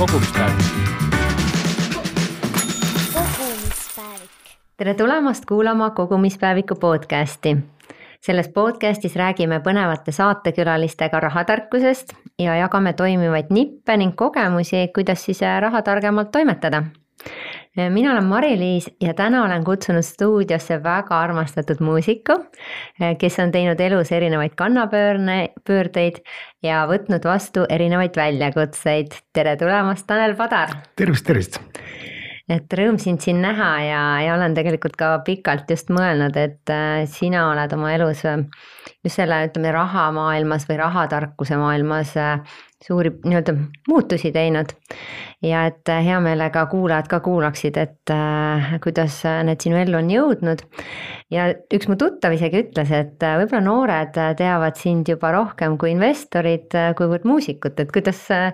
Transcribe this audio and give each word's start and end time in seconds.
kogumispäevik. 0.00 0.56
kogumispäevik. 3.14 4.30
tere 4.76 4.94
tulemast 4.94 5.44
kuulama 5.44 5.90
Kogumispäeviku 5.90 6.74
podcasti. 6.74 7.56
selles 8.20 8.48
podcastis 8.48 9.16
räägime 9.16 9.60
põnevate 9.60 10.12
saatekülalistega 10.12 11.20
rahatarkusest 11.20 12.12
ja 12.38 12.56
jagame 12.56 12.92
toimivaid 12.92 13.46
nippe 13.50 13.96
ning 13.96 14.16
kogemusi, 14.16 14.88
kuidas 14.94 15.24
siis 15.24 15.40
raha 15.60 15.82
targemalt 15.82 16.30
toimetada 16.30 16.82
mina 17.76 18.12
olen 18.12 18.24
Mari-Liis 18.24 18.88
ja 19.00 19.14
täna 19.14 19.44
olen 19.44 19.64
kutsunud 19.64 20.02
stuudiosse 20.02 20.80
väga 20.82 21.20
armastatud 21.20 21.80
muusiku, 21.80 22.36
kes 23.18 23.38
on 23.38 23.52
teinud 23.54 23.80
elus 23.80 24.12
erinevaid 24.12 24.56
kannapöörne, 24.58 25.38
pöördeid 25.66 26.22
ja 26.62 26.82
võtnud 26.90 27.24
vastu 27.24 27.66
erinevaid 27.68 28.16
väljakutseid. 28.16 29.14
tere 29.32 29.56
tulemast, 29.56 30.06
Tanel 30.06 30.36
Padar. 30.36 30.74
tervist, 30.96 31.26
tervist 31.26 31.60
et 32.50 32.74
rõõm 32.74 32.98
sind 33.00 33.22
siin 33.22 33.40
näha 33.42 33.68
ja, 33.84 34.00
ja 34.24 34.34
olen 34.34 34.54
tegelikult 34.56 34.96
ka 34.98 35.12
pikalt 35.26 35.70
just 35.70 35.90
mõelnud, 35.94 36.36
et 36.40 36.72
äh, 36.72 37.04
sina 37.10 37.46
oled 37.52 37.72
oma 37.76 37.92
elus 37.94 38.24
äh, 38.28 38.42
just 39.04 39.20
selle, 39.20 39.44
ütleme, 39.48 39.72
rahamaailmas 39.74 40.66
või 40.68 40.80
rahatarkuse 40.80 41.58
maailmas 41.60 42.16
äh, 42.18 42.40
suuri 42.84 43.12
nii-öelda 43.24 43.54
muutusi 43.88 44.32
teinud. 44.34 44.74
Ja 45.42 45.64
et 45.70 45.88
hea 45.88 46.18
meelega 46.20 46.66
kuulajad 46.70 47.08
ka 47.08 47.20
kuulaksid, 47.24 47.76
et 47.80 48.12
äh, 48.12 48.74
kuidas 48.84 49.20
need 49.46 49.62
sinu 49.64 49.78
ellu 49.80 50.00
on 50.00 50.10
jõudnud. 50.12 50.64
ja 51.32 51.50
üks 51.72 51.88
mu 51.88 51.96
tuttav 52.00 52.34
isegi 52.36 52.64
ütles, 52.66 52.92
et 52.92 53.18
võib-olla 53.20 53.62
noored 53.64 54.18
teavad 54.38 54.80
sind 54.80 55.08
juba 55.08 55.32
rohkem 55.36 55.78
kui 55.80 55.94
investorid, 55.94 56.68
kuivõrd 56.98 57.28
muusikut, 57.28 57.80
et 57.80 57.92
kuidas 57.94 58.26
äh, 58.34 58.52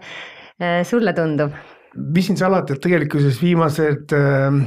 sulle 0.84 1.14
tundub? 1.16 1.56
mis 1.96 2.26
siin 2.28 2.36
salata, 2.36 2.74
et 2.74 2.82
tegelikkuses 2.84 3.38
viimased, 3.40 4.12
äh, 4.12 4.60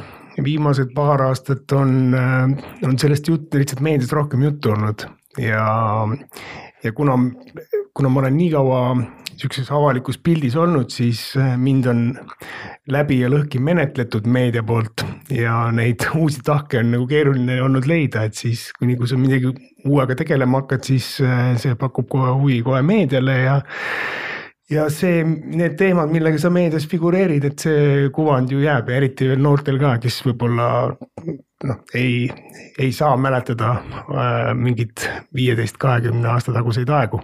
viimased 0.44 0.94
paar 0.96 1.22
aastat 1.28 1.72
on, 1.78 1.96
äh, 2.18 2.70
on 2.88 2.98
sellest 3.00 3.28
juttu, 3.30 3.62
lihtsalt 3.62 3.84
meedias 3.86 4.14
rohkem 4.16 4.44
juttu 4.48 4.74
olnud 4.74 5.06
ja, 5.38 6.08
ja 6.84 6.94
kuna, 6.94 7.18
kuna 7.94 8.10
ma 8.10 8.24
olen 8.24 8.38
nii 8.38 8.52
kaua 8.54 8.82
sihukeses 9.40 9.72
avalikus 9.74 10.20
pildis 10.22 10.58
olnud, 10.60 10.92
siis 10.94 11.22
äh, 11.40 11.56
mind 11.58 11.90
on 11.90 12.04
läbi 12.92 13.22
ja 13.24 13.32
lõhki 13.32 13.62
menetletud 13.64 14.28
meedia 14.28 14.64
poolt 14.66 15.06
ja 15.34 15.68
neid 15.76 16.06
uusi 16.20 16.44
tahke 16.46 16.82
on 16.84 16.94
nagu 16.96 17.08
keeruline 17.10 17.60
olnud 17.64 17.88
leida, 17.90 18.26
et 18.28 18.38
siis 18.38 18.70
kuni, 18.78 18.98
kui 19.00 19.10
sa 19.10 19.20
midagi 19.20 19.54
uuega 19.88 20.18
tegelema 20.20 20.64
hakkad, 20.64 20.84
siis 20.86 21.14
see 21.20 21.78
pakub 21.80 22.10
kohe 22.12 22.34
huvi 22.36 22.60
kohe 22.66 22.82
meediale 22.86 23.38
ja 23.40 23.60
ja 24.70 24.86
see, 24.94 25.24
need 25.26 25.78
teemad, 25.80 26.12
millega 26.14 26.40
sa 26.42 26.52
meedias 26.54 26.86
figureerid, 26.90 27.46
et 27.50 27.66
see 27.66 28.10
kuvand 28.16 28.52
ju 28.54 28.62
jääb 28.64 28.92
ja 28.92 29.00
eriti 29.00 29.30
veel 29.32 29.42
noortel 29.42 29.80
ka, 29.82 29.96
kes 30.04 30.22
võib-olla 30.28 30.68
noh, 31.70 31.80
ei, 31.98 32.30
ei 32.80 32.92
saa 32.96 33.16
mäletada 33.18 33.72
äh, 33.80 34.52
mingit 34.56 35.08
viieteist, 35.36 35.80
kahekümne 35.82 36.30
aasta 36.34 36.54
taguseid 36.56 36.90
aegu. 36.94 37.22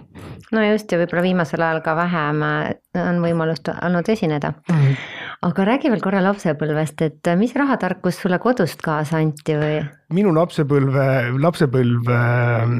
no 0.52 0.64
just 0.66 0.92
ja 0.92 0.98
võib-olla 1.00 1.24
viimasel 1.28 1.62
ajal 1.62 1.82
ka 1.86 1.96
vähem 1.98 2.42
äh, 2.48 2.74
on 3.06 3.22
võimalust 3.24 3.70
olnud 3.76 4.08
esineda 4.08 4.52
mm. 4.56 4.74
-hmm. 4.74 5.08
aga 5.48 5.70
räägi 5.70 5.94
veel 5.94 6.04
korra 6.04 6.22
lapsepõlvest, 6.26 7.02
et 7.02 7.34
mis 7.38 7.54
rahatarkus 7.54 8.22
sulle 8.22 8.38
kodust 8.42 8.82
kaasa 8.82 9.22
anti 9.22 9.56
või? 9.56 9.80
minu 10.12 10.34
lapsepõlve, 10.34 11.08
lapsepõlv 11.40 12.10
äh, 12.10 12.78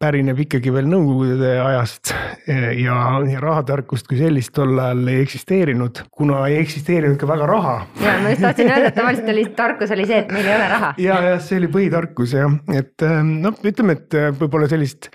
pärineb 0.00 0.40
ikkagi 0.44 0.72
veel 0.74 0.88
nõukogude 0.90 1.52
ajast 1.62 2.10
ja, 2.46 2.96
ja 3.24 3.40
rahatarkust 3.40 4.08
kui 4.08 4.18
sellist 4.20 4.52
tol 4.56 4.76
ajal 4.76 5.08
ei 5.08 5.22
eksisteerinud, 5.24 6.02
kuna 6.12 6.42
ei 6.50 6.58
eksisteerinud 6.60 7.16
ka 7.20 7.28
väga 7.30 7.48
raha. 7.48 7.76
ja 8.02 8.16
ma 8.20 8.34
just 8.34 8.44
tahtsin 8.44 8.72
öelda, 8.72 8.90
et 8.90 8.98
tavaliselt 8.98 9.32
oli 9.32 9.46
tarkus 9.56 9.94
oli 9.96 10.04
see, 10.08 10.20
et 10.24 10.34
meil 10.36 10.50
ei 10.50 10.56
ole 10.58 10.68
raha. 10.74 10.92
ja, 11.00 11.16
ja 11.30 11.38
see 11.40 11.62
oli 11.62 11.72
põhitarkus 11.78 12.36
jah, 12.36 12.58
et 12.76 13.06
noh, 13.24 13.56
ütleme, 13.72 13.96
et 13.96 14.18
võib-olla 14.36 14.68
sellist 14.68 15.08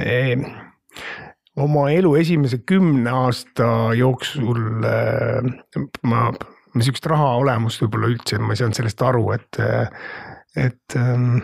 eh, 0.00 0.32
oma 1.60 1.88
elu 1.92 2.14
esimese 2.22 2.62
kümne 2.64 3.12
aasta 3.12 3.68
jooksul 3.98 4.88
eh, 4.88 5.52
ma, 6.08 6.30
ma 6.32 6.80
sihukest 6.80 7.12
raha 7.12 7.34
olemust 7.42 7.84
võib-olla 7.84 8.14
üldse, 8.14 8.40
ma 8.40 8.56
ei 8.56 8.64
saanud 8.64 8.80
sellest 8.80 9.04
aru, 9.04 9.26
et, 9.36 9.64
et 10.56 10.96
ähm, 10.96 11.42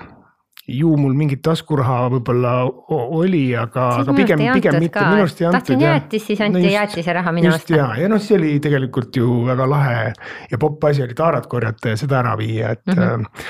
ju 0.67 0.95
mul 0.97 1.13
mingit 1.17 1.43
taskuraha 1.45 2.09
võib-olla 2.15 2.55
oli, 2.95 3.45
aga, 3.59 3.89
aga 4.01 4.15
pigem, 4.17 4.41
pigem 4.57 4.79
mitte, 4.81 5.03
minu 5.05 5.27
arust 5.27 5.43
ei 5.43 5.49
antud. 5.49 5.59
tahtsin 5.59 5.85
jäätist, 5.85 6.27
siis 6.31 6.41
anti 6.41 6.63
no 6.65 6.73
jäätise 6.73 7.17
raha 7.19 7.35
minu 7.37 7.53
arust. 7.53 7.73
ja, 7.75 7.91
ja 8.01 8.09
noh, 8.09 8.23
see 8.23 8.39
oli 8.39 8.55
tegelikult 8.65 9.17
ju 9.21 9.43
väga 9.45 9.69
lahe 9.69 10.01
ja 10.51 10.61
popp 10.61 10.89
asi 10.89 11.05
oli 11.05 11.17
taarat 11.19 11.49
korjata 11.53 11.93
ja 11.93 12.01
seda 12.01 12.23
ära 12.23 12.37
viia, 12.41 12.73
et 12.79 12.87
mm. 12.87 12.95
-hmm. 12.95 13.49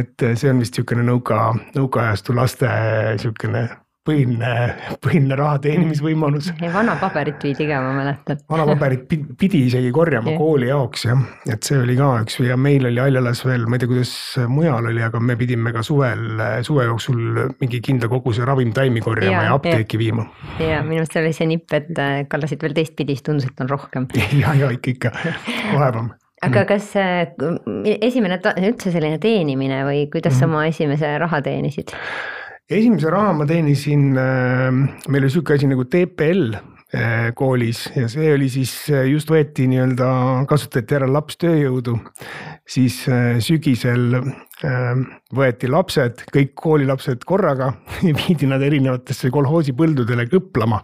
et 0.00 0.28
see 0.34 0.50
on 0.50 0.62
vist 0.62 0.74
niisugune 0.76 1.06
nõuka, 1.06 1.42
nõukaajastu 1.78 2.34
laste 2.36 2.70
niisugune 3.14 3.68
põhiline, 4.06 4.52
põhiline 5.04 5.38
raha 5.38 5.58
teenimisvõimalus. 5.66 6.52
vana 6.74 6.96
paberit 7.00 7.42
viidi 7.46 7.68
ka, 7.68 7.80
ma 7.84 7.92
mäletan. 7.96 8.40
vana 8.50 8.66
paberit 8.70 9.06
pidi 9.38 9.64
isegi 9.68 9.92
korjama 9.94 10.32
yeah. 10.32 10.40
kooli 10.40 10.70
jaoks 10.70 11.06
jah, 11.08 11.24
et 11.52 11.66
see 11.66 11.78
oli 11.82 11.96
ka 11.98 12.12
üks 12.24 12.40
ja 12.44 12.58
meil 12.60 12.88
oli 12.90 13.02
Haljalas 13.02 13.44
veel, 13.46 13.66
ma 13.66 13.78
ei 13.78 13.84
tea, 13.84 13.92
kuidas 13.92 14.12
mujal 14.52 14.90
oli, 14.92 15.02
aga 15.06 15.20
me 15.20 15.38
pidime 15.40 15.72
ka 15.76 15.84
suvel, 15.86 16.42
suve 16.66 16.86
jooksul 16.88 17.22
mingi 17.60 17.82
kindla 17.84 18.10
koguse 18.12 18.46
ravimtaimi 18.48 19.02
korjama 19.04 19.40
ja, 19.42 19.48
ja 19.50 19.56
apteeki 19.58 19.98
ja. 19.98 20.04
viima. 20.04 20.28
ja 20.62 20.82
minu 20.86 21.02
arust 21.02 21.16
see 21.16 21.24
oli 21.24 21.34
see 21.36 21.50
nipp, 21.54 21.72
et 21.76 21.90
äh, 22.02 22.20
kallasid 22.30 22.62
veel 22.62 22.76
teistpidi, 22.76 23.16
siis 23.16 23.26
tundus, 23.26 23.48
et 23.48 23.64
on 23.64 23.70
rohkem. 23.72 24.08
ja, 24.42 24.54
ja 24.58 24.70
ikka, 24.74 24.96
ikka, 24.96 25.16
vaevam 25.74 26.14
aga 26.44 26.62
mm. 26.62 26.66
kas 26.68 26.90
äh, 27.00 27.98
esimene 28.04 28.38
üldse 28.60 28.92
selline 28.92 29.18
teenimine 29.22 29.82
või 29.88 30.06
kuidas 30.12 30.36
mm. 30.36 30.40
sa 30.40 30.50
oma 30.50 30.66
esimese 30.68 31.14
raha 31.22 31.40
teenisid? 31.44 31.94
Esimese 32.66 33.10
raha 33.10 33.34
ma 33.36 33.46
teenisin, 33.46 34.16
äh, 34.18 34.70
meil 35.06 35.22
oli 35.22 35.30
sihuke 35.30 35.54
asi 35.54 35.68
nagu 35.70 35.84
TPL 35.86 36.56
äh, 36.56 37.28
koolis 37.38 37.84
ja 37.94 38.08
see 38.10 38.32
oli 38.34 38.48
siis 38.50 38.72
äh, 38.90 39.04
just 39.06 39.30
võeti 39.30 39.68
nii-öelda, 39.70 40.08
kasutati 40.50 40.98
ära 40.98 41.06
lapstööjõudu. 41.10 41.94
siis 42.66 43.04
sügisel 43.46 44.16
võeti 45.36 45.68
lapsed, 45.70 46.24
kõik 46.34 46.56
koolilapsed 46.58 47.22
korraga 47.28 47.70
ja 48.08 48.16
viidi 48.18 48.50
nad 48.50 48.62
erinevatesse 48.66 49.30
kolhoosipõldudele 49.30 50.26
kõplama 50.32 50.82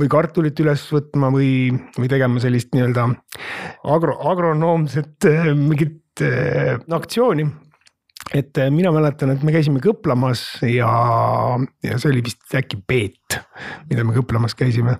või 0.00 0.08
kartulit 0.08 0.64
üles 0.64 0.86
võtma 0.94 1.28
või, 1.34 1.68
või 1.98 2.08
tegema 2.08 2.40
sellist 2.40 2.72
nii-öelda 2.72 3.10
agro, 3.84 4.16
agronoomset 4.32 5.28
mingit 5.58 6.24
aktsiooni 6.88 7.44
et 8.34 8.58
äh, 8.58 8.70
mina 8.70 8.90
mäletan, 8.92 9.32
et 9.32 9.44
me 9.46 9.52
käisime 9.54 9.80
kõplamas 9.82 10.42
ja, 10.66 10.88
ja 11.84 11.96
see 12.00 12.10
oli 12.12 12.22
vist 12.26 12.44
äkki 12.56 12.80
Peet, 12.88 13.38
mida 13.88 14.04
me 14.04 14.16
kõplamas 14.16 14.56
käisime. 14.58 14.98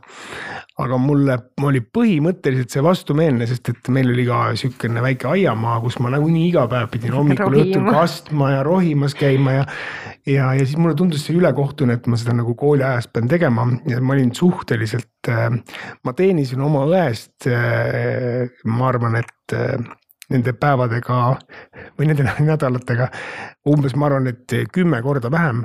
aga 0.78 0.94
mulle 1.03 1.34
oli 1.66 1.81
põhimõtteliselt 1.83 2.71
see 2.71 2.83
vastumeelne, 2.84 3.49
sest 3.50 3.72
et 3.72 3.89
meil 3.91 4.12
oli 4.12 4.25
ka 4.28 4.53
sihukene 4.61 5.03
väike 5.03 5.27
aiamaa, 5.33 5.81
kus 5.83 5.99
ma 5.99 6.12
nagunii 6.15 6.47
iga 6.53 6.69
päev 6.71 6.89
pidin 6.93 7.16
hommikul 7.19 7.59
õhtul 7.65 7.91
kastma 7.91 8.53
ja 8.53 8.62
rohimas 8.66 9.16
käima 9.19 9.56
ja. 9.56 9.66
ja, 10.27 10.53
ja 10.55 10.65
siis 10.65 10.78
mulle 10.78 10.95
tundus 10.97 11.27
see 11.27 11.37
ülekohtune, 11.37 11.99
et 11.99 12.06
ma 12.06 12.21
seda 12.21 12.37
nagu 12.39 12.55
kooliajast 12.59 13.12
pean 13.12 13.28
tegema 13.28 13.66
ja 13.91 14.00
ma 14.00 14.16
olin 14.16 14.33
suhteliselt, 14.37 15.10
äh, 15.28 15.50
ma 16.05 16.16
teenisin 16.16 16.62
oma 16.65 16.87
õest, 16.89 17.50
äh, 17.50 18.47
ma 18.65 18.93
arvan, 18.93 19.21
et 19.21 19.59
nende 20.33 20.53
päevadega 20.53 21.19
või 21.99 22.11
nende 22.11 22.27
nädalatega 22.50 23.09
umbes, 23.71 23.97
ma 23.99 24.09
arvan, 24.09 24.31
et 24.33 24.56
kümme 24.73 25.03
korda 25.03 25.31
vähem. 25.31 25.65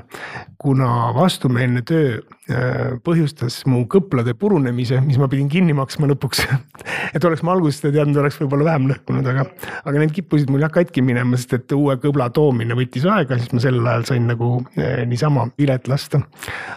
kuna 0.63 1.11
vastumeelne 1.15 1.81
töö 1.83 2.21
äh, 2.49 2.93
põhjustas 3.03 3.65
mu 3.67 3.83
kõplade 3.91 4.31
purunemise, 4.39 5.01
mis 5.03 5.17
ma 5.19 5.27
pidin 5.27 5.49
kinni 5.51 5.73
maksma 5.75 6.07
lõpuks 6.07 6.45
et 7.15 7.25
oleks 7.27 7.43
ma 7.45 7.53
algusest 7.55 7.85
teadnud, 7.89 8.17
oleks 8.21 8.37
võib-olla 8.41 8.67
vähem 8.71 8.87
lõhkunud, 8.91 9.27
aga, 9.29 9.45
aga 9.83 10.01
need 10.01 10.13
kippusid 10.15 10.51
mul 10.53 10.63
jah 10.63 10.71
katki 10.73 11.03
minema, 11.05 11.37
sest 11.39 11.57
et 11.57 11.75
uue 11.75 11.95
kõbla 12.01 12.29
toomine 12.33 12.77
võttis 12.77 13.05
aega, 13.09 13.37
siis 13.39 13.53
ma 13.53 13.63
sel 13.63 13.79
ajal 13.81 14.07
sain 14.09 14.27
nagu 14.29 14.53
eh, 14.77 15.03
niisama 15.09 15.47
vilet 15.59 15.89
lasta. 15.91 16.23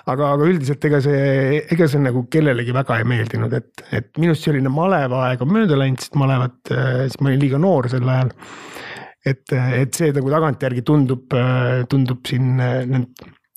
aga, 0.05 0.33
aga 0.33 0.49
üldiselt 0.51 0.85
ega 0.89 1.01
see, 1.05 1.63
ega 1.73 1.89
see 1.91 2.03
nagu 2.03 2.27
kellelegi 2.33 2.75
väga 2.77 3.01
ei 3.01 3.09
meeldinud, 3.09 3.55
et, 3.57 3.87
et 3.97 4.11
minust 4.23 4.47
selline 4.47 4.73
maleva 4.73 5.27
aeg 5.29 5.45
on 5.47 5.55
mööda 5.57 5.79
läinud, 5.79 6.03
sest 6.03 6.19
malevat, 6.19 6.59
eh, 6.75 7.07
siis 7.07 7.21
ma 7.21 7.33
olin 7.33 7.47
liiga 7.47 7.63
noor 7.63 7.91
sel 7.93 8.09
ajal 8.17 8.35
et, 9.27 9.43
et 9.53 9.97
see 9.99 10.13
nagu 10.15 10.31
tagantjärgi 10.33 10.85
tundub, 10.87 11.35
tundub 11.91 12.23
siin 12.29 12.61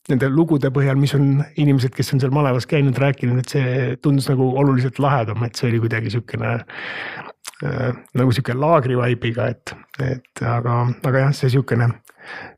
nende 0.09 0.29
lugude 0.31 0.71
põhjal, 0.73 0.97
mis 0.99 1.13
on 1.17 1.43
inimesed, 1.59 1.93
kes 1.95 2.13
on 2.15 2.21
seal 2.23 2.33
malevas 2.33 2.67
käinud, 2.69 2.97
rääkinud, 2.99 3.41
et 3.41 3.53
see 3.53 3.73
tundus 4.03 4.29
nagu 4.31 4.49
oluliselt 4.61 4.99
lahedam, 5.03 5.43
et 5.45 5.59
see 5.59 5.69
oli 5.69 5.81
kuidagi 5.83 6.13
sihukene 6.15 6.55
äh, 6.55 7.99
nagu 8.17 8.33
sihuke 8.33 8.55
laagri 8.57 8.97
vibe'iga, 8.99 9.49
et, 9.53 9.75
et 10.05 10.43
aga, 10.45 10.81
aga 11.05 11.25
jah, 11.25 11.35
see 11.37 11.53
sihukene 11.53 11.91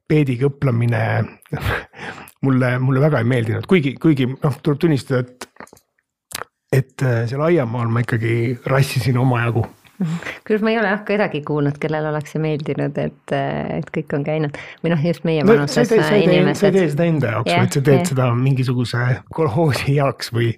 peediga 0.09 0.47
õplamine 0.49 1.03
mulle, 2.45 2.73
mulle 2.83 3.03
väga 3.03 3.21
ei 3.21 3.29
meeldinud, 3.33 3.67
kuigi, 3.69 3.95
kuigi 4.01 4.29
noh, 4.31 4.57
tuleb 4.63 4.81
tunnistada, 4.81 5.25
et, 5.25 5.77
et 6.71 7.07
seal 7.27 7.43
aiamaal 7.49 7.91
ma 7.91 8.03
ikkagi 8.05 8.57
rassisin 8.71 9.19
omajagu 9.19 9.65
kusjuures 10.43 10.63
ma 10.65 10.73
ei 10.73 10.79
ole 10.81 10.91
jah 10.91 11.03
kedagi 11.07 11.41
kuulnud, 11.47 11.77
kellel 11.81 12.07
oleks 12.11 12.35
see 12.35 12.41
meeldinud, 12.43 12.97
et, 13.01 13.33
et 13.77 13.91
kõik 13.95 14.15
on 14.17 14.25
käinud 14.27 14.57
või 14.83 14.93
noh, 14.93 15.03
just 15.05 15.27
meie 15.27 15.43
no, 15.43 15.53
vanuses 15.53 15.83
ei 15.83 15.91
tee, 15.91 16.05
sa 16.05 16.15
ei 16.15 16.25
tee, 16.25 16.39
inimesed. 16.39 16.79
seda 16.95 17.09
enda 17.09 17.35
jaoks 17.35 17.51
Jah, 17.51 17.61
vaid 17.63 17.77
sa 17.77 17.83
teed 17.89 17.99
jah. 17.99 18.07
seda 18.13 18.29
mingisuguse 18.37 19.09
kolhoosi 19.33 19.97
heaks 19.97 20.31
või, 20.35 20.49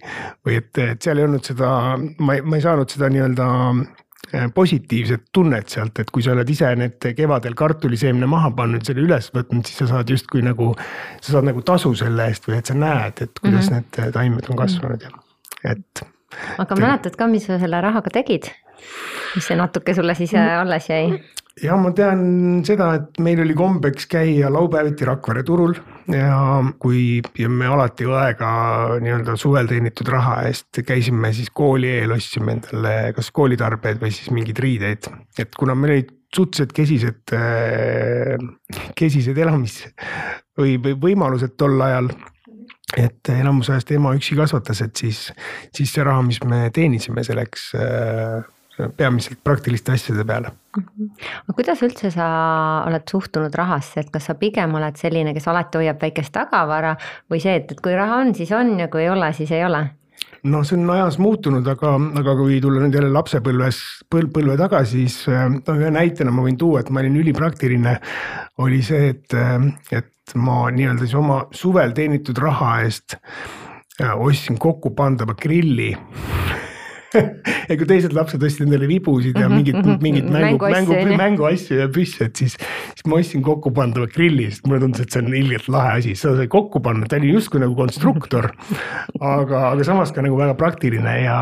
või 0.45 0.61
et, 0.61 0.71
et 0.83 1.03
seal 1.03 1.19
ei 1.19 1.27
olnud 1.27 1.51
seda, 1.51 1.73
ma 2.19 2.37
ei, 2.37 2.45
ma 2.45 2.59
ei 2.59 2.65
saanud 2.65 2.95
seda 2.95 3.09
nii-öelda 3.13 3.49
eh, 3.73 4.47
positiivset 4.55 5.27
tunnet 5.35 5.75
sealt, 5.75 5.99
et 6.03 6.13
kui 6.13 6.25
sa 6.25 6.35
oled 6.37 6.55
ise 6.55 6.71
need 6.79 7.11
kevadel 7.17 7.57
kartuliseemne 7.59 8.29
maha 8.29 8.53
pannud, 8.55 8.85
selle 8.87 9.05
üles 9.07 9.29
võtnud, 9.35 9.67
siis 9.67 9.83
sa 9.83 9.91
saad 9.95 10.15
justkui 10.15 10.45
nagu, 10.45 10.71
sa 11.19 11.37
saad 11.37 11.51
nagu 11.51 11.65
tasu 11.67 11.93
selle 11.99 12.31
eest 12.31 12.47
või 12.49 12.61
et 12.61 12.71
sa 12.71 12.77
näed, 12.77 13.25
et 13.27 13.43
kuidas 13.43 13.69
mm. 13.69 13.75
-hmm. 13.75 14.01
need 14.03 14.17
taimed 14.19 14.49
on 14.49 14.63
kasvanud 14.63 15.07
ja 15.09 15.15
et 15.63 16.07
aga 16.61 16.75
mäletad 16.79 17.15
ka, 17.17 17.27
mis 17.29 17.47
sa 17.47 17.59
selle 17.61 17.81
rahaga 17.83 18.13
tegid? 18.13 18.49
Mis 19.35 19.47
see 19.47 19.57
natuke 19.59 19.95
sulle 19.97 20.15
siis 20.17 20.33
äh, 20.37 20.59
alles 20.59 20.89
jäi? 20.89 21.21
ja 21.61 21.75
ma 21.77 21.91
tean 21.93 22.63
seda, 22.65 22.89
et 22.97 23.19
meil 23.21 23.43
oli 23.43 23.53
kombeks 23.57 24.07
käia 24.09 24.49
laupäeviti 24.53 25.05
Rakvere 25.05 25.43
turul 25.45 25.75
ja 26.11 26.39
kui 26.81 27.21
ja 27.37 27.49
me 27.49 27.69
alati 27.69 28.07
õega 28.09 28.49
nii-öelda 29.03 29.37
suvel 29.39 29.69
teenitud 29.69 30.09
raha 30.09 30.41
eest 30.49 30.81
käisime 30.87 31.33
siis 31.35 31.53
kooli 31.53 31.91
eel, 31.99 32.15
ostsime 32.15 32.57
endale 32.57 33.13
kas 33.15 33.29
koolitarbeid 33.35 34.01
või 34.01 34.11
siis 34.15 34.33
mingeid 34.33 34.59
riideid. 34.65 35.09
et 35.37 35.55
kuna 35.55 35.77
meil 35.77 35.97
olid 35.99 36.11
suhteliselt 36.33 36.71
kesised, 36.73 37.33
kesised 38.97 39.37
elamis 39.37 39.83
või, 40.57 40.79
või 40.81 40.95
võimalused 41.07 41.53
tol 41.61 41.77
ajal 41.85 42.09
et 42.97 43.29
enamus 43.33 43.69
ajast 43.73 43.91
ema 43.93 44.13
üksi 44.17 44.35
kasvatas, 44.37 44.81
et 44.85 44.97
siis, 44.97 45.27
siis 45.73 45.93
see 45.93 46.03
raha, 46.05 46.21
mis 46.25 46.39
me 46.45 46.67
teenisime, 46.73 47.23
see 47.25 47.37
läks 47.37 47.69
äh, 47.77 48.43
peamiselt 48.97 49.39
praktiliste 49.43 49.93
asjade 49.93 50.25
peale 50.25 50.53
aga 50.73 51.55
kuidas 51.55 51.83
üldse 51.85 52.11
sa 52.13 52.27
oled 52.87 53.05
suhtunud 53.09 53.53
rahasse, 53.55 54.01
et 54.01 54.13
kas 54.13 54.29
sa 54.29 54.37
pigem 54.39 54.73
oled 54.79 54.97
selline, 54.99 55.33
kes 55.35 55.49
alati 55.51 55.81
hoiab 55.81 56.01
väikest 56.01 56.33
tagavara 56.33 56.95
või 57.31 57.41
see, 57.43 57.59
et, 57.61 57.71
et 57.71 57.83
kui 57.83 57.93
raha 57.97 58.23
on, 58.23 58.33
siis 58.37 58.51
on 58.55 58.77
ja 58.79 58.89
kui 58.91 59.05
ei 59.05 59.11
ole, 59.13 59.29
siis 59.37 59.51
ei 59.53 59.65
ole? 59.65 59.85
no 60.49 60.63
see 60.67 60.77
on 60.77 60.89
ajas 60.93 61.17
muutunud, 61.23 61.67
aga, 61.71 61.93
aga 62.19 62.35
kui 62.39 62.59
tulla 62.63 62.83
nüüd 62.83 62.97
jälle 62.97 63.11
lapsepõlves, 63.13 63.79
põlv, 64.11 64.31
põlve 64.35 64.57
tagasi, 64.59 65.05
siis 65.05 65.29
no 65.29 65.77
ühe 65.77 65.91
näitena 65.93 66.33
ma 66.35 66.43
võin 66.45 66.57
tuua, 66.59 66.81
et 66.83 66.91
ma 66.91 67.03
olin 67.03 67.21
ülipraktiline. 67.21 67.95
oli 68.63 68.81
see, 68.85 69.13
et, 69.13 69.37
et 69.91 70.35
ma 70.35 70.65
nii-öelda 70.71 71.05
siis 71.05 71.15
oma 71.19 71.43
suvel 71.55 71.93
teenitud 71.95 72.37
raha 72.41 72.75
eest 72.83 73.17
äh, 73.17 74.13
ostsin 74.13 74.59
kokkupandava 74.59 75.35
grilli 75.39 75.93
ja 77.69 77.77
kui 77.77 77.87
teised 77.89 78.15
lapsed 78.15 78.43
ostsid 78.43 78.65
endale 78.67 78.87
vibusid 78.89 79.37
ja 79.39 79.49
mingit, 79.51 79.79
mingit 80.03 80.27
mängu, 80.27 80.57
Mänguasju, 80.57 80.75
mängu, 80.75 80.97
ju. 80.99 81.17
mänguasju 81.21 81.79
ja 81.79 81.87
püsse, 81.93 82.27
et 82.29 82.41
siis, 82.41 82.57
siis 82.93 83.07
ma 83.09 83.19
ostsin 83.21 83.43
kokkupandava 83.45 84.09
grilli, 84.13 84.49
sest 84.51 84.67
mulle 84.67 84.81
tundus, 84.83 85.05
et 85.05 85.13
see 85.15 85.23
on 85.23 85.33
ilgelt 85.37 85.69
lahe 85.73 85.95
asi, 86.01 86.15
seda 86.19 86.41
sai 86.41 86.51
kokku 86.51 86.83
panna, 86.83 87.09
ta 87.09 87.19
oli 87.21 87.33
justkui 87.33 87.63
nagu 87.63 87.77
konstruktor. 87.77 88.51
aga, 89.33 89.65
aga 89.71 89.87
samas 89.87 90.13
ka 90.15 90.25
nagu 90.25 90.39
väga 90.39 90.57
praktiline 90.59 91.17
ja, 91.23 91.39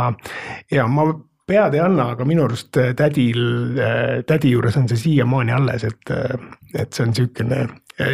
ja 0.72 0.88
ma 0.92 1.10
pead 1.52 1.76
ei 1.76 1.84
anna, 1.84 2.12
aga 2.16 2.26
minu 2.28 2.46
arust 2.46 2.78
tädil, 2.98 3.42
tädi 4.28 4.54
juures 4.54 4.78
on 4.80 4.88
see 4.92 5.00
siiamaani 5.08 5.56
alles, 5.56 5.88
et, 5.88 6.14
et 6.78 6.94
see 6.94 7.06
on 7.06 7.12
niisugune 7.12 7.66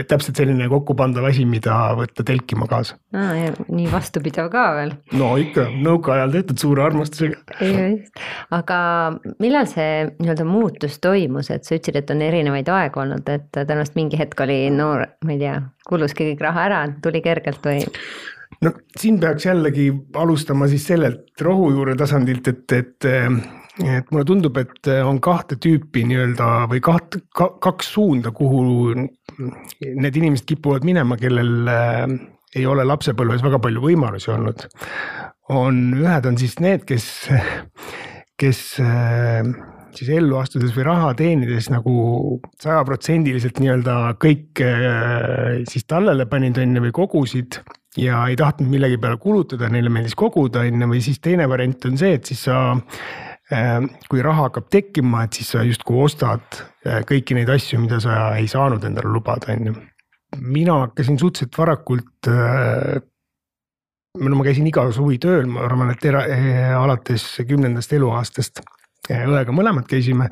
täpselt 0.08 0.40
selline 0.40 0.68
kokkupandav 0.72 1.28
asi, 1.30 1.46
mida 1.50 1.76
võtta 1.98 2.26
telkima 2.28 2.68
kaasa. 2.70 2.98
nii 3.14 3.88
vastupidav 3.92 4.50
ka 4.54 4.66
veel. 4.78 4.94
no 5.20 5.34
ikka, 5.42 5.68
nõukaajal 5.84 6.36
tehtud 6.38 6.62
suure 6.62 6.86
armastusega. 6.88 7.42
aga 8.60 8.80
millal 9.44 9.70
see 9.70 10.08
nii-öelda 10.20 10.48
muutus 10.48 11.00
toimus, 11.04 11.52
et 11.54 11.68
sa 11.68 11.78
ütlesid, 11.78 12.02
et 12.02 12.16
on 12.16 12.24
erinevaid 12.26 12.72
aegu 12.72 13.04
olnud, 13.04 13.28
et 13.32 13.50
tõenäoliselt 13.56 14.00
mingi 14.00 14.20
hetk 14.20 14.42
oli 14.46 14.64
noor, 14.74 15.08
ma 15.26 15.36
ei 15.36 15.44
tea, 15.44 15.60
kuluski 15.88 16.32
kõik 16.32 16.44
raha 16.50 16.68
ära, 16.70 16.82
tuli 17.04 17.24
kergelt 17.26 17.64
või? 17.66 17.86
No 18.66 18.74
siin 19.00 19.20
peaks 19.22 19.46
jällegi 19.46 19.92
alustama 20.16 20.68
siis 20.72 20.88
sellelt 20.88 21.42
rohujuure 21.42 21.96
tasandilt, 22.00 22.48
et, 22.48 22.78
et 22.78 23.10
et 23.78 24.08
mulle 24.12 24.26
tundub, 24.26 24.58
et 24.58 24.90
on 25.06 25.20
kahte 25.22 25.58
tüüpi 25.62 26.02
nii-öelda 26.10 26.48
või 26.72 26.82
kaht 26.82 27.20
ka,, 27.36 27.52
kaks 27.62 27.92
suunda, 27.94 28.32
kuhu 28.34 28.64
need 28.98 30.18
inimesed 30.18 30.48
kipuvad 30.50 30.88
minema, 30.88 31.18
kellel 31.22 31.70
äh, 31.70 32.04
ei 32.58 32.66
ole 32.66 32.86
lapsepõlves 32.88 33.44
väga 33.46 33.62
palju 33.62 33.84
võimalusi 33.84 34.32
olnud. 34.34 34.68
on, 35.54 35.82
ühed 36.02 36.26
on 36.26 36.38
siis 36.42 36.58
need, 36.64 36.84
kes, 36.90 37.06
kes 38.40 38.62
äh, 38.84 39.46
siis 39.98 40.10
ellu 40.18 40.40
astudes 40.42 40.74
või 40.76 40.88
raha 40.88 41.14
teenides 41.18 41.70
nagu 41.74 42.40
sajaprotsendiliselt 42.64 43.62
nii-öelda 43.62 43.98
kõik 44.22 44.64
äh, 44.66 45.62
siis 45.70 45.86
tallele 45.88 46.26
panid, 46.30 46.58
on 46.62 46.80
ju, 46.80 46.88
või 46.88 46.96
kogusid 46.96 47.62
ja 47.98 48.24
ei 48.30 48.36
tahtnud 48.40 48.70
millegi 48.70 49.00
peale 49.02 49.18
kulutada, 49.22 49.70
neile 49.74 49.90
meeldis 49.94 50.16
koguda, 50.18 50.66
on 50.66 50.84
ju, 50.84 50.92
või 50.92 51.02
siis 51.06 51.20
teine 51.24 51.48
variant 51.50 51.90
on 51.90 51.98
see, 52.00 52.14
et 52.18 52.30
siis 52.30 52.46
sa 52.48 52.60
kui 53.48 54.24
raha 54.24 54.50
hakkab 54.50 54.66
tekkima, 54.72 55.24
et 55.24 55.38
siis 55.38 55.54
sa 55.54 55.62
justkui 55.64 56.02
ostad 56.04 56.44
äh, 56.86 57.00
kõiki 57.08 57.38
neid 57.38 57.50
asju, 57.54 57.80
mida 57.80 58.02
sa 58.04 58.34
ei 58.36 58.48
saanud 58.52 58.84
endale 58.84 59.12
lubada, 59.14 59.54
on 59.54 59.70
ju. 59.70 59.76
mina 60.44 60.82
hakkasin 60.82 61.20
suhteliselt 61.20 61.56
varakult 61.58 62.28
äh, 62.28 62.98
no 64.20 64.36
ma 64.36 64.48
käisin 64.48 64.68
iga 64.68 64.84
suvi 64.92 65.20
tööl, 65.24 65.48
ma 65.48 65.64
arvan, 65.68 65.94
et 65.94 66.04
era, 66.10 66.26
äh, 66.28 66.74
alates 66.76 67.30
kümnendast 67.48 67.94
eluaastast 67.96 68.66
õega 69.08 69.54
mõlemad 69.56 69.88
käisime. 69.88 70.28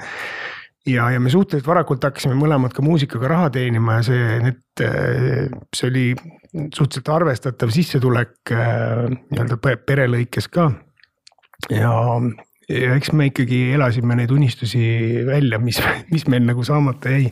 Ja, 0.90 1.10
ja 1.12 1.20
me 1.20 1.32
suhteliselt 1.34 1.68
varakult 1.68 2.04
hakkasime 2.08 2.38
mõlemad 2.40 2.74
ka 2.76 2.86
muusikaga 2.86 3.32
raha 3.32 3.52
teenima 3.58 4.00
ja 4.00 4.08
see, 4.10 4.26
need, 4.46 4.64
see 5.76 5.90
oli 5.90 6.08
suhteliselt 6.74 7.14
arvestatav 7.16 7.72
sissetulek 7.74 8.54
nii-öelda 8.54 9.60
pere 9.88 10.10
lõikes 10.12 10.50
ka. 10.54 10.70
ja 11.74 11.94
ja 12.70 12.96
eks 12.98 13.12
me 13.14 13.30
ikkagi 13.30 13.60
elasime 13.76 14.18
neid 14.18 14.32
unistusi 14.34 14.82
välja, 15.28 15.60
mis, 15.62 15.82
mis 16.12 16.26
meil 16.32 16.46
nagu 16.48 16.64
saamata 16.66 17.14
jäi. 17.14 17.30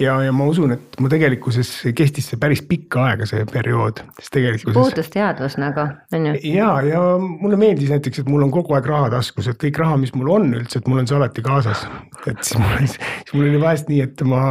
Ja, 0.00 0.16
ja 0.24 0.32
ma 0.34 0.46
usun, 0.48 0.74
et 0.76 0.98
mu 1.02 1.10
tegelikkuses 1.12 1.70
kestis 1.98 2.30
see 2.32 2.40
päris 2.40 2.62
pikka 2.68 3.04
aega, 3.10 3.28
see 3.28 3.44
periood, 3.50 4.02
sest 4.20 4.34
tegelikkuses. 4.38 4.78
puudus 4.78 5.12
teadvus 5.12 5.58
nagu, 5.60 5.86
on 6.14 6.28
ju. 6.30 6.34
ja, 6.54 6.72
ja 6.86 7.04
mulle 7.20 7.60
meeldis 7.60 7.92
näiteks, 7.92 8.24
et 8.24 8.32
mul 8.32 8.46
on 8.46 8.52
kogu 8.54 8.76
aeg 8.78 8.88
raha 8.88 9.12
taskus, 9.18 9.50
et 9.52 9.60
kõik 9.62 9.82
raha, 9.82 10.00
mis 10.00 10.14
mul 10.16 10.32
on 10.38 10.50
üldse, 10.62 10.80
et 10.80 10.90
mul 10.90 11.02
on 11.02 11.08
see 11.10 11.18
alati 11.18 11.44
kaasas. 11.44 11.86
et 12.26 12.42
siis 12.42 12.60
mul, 12.60 12.84
siis 12.86 13.34
mul 13.36 13.48
oli 13.50 13.62
vahest 13.62 13.92
nii, 13.92 14.04
et 14.08 14.26
ma 14.28 14.42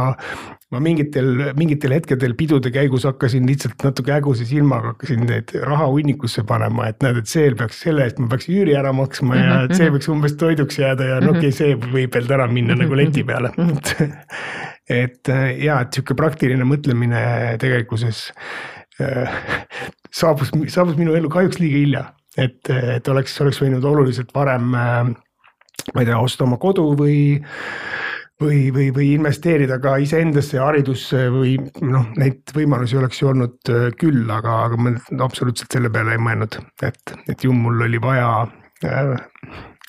ma 0.72 0.80
mingitel, 0.80 1.50
mingitel 1.58 1.92
hetkedel 1.92 2.32
pidude 2.36 2.70
käigus 2.72 3.04
hakkasin 3.04 3.44
lihtsalt 3.44 3.82
natuke 3.84 4.14
häguse 4.14 4.46
silmaga 4.48 4.94
hakkasin 4.94 5.26
neid 5.28 5.52
raha 5.68 5.88
hunnikusse 5.92 6.46
panema, 6.48 6.86
et 6.88 7.04
näed, 7.04 7.20
et 7.20 7.28
see 7.28 7.50
peaks 7.58 7.82
selle 7.84 8.06
eest, 8.06 8.22
ma 8.22 8.30
peaks 8.32 8.48
üüri 8.48 8.76
ära 8.78 8.94
maksma 8.96 9.36
ja 9.36 9.50
Mhm, 9.52 9.76
see 9.76 9.90
võiks 9.92 10.08
umbes 10.12 10.36
toiduks 10.40 10.78
jääda 10.80 11.08
ja 11.10 11.18
no 11.20 11.34
okei 11.34 11.50
okay,, 11.50 11.56
see 11.56 11.76
võib 11.76 12.16
veel 12.16 12.32
ära 12.38 12.46
minna 12.50 12.76
nagu 12.78 12.96
leti 12.96 13.24
peale 13.26 13.52
et 14.90 15.30
ja, 15.62 15.80
et 15.80 15.94
sihuke 15.94 16.16
praktiline 16.18 16.66
mõtlemine 16.66 17.22
tegelikkuses 17.62 18.24
äh, 19.00 19.36
saabus, 20.20 20.52
saabus 20.72 20.98
minu 20.98 21.14
ellu 21.18 21.30
kahjuks 21.32 21.60
liiga 21.62 21.82
hilja, 21.84 22.06
et, 22.36 22.60
et 22.70 23.08
oleks, 23.08 23.36
oleks 23.44 23.62
võinud 23.62 23.84
oluliselt 23.88 24.34
varem 24.34 24.74
äh, 24.74 25.12
ma 25.94 26.02
ei 26.02 26.08
tea, 26.08 26.18
osta 26.18 26.46
oma 26.46 26.58
kodu 26.62 26.92
või 26.98 27.38
või, 28.42 28.70
või, 28.74 28.88
või 28.94 29.08
investeerida 29.14 29.78
ka 29.82 29.96
iseendasse 30.02 30.56
ja 30.56 30.66
haridusse 30.66 31.26
või 31.30 31.56
noh, 31.86 32.08
neid 32.18 32.50
võimalusi 32.56 32.98
oleks 32.98 33.20
ju 33.22 33.30
olnud 33.30 33.70
äh, 33.70 33.88
küll, 33.98 34.24
aga, 34.30 34.64
aga 34.66 34.78
ma 34.80 34.94
absoluutselt 35.22 35.74
selle 35.74 35.92
peale 35.94 36.16
ei 36.16 36.22
mõelnud, 36.22 36.58
et, 36.82 37.14
et 37.30 37.46
ju 37.46 37.54
mul 37.56 37.86
oli 37.86 38.00
vaja 38.02 38.32
äh, 38.86 39.14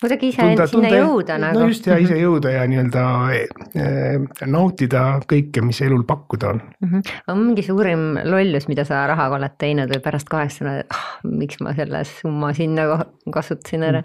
kuidagi 0.03 0.29
ise 0.33 0.43
tunda, 0.43 0.67
sinna 0.67 0.89
tunda, 0.89 1.01
jõuda 1.01 1.37
nagu. 1.41 1.59
no 1.59 1.69
just 1.71 1.87
ja 1.87 1.97
ise 2.01 2.17
jõuda 2.19 2.51
ja 2.53 2.65
nii-öelda 2.69 3.03
eh, 3.33 4.45
nautida 4.51 5.03
kõike, 5.29 5.63
mis 5.65 5.79
elul 5.85 6.03
pakkuda 6.07 6.51
on 6.51 6.61
mm. 6.61 6.89
-hmm. 6.89 7.13
on 7.33 7.41
mingi 7.47 7.65
suurim 7.65 8.05
lollus, 8.27 8.67
mida 8.71 8.85
sa 8.87 9.05
rahaga 9.09 9.39
oled 9.39 9.55
teinud 9.61 9.93
või 9.93 10.01
pärast 10.03 10.29
kaheksakümne, 10.31 10.83
et 10.83 10.97
ah, 10.97 11.07
miks 11.23 11.61
ma 11.63 11.75
selle 11.77 12.03
summa 12.09 12.51
sinna 12.57 12.87
kasutasin 13.33 13.87
ära? 13.89 14.03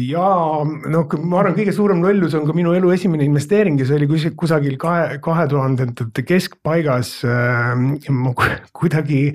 ja 0.00 0.30
noh, 0.64 1.18
ma 1.22 1.42
arvan, 1.42 1.56
kõige 1.58 1.76
suurem 1.76 2.02
lollus 2.04 2.36
on 2.38 2.48
ka 2.48 2.56
minu 2.56 2.74
elu 2.76 2.94
esimene 2.96 3.28
investeering 3.28 3.80
ja 3.80 3.88
see 3.88 4.00
oli 4.00 4.32
kusagil 4.36 4.78
kahe, 4.80 5.20
kahe 5.24 5.48
tuhandendate 5.52 6.26
keskpaigas 6.26 7.16
äh,. 7.28 8.10
ma 8.10 8.34
kuidagi 8.72 9.34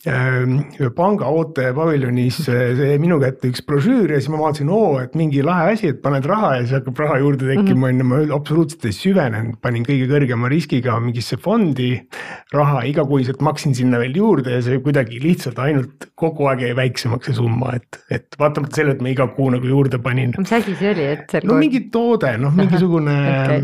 panga 0.00 1.28
ootepaviljonis 1.28 2.38
see 2.46 2.94
minu 3.02 3.18
kätte 3.20 3.50
üks 3.50 3.60
brošüür 3.68 4.14
ja 4.14 4.20
siis 4.20 4.30
ma 4.32 4.38
vaatasin, 4.40 4.70
oo, 4.72 4.94
et 5.02 5.12
mingi 5.18 5.42
lahe 5.44 5.74
asi, 5.74 5.90
et 5.92 5.98
paned 6.00 6.24
raha 6.24 6.54
ja 6.56 6.62
siis 6.62 6.78
hakkab 6.78 7.02
raha 7.02 7.18
juurde 7.20 7.50
tekkima, 7.50 7.90
on 7.90 8.00
ju, 8.00 8.06
ma 8.08 8.20
absoluutselt 8.32 8.86
ei 8.88 8.96
süvenenud, 8.96 9.58
panin 9.60 9.84
kõige 9.84 10.06
kõrgema 10.08 10.48
riskiga 10.48 10.96
mingisse 11.04 11.36
fondi 11.40 11.90
raha, 12.54 12.80
igakuiselt 12.88 13.42
maksin 13.44 13.76
sinna 13.76 14.00
veel 14.00 14.16
juurde 14.16 14.54
ja 14.56 14.62
see 14.64 14.80
kuidagi 14.80 15.20
lihtsalt 15.20 15.60
ainult 15.60 16.08
kogu 16.20 16.48
aeg 16.48 16.64
jäi 16.64 16.72
väiksemaks 16.80 17.28
see 17.28 17.36
summa, 17.36 17.74
et, 17.76 18.00
et 18.08 18.40
vaatamata 18.40 18.80
sellele, 18.80 18.96
et 18.96 19.04
ma 19.04 19.12
iga 19.12 19.28
kuu 19.36 19.50
nagu 19.52 19.68
juurde 19.68 20.00
panin. 20.00 20.32
mis 20.40 20.54
asi 20.56 20.78
see 20.80 20.94
oli, 20.94 21.06
et 21.18 21.28
see 21.28 21.44
no 21.44 21.60
mingi 21.60 21.82
toode, 21.92 22.32
noh, 22.40 22.56
mingisugune 22.56 23.18
okay.. 23.34 23.60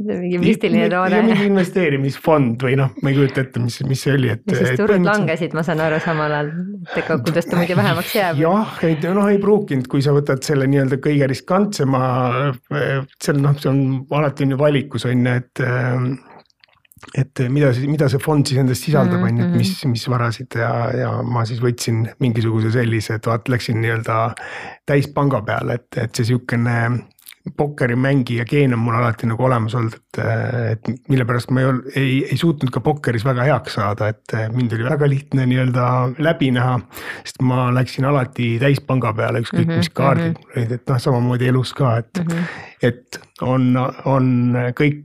mingi 0.00 0.40
müstiline 0.40 0.88
toode. 0.96 1.20
mingi 1.28 1.48
investeerimisfond 1.50 2.64
või 2.64 2.80
noh, 2.80 2.96
ma 3.04 3.12
ei 3.12 3.20
kujuta 3.20 3.44
ette, 3.44 3.60
mis, 3.68 3.78
mis 3.84 4.08
see 4.08 4.16
oli, 4.16 4.32
et. 4.32 4.48
ja 4.48 4.62
siis 4.62 4.80
turud 4.80 5.04
langesid, 5.04 5.52
ma 5.52 5.60
saan 5.66 5.73
aru, 5.82 6.00
samal 6.04 6.36
ajal, 6.36 6.52
et 6.84 6.98
ega 7.02 7.16
kuidas 7.24 7.48
ta 7.48 7.58
muidu 7.58 7.78
vähemaks 7.78 8.12
jääb. 8.18 8.42
jah, 8.42 8.76
ei 8.86 8.98
noh, 9.06 9.30
ei 9.30 9.40
pruukinud, 9.42 9.88
kui 9.90 10.04
sa 10.04 10.14
võtad 10.16 10.44
selle 10.46 10.68
nii-öelda 10.70 11.00
kõige 11.02 11.30
riskantsema, 11.30 12.04
seal 13.22 13.42
noh, 13.42 13.58
see 13.58 13.72
on 13.72 13.82
alati 14.20 14.46
on 14.46 14.54
ju 14.54 14.60
valikus 14.60 15.08
on 15.10 15.26
ju, 15.26 15.34
et 15.40 15.64
et 17.14 17.42
mida 17.52 17.70
mida 17.86 18.08
see 18.08 18.22
fond 18.22 18.46
siis 18.48 18.60
endast 18.62 18.86
sisaldab, 18.86 19.22
on 19.26 19.40
ju, 19.40 19.48
et 19.48 19.56
mis, 19.58 19.72
mhm. 19.76 19.94
mis 19.94 20.04
varasid 20.10 20.58
ja, 20.58 20.70
ja 20.96 21.10
ma 21.22 21.44
siis 21.48 21.60
võtsin 21.62 22.04
mingisuguse 22.22 22.72
sellise, 22.74 23.18
et 23.18 23.28
vaat 23.28 23.50
läksin 23.52 23.80
nii-öelda 23.82 24.20
täispanga 24.88 25.42
peale, 25.46 25.80
et, 25.80 25.90
et 26.00 26.14
see 26.16 26.32
sihukene 26.32 26.78
pokkerimängija 27.56 28.44
geen 28.48 28.72
on 28.72 28.80
mul 28.80 28.94
alati 28.96 29.28
nagu 29.28 29.44
olemas 29.44 29.74
olnud, 29.76 29.96
et, 29.98 30.20
et 30.70 31.08
mille 31.12 31.26
pärast 31.28 31.50
ma 31.52 31.60
ei 31.60 31.66
olnud, 31.68 31.90
ei, 31.96 32.14
ei 32.32 32.38
suutnud 32.40 32.72
ka 32.72 32.80
pokkeris 32.84 33.26
väga 33.26 33.44
heaks 33.50 33.76
saada, 33.76 34.08
et 34.14 34.36
mind 34.54 34.72
oli 34.72 34.86
väga 34.86 35.08
lihtne 35.10 35.44
nii-öelda 35.50 35.88
läbi 36.24 36.50
näha. 36.56 36.78
sest 37.24 37.44
ma 37.44 37.68
läksin 37.74 38.08
alati 38.08 38.54
täispanga 38.62 39.12
peale, 39.12 39.44
ükskõik 39.44 39.66
mm 39.66 39.70
-hmm, 39.74 39.84
mis 39.84 39.92
kaardid 39.92 40.32
mm 40.32 40.40
-hmm. 40.40 40.56
olid, 40.56 40.72
et 40.72 40.88
noh, 40.88 40.98
samamoodi 40.98 41.52
elus 41.52 41.74
ka, 41.74 41.96
et 41.98 42.18
mm, 42.18 42.32
-hmm. 42.32 42.44
et 42.82 43.20
on, 43.42 43.76
on 44.04 44.56
kõik 44.80 45.04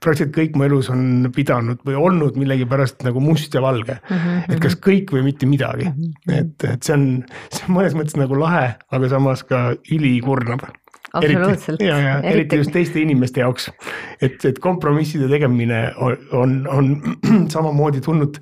praktiliselt 0.00 0.34
kõik 0.36 0.56
mu 0.56 0.64
elus 0.64 0.90
on 0.90 1.30
pidanud 1.34 1.80
või 1.86 1.96
olnud 1.98 2.36
millegipärast 2.36 3.02
nagu 3.06 3.20
must 3.20 3.54
ja 3.54 3.62
valge 3.62 3.96
mm. 4.10 4.16
-hmm. 4.16 4.42
et 4.52 4.60
kas 4.60 4.76
kõik 4.76 5.12
või 5.12 5.22
mitte 5.22 5.46
midagi 5.46 5.88
mm, 5.88 5.94
-hmm. 5.94 6.34
et, 6.38 6.64
et 6.74 6.82
see 6.82 6.94
on, 6.94 7.24
see 7.50 7.64
on 7.68 7.74
mõnes 7.74 7.96
mõttes 7.98 8.16
nagu 8.20 8.38
lahe, 8.38 8.74
aga 8.92 9.08
samas 9.08 9.42
ka 9.48 9.72
ülikurnav 9.90 10.68
absoluutselt. 11.12 11.82
ja, 11.82 11.98
ja 11.98 12.18
eriti, 12.26 12.58
just 12.60 12.72
teiste 12.74 13.00
inimeste 13.00 13.40
jaoks, 13.40 13.70
et, 14.22 14.38
et 14.44 14.58
kompromisside 14.62 15.28
tegemine 15.30 15.80
on, 15.96 16.16
on, 16.32 16.58
on 16.72 16.92
samamoodi 17.54 18.02
tulnud. 18.04 18.38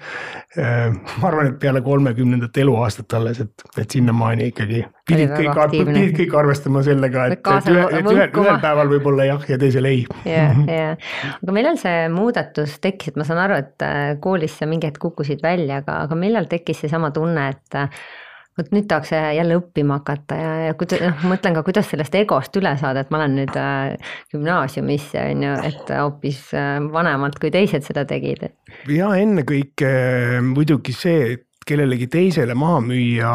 Äh, 0.56 0.88
ma 1.20 1.28
arvan, 1.28 1.50
et 1.50 1.58
peale 1.60 1.82
kolmekümnendat 1.84 2.56
eluaastat 2.62 3.12
alles, 3.18 3.42
et, 3.44 3.64
et 3.76 3.96
sinnamaani 3.98 4.50
ikkagi 4.52 4.82
pidid 5.06 5.34
kõik, 5.36 5.58
pidid 5.74 6.14
kõik 6.16 6.36
arvestama 6.40 6.82
sellega, 6.86 7.26
et, 7.30 7.40
et 7.40 7.70
ühe, 7.70 7.84
et 7.84 8.08
ühel, 8.08 8.30
ühel 8.30 8.60
päeval 8.62 8.90
võib-olla 8.90 9.28
jah 9.28 9.44
ja 9.52 9.58
teisel 9.60 9.88
ei. 9.90 10.06
ja, 10.24 10.46
ja, 10.72 10.86
aga 11.36 11.56
millal 11.58 11.76
see 11.80 12.06
muudatus 12.12 12.78
tekkis, 12.82 13.12
et 13.12 13.20
ma 13.20 13.28
saan 13.28 13.42
aru, 13.44 13.60
et 13.60 13.84
äh, 13.84 14.14
koolis 14.22 14.56
sa 14.56 14.68
mingi 14.70 14.88
hetk 14.88 15.02
kukkusid 15.02 15.44
välja, 15.44 15.82
aga, 15.84 16.00
aga 16.08 16.18
millal 16.18 16.48
tekkis 16.50 16.86
seesama 16.86 17.12
tunne, 17.14 17.50
et 17.52 17.80
vot 18.56 18.72
nüüd 18.72 18.88
tahaks 18.88 19.12
jälle 19.12 19.58
õppima 19.60 20.00
hakata 20.00 20.38
ja, 20.38 20.52
ja 20.68 20.76
kuida-, 20.78 21.00
noh, 21.04 21.24
mõtlen 21.32 21.56
ka, 21.56 21.64
kuidas 21.66 21.90
sellest 21.92 22.14
egost 22.16 22.56
üle 22.56 22.72
saada, 22.80 23.04
et 23.04 23.12
ma 23.12 23.20
olen 23.20 23.36
nüüd 23.42 23.56
äh, 23.60 24.12
gümnaasiumis 24.32 25.10
on 25.22 25.48
ju, 25.48 25.56
et 25.70 25.92
hoopis 25.92 26.46
äh, 26.56 26.78
vanemalt 26.92 27.40
kui 27.42 27.52
teised 27.54 27.86
seda 27.86 28.06
tegid. 28.08 28.48
ja 28.92 29.10
ennekõike 29.20 29.90
äh, 29.90 30.40
muidugi 30.44 30.96
see, 30.96 31.36
et 31.36 31.44
kellelegi 31.66 32.06
teisele 32.06 32.54
maha 32.54 32.78
müüa 32.84 33.30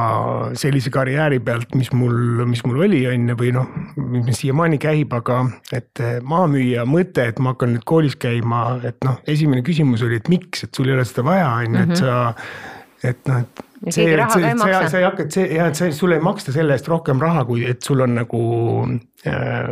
sellise 0.56 0.88
karjääri 0.94 1.42
pealt, 1.44 1.74
mis 1.76 1.90
mul, 1.92 2.46
mis 2.48 2.62
mul 2.64 2.86
oli, 2.86 3.02
on 3.12 3.26
ju, 3.28 3.36
või 3.42 3.50
noh, 3.58 3.66
mis 4.14 4.40
siiamaani 4.40 4.80
käib, 4.80 5.12
aga 5.18 5.42
et 5.76 6.00
maha 6.24 6.46
müüa 6.54 6.86
mõte, 6.88 7.28
et 7.28 7.42
ma 7.44 7.52
hakkan 7.52 7.76
nüüd 7.76 7.84
koolis 7.92 8.16
käima, 8.16 8.80
et 8.88 9.04
noh, 9.04 9.20
esimene 9.28 9.66
küsimus 9.68 10.06
oli, 10.08 10.22
et 10.24 10.32
miks, 10.32 10.64
et 10.64 10.80
sul 10.80 10.88
ei 10.88 10.96
ole 10.96 11.04
seda 11.10 11.28
vaja, 11.28 11.50
on 11.60 11.76
ju, 11.76 11.84
et 11.84 11.92
mhm. 11.92 12.00
sa, 12.00 13.12
et 13.12 13.28
noh, 13.28 13.44
et 13.44 13.68
ja 13.86 13.94
keegi 13.96 14.18
raha 14.20 14.40
ka 14.40 14.50
ei 14.50 14.58
maksa. 14.60 14.90
sa 14.90 15.00
ei 15.00 15.08
hakka, 15.08 15.26
et 15.28 15.38
see 15.38 15.48
ja 15.56 15.68
et 15.72 15.80
see, 15.80 15.92
sulle 15.96 16.20
ei 16.20 16.26
maksta 16.26 16.54
selle 16.56 16.78
eest 16.78 16.90
rohkem 16.92 17.22
raha, 17.22 17.46
kui 17.50 17.66
et 17.70 17.82
sul 17.86 18.04
on 18.06 18.16
nagu 18.22 18.42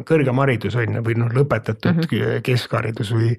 kõrgem 0.05 0.41
haridus 0.43 0.75
on 0.77 0.99
ju, 0.99 1.03
või 1.05 1.17
noh, 1.17 1.31
lõpetatud 1.33 1.95
mm 1.95 2.05
-hmm. 2.05 2.41
keskharidus 2.45 3.13
või. 3.15 3.35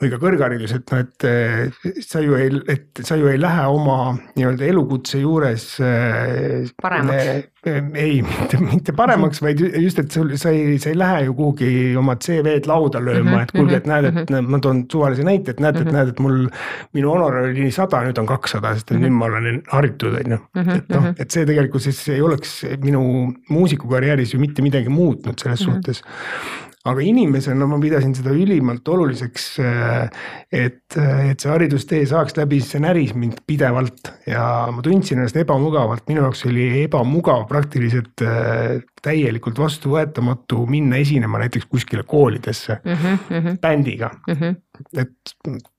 või 0.00 0.10
ka 0.10 0.16
kõrgharidus, 0.16 0.72
et 0.74 0.90
noh, 0.90 1.00
et 1.04 1.24
äh, 1.28 2.00
sa 2.00 2.20
ju 2.24 2.34
ei, 2.34 2.50
et 2.72 3.02
sa 3.04 3.16
ju 3.20 3.28
ei 3.28 3.40
lähe 3.40 3.66
oma 3.68 4.16
nii-öelda 4.36 4.64
elukutse 4.64 5.20
juures 5.20 5.76
äh,. 5.80 6.70
paremaks 6.82 7.50
ei, 7.94 8.22
mitte, 8.24 8.58
mitte 8.64 8.92
paremaks, 8.96 9.42
vaid 9.44 9.60
just, 9.60 9.98
et 10.00 10.14
sul, 10.14 10.30
sa 10.40 10.52
ei, 10.54 10.78
sa 10.80 10.88
ei 10.92 10.96
lähe 10.98 11.26
ju 11.26 11.34
kuhugi 11.36 11.70
oma 12.00 12.14
CV-d 12.16 12.68
lauda 12.70 13.02
lööma, 13.04 13.34
mhm, 13.34 13.42
et 13.42 13.52
kuulge, 13.52 13.80
et 13.82 13.88
näed, 13.90 14.08
et 14.08 14.32
mhm. 14.32 14.48
ma 14.48 14.60
toon 14.64 14.82
suvalise 14.90 15.26
näite, 15.26 15.52
et 15.52 15.60
näete, 15.60 15.82
et 15.84 15.90
mhm. 15.90 15.96
näed, 15.98 16.12
et 16.14 16.22
mul. 16.24 16.38
minu 16.96 17.12
honorar 17.12 17.50
oli 17.50 17.68
sada, 17.74 18.00
nüüd 18.06 18.18
on 18.18 18.28
kakssada, 18.28 18.72
sest 18.78 18.94
nüüd 18.96 19.12
ma 19.12 19.28
olen 19.28 19.60
haritud, 19.70 20.16
on 20.22 20.34
ju, 20.34 20.40
et 20.56 20.88
noh, 20.94 21.10
et 21.12 21.36
see 21.36 21.44
tegelikult 21.48 21.84
siis 21.84 22.00
ei 22.14 22.24
oleks 22.24 22.54
minu 22.82 23.02
muusikukarjääris 23.52 24.34
ju 24.34 24.40
mitte 24.40 24.64
midagi 24.64 24.92
muutnud 25.20 25.42
selles 25.42 25.64
suhtes 25.66 26.02
aga 26.88 27.02
inimesena 27.04 27.66
ma 27.68 27.76
pidasin 27.80 28.14
seda 28.16 28.32
ülimalt 28.32 28.88
oluliseks, 28.88 29.46
äh, 29.60 30.22
et, 30.48 30.96
et 30.96 31.42
see 31.42 31.50
haridustee 31.52 32.06
saaks 32.08 32.38
läbi, 32.38 32.60
see 32.64 32.80
näris 32.80 33.12
mind 33.12 33.42
pidevalt 33.48 34.12
ja 34.28 34.44
ma 34.72 34.84
tundsin 34.84 35.20
ennast 35.20 35.36
ebamugavalt, 35.42 36.06
minu 36.08 36.24
jaoks 36.24 36.46
oli 36.48 36.70
ebamugav 36.86 37.44
praktiliselt 37.50 38.24
äh, 38.24 38.80
täielikult 39.04 39.60
vastuvõetamatu 39.60 40.64
minna 40.70 41.00
esinema 41.00 41.42
näiteks 41.44 41.68
kuskile 41.68 42.04
koolidesse 42.08 42.80
mm 42.84 42.96
-hmm. 43.04 43.60
bändiga 43.60 44.10
mm. 44.26 44.34
-hmm. 44.34 44.56
Et 44.98 45.34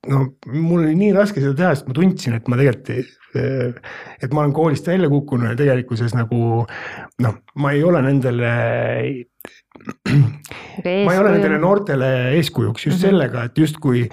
no 0.10 0.26
mul 0.54 0.86
oli 0.86 0.96
nii 1.00 1.14
raske 1.16 1.42
seda 1.44 1.58
teha, 1.58 1.74
sest 1.76 1.90
ma 1.90 1.98
tundsin, 1.98 2.38
et 2.38 2.48
ma 2.52 2.60
tegelikult 2.60 3.18
et 3.36 4.34
ma 4.34 4.44
olen 4.44 4.54
koolist 4.56 4.88
välja 4.88 5.10
kukkunud 5.12 5.54
ja 5.54 5.58
tegelikkuses 5.60 6.16
nagu 6.18 6.66
noh, 7.24 7.36
ma 7.64 7.72
ei 7.72 7.84
ole 7.84 8.02
nendele 8.04 8.50
ma 10.12 11.14
ei 11.14 11.20
ole 11.20 11.32
nendele 11.34 11.58
noortele 11.62 12.10
eeskujuks 12.38 12.86
just 12.86 12.98
mm 12.98 13.00
-hmm. 13.00 13.08
sellega, 13.08 13.44
et 13.44 13.58
justkui 13.58 14.04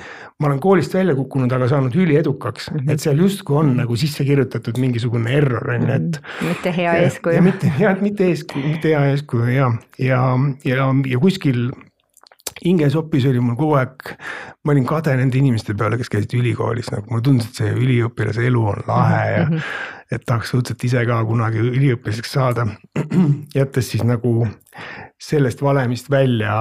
ma 0.40 0.46
olen 0.46 0.60
koolist 0.60 0.94
välja 0.94 1.14
kukkunud, 1.14 1.52
aga 1.52 1.68
saanud 1.68 1.94
üliedukaks 1.94 2.70
mm, 2.70 2.78
-hmm. 2.78 2.92
et 2.92 3.00
seal 3.00 3.18
justkui 3.18 3.56
on 3.56 3.76
nagu 3.76 3.96
sisse 3.96 4.24
kirjutatud 4.24 4.78
mingisugune 4.78 5.34
error 5.34 5.70
on 5.70 5.82
ju, 5.82 5.94
et. 5.94 6.22
Mhm. 6.22 6.48
mitte 6.48 6.76
hea 6.76 6.94
eeskuju. 7.02 7.42
mitte 7.42 7.72
jah, 7.80 8.00
mitte 8.00 8.28
eeskuju, 8.28 8.66
mitte 8.68 8.88
hea 8.88 9.04
eeskuju 9.10 9.44
ja, 9.44 9.72
ja, 9.98 10.22
ja, 10.64 10.94
ja 11.06 11.18
kuskil 11.18 11.70
hingesopis 12.64 13.26
oli 13.30 13.42
mul 13.44 13.56
kogu 13.58 13.76
aeg, 13.78 14.12
ma 14.64 14.74
olin 14.74 14.86
kade 14.88 15.14
nende 15.18 15.38
inimeste 15.38 15.76
peale, 15.78 15.98
kes 16.00 16.10
käisid 16.12 16.34
ülikoolis, 16.38 16.90
nagu 16.94 17.10
mulle 17.10 17.24
tundus, 17.26 17.50
et 17.50 17.62
see 17.62 17.72
üliõpilase 17.74 18.46
elu 18.48 18.64
on 18.72 18.82
lahe 18.88 19.22
ja 19.32 19.44
mm. 19.44 19.54
-hmm. 19.54 19.62
et 20.16 20.26
tahaks 20.26 20.54
õudselt 20.58 20.84
ise 20.84 21.04
ka 21.06 21.20
kunagi 21.24 21.62
üliõpilaseks 21.62 22.32
saada. 22.38 22.66
jättes 23.54 23.90
siis 23.90 24.04
nagu 24.04 24.46
sellest 25.18 25.62
valemist 25.62 26.10
välja 26.10 26.58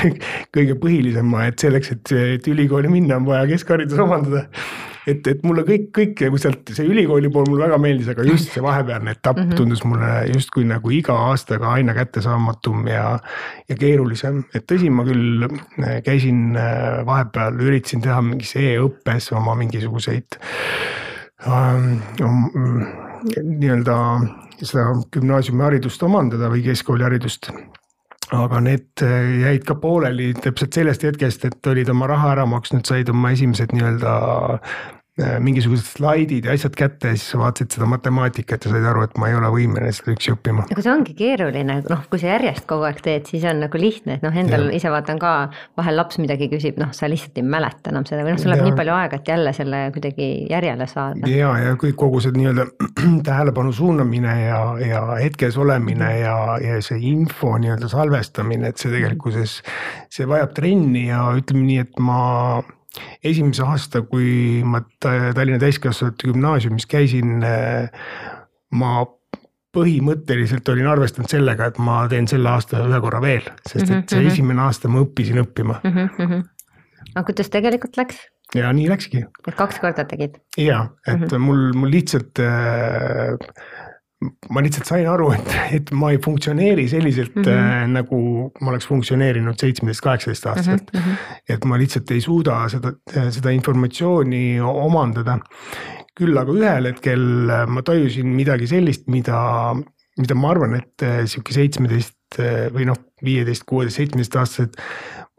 kõige 0.56 0.76
põhilisema, 0.80 1.46
et 1.50 1.58
selleks, 1.58 1.92
et, 1.96 2.12
et 2.36 2.46
ülikooli 2.48 2.88
minna, 2.88 3.18
on 3.20 3.26
vaja 3.26 3.46
keskharidus 3.50 3.98
omandada. 3.98 4.46
Et, 5.10 5.26
et 5.32 5.42
mulle 5.46 5.64
kõik, 5.66 5.88
kõik 5.96 6.22
nagu 6.26 6.40
sealt 6.40 6.72
see 6.74 6.86
ülikooli 6.88 7.30
pool 7.32 7.48
mulle 7.48 7.66
väga 7.66 7.78
meeldis, 7.82 8.10
aga 8.12 8.26
just 8.26 8.52
see 8.54 8.62
vahepealne 8.64 9.14
etapp 9.16 9.38
mm 9.38 9.48
-hmm. 9.48 9.58
tundus 9.58 9.84
mulle 9.84 10.10
justkui 10.32 10.64
nagu 10.68 10.92
iga 10.94 11.16
aastaga 11.30 11.72
aina 11.78 11.94
kättesaamatum 11.96 12.86
ja. 12.88 13.18
ja 13.68 13.76
keerulisem, 13.76 14.44
et 14.54 14.66
tõsi, 14.70 14.90
ma 14.90 15.04
küll 15.08 15.46
äh, 15.46 16.00
käisin 16.06 16.56
äh, 16.56 17.06
vahepeal, 17.06 17.60
üritasin 17.60 18.04
teha 18.04 18.20
mingis 18.22 18.54
e-õppes 18.56 19.32
oma 19.36 19.54
mingisuguseid 19.54 20.38
ähm, 21.46 21.98
um, 22.22 22.86
nii-öelda 23.42 23.96
seda 24.60 24.90
gümnaasiumiharidust 25.12 26.02
omandada 26.02 26.50
või 26.52 26.64
keskkooliharidust 26.64 27.52
aga 28.36 28.60
need 28.62 29.02
äh, 29.02 29.42
jäid 29.44 29.66
ka 29.66 29.76
pooleli 29.80 30.30
täpselt 30.38 30.76
sellest 30.76 31.04
hetkest, 31.06 31.44
et 31.48 31.70
olid 31.70 31.90
oma 31.90 32.08
raha 32.10 32.34
ära 32.36 32.46
maksnud, 32.48 32.84
said 32.86 33.10
oma 33.10 33.32
esimesed 33.34 33.74
nii-öelda 33.74 34.14
mingisugused 35.42 35.86
slaidid 35.86 36.46
ja 36.48 36.54
asjad 36.56 36.76
kätte 36.78 37.12
ja 37.12 37.18
siis 37.18 37.32
sa 37.32 37.40
vaatasid 37.40 37.76
seda 37.76 37.88
matemaatikat 37.90 38.66
ja 38.66 38.72
said 38.72 38.86
aru, 38.90 39.04
et 39.06 39.16
ma 39.20 39.30
ei 39.30 39.36
ole 39.38 39.50
võimeline 39.54 39.92
seda 39.94 40.14
üksi 40.14 40.34
õppima. 40.34 40.66
aga 40.70 40.84
see 40.84 40.92
ongi 40.92 41.14
keeruline, 41.18 41.80
noh, 41.90 42.04
kui 42.10 42.22
sa 42.22 42.32
järjest 42.34 42.66
kogu 42.70 42.86
aeg 42.88 43.02
teed, 43.04 43.28
siis 43.30 43.44
on 43.50 43.62
nagu 43.64 43.80
lihtne, 43.80 44.18
et 44.18 44.24
noh, 44.26 44.36
endal 44.42 44.68
ja. 44.68 44.78
ise 44.80 44.92
vaatan 44.92 45.20
ka, 45.22 45.34
vahel 45.80 45.98
laps 46.00 46.20
midagi 46.22 46.50
küsib, 46.52 46.80
noh, 46.80 46.92
sa 46.96 47.10
lihtsalt 47.10 47.40
ei 47.40 47.46
mäleta 47.46 47.92
enam 47.92 48.06
seda 48.08 48.24
või 48.26 48.34
noh, 48.36 48.42
sul 48.42 48.52
läheb 48.54 48.66
nii 48.68 48.76
palju 48.80 48.96
aega, 48.96 49.20
et 49.20 49.32
jälle 49.34 49.54
selle 49.56 49.82
kuidagi 49.96 50.30
järjele 50.50 50.88
saada. 50.90 51.30
ja, 51.30 51.52
ja 51.64 51.76
kõik 51.80 51.98
kogu 52.00 52.22
see 52.24 52.34
nii-öelda 52.36 52.66
tähelepanu 53.28 53.74
suunamine 53.76 54.36
ja, 54.44 54.60
ja 54.84 55.04
hetkes 55.20 55.58
olemine 55.60 56.10
ja, 56.20 56.36
ja 56.64 56.80
see 56.84 57.00
info 57.12 57.56
nii-öelda 57.60 57.90
salvestamine, 57.92 58.72
et 58.72 58.82
see 58.82 58.92
tegelikkuses, 58.94 59.60
see 60.12 60.28
vajab 60.30 60.54
trenni 60.56 61.08
ja 61.08 61.24
ütleme 61.36 61.66
nii, 61.66 61.80
et 61.86 62.02
ma 62.02 62.20
esimese 63.22 63.62
aasta, 63.62 64.02
kui 64.02 64.62
ma 64.66 64.82
Tallinna 65.00 65.60
Täiskasvanute 65.62 66.30
Gümnaasiumis 66.30 66.88
käisin, 66.90 67.38
ma 68.70 68.92
põhimõtteliselt 69.74 70.68
olin 70.72 70.88
arvestanud 70.90 71.30
sellega, 71.30 71.70
et 71.70 71.78
ma 71.82 72.02
teen 72.10 72.26
selle 72.30 72.50
aasta 72.50 72.82
ühe 72.86 73.00
korra 73.02 73.20
veel, 73.22 73.46
sest 73.62 73.86
et 73.86 74.10
see 74.10 74.18
mhm, 74.18 74.32
esimene 74.32 74.64
aasta 74.66 74.90
ma 74.90 75.04
õppisin 75.04 75.38
õppima 75.44 75.78
mm. 75.84 76.08
-hmm. 76.18 76.42
aga 77.14 77.24
kuidas 77.28 77.52
tegelikult 77.54 78.00
läks? 78.00 78.18
ja 78.54 78.72
nii 78.74 78.88
läkski. 78.90 79.22
et 79.46 79.54
kaks 79.54 79.78
korda 79.82 80.04
tegid? 80.10 80.40
ja, 80.58 80.88
et 81.06 81.20
mm 81.20 81.26
-hmm. 81.26 81.46
mul, 81.46 81.62
mul 81.78 81.94
lihtsalt 81.94 82.42
äh, 82.42 83.38
ma 84.52 84.60
lihtsalt 84.60 84.88
sain 84.88 85.06
aru, 85.08 85.30
et, 85.32 85.52
et 85.78 85.92
ma 85.96 86.10
ei 86.12 86.18
funktsioneeri 86.22 86.86
selliselt 86.92 87.36
mm 87.38 87.42
-hmm. 87.42 87.68
äh, 87.82 87.86
nagu 87.88 88.18
ma 88.60 88.72
oleks 88.72 88.88
funktsioneerinud 88.90 89.56
seitsmeteist, 89.60 90.02
kaheksateist 90.04 90.46
aastaselt 90.46 90.92
mm. 90.92 91.00
-hmm. 91.00 91.38
et 91.48 91.64
ma 91.64 91.78
lihtsalt 91.80 92.10
ei 92.10 92.20
suuda 92.20 92.68
seda, 92.68 92.92
seda 93.30 93.50
informatsiooni 93.50 94.60
omandada. 94.60 95.38
küll 96.20 96.36
aga 96.36 96.52
ühel 96.52 96.86
hetkel 96.90 97.22
ma 97.66 97.82
tajusin 97.82 98.26
midagi 98.26 98.66
sellist, 98.66 99.06
mida, 99.08 99.74
mida 100.18 100.34
ma 100.34 100.50
arvan, 100.50 100.74
et 100.74 101.02
äh, 101.02 101.22
sihuke 101.24 101.54
seitsmeteist 101.56 102.38
äh, 102.38 102.66
või 102.74 102.84
noh, 102.90 102.98
viieteist, 103.24 103.64
kuueteist, 103.64 103.96
seitsmeteist 103.96 104.36
aastased 104.36 104.76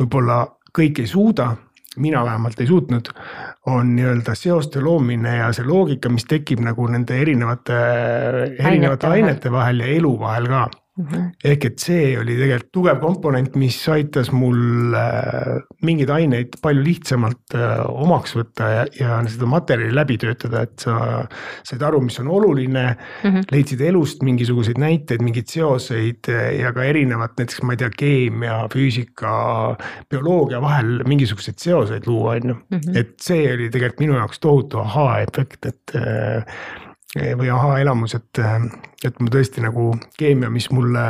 võib-olla 0.01 0.47
kõik 0.73 1.03
ei 1.03 1.07
suuda 1.07 1.51
mina 1.95 2.25
vähemalt 2.25 2.59
ei 2.59 2.67
suutnud, 2.67 3.09
on 3.65 3.95
nii-öelda 3.95 4.35
seoste 4.35 4.81
loomine 4.81 5.35
ja 5.37 5.51
see 5.53 5.65
loogika, 5.67 6.09
mis 6.09 6.25
tekib 6.25 6.63
nagu 6.65 6.87
nende 6.89 7.19
erinevate, 7.21 7.77
erinevate 8.57 9.07
ainete 9.07 9.51
vahel 9.53 9.83
ja 9.83 9.91
elu 9.99 10.15
vahel 10.19 10.47
ka 10.49 10.63
mm. 10.97 11.05
-hmm. 11.05 11.29
ehk 11.43 11.65
et 11.65 11.79
see 11.79 12.17
oli 12.19 12.35
tegelikult 12.37 12.71
tugev 12.75 12.99
komponent, 13.01 13.55
mis 13.59 13.77
aitas 13.91 14.31
mul 14.35 14.95
äh, 14.97 15.61
mingeid 15.85 16.11
aineid 16.13 16.57
palju 16.61 16.83
lihtsamalt 16.85 17.55
äh, 17.55 17.83
omaks 17.89 18.35
võtta 18.35 18.69
ja, 18.75 18.83
ja 18.99 19.19
seda 19.27 19.49
materjali 19.49 19.95
läbi 19.95 20.17
töötada, 20.21 20.65
et 20.67 20.83
sa 20.83 21.23
said 21.63 21.83
aru, 21.87 22.01
mis 22.05 22.19
on 22.19 22.27
oluline 22.27 22.85
mm. 22.91 23.29
-hmm. 23.29 23.47
leidsid 23.51 23.81
elust 23.81 24.23
mingisuguseid 24.23 24.79
näiteid, 24.81 25.23
mingeid 25.23 25.47
seoseid 25.47 26.29
äh, 26.29 26.59
ja 26.59 26.73
ka 26.73 26.83
erinevat 26.83 27.37
näiteks 27.37 27.61
ma 27.63 27.73
ei 27.73 27.81
tea, 27.83 27.91
keemia, 27.97 28.59
füüsika, 28.73 29.33
bioloogia 30.09 30.61
vahel 30.61 31.01
mingisuguseid 31.07 31.59
seoseid 31.59 32.07
luua, 32.07 32.35
on 32.35 32.53
ju. 32.53 32.55
Mhm. 32.71 32.97
et 32.97 33.13
see 33.21 33.53
oli 33.53 33.69
tegelikult 33.69 33.99
minu 33.99 34.15
jaoks 34.15 34.39
tohutu 34.39 34.79
ahaa-efekt, 34.79 35.65
et 35.65 35.95
või 37.15 37.49
ahaa-elamus, 37.51 38.15
et, 38.15 38.39
et 39.03 39.17
ma 39.19 39.31
tõesti 39.33 39.63
nagu 39.63 39.91
keemia, 40.17 40.49
mis 40.49 40.69
mulle 40.71 41.05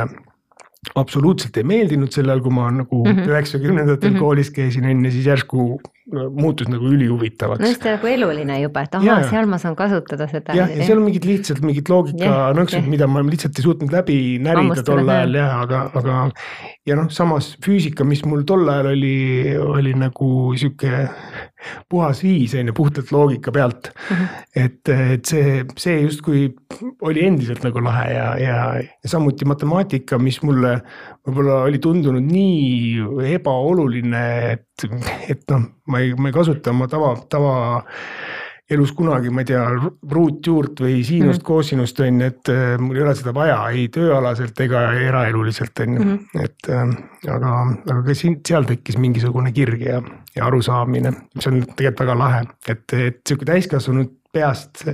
absoluutselt 0.98 1.56
ei 1.60 1.66
meeldinud 1.68 2.10
sel 2.10 2.30
ajal, 2.30 2.42
kui 2.42 2.54
ma 2.54 2.70
nagu 2.74 3.02
mhm. 3.04 3.28
üheksakümnendatel 3.30 4.10
mm 4.10 4.16
-hmm. 4.16 4.24
koolis 4.24 4.50
käisin 4.50 4.84
enne, 4.84 5.10
siis 5.10 5.26
järsku 5.26 5.80
muutus 6.10 6.66
nagu 6.66 6.88
ülihuvitavaks. 6.90 7.62
no 7.62 7.68
just 7.70 7.84
nagu 7.86 8.08
eluline 8.10 8.58
juba, 8.64 8.82
et 8.86 8.96
ahaa, 8.98 9.20
seal 9.30 9.46
ma 9.50 9.58
saan 9.62 9.76
kasutada 9.78 10.26
seda. 10.30 10.56
jah, 10.58 10.70
ja 10.70 10.86
seal 10.86 10.98
on 10.98 11.06
mingid 11.06 11.26
lihtsalt 11.28 11.62
mingid 11.62 11.90
loogika 11.92 12.50
nõksud, 12.58 12.88
mida 12.90 13.06
ma 13.10 13.22
lihtsalt 13.26 13.58
ei 13.60 13.66
suutnud 13.66 13.94
läbi 13.94 14.18
närida 14.42 14.82
tol 14.86 15.04
ajal 15.06 15.38
jah, 15.38 15.60
aga, 15.62 15.84
aga 16.00 16.18
ja 16.88 16.98
noh, 16.98 17.06
samas 17.14 17.52
füüsika, 17.62 18.06
mis 18.08 18.24
mul 18.26 18.42
tol 18.48 18.66
ajal 18.66 18.90
oli, 18.96 19.14
oli 19.62 19.94
nagu 19.98 20.32
sihuke 20.58 21.06
puhas 21.92 22.24
viis 22.24 22.56
on 22.58 22.70
ju, 22.70 22.74
puhtalt 22.74 23.12
loogika 23.14 23.52
pealt 23.54 23.92
mm. 23.92 24.16
-hmm. 24.16 24.42
et, 24.64 24.88
et 25.14 25.24
see, 25.24 25.64
see 25.78 26.00
justkui 26.02 26.48
oli 27.06 27.26
endiselt 27.26 27.62
nagu 27.62 27.84
lahe 27.84 28.08
ja, 28.10 28.26
ja, 28.42 28.58
ja 28.82 29.08
samuti 29.08 29.46
matemaatika, 29.46 30.18
mis 30.18 30.42
mulle 30.42 30.80
võib-olla 31.26 31.62
oli 31.68 31.78
tundunud 31.78 32.24
nii 32.26 33.32
ebaoluline, 33.36 34.24
et, 34.72 35.10
et 35.30 35.42
noh, 35.52 35.66
ma 35.86 36.00
ei, 36.02 36.14
ma 36.18 36.30
ei 36.30 36.36
kasuta 36.36 36.72
oma 36.72 36.88
tava, 36.90 37.12
tava 37.30 37.52
elus 38.72 38.92
kunagi, 38.96 39.30
ma 39.32 39.42
ei 39.42 39.48
tea, 39.50 39.62
ruutjuurt 40.12 40.80
või 40.84 41.02
siinust 41.04 41.26
mm, 41.26 41.42
-hmm. 41.42 41.46
koosinust 41.46 42.00
on 42.00 42.20
ju, 42.20 42.30
et 42.32 42.52
äh, 42.52 42.78
mul 42.80 42.96
ei 42.96 43.04
ole 43.04 43.14
seda 43.18 43.34
vaja 43.36 43.58
ei 43.74 43.88
tööalaselt 43.92 44.60
ega 44.64 44.84
eraeluliselt 44.96 45.84
on 45.84 45.98
ju, 45.98 46.04
mhm. 46.04 46.46
et 46.46 46.70
äh, 46.72 46.94
aga, 47.34 47.52
aga 47.90 48.00
ka 48.06 48.16
siin, 48.16 48.38
seal 48.48 48.68
tekkis 48.68 48.98
mingisugune 49.02 49.52
kirg 49.52 49.84
ja, 49.86 50.00
ja 50.36 50.48
arusaamine, 50.48 51.12
mis 51.34 51.50
on 51.50 51.60
tegelikult 51.62 52.04
väga 52.06 52.18
lahe, 52.18 52.42
et, 52.68 52.84
et 52.96 53.20
sihuke 53.28 53.48
täiskasvanud 53.48 54.18
peast. 54.32 54.84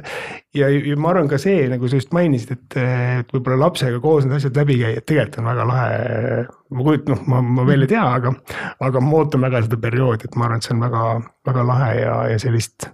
ja, 0.55 0.69
ja 0.69 0.97
ma 0.99 1.13
arvan 1.13 1.31
ka 1.31 1.39
see, 1.41 1.67
nagu 1.71 1.89
sa 1.89 2.01
just 2.01 2.13
mainisid, 2.17 2.57
et, 2.57 2.79
et 3.23 3.33
võib-olla 3.35 3.69
lapsega 3.69 4.01
koos 4.03 4.27
need 4.27 4.39
asjad 4.39 4.59
läbi 4.59 4.81
käia, 4.83 5.05
tegelikult 5.05 5.41
on 5.43 5.51
väga 5.53 5.69
lahe. 5.69 6.45
ma 6.75 6.87
kujutan, 6.91 7.15
noh, 7.15 7.25
ma, 7.31 7.43
ma 7.61 7.67
veel 7.69 7.87
ei 7.87 7.93
tea, 7.95 8.05
aga, 8.19 8.35
aga 8.89 9.05
ma 9.05 9.17
ootan 9.23 9.47
väga 9.47 9.65
seda 9.67 9.81
perioodi, 9.87 10.29
et 10.29 10.37
ma 10.37 10.49
arvan, 10.49 10.63
et 10.63 10.69
see 10.69 10.77
on 10.77 10.85
väga, 10.87 11.09
väga 11.49 11.67
lahe 11.73 11.91
ja, 12.03 12.21
ja 12.35 12.43
sellist 12.43 12.91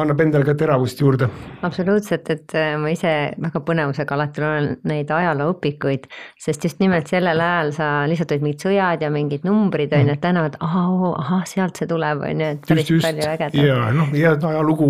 annab 0.00 0.22
endale 0.24 0.46
ka 0.48 0.54
teravust 0.56 1.00
juurde. 1.02 1.26
absoluutselt, 1.66 2.30
et 2.32 2.54
äh, 2.56 2.74
ma 2.80 2.92
ise 2.94 3.10
väga 3.44 3.60
põnevusega 3.66 4.16
alati 4.16 4.40
loen 4.40 4.68
neid 4.88 5.10
ajalooõpikuid, 5.12 6.06
sest 6.40 6.64
just 6.64 6.80
nimelt 6.80 7.12
sellel 7.12 7.42
ajal 7.44 7.74
sa 7.76 7.88
lihtsalt 8.08 8.32
olid 8.32 8.46
mingid 8.46 8.64
sõjad 8.64 9.04
ja 9.04 9.10
mingid 9.12 9.44
numbrid 9.44 9.92
on 9.92 10.08
ju, 10.08 10.16
et 10.16 10.22
tähendavad, 10.24 10.56
ahah, 10.64 11.04
ahah, 11.10 11.44
sealt 11.50 11.76
see 11.76 11.90
tuleb, 11.90 12.24
on 12.24 12.40
ju, 12.40 12.54
et 12.56 12.70
päris 12.70 12.94
just, 12.94 13.04
palju 13.04 13.28
ägedat. 13.34 13.58
ja 13.60 13.90
noh, 13.98 14.16
ja 14.16 14.32
ajalugu 14.52 14.88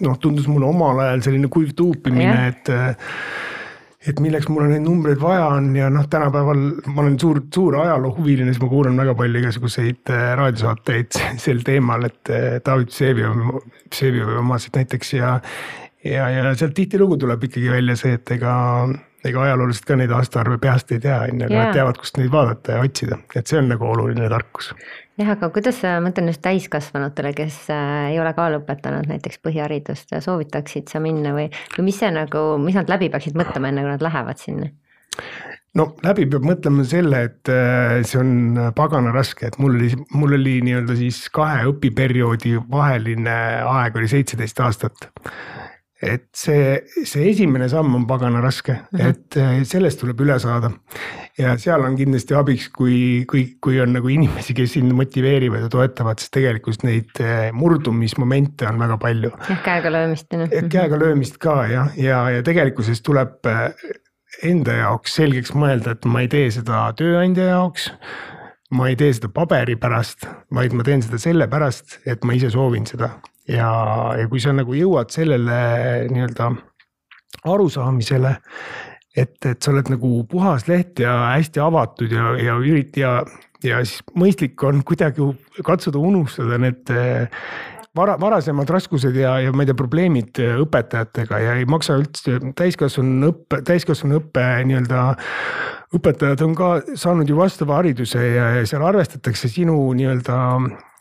noh, 0.00 0.18
tundus 0.18 0.50
mulle 0.50 0.66
omal 0.72 1.04
ajal 1.06 1.22
selline 1.28 1.52
kuiv 1.52 1.70
tuupimine, 1.78 2.50
et 2.50 2.74
et 4.08 4.20
milleks 4.22 4.48
mul 4.48 4.64
neid 4.70 4.84
numbreid 4.84 5.20
vaja 5.20 5.44
on 5.58 5.74
ja 5.76 5.90
noh, 5.92 6.06
tänapäeval 6.08 6.62
ma 6.88 7.02
olen 7.02 7.18
suur, 7.20 7.42
suur 7.52 7.76
ajaloohuviline, 7.82 8.54
siis 8.54 8.62
ma 8.62 8.70
kuulan 8.70 8.96
väga 8.96 9.14
palju 9.18 9.42
igasuguseid 9.42 10.12
äh, 10.14 10.24
raadiosaateid 10.40 11.20
sel 11.44 11.60
teemal, 11.66 12.08
et 12.08 12.32
äh, 12.32 12.48
David 12.64 12.94
Vseviov, 12.94 13.60
Vseviovi 13.90 14.40
omasid 14.40 14.80
näiteks 14.80 15.14
ja. 15.18 15.36
ja, 16.04 16.30
ja 16.32 16.54
sealt 16.54 16.74
tihtilugu 16.78 17.20
tuleb 17.20 17.44
ikkagi 17.50 17.72
välja 17.74 17.98
see, 18.00 18.16
et 18.16 18.34
ega, 18.38 18.54
ega 19.28 19.44
ajaloolased 19.50 19.84
ka 19.88 20.00
neid 20.00 20.16
aastaarve 20.16 20.56
peast 20.62 20.96
ei 20.96 21.04
tea, 21.04 21.20
on 21.28 21.44
ju, 21.44 21.50
aga 21.50 21.60
nad 21.66 21.76
teavad, 21.76 22.00
kust 22.00 22.16
neid 22.16 22.32
vaadata 22.32 22.78
ja 22.78 22.88
otsida, 22.88 23.20
et 23.36 23.52
see 23.52 23.60
on 23.60 23.68
nagu 23.74 23.84
oluline 23.90 24.32
tarkus 24.32 24.72
jah, 25.20 25.34
aga 25.36 25.50
kuidas 25.54 25.80
sa, 25.82 25.98
ma 25.98 26.08
mõtlen 26.08 26.30
just 26.32 26.42
täiskasvanutele, 26.44 27.32
kes 27.36 27.62
äh, 27.74 28.10
ei 28.14 28.18
ole 28.22 28.32
ka 28.36 28.48
lõpetanud 28.54 29.10
näiteks 29.10 29.40
põhiharidust, 29.44 30.14
soovitaksid 30.24 30.90
sa 30.92 31.02
minna 31.02 31.34
või, 31.36 31.48
või 31.76 31.90
mis 31.90 32.00
see 32.00 32.10
nagu, 32.14 32.44
mis 32.62 32.78
nad 32.78 32.90
läbi 32.90 33.10
peaksid 33.12 33.38
mõtlema, 33.38 33.70
enne 33.70 33.86
kui 33.86 33.94
nad 33.94 34.04
lähevad 34.06 34.42
sinna? 34.42 34.70
no 35.76 35.86
läbi 36.02 36.26
peab 36.30 36.46
mõtlema 36.46 36.84
selle, 36.88 37.24
et 37.28 37.52
äh, 37.52 38.00
see 38.06 38.20
on 38.22 38.72
pagana 38.76 39.12
raske, 39.14 39.50
et 39.50 39.58
mul 39.62 39.76
oli, 39.78 39.90
mul 40.16 40.38
oli 40.38 40.58
nii-öelda 40.66 40.96
siis 40.98 41.22
kahe 41.34 41.66
õpiperioodi 41.70 42.56
vaheline 42.70 43.36
aeg 43.68 44.00
oli 44.00 44.10
seitseteist 44.10 44.64
aastat 44.64 45.10
et 46.00 46.28
see, 46.36 46.78
see 47.04 47.26
esimene 47.28 47.68
samm 47.68 47.92
on 47.98 48.06
pagana 48.08 48.40
raske 48.40 48.72
mm, 48.72 48.98
-hmm. 48.98 49.08
et 49.08 49.36
äh, 49.36 49.62
sellest 49.68 50.00
tuleb 50.00 50.20
üle 50.24 50.38
saada. 50.40 50.70
ja 51.38 51.56
seal 51.58 51.84
on 51.84 51.96
kindlasti 51.96 52.34
abiks, 52.34 52.68
kui, 52.68 53.24
kui, 53.28 53.56
kui 53.60 53.80
on 53.80 53.92
nagu 53.92 54.08
inimesi, 54.08 54.54
kes 54.54 54.72
sind 54.78 54.92
motiveerivad 54.96 55.66
ja 55.66 55.68
toetavad, 55.68 56.18
sest 56.18 56.32
tegelikult 56.32 56.84
neid 56.88 57.20
äh, 57.20 57.52
murdumismomente 57.52 58.68
on 58.68 58.78
väga 58.78 58.96
palju. 58.96 59.30
jah, 59.48 59.62
käega 59.64 59.92
löömist. 59.92 60.26
käega 60.72 60.98
löömist 60.98 61.38
ka 61.38 61.66
jah, 61.68 61.92
ja, 61.96 62.30
ja 62.30 62.42
tegelikkuses 62.42 63.02
tuleb 63.02 63.46
äh, 63.46 63.72
enda 64.42 64.72
jaoks 64.72 65.14
selgeks 65.20 65.52
mõelda, 65.52 65.92
et 65.92 66.04
ma 66.04 66.24
ei 66.24 66.28
tee 66.28 66.50
seda 66.50 66.86
tööandja 66.96 67.52
jaoks 67.52 67.90
ma 68.70 68.88
ei 68.88 68.96
tee 68.96 69.12
seda 69.12 69.28
paberi 69.34 69.74
pärast, 69.76 70.24
vaid 70.54 70.72
ma 70.72 70.84
teen 70.86 71.02
seda 71.02 71.18
sellepärast, 71.18 72.00
et 72.06 72.24
ma 72.24 72.36
ise 72.38 72.52
soovin 72.54 72.86
seda 72.86 73.16
ja, 73.50 73.70
ja 74.18 74.28
kui 74.30 74.42
sa 74.42 74.54
nagu 74.56 74.74
jõuad 74.76 75.12
sellele 75.14 75.58
nii-öelda 76.10 76.50
arusaamisele, 77.50 78.34
et, 79.16 79.36
et 79.46 79.58
sa 79.62 79.72
oled 79.72 79.90
nagu 79.92 80.12
puhas 80.30 80.66
leht 80.68 81.00
ja 81.02 81.16
hästi 81.34 81.62
avatud 81.64 82.12
ja, 82.14 82.34
ja 82.40 82.56
ürit- 82.62 82.98
ja, 83.00 83.20
ja 83.64 83.82
siis 83.84 84.04
mõistlik 84.18 84.60
on 84.66 84.84
kuidagi 84.86 85.24
katsuda 85.66 85.98
unustada 85.98 86.58
need 86.60 86.92
vara, 87.96 88.16
varasemad 88.20 88.70
raskused 88.70 89.16
ja, 89.16 89.36
ja 89.44 89.52
ma 89.54 89.64
ei 89.64 89.70
tea, 89.70 89.78
probleemid 89.78 90.42
õpetajatega 90.64 91.42
ja 91.42 91.58
ei 91.60 91.66
maksa 91.70 91.98
üldse 92.00 92.38
täiskasvanu 92.58 93.32
õppe, 93.32 93.62
täiskasvanu 93.66 94.20
õppe 94.20 94.46
nii-öelda 94.68 95.06
õpetajad 95.96 96.44
on 96.46 96.54
ka 96.54 96.68
saanud 96.94 97.28
ju 97.28 97.38
vastava 97.38 97.80
hariduse 97.80 98.22
ja, 98.22 98.52
ja 98.60 98.68
seal 98.68 98.84
arvestatakse 98.86 99.50
sinu 99.50 99.76
nii-öelda 99.96 100.38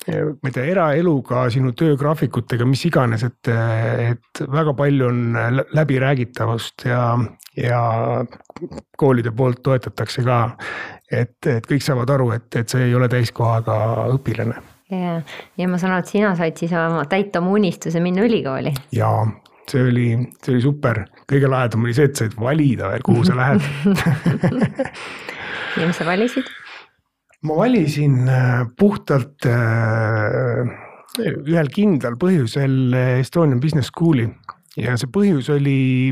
ma 0.10 0.50
ei 0.50 0.54
tea, 0.56 0.66
eraeluga, 0.72 1.44
sinu 1.54 1.74
töögraafikutega, 1.78 2.66
mis 2.66 2.86
iganes, 2.88 3.26
et, 3.28 3.50
et 3.52 4.42
väga 4.50 4.74
palju 4.78 5.10
on 5.10 5.20
läbiräägitavust 5.76 6.88
ja, 6.88 7.04
ja 7.58 7.82
koolide 8.98 9.34
poolt 9.36 9.62
toetatakse 9.66 10.24
ka. 10.26 10.40
et, 11.12 11.38
et 11.46 11.68
kõik 11.68 11.84
saavad 11.84 12.10
aru, 12.16 12.32
et, 12.38 12.48
et 12.56 12.70
see 12.70 12.88
ei 12.88 12.96
ole 12.96 13.10
täiskohaga 13.12 13.76
õpilane. 14.16 14.64
ja, 14.94 15.20
ja 15.58 15.70
ma 15.70 15.78
saan 15.82 15.98
aru, 15.98 16.08
et 16.08 16.16
sina 16.16 16.34
said 16.40 16.58
siis 16.58 16.74
oma, 16.74 17.04
täita 17.10 17.44
oma 17.44 17.54
unistuse 17.60 18.02
minna 18.04 18.26
ülikooli. 18.26 18.74
jaa, 18.96 19.28
see 19.70 19.86
oli, 19.86 20.08
see 20.44 20.56
oli 20.56 20.64
super, 20.64 21.04
kõige 21.30 21.50
lahedam 21.52 21.86
oli 21.86 21.96
see, 21.98 22.10
et 22.10 22.20
said 22.20 22.36
valida 22.40 22.90
veel, 22.94 23.06
kuhu 23.06 23.26
sa 23.28 23.38
lähed. 23.40 23.62
Ja 25.78 25.86
mis 25.86 26.00
sa 26.02 26.06
valisid? 26.08 26.48
ma 27.46 27.56
valisin 27.56 28.26
äh, 28.28 28.66
puhtalt 28.76 29.46
ühel 31.20 31.70
kindlal 31.72 32.18
põhjusel 32.20 32.96
Estonian 33.22 33.62
Business 33.64 33.94
School'i. 33.94 34.26
Ja 34.76 34.98
see 35.00 35.08
põhjus 35.14 35.48
oli, 35.54 36.10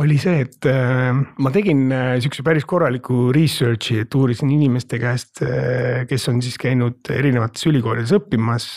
oli 0.00 0.16
see, 0.22 0.46
et 0.46 0.68
ma 0.70 1.52
tegin 1.52 1.92
sihukese 2.22 2.44
päris 2.46 2.66
korraliku 2.68 3.28
research'i, 3.36 4.00
et 4.04 4.16
uurisin 4.16 4.54
inimeste 4.54 5.00
käest, 5.02 5.42
kes 6.08 6.28
on 6.32 6.40
siis 6.44 6.56
käinud 6.60 7.12
erinevates 7.12 7.68
ülikoolides 7.70 8.14
õppimas 8.16 8.70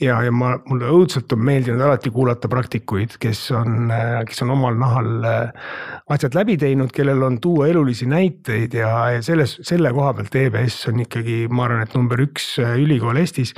ja, 0.00 0.18
ja 0.24 0.32
ma, 0.34 0.54
mulle 0.68 0.88
õudselt 0.90 1.32
on 1.34 1.42
meeldinud 1.46 1.82
alati 1.84 2.10
kuulata 2.14 2.50
praktikuid, 2.50 3.16
kes 3.22 3.46
on, 3.54 3.92
kes 4.28 4.42
on 4.44 4.52
omal 4.54 4.78
nahal 4.80 5.28
äh, 5.28 5.70
asjad 6.14 6.36
läbi 6.38 6.56
teinud, 6.60 6.92
kellel 6.94 7.22
on 7.26 7.38
tuua 7.42 7.68
elulisi 7.70 8.08
näiteid 8.10 8.74
ja, 8.78 8.90
ja 9.16 9.22
selles, 9.24 9.58
selle 9.66 9.92
koha 9.94 10.12
pealt 10.18 10.38
EBS 10.42 10.80
on 10.92 11.04
ikkagi, 11.06 11.44
ma 11.50 11.68
arvan, 11.68 11.84
et 11.86 11.96
number 11.98 12.20
üks 12.26 12.54
äh, 12.62 12.76
ülikool 12.82 13.20
Eestis. 13.22 13.54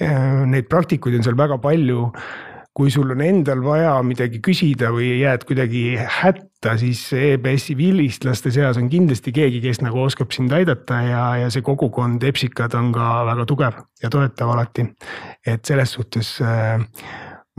Äh, 0.00 0.44
neid 0.48 0.70
praktikuid 0.72 1.18
on 1.18 1.26
seal 1.26 1.38
väga 1.38 1.60
palju 1.62 2.10
kui 2.76 2.90
sul 2.94 3.10
on 3.10 3.22
endal 3.24 3.62
vaja 3.64 3.96
midagi 4.06 4.38
küsida 4.44 4.92
või 4.94 5.08
jääd 5.20 5.42
kuidagi 5.48 5.82
hätta, 5.98 6.76
siis 6.78 7.02
EBS-i 7.16 7.74
vilistlaste 7.78 8.52
seas 8.54 8.78
on 8.78 8.86
kindlasti 8.92 9.32
keegi, 9.34 9.62
kes 9.64 9.82
nagu 9.82 10.04
oskab 10.04 10.30
sind 10.34 10.54
aidata 10.54 11.00
ja, 11.02 11.24
ja 11.42 11.50
see 11.50 11.64
kogukond 11.66 12.22
EBSikad 12.30 12.76
on 12.78 12.92
ka 12.94 13.10
väga 13.32 13.48
tugev 13.50 13.82
ja 14.02 14.12
toetav 14.12 14.54
alati. 14.54 14.86
et 15.46 15.64
selles 15.66 15.96
suhtes 15.98 16.36
äh, 16.44 16.78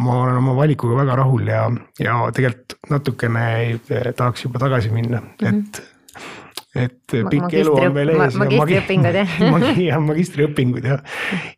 ma 0.02 0.18
olen 0.24 0.40
oma 0.40 0.56
valikuga 0.56 1.02
väga 1.02 1.16
rahul 1.20 1.48
ja, 1.50 1.66
ja 2.00 2.18
tegelikult 2.34 2.78
natukene 2.90 3.80
tahaks 4.18 4.46
juba 4.46 4.62
tagasi 4.64 4.90
minna 4.90 5.20
mm, 5.20 5.34
-hmm. 5.40 5.60
et 5.60 5.91
et 6.72 7.16
pikk 7.28 7.56
elu 7.60 7.72
on 7.76 7.96
veel 7.96 8.14
ees. 8.14 8.36
magistriõpingud 8.40 9.18
jah 9.20 9.34
jah, 9.90 10.00
magistriõpingud 10.06 10.86
jah. 10.88 11.02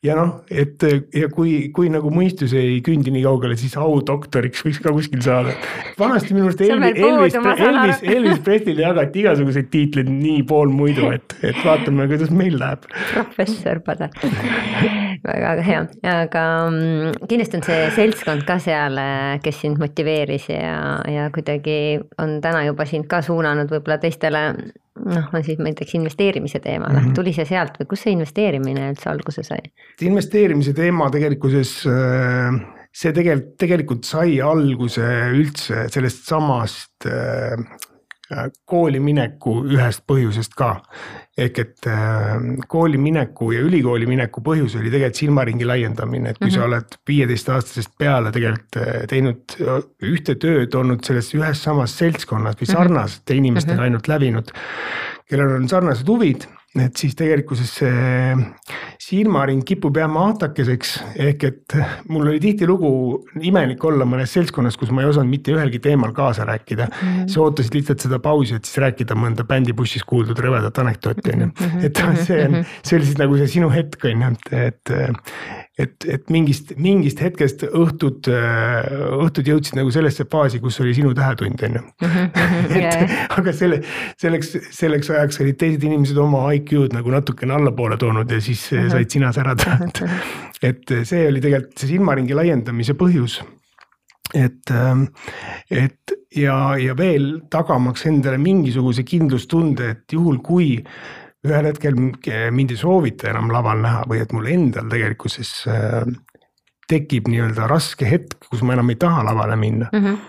ja 0.05 0.15
noh, 0.17 0.31
et 0.49 0.81
ja 1.13 1.29
kui, 1.33 1.69
kui 1.75 1.91
nagu 1.93 2.09
mõistus 2.13 2.55
ei 2.57 2.79
küündi 2.85 3.13
nii 3.13 3.21
kaugele, 3.27 3.57
siis 3.59 3.75
audoktoriks 3.77 4.65
võiks 4.65 4.81
ka 4.81 4.93
kuskil 4.95 5.21
saada. 5.25 5.53
vanasti 5.99 6.33
minu 6.33 6.49
arust 6.49 6.65
Elvis, 6.65 6.97
Elvis, 6.97 7.37
Elvis, 7.37 8.03
Elvis 8.15 8.43
Presley'le 8.45 8.87
jagati 8.87 9.21
igasuguseid 9.21 9.69
tiitleid 9.73 10.09
nii 10.09 10.41
poolmuidu, 10.49 11.11
et, 11.13 11.37
et 11.45 11.61
vaatame, 11.61 12.09
kuidas 12.09 12.33
meil 12.33 12.57
läheb. 12.57 12.89
professor 13.13 13.85
Padar 13.85 14.09
väga 15.23 15.53
hea, 15.63 15.81
aga 16.09 16.43
mm, 16.67 17.27
kindlasti 17.29 17.59
on 17.59 17.67
see 17.69 17.81
seltskond 17.95 18.47
ka 18.47 18.57
seal, 18.63 18.97
kes 19.45 19.61
sind 19.61 19.77
motiveeris 19.81 20.49
ja, 20.51 20.97
ja 21.07 21.29
kuidagi 21.33 22.01
on 22.19 22.39
täna 22.43 22.65
juba 22.65 22.87
sind 22.89 23.07
ka 23.11 23.21
suunanud 23.25 23.71
võib-olla 23.71 24.01
teistele 24.01 24.49
noh, 24.99 25.29
ma 25.33 25.41
siis 25.45 25.59
näiteks 25.61 25.95
investeerimise 25.97 26.59
teemale 26.59 26.99
mm, 26.99 27.05
-hmm. 27.05 27.15
tuli 27.17 27.33
see 27.33 27.45
sealt 27.49 27.79
või 27.79 27.89
kus 27.93 28.05
see 28.05 28.13
investeerimine 28.13 28.91
üldse 28.91 29.09
alguse 29.09 29.43
sai? 29.43 29.63
investeerimise 30.01 30.73
teema 30.73 31.09
tegelikkuses, 31.13 31.71
äh, 31.89 32.59
see 32.93 33.13
tegelikult, 33.13 33.57
tegelikult 33.57 34.05
sai 34.05 34.37
alguse 34.41 35.07
üldse 35.33 35.87
sellest 35.93 36.29
samast 36.29 37.09
äh, 37.09 37.57
kooli 38.65 38.99
mineku 39.03 39.59
ühest 39.67 40.05
põhjusest 40.09 40.55
ka. 40.57 40.75
Ehk 41.37 41.59
et 41.63 41.87
äh, 41.89 42.33
kooli 42.69 42.99
mineku 43.01 43.51
ja 43.55 43.61
ülikooli 43.65 44.05
mineku 44.09 44.43
põhjus 44.45 44.75
oli 44.77 44.91
tegelikult 44.93 45.21
silmaringi 45.21 45.65
laiendamine, 45.65 46.29
et 46.29 46.37
kui 46.37 46.47
mm 46.47 46.51
-hmm. 46.51 46.55
sa 46.55 46.59
mhm. 46.59 46.67
oled 46.67 46.97
viieteistaastasest 47.09 47.93
peale 47.97 48.31
tegelikult 48.31 49.07
teinud 49.09 49.55
ühte 50.13 50.35
tööd, 50.35 50.75
olnud 50.75 51.05
selles 51.05 51.33
ühes 51.33 51.63
samas 51.63 51.97
seltskonnas 51.97 52.59
või 52.59 52.67
mhm. 52.67 52.73
sarnaste 52.73 53.35
inimestega 53.35 53.73
mm 53.73 53.79
-hmm. 53.79 53.83
ainult 53.83 54.07
lävinud, 54.07 54.51
kellel 55.29 55.55
on 55.55 55.69
sarnased 55.69 56.07
huvid 56.07 56.45
et 56.81 56.97
siis 56.97 57.13
tegelikkuses 57.17 57.69
see 57.77 58.35
silmaring 59.01 59.61
kipub 59.67 59.97
jääma 59.99 60.23
ahtakeseks, 60.31 60.93
ehk 61.21 61.45
et 61.45 61.75
mul 62.09 62.25
oli 62.31 62.39
tihtilugu 62.41 62.89
imelik 63.45 63.83
olla 63.85 64.07
mõnes 64.09 64.33
seltskonnas, 64.33 64.77
kus 64.79 64.93
ma 64.95 65.03
ei 65.03 65.09
osanud 65.11 65.29
mitte 65.29 65.53
ühelgi 65.53 65.81
teemal 65.83 66.15
kaasa 66.17 66.47
rääkida 66.49 66.87
mm. 66.87 67.03
-hmm. 67.03 67.27
sa 67.29 67.41
ootasid 67.45 67.77
lihtsalt 67.77 68.07
seda 68.07 68.19
pausi, 68.19 68.57
et 68.57 68.65
siis 68.65 68.81
rääkida 68.81 69.17
mõnda 69.17 69.45
bändibussis 69.45 70.03
kuuldud 70.03 70.39
rõvedat 70.39 70.81
anekdooti 70.81 71.22
on 71.31 71.45
ju, 71.45 71.49
mhm, 71.51 71.83
et 71.87 71.99
mhm, 72.03 72.23
see 72.27 72.47
on, 72.47 72.63
see 72.81 72.97
oli 72.97 73.09
siis 73.09 73.19
nagu 73.21 73.37
see 73.41 73.51
sinu 73.57 73.69
hetk 73.73 74.09
on 74.09 74.25
ju, 74.27 74.33
et, 74.53 74.93
et 74.93 74.95
et, 75.79 76.05
et 76.05 76.27
mingist, 76.29 76.75
mingist 76.77 77.21
hetkest 77.23 77.63
õhtud, 77.65 78.27
õhtud 78.29 79.47
jõudsid 79.49 79.77
nagu 79.79 79.89
sellesse 79.93 80.25
faasi, 80.29 80.59
kus 80.61 80.77
oli 80.83 80.93
sinu 80.93 81.15
tähetund, 81.17 81.63
on 81.65 81.79
ju. 81.79 82.11
et 82.77 83.15
aga 83.33 83.55
selle, 83.57 83.81
selleks, 84.21 84.53
selleks 84.75 85.09
ajaks 85.13 85.41
olid 85.41 85.57
teised 85.63 85.87
inimesed 85.87 86.19
oma 86.21 86.45
IQ-d 86.59 86.93
nagu 86.93 87.13
natukene 87.13 87.57
allapoole 87.57 87.97
toonud 88.01 88.29
ja 88.29 88.41
siis 88.43 88.67
said 88.69 89.09
sina 89.09 89.33
särada, 89.33 89.79
et, 89.87 90.03
et 90.69 90.95
see 91.09 91.25
oli 91.31 91.41
tegelikult 91.41 91.81
see 91.81 91.95
silmaringi 91.95 92.37
laiendamise 92.37 92.93
põhjus 92.99 93.41
et, 94.33 94.71
et 95.71 96.13
ja, 96.35 96.57
ja 96.79 96.97
veel 96.97 97.43
tagamaks 97.51 98.07
endale 98.09 98.39
mingisuguse 98.41 99.05
kindlustunde, 99.07 99.89
et 99.93 100.17
juhul 100.17 100.41
kui 100.45 100.75
ühel 101.43 101.67
hetkel 101.67 101.97
mind 101.97 102.71
ei 102.71 102.79
soovita 102.79 103.29
enam 103.33 103.51
laval 103.51 103.81
näha 103.83 104.03
või 104.09 104.21
et 104.23 104.31
mul 104.35 104.47
endal 104.51 104.87
tegelikkuses 104.91 105.55
äh, 105.71 106.05
tekib 106.89 107.27
nii-öelda 107.31 107.67
raske 107.67 108.07
hetk, 108.07 108.47
kus 108.49 108.63
ma 108.63 108.77
enam 108.77 108.91
ei 108.93 108.99
taha 108.99 109.25
lavale 109.29 109.59
minna 109.59 109.89
mm. 109.91 110.05
-hmm 110.05 110.21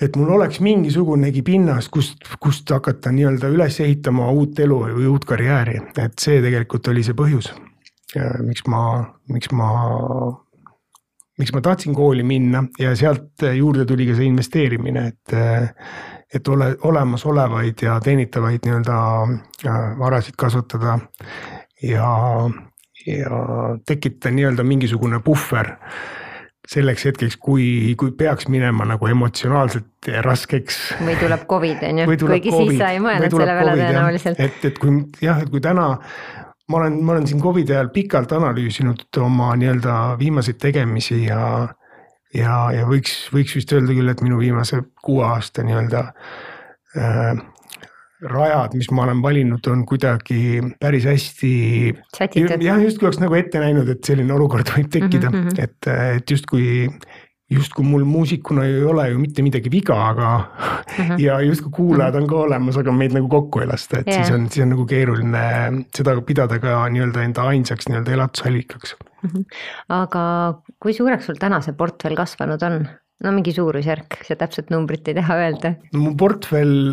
et 0.00 0.16
mul 0.16 0.28
oleks 0.30 0.60
mingisugunegi 0.62 1.42
pinnas, 1.42 1.88
kust, 1.88 2.22
kust 2.40 2.70
hakata 2.70 3.10
nii-öelda 3.10 3.48
üles 3.50 3.80
ehitama 3.82 4.28
uut 4.30 4.60
elu 4.62 4.76
või 4.94 5.08
uut 5.10 5.24
karjääri, 5.26 5.80
et 5.98 6.18
see 6.22 6.42
tegelikult 6.42 6.88
oli 6.92 7.02
see 7.02 7.16
põhjus. 7.18 7.50
miks 8.46 8.62
ma, 8.70 9.04
miks 9.28 9.50
ma, 9.50 9.68
miks 11.38 11.52
ma 11.54 11.62
tahtsin 11.64 11.94
kooli 11.94 12.22
minna 12.26 12.64
ja 12.78 12.94
sealt 12.98 13.46
juurde 13.54 13.84
tuli 13.86 14.08
ka 14.08 14.16
see 14.18 14.30
investeerimine, 14.30 15.06
et 15.12 15.36
et 16.34 16.48
ole, 16.48 16.76
olemasolevaid 16.84 17.82
ja 17.82 18.00
teenitavaid 18.04 18.64
nii-öelda 18.64 18.96
äh, 19.66 19.98
varasid 19.98 20.36
kasutada 20.38 20.98
ja, 21.82 22.10
ja 23.06 23.42
tekitada 23.86 24.34
nii-öelda 24.34 24.64
mingisugune 24.64 25.20
puhver 25.24 25.72
selleks 26.68 27.06
hetkeks, 27.08 27.38
kui, 27.40 27.94
kui 27.96 28.10
peaks 28.12 28.48
minema 28.52 28.84
nagu 28.84 29.08
emotsionaalselt 29.08 30.10
raskeks. 30.24 30.80
või 31.00 31.16
tuleb 31.16 31.46
Covid 31.48 31.86
on 31.88 32.02
ju, 32.02 32.10
kuigi 32.10 32.52
COVID, 32.52 32.74
siis 32.74 32.82
sa 32.82 32.90
ei 32.92 33.00
mõelnud 33.00 33.32
selle 33.32 33.54
peale 33.56 33.76
tõenäoliselt. 33.80 34.42
et, 34.44 34.58
et 34.68 34.82
kui 34.82 34.98
jah, 35.24 35.40
et 35.40 35.48
kui 35.48 35.64
täna 35.64 35.94
ma 36.68 36.76
olen, 36.82 37.02
ma 37.04 37.12
olen 37.12 37.26
siin 37.26 37.42
Covidi 37.42 37.72
ajal 37.72 37.90
pikalt 37.94 38.32
analüüsinud 38.36 39.20
oma 39.24 39.54
nii-öelda 39.56 39.98
viimaseid 40.20 40.58
tegemisi 40.60 41.24
ja 41.24 41.42
ja, 42.34 42.56
ja 42.74 42.88
võiks, 42.88 43.28
võiks 43.32 43.54
vist 43.56 43.72
öelda 43.72 43.94
küll, 43.96 44.10
et 44.12 44.24
minu 44.24 44.40
viimase 44.40 44.82
kuue 45.04 45.24
aasta 45.24 45.64
nii-öelda 45.64 46.02
äh, 46.98 47.40
rajad, 48.28 48.74
mis 48.74 48.90
ma 48.90 49.04
olen 49.06 49.22
valinud, 49.22 49.66
on 49.70 49.84
kuidagi 49.86 50.60
päris 50.80 51.06
hästi. 51.06 51.52
jah, 52.66 52.82
justkui 52.82 53.08
oleks 53.08 53.22
nagu 53.22 53.38
ette 53.38 53.62
näinud, 53.62 53.88
et 53.94 54.04
selline 54.04 54.34
olukord 54.34 54.72
võib 54.74 54.90
tekkida 54.90 55.30
mm, 55.30 55.48
-hmm. 55.48 55.62
et, 55.62 55.90
et 56.18 56.30
justkui 56.30 56.88
justkui 57.50 57.84
mul 57.84 58.04
muusikuna 58.04 58.64
ei 58.68 58.82
ole 58.84 59.06
ju 59.08 59.18
mitte 59.18 59.42
midagi 59.42 59.70
viga, 59.72 59.96
aga 60.10 60.28
uh 60.36 60.98
-huh. 60.98 61.20
ja 61.22 61.40
justkui 61.40 61.70
kuulajad 61.72 62.14
on 62.20 62.26
ka 62.26 62.36
olemas, 62.36 62.76
aga 62.76 62.92
meid 62.92 63.16
nagu 63.16 63.28
kokku 63.28 63.60
ei 63.60 63.66
lasta, 63.66 63.98
et 63.98 64.06
yeah. 64.06 64.24
siis 64.24 64.34
on, 64.34 64.48
siis 64.50 64.62
on 64.62 64.72
nagu 64.74 64.86
keeruline 64.86 65.44
seda 65.96 66.20
pidada 66.20 66.58
ka 66.58 66.88
nii-öelda 66.88 67.24
enda 67.24 67.48
ainsaks 67.52 67.88
nii-öelda 67.88 68.12
elatusallikaks 68.12 68.96
uh. 69.00 69.30
-huh. 69.30 69.44
aga 69.88 70.22
kui 70.82 70.92
suureks 70.92 71.26
sul 71.26 71.40
täna 71.40 71.60
see 71.60 71.72
portfell 71.72 72.16
kasvanud 72.16 72.62
on? 72.62 72.88
No 73.24 73.32
mingi 73.34 73.52
suurusjärk, 73.54 74.20
sa 74.26 74.36
täpset 74.38 74.68
numbrit 74.70 75.08
ei 75.10 75.16
taha 75.18 75.38
öelda. 75.42 75.72
no 75.94 76.02
mu 76.04 76.12
portfell, 76.18 76.92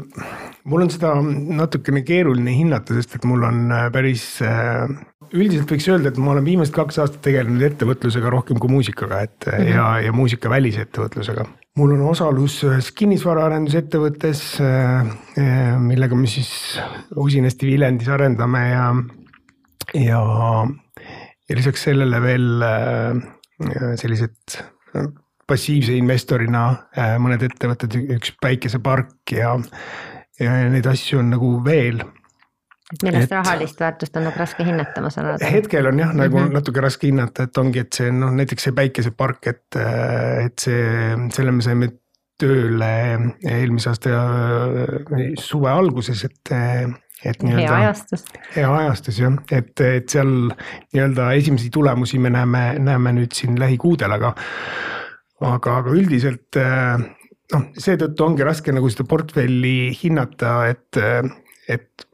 mul 0.65 0.85
on 0.85 0.93
seda 0.93 1.13
natukene 1.21 2.01
keeruline 2.05 2.55
hinnata, 2.57 2.95
sest 2.97 3.19
et 3.19 3.27
mul 3.29 3.45
on 3.45 3.73
päris 3.93 4.23
äh, 4.45 4.87
üldiselt 5.35 5.69
võiks 5.71 5.87
öelda, 5.91 6.09
et 6.11 6.21
ma 6.21 6.33
olen 6.33 6.47
viimased 6.47 6.73
kaks 6.75 6.97
aastat 7.03 7.21
tegelenud 7.25 7.65
ettevõtlusega 7.67 8.31
rohkem 8.33 8.59
kui 8.61 8.73
muusikaga, 8.73 9.21
et 9.27 9.45
mm 9.45 9.59
-hmm. 9.59 9.73
ja, 9.75 9.85
ja 10.07 10.15
muusikavälise 10.15 10.87
ettevõtlusega. 10.87 11.45
mul 11.77 11.93
on 11.97 12.01
osalus 12.09 12.57
ühes 12.63 12.91
kinnisvaraarendusettevõttes, 12.91 14.41
äh, 14.61 15.77
millega 15.79 16.15
me 16.15 16.27
siis 16.27 16.79
usinasti 17.15 17.69
Viljandis 17.69 18.09
arendame 18.09 18.63
ja, 18.69 18.87
ja, 19.93 20.23
ja 21.49 21.55
lisaks 21.55 21.83
sellele 21.83 22.21
veel 22.21 22.65
äh, 22.65 23.21
sellised 23.95 24.57
passiivse 25.47 25.95
investorina 25.97 26.67
äh, 26.97 27.15
mõned 27.21 27.43
ettevõtted, 27.45 27.97
üks 28.17 28.35
päikesepark 28.41 29.35
ja, 29.35 29.55
ja 30.41 30.55
neid 30.71 30.87
asju 30.89 31.21
on 31.21 31.33
nagu 31.35 31.51
veel 31.65 32.01
millest 33.01 33.31
et, 33.31 33.33
rahalist 33.33 33.79
väärtust 33.81 34.17
on 34.17 34.27
nagu 34.27 34.39
raske 34.39 34.65
hinnata, 34.65 35.01
ma 35.01 35.09
saan 35.13 35.31
aru. 35.31 35.51
hetkel 35.51 35.89
on 35.89 35.99
jah, 35.99 36.13
nagu 36.13 36.37
mm 36.37 36.47
-hmm. 36.47 36.57
natuke 36.59 36.81
raske 36.81 37.07
hinnata, 37.09 37.47
et 37.49 37.57
ongi, 37.57 37.81
et 37.81 37.93
see 37.93 38.11
noh, 38.11 38.33
näiteks 38.33 38.69
see 38.69 38.75
päikesepark, 38.77 39.47
et, 39.47 39.79
et 40.45 40.59
see, 40.59 41.15
selle 41.33 41.51
me 41.51 41.65
saime 41.65 41.89
tööle 42.41 42.91
eelmise 43.47 43.89
aasta 43.89 44.11
äh, 44.11 45.33
suve 45.39 45.71
alguses, 45.71 46.23
et 46.25 46.53
et 47.25 47.43
hea 47.47 47.75
ajastus. 47.75 48.25
hea 48.55 48.71
ajastus 48.77 49.19
jah, 49.19 49.37
et, 49.51 49.81
et 49.81 50.09
seal 50.09 50.33
nii-öelda 50.93 51.31
esimesi 51.39 51.69
tulemusi 51.73 52.19
me 52.19 52.29
näeme, 52.29 52.65
näeme 52.79 53.15
nüüd 53.15 53.33
siin 53.33 53.59
lähikuudel, 53.59 54.11
aga, 54.11 54.35
aga, 55.43 55.79
aga 55.81 55.95
üldiselt 55.95 56.59
noh, 56.59 57.69
seetõttu 57.77 58.25
ongi 58.25 58.45
raske 58.47 58.73
nagu 58.75 58.89
seda 58.91 59.07
portfelli 59.09 59.91
hinnata, 59.95 60.57
et, 60.71 60.99
et 61.67 62.05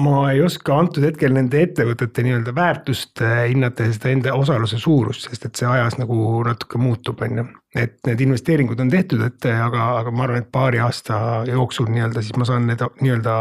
ma 0.00 0.30
ei 0.32 0.40
oska 0.40 0.76
antud 0.80 1.04
hetkel 1.04 1.34
nende 1.36 1.60
ettevõtete 1.66 2.24
nii-öelda 2.24 2.54
väärtust 2.56 3.20
hinnata 3.20 3.88
ja 3.88 3.92
seda 3.92 4.12
enda 4.14 4.34
osaluse 4.38 4.78
suurust, 4.80 5.26
sest 5.28 5.44
et 5.48 5.60
see 5.60 5.68
ajas 5.68 5.98
nagu 6.00 6.16
natuke 6.46 6.80
muutub, 6.80 7.20
on 7.26 7.42
ju. 7.42 7.46
et 7.76 7.98
need 8.08 8.24
investeeringud 8.24 8.80
on 8.80 8.92
tehtud, 8.92 9.20
et 9.26 9.48
aga, 9.52 9.88
aga 10.00 10.12
ma 10.12 10.26
arvan, 10.26 10.44
et 10.44 10.52
paari 10.52 10.80
aasta 10.80 11.42
jooksul 11.48 11.90
nii-öelda 11.92 12.24
siis 12.24 12.38
ma 12.40 12.48
saan 12.48 12.70
need 12.70 12.84
nii-öelda 13.02 13.34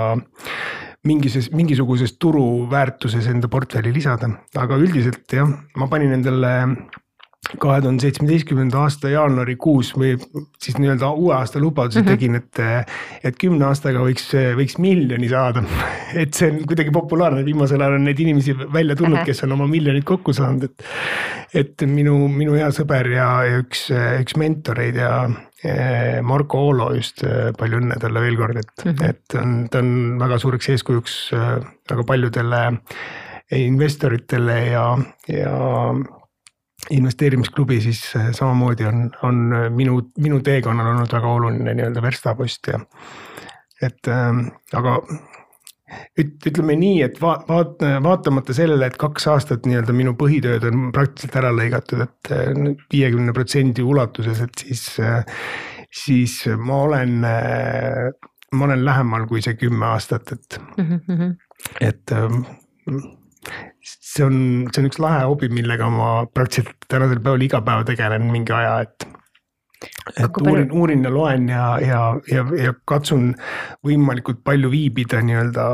mingises, 1.08 1.50
mingisuguses 1.56 2.18
turuväärtuses 2.20 3.32
enda 3.32 3.48
portfelli 3.52 3.94
lisada, 3.96 4.30
aga 4.60 4.80
üldiselt 4.82 5.32
jah, 5.32 5.48
ma 5.80 5.88
panin 5.92 6.20
endale 6.20 6.52
kahe 7.42 7.82
tuhande 7.82 8.04
seitsmeteistkümnenda 8.06 8.84
aasta 8.86 9.10
jaanuarikuus 9.10 9.96
või 9.98 10.12
siis 10.62 10.76
nii-öelda 10.78 11.08
uue 11.18 11.34
aasta 11.34 11.60
lubaduse 11.60 12.04
mm 12.04 12.06
-hmm. 12.06 12.12
tegin, 12.14 12.36
et, 12.38 13.26
et 13.26 13.40
kümne 13.42 13.66
aastaga 13.66 14.04
võiks, 14.06 14.28
võiks 14.58 14.78
miljoni 14.78 15.30
saada. 15.30 15.64
et 16.14 16.38
see 16.38 16.52
on 16.52 16.60
kuidagi 16.70 16.94
populaarne, 16.94 17.46
viimasel 17.46 17.82
ajal 17.82 17.98
on 17.98 18.06
neid 18.06 18.22
inimesi 18.22 18.54
välja 18.74 18.96
tulnud, 18.96 19.24
kes 19.26 19.44
on 19.44 19.58
oma 19.58 19.68
miljonid 19.68 20.06
kokku 20.06 20.34
saanud, 20.38 20.70
et. 20.70 20.86
et 21.54 21.88
minu, 21.90 22.28
minu 22.28 22.54
hea 22.54 22.70
sõber 22.72 23.10
ja, 23.12 23.28
ja 23.50 23.58
üks, 23.66 23.88
üks 24.22 24.38
mentoreid 24.38 25.02
ja 25.02 25.12
eh, 25.66 26.22
Marko 26.22 26.62
Oolo 26.68 26.94
just, 26.94 27.26
eh, 27.26 27.50
palju 27.58 27.82
õnne 27.82 27.98
talle 28.00 28.22
veel 28.22 28.38
kord, 28.38 28.62
et 28.62 28.86
mm, 28.86 28.92
-hmm. 28.94 29.10
et 29.10 29.42
on, 29.42 29.60
ta 29.72 29.82
on 29.82 30.20
väga 30.22 30.38
suureks 30.46 30.70
eeskujuks 30.78 31.20
eh, 31.34 31.52
väga 31.90 32.04
paljudele 32.08 32.64
investoritele 33.52 34.58
ja, 34.70 34.86
ja 35.28 35.56
investeerimisklubi 36.90 37.82
siis 37.82 38.16
äh, 38.16 38.32
samamoodi 38.32 38.86
on, 38.86 39.12
on 39.24 39.54
äh, 39.54 39.68
minu, 39.70 40.02
minu 40.18 40.40
teekonnal 40.44 40.94
olnud 40.96 41.14
väga 41.14 41.36
oluline 41.36 41.76
nii-öelda 41.78 42.02
verstapost 42.02 42.72
ja 42.72 42.80
et 43.82 44.10
ähm, 44.10 44.48
aga 44.78 44.98
üt-, 46.22 46.48
ütleme 46.50 46.76
nii, 46.80 47.04
et 47.06 47.22
va-, 47.22 47.40
vaat-, 47.48 47.86
vaatamata 48.04 48.56
sellele, 48.58 48.90
et 48.90 48.98
kaks 49.02 49.28
aastat 49.34 49.70
nii-öelda 49.70 49.96
minu 49.96 50.16
põhitööd 50.18 50.66
on 50.72 50.90
praktiliselt 50.96 51.38
ära 51.42 51.54
lõigatud, 51.56 52.04
et 52.08 52.34
äh, 52.34 52.52
viiekümne 52.94 53.36
protsendi 53.38 53.86
ulatuses, 53.86 54.42
et 54.46 54.66
siis, 54.66 54.86
siis 56.04 56.38
ma 56.58 56.84
olen, 56.88 57.18
ma 57.22 58.70
olen 58.70 58.86
lähemal 58.86 59.30
kui 59.30 59.42
see 59.46 59.58
kümme 59.60 59.90
aastat, 59.94 60.34
et 60.34 60.62
mm, 60.78 61.02
-hmm. 61.08 61.34
et 61.82 62.18
ähm, 62.18 62.46
see 63.84 64.26
on, 64.26 64.38
see 64.72 64.84
on 64.84 64.90
üks 64.90 65.00
lahe 65.02 65.24
hobi, 65.26 65.50
millega 65.54 65.90
ma 65.94 66.12
praktiliselt 66.30 66.88
tänasel 66.92 67.22
päeval 67.24 67.46
iga 67.46 67.62
päev 67.66 67.86
tegelen 67.90 68.30
mingi 68.32 68.54
aja, 68.56 68.78
et. 68.86 69.08
et 70.16 70.42
uurin, 70.44 70.72
uurin 70.72 71.04
ja 71.08 71.14
loen 71.14 71.50
ja, 71.50 71.66
ja, 71.82 72.02
ja, 72.32 72.46
ja 72.58 72.74
katsun 72.86 73.32
võimalikult 73.88 74.44
palju 74.46 74.72
viibida 74.74 75.22
nii-öelda 75.26 75.68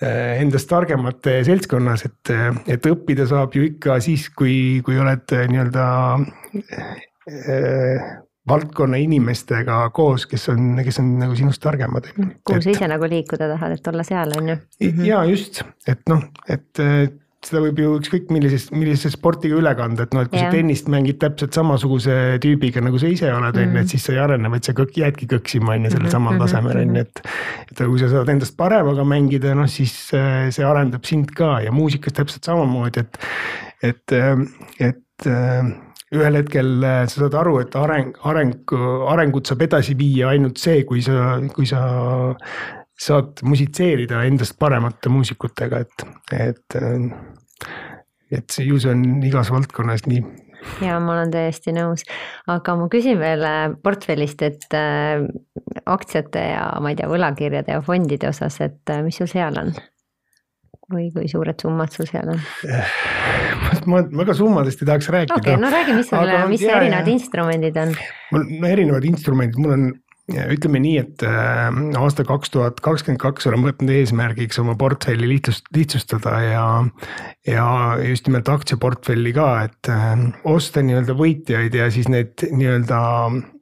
eh, 0.00 0.40
endast 0.40 0.70
targemate 0.72 1.40
seltskonnas, 1.46 2.06
et, 2.08 2.34
et 2.76 2.90
õppida 2.90 3.28
saab 3.30 3.56
ju 3.56 3.68
ikka 3.68 4.00
siis, 4.04 4.30
kui, 4.36 4.80
kui 4.86 5.00
oled 5.00 5.36
nii-öelda 5.52 5.88
eh, 7.28 8.12
valdkonna 8.48 9.00
inimestega 9.00 9.78
koos, 9.96 10.26
kes 10.28 10.48
on, 10.52 10.74
kes 10.84 11.00
on 11.00 11.14
nagu 11.22 11.36
sinust 11.38 11.62
targemad. 11.64 12.10
kuhu 12.14 12.60
sa 12.60 12.72
ise 12.74 12.88
nagu 12.90 13.08
liikuda 13.08 13.48
tahad, 13.54 13.78
et 13.78 13.92
olla 13.92 14.06
seal, 14.06 14.34
on 14.36 14.54
ju. 14.54 14.56
ja 15.06 15.24
just, 15.28 15.62
et 15.88 16.02
noh, 16.10 16.26
et 16.48 16.84
seda 17.44 17.60
võib 17.64 17.80
ju 17.80 17.92
ükskõik 17.98 18.30
millises, 18.34 18.66
millise 18.74 19.10
sportiga 19.12 19.56
üle 19.58 19.72
kanda, 19.76 20.06
et 20.06 20.14
noh, 20.16 20.24
et 20.24 20.32
kui 20.32 20.40
ja. 20.40 20.48
sa 20.48 20.54
tennist 20.54 20.88
mängid 20.92 21.18
täpselt 21.22 21.56
samasuguse 21.56 22.16
tüübiga, 22.42 22.82
nagu 22.84 23.00
sa 23.00 23.10
ise 23.10 23.30
oled, 23.32 23.58
on 23.58 23.64
ju, 23.64 23.70
et 23.70 23.76
mhm. 23.82 23.90
siis 23.92 24.06
sa 24.08 24.14
ei 24.14 24.20
arene, 24.24 24.50
vaid 24.52 24.66
sa 24.66 24.76
kõik 24.76 24.98
jäädki 25.00 25.28
kõksima, 25.34 25.76
on 25.76 25.88
ju, 25.88 25.94
sellel 25.94 26.08
mhm, 26.08 26.14
samal 26.16 26.36
mhm, 26.36 26.44
tasemel, 26.44 26.80
on 26.82 26.98
ju, 26.98 27.06
et. 27.06 27.24
et 27.70 27.84
kui 27.84 28.02
sa 28.02 28.10
saad 28.12 28.32
endast 28.34 28.56
paremaga 28.60 29.06
mängida, 29.08 29.54
noh 29.58 29.70
siis 29.70 29.96
äh, 30.16 30.46
see 30.54 30.66
arendab 30.66 31.08
sind 31.08 31.32
ka 31.36 31.56
ja 31.64 31.74
muusikas 31.74 32.16
täpselt 32.16 32.48
samamoodi, 32.48 33.04
et, 33.04 33.20
et, 33.92 34.18
et 34.90 35.30
ühel 36.20 36.38
hetkel 36.40 36.70
äh, 36.84 37.02
sa 37.10 37.24
saad 37.24 37.36
aru, 37.40 37.58
et 37.64 37.74
areng, 37.78 38.14
areng, 38.28 38.74
arengut 39.12 39.50
saab 39.50 39.64
edasi 39.66 39.96
viia 39.98 40.32
ainult 40.34 40.60
see, 40.62 40.84
kui 40.88 41.02
sa, 41.04 41.38
kui 41.54 41.68
sa 41.68 41.82
saad 42.94 43.42
musitseerida 43.46 44.22
endast 44.28 44.58
paremate 44.58 45.10
muusikutega, 45.10 45.82
et, 45.82 46.06
et, 46.38 46.78
et 48.30 48.56
see 48.56 48.68
ju 48.68 48.78
see 48.82 48.94
on 48.94 49.04
igas 49.26 49.50
valdkonnas 49.54 50.06
nii 50.10 50.24
ja 50.84 50.98
ma 51.02 51.12
olen 51.16 51.32
täiesti 51.34 51.74
nõus, 51.76 52.04
aga 52.50 52.76
ma 52.78 52.86
küsin 52.92 53.18
veel 53.20 53.42
äh, 53.44 53.66
portfellist, 53.84 54.44
et 54.46 54.76
äh, 54.76 55.24
aktsiate 55.84 56.44
ja 56.54 56.68
ma 56.80 56.92
ei 56.92 56.98
tea, 56.98 57.10
võlakirjade 57.10 57.74
ja 57.76 57.82
fondide 57.84 58.30
osas, 58.30 58.60
et 58.64 58.94
mis 59.04 59.18
sul 59.20 59.30
seal 59.30 59.58
on? 59.60 59.74
Või 60.92 61.08
kui 61.14 61.28
suured 61.30 61.60
summad 61.60 61.92
sul 61.94 62.08
seal 62.08 62.34
on? 62.34 62.40
ma 63.90 64.02
väga 64.04 64.36
summadest 64.36 64.82
ei 64.82 64.90
tahaks 64.90 65.08
rääkida. 65.14 65.38
okei 65.38 65.54
okay,, 65.54 65.62
no 65.62 65.70
räägi, 65.72 65.96
mis 65.96 66.10
sul, 66.10 66.32
mis 66.50 66.64
erinevad 66.68 67.08
ja. 67.08 67.14
instrumendid 67.14 67.78
on? 67.80 67.94
mul, 68.34 68.46
no 68.60 68.70
erinevad 68.70 69.08
instrumendid, 69.08 69.60
mul 69.60 69.76
on 69.76 69.86
ütleme 70.32 70.80
nii, 70.80 70.94
et 71.02 71.22
äh, 71.28 71.66
aasta 72.00 72.24
kaks 72.24 72.54
tuhat 72.54 72.78
kakskümmend 72.84 73.20
kaks 73.20 73.44
olen 73.50 73.66
võtnud 73.66 73.90
eesmärgiks 73.92 74.56
oma 74.62 74.72
portfelli 74.80 75.28
lihtsust, 75.28 75.66
lihtsustada 75.76 76.38
ja, 76.40 76.64
ja 77.44 77.66
just 78.00 78.30
nimelt 78.30 78.48
aktsiaportfelli 78.48 79.34
ka, 79.36 79.48
et 79.68 79.90
äh, 79.92 80.14
osta 80.48 80.80
nii-öelda 80.80 81.16
võitjaid 81.18 81.76
ja 81.76 81.90
siis 81.92 82.08
need 82.08 82.46
nii-öelda 82.48 83.00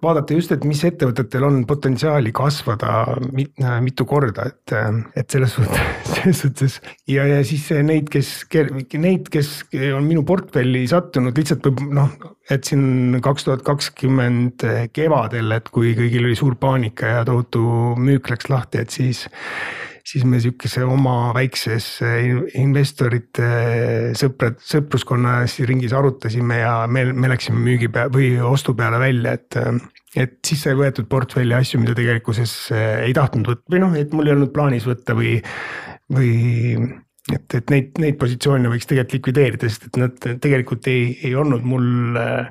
vaadata 0.03 0.39
just, 0.39 0.55
et 0.55 0.63
mis 0.69 0.85
ettevõtetel 0.87 1.49
on 1.49 1.59
potentsiaali 1.67 2.31
kasvada 2.37 3.19
mit, 3.33 3.57
äh, 3.59 3.81
mitu 3.83 4.07
korda, 4.07 4.47
et, 4.53 4.77
et 5.19 5.35
selles 5.35 5.59
suhtes, 5.59 5.83
selles 6.15 6.45
suhtes. 6.47 6.79
Ja, 7.11 7.27
ja 7.27 7.43
siis 7.47 7.67
neid, 7.83 8.07
kes, 8.13 8.37
neid, 9.03 9.27
kes 9.35 9.65
on 9.97 10.07
minu 10.07 10.23
portfelli 10.29 10.87
sattunud 10.91 11.35
lihtsalt 11.43 11.67
võib 11.67 11.83
noh, 11.99 12.15
et 12.51 12.65
siin 12.67 13.21
kaks 13.23 13.47
tuhat 13.47 13.63
kakskümmend 13.67 14.67
kevadel, 14.93 15.55
et 15.55 15.71
kui 15.73 15.95
kõigil 15.99 16.27
oli 16.27 16.39
suur 16.39 16.59
paanika 16.61 17.17
ja 17.19 17.25
tohutu 17.29 17.63
müük 18.01 18.33
läks 18.33 18.51
lahti, 18.53 18.83
et 18.83 18.91
siis 18.91 19.27
siis 20.07 20.25
me 20.27 20.41
sihukese 20.43 20.83
oma 20.85 21.31
väikses 21.37 21.87
investorite 22.59 23.49
sõprad, 24.19 24.59
sõpruskonna 24.67 25.43
ringis 25.69 25.95
arutasime 25.97 26.59
ja 26.59 26.73
me, 26.91 27.07
me 27.13 27.31
läksime 27.31 27.63
müügi 27.63 27.91
pea 27.93 28.09
või 28.13 28.35
ostu 28.43 28.75
peale 28.79 28.99
välja, 29.03 29.37
et. 29.39 29.59
et 30.19 30.35
siis 30.45 30.67
sai 30.67 30.75
võetud 30.79 31.09
portfelli 31.09 31.55
asju, 31.57 31.81
mida 31.81 31.95
tegelikkuses 31.97 32.57
ei 32.75 33.15
tahtnud 33.17 33.49
võtta 33.53 33.73
või 33.73 33.85
noh, 33.85 33.97
et 33.97 34.13
mul 34.13 34.29
ei 34.29 34.35
olnud 34.37 34.53
plaanis 34.55 34.89
võtta 34.89 35.17
või, 35.17 35.39
või 36.13 36.33
et, 37.31 37.55
et 37.55 37.69
neid, 37.71 37.91
neid 38.03 38.17
positsioone 38.19 38.67
võiks 38.73 38.89
tegelikult 38.91 39.15
likvideerida, 39.15 39.69
sest 39.71 39.85
et 39.87 39.99
nad 40.01 40.25
tegelikult 40.43 40.89
ei, 40.91 41.13
ei 41.23 41.37
olnud 41.39 41.63
mul 41.63 42.17
äh, 42.19 42.49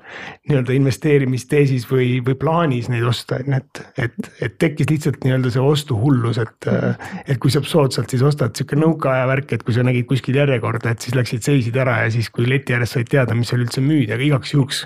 nii-öelda 0.47 0.75
investeerimisteesis 0.77 1.83
või, 1.89 2.21
või 2.23 2.37
plaanis 2.39 2.87
neid 2.91 3.03
osta, 3.07 3.41
on 3.41 3.51
ju, 3.51 3.59
et, 3.59 3.81
et, 4.05 4.29
et 4.47 4.55
tekkis 4.63 4.87
lihtsalt 4.93 5.27
nii-öelda 5.27 5.51
see 5.51 5.65
ostuhullus, 5.73 6.39
et 6.39 6.69
äh,. 6.71 7.09
et 7.25 7.41
kui 7.43 7.51
saab 7.51 7.67
soodsalt, 7.67 8.13
siis 8.13 8.23
ostad, 8.23 8.55
sihuke 8.55 8.79
nõukaaja 8.79 9.25
värk, 9.27 9.51
et 9.57 9.65
kui 9.67 9.75
sa 9.75 9.83
nägid 9.83 10.07
kuskil 10.07 10.39
järjekorda, 10.39 10.95
et 10.95 11.03
siis 11.03 11.19
läksid, 11.19 11.43
seisid 11.43 11.75
ära 11.83 11.97
ja 12.05 12.15
siis, 12.15 12.31
kui 12.31 12.47
leti 12.47 12.77
ääres 12.77 12.95
said 12.95 13.11
teada, 13.11 13.35
mis 13.35 13.51
seal 13.51 13.65
üldse 13.65 13.83
müüdi, 13.83 14.15
aga 14.15 14.23
igaks 14.23 14.55
juhuks. 14.55 14.85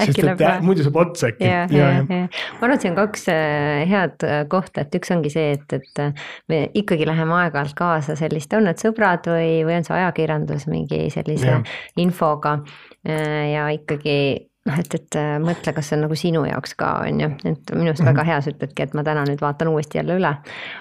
sest 0.00 0.22
et 0.24 0.46
äh, 0.48 0.64
muidu 0.64 0.86
saab 0.86 0.96
otsa 1.04 1.28
äkki. 1.34 1.44
ja, 1.44 1.66
ja, 1.68 1.92
ja, 1.98 2.08
ja. 2.08 2.24
ma 2.56 2.64
arvan, 2.70 2.78
et 2.78 2.88
see 2.88 2.94
on 2.94 2.98
kaks 3.02 3.28
äh, 3.34 3.84
head 3.92 4.26
kohta, 4.48 4.86
et 4.86 4.96
üks 4.96 5.12
ongi 5.12 5.34
see, 5.36 5.52
et, 5.58 5.76
et 5.76 6.24
me 6.48 6.64
ikkagi 6.72 7.04
läheme 7.04 7.36
aeg-ajalt 7.42 7.76
kaasa 7.76 8.16
selliste, 8.16 8.56
on 8.56 8.70
need 8.70 8.80
sõbrad 8.80 9.25
või, 9.30 9.62
või 9.66 9.78
on 9.80 9.86
see 9.86 9.96
ajakirjandus 9.98 10.68
mingi 10.70 11.06
sellise 11.14 11.54
ja. 11.54 11.62
infoga 12.02 12.58
äh, 13.06 13.52
ja 13.52 13.70
ikkagi 13.74 14.18
noh, 14.66 14.78
et, 14.80 14.94
et 14.98 15.16
äh, 15.18 15.36
mõtle, 15.42 15.72
kas 15.76 15.90
see 15.90 15.96
on 15.96 16.04
nagu 16.06 16.16
sinu 16.18 16.42
jaoks 16.46 16.74
ka, 16.78 16.88
on 17.06 17.20
ju, 17.22 17.28
et 17.48 17.72
minu 17.76 17.92
arust 17.92 18.04
väga 18.06 18.24
hea, 18.26 18.38
sa 18.42 18.52
ütledki, 18.52 18.86
et 18.86 18.96
ma 18.98 19.04
täna 19.06 19.22
nüüd 19.28 19.42
vaatan 19.42 19.70
uuesti 19.70 20.00
jälle 20.00 20.16
üle. 20.18 20.32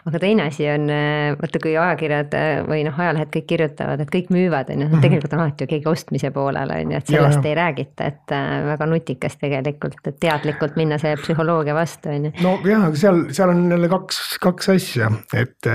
aga 0.10 0.22
teine 0.22 0.48
asi 0.50 0.68
on, 0.72 0.88
äh, 0.94 1.36
vaata 1.40 1.62
kui 1.64 1.76
ajakirjad 1.78 2.36
või 2.70 2.82
noh, 2.88 2.98
ajalehed 3.06 3.32
kõik 3.36 3.48
kirjutavad, 3.54 4.02
et 4.02 4.14
kõik 4.14 4.32
müüvad, 4.34 4.72
on 4.74 4.86
ju, 4.86 4.90
mhm. 4.90 5.06
tegelikult 5.06 5.38
on 5.38 5.46
alati 5.46 5.66
ju 5.66 5.74
keegi 5.76 5.90
ostmise 5.92 6.32
poolel, 6.36 6.74
on 6.76 6.96
ju, 6.96 7.02
et 7.02 7.14
sellest 7.14 7.42
ja, 7.42 7.52
ei 7.52 7.58
räägita, 7.62 8.10
et 8.12 8.36
väga 8.72 8.90
nutikas 8.90 9.40
tegelikult, 9.42 10.02
et 10.06 10.20
teadlikult 10.24 10.80
minna 10.80 11.00
see 11.02 11.14
psühholoogia 11.22 11.78
vastu, 11.78 12.14
on 12.14 12.30
ju. 12.30 12.36
nojah, 12.42 12.90
aga 12.90 13.04
seal, 13.06 13.26
seal 13.36 13.54
on 13.54 13.66
jälle 13.72 13.92
kaks, 13.92 14.24
kaks 14.44 14.74
asja, 14.76 15.12
et 15.38 15.74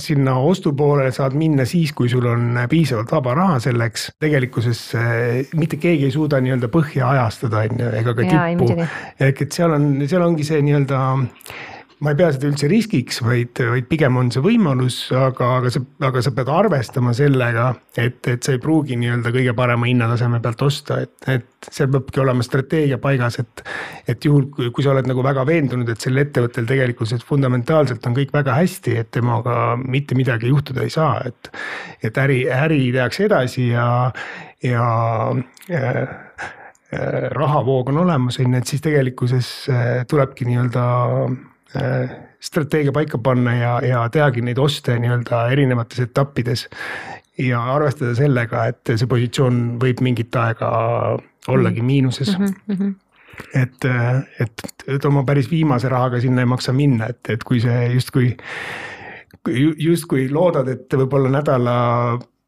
sinna 0.00 0.36
ostupoolele 0.40 1.12
saad 1.12 1.36
minna 1.38 1.66
siis, 1.68 1.92
kui 1.96 2.08
sul 2.12 2.26
on 2.30 2.56
piisavalt 2.70 3.12
vaba 3.12 3.34
raha 3.38 3.58
selleks, 3.64 4.10
tegelikkuses 4.22 4.80
mitte 5.58 5.80
keegi 5.82 6.08
ei 6.08 6.14
suuda 6.14 6.40
nii-öelda 6.42 6.70
põhja 6.72 7.10
ajastada, 7.16 7.66
on 7.66 7.84
ju, 7.84 7.90
ega 8.00 8.16
ka 8.16 8.26
tippu. 8.28 8.88
ehk 9.28 9.44
et 9.46 9.58
seal 9.58 9.76
on, 9.76 9.92
seal 10.06 10.24
ongi 10.24 10.46
see 10.46 10.62
nii-öelda 10.64 11.02
ma 12.02 12.10
ei 12.12 12.18
pea 12.18 12.32
seda 12.34 12.48
üldse 12.50 12.66
riskiks, 12.70 13.20
vaid, 13.22 13.60
vaid 13.70 13.86
pigem 13.90 14.16
on 14.18 14.30
see 14.34 14.42
võimalus, 14.42 14.96
aga, 15.14 15.48
aga 15.60 15.70
sa, 15.70 15.82
aga 16.08 16.22
sa 16.24 16.32
pead 16.34 16.48
arvestama 16.50 17.12
sellega, 17.14 17.68
et, 17.94 18.18
et 18.30 18.42
sa 18.42 18.56
ei 18.56 18.60
pruugi 18.62 18.96
nii-öelda 18.98 19.30
kõige 19.34 19.54
parema 19.56 19.86
hinnataseme 19.86 20.40
pealt 20.42 20.64
osta, 20.66 20.98
et, 21.06 21.14
et 21.30 21.68
seal 21.70 21.92
peabki 21.92 22.22
olema 22.24 22.42
strateegia 22.46 22.98
paigas, 23.02 23.38
et. 23.42 23.62
et 24.10 24.24
juhul, 24.26 24.48
kui 24.50 24.82
sa 24.82 24.90
oled 24.94 25.06
nagu 25.06 25.22
väga 25.22 25.44
veendunud, 25.46 25.88
et 25.92 26.02
sel 26.02 26.18
ettevõttel 26.18 26.66
tegelikkuses 26.66 27.22
fundamentaalselt 27.26 28.06
on 28.08 28.16
kõik 28.18 28.34
väga 28.34 28.56
hästi, 28.58 28.96
et 28.98 29.12
temaga 29.14 29.76
mitte 29.78 30.18
midagi 30.18 30.50
juhtuda 30.50 30.82
ei 30.82 30.90
saa, 30.90 31.20
et. 31.28 31.52
et 32.02 32.18
äri, 32.18 32.42
äri 32.50 32.88
tehakse 32.90 33.28
edasi 33.28 33.68
ja, 33.68 33.86
ja 34.66 34.88
äh, 35.70 36.02
rahavoog 37.38 37.94
on 37.94 38.02
olemas, 38.02 38.42
on 38.42 38.50
ju, 38.50 38.58
et 38.58 38.74
siis 38.74 38.82
tegelikkuses 38.84 39.54
tulebki 40.10 40.50
nii-öelda 40.50 40.82
Äh, 41.32 41.51
strateegia 42.42 42.92
paika 42.92 43.18
panna 43.18 43.54
ja, 43.54 43.72
ja 43.86 44.02
tehagi 44.12 44.42
neid 44.44 44.58
oste 44.58 44.98
nii-öelda 44.98 45.46
erinevates 45.54 46.00
etappides. 46.04 46.68
ja 47.38 47.62
arvestada 47.74 48.14
sellega, 48.14 48.66
et 48.68 48.92
see 48.92 49.08
positsioon 49.08 49.62
võib 49.80 50.02
mingit 50.04 50.36
aega 50.36 50.68
ollagi 51.48 51.80
mhm. 51.80 51.86
miinuses 51.86 52.38
mm. 52.38 52.52
-hmm 52.68 52.92
et, 53.54 53.84
et, 54.40 54.64
et 54.86 55.04
oma 55.04 55.24
päris 55.24 55.50
viimase 55.50 55.88
rahaga 55.88 56.20
sinna 56.20 56.42
ei 56.44 56.46
maksa 56.46 56.72
minna, 56.72 57.08
et, 57.08 57.30
et 57.32 57.44
kui 57.44 57.60
see 57.60 57.86
justkui, 57.94 58.36
justkui 59.78 60.28
loodad, 60.30 60.68
et 60.68 60.96
võib-olla 61.00 61.30
nädala 61.32 61.76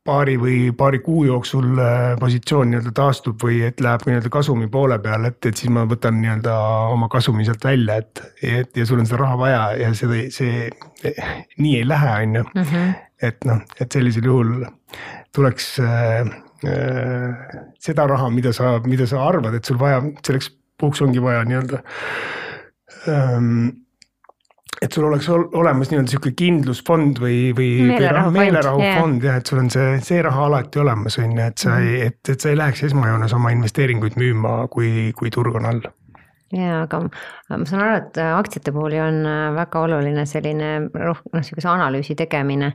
paari 0.04 0.34
või 0.40 0.58
paari 0.76 1.00
kuu 1.04 1.24
jooksul 1.24 1.78
äh, 1.80 2.14
positsioon 2.20 2.70
nii-öelda 2.70 2.92
taastub 2.96 3.40
või 3.44 3.62
et 3.68 3.80
läheb 3.84 4.04
nii-öelda 4.08 4.30
kasumi 4.32 4.68
poole 4.72 4.98
peale, 5.04 5.32
et, 5.32 5.40
et 5.48 5.60
siis 5.60 5.72
ma 5.72 5.86
võtan 5.88 6.18
nii-öelda 6.20 6.56
oma 6.92 7.08
kasumi 7.12 7.46
sealt 7.48 7.64
välja, 7.64 7.96
et, 8.02 8.22
et 8.44 8.76
ja 8.76 8.86
sul 8.88 9.00
on 9.00 9.08
seda 9.08 9.22
raha 9.22 9.38
vaja 9.40 9.62
ja 9.80 9.92
seda, 9.96 10.20
see 10.34 10.68
nii 11.58 11.76
ei 11.80 11.86
lähe, 11.88 12.16
on 12.26 12.40
ju. 12.40 12.46
Mhm. 12.54 12.94
et 13.24 13.46
noh, 13.48 13.62
et 13.80 13.94
sellisel 13.94 14.26
juhul 14.28 14.66
tuleks 15.34 15.70
äh, 15.80 16.34
äh, 16.68 17.54
seda 17.80 18.08
raha, 18.10 18.28
mida 18.30 18.52
sa, 18.52 18.76
mida 18.84 19.08
sa 19.08 19.24
arvad, 19.24 19.56
et 19.56 19.64
sul 19.64 19.80
vaja, 19.80 20.02
selleks 20.26 20.50
puhuks 20.80 21.00
ongi 21.06 21.22
vaja 21.22 21.46
nii-öelda 21.48 21.80
ähm, 23.08 23.84
et 24.82 24.92
sul 24.92 25.06
oleks 25.08 25.28
olemas 25.30 25.90
nii-öelda 25.90 26.10
sihuke 26.10 26.32
kindlusfond 26.37 27.20
või, 27.22 27.38
või 27.56 27.68
meelerahufond 27.88 28.38
meelerahu 28.38 28.82
yeah. 28.82 29.10
jah, 29.22 29.40
et 29.40 29.50
sul 29.50 29.62
on 29.62 29.70
see, 29.74 29.90
see 30.04 30.22
raha 30.24 30.48
alati 30.50 30.82
olemas, 30.82 31.18
on 31.22 31.37
ju, 31.37 31.42
et 31.46 31.66
sa 31.66 31.78
ei, 31.80 31.90
mhm. 31.92 32.12
et, 32.12 32.32
et 32.34 32.40
sa 32.46 32.52
ei 32.52 32.58
läheks 32.58 32.87
esmajoones 32.90 33.37
oma 33.37 33.54
investeeringuid 33.54 34.18
müüma, 34.20 34.56
kui, 34.72 35.12
kui 35.18 35.32
turg 35.34 35.60
on 35.60 35.70
all 35.70 35.84
jaa, 36.54 36.84
aga 36.84 37.00
ma 37.04 37.66
saan 37.68 37.82
aru, 37.84 37.96
et 37.98 38.20
aktsiate 38.24 38.72
puhul 38.74 38.96
ju 38.96 39.02
on 39.04 39.20
äh, 39.28 39.48
väga 39.56 39.82
oluline 39.86 40.24
selline 40.28 40.70
rohkem 40.92 41.38
noh, 41.38 41.44
sihukese 41.46 41.70
analüüsi 41.70 42.16
tegemine. 42.18 42.72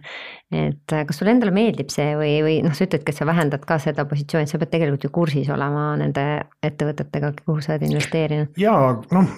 et 0.49 0.93
äh, 0.95 1.05
kas 1.05 1.19
sulle 1.19 1.33
endale 1.35 1.53
meeldib 1.53 1.91
see 1.93 2.13
või, 2.17 2.33
või 2.45 2.55
noh, 2.65 2.73
sa 2.75 2.87
ütledki, 2.87 3.13
et 3.13 3.19
sa 3.19 3.27
vähendad 3.29 3.65
ka 3.69 3.77
seda 3.81 4.05
positsiooni, 4.09 4.49
sa 4.49 4.59
pead 4.61 4.73
tegelikult 4.73 5.05
ju 5.05 5.11
kursis 5.13 5.49
olema 5.53 5.91
nende 5.99 6.25
ettevõtetega, 6.65 7.33
kuhu 7.43 7.61
sa 7.65 7.75
oled 7.75 7.87
investeerinud. 7.89 8.53
jaa, 8.59 8.95
noh, 9.15 9.35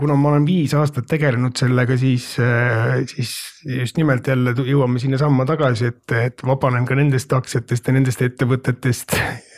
kuna 0.00 0.16
ma 0.18 0.32
olen 0.32 0.46
viis 0.48 0.74
aastat 0.76 1.08
tegelenud 1.10 1.56
sellega, 1.58 1.98
siis, 2.00 2.32
äh, 2.42 3.02
siis 3.10 3.36
just 3.78 4.00
nimelt 4.00 4.26
jälle 4.26 4.56
jõuame 4.56 5.02
sinnasamma 5.02 5.46
tagasi, 5.48 5.92
et, 5.92 6.16
et 6.16 6.46
vabanen 6.46 6.88
ka 6.88 6.98
nendest 6.98 7.32
aktsiatest 7.36 7.88
ja 7.88 7.96
nendest 7.96 8.24
ettevõtetest 8.24 9.16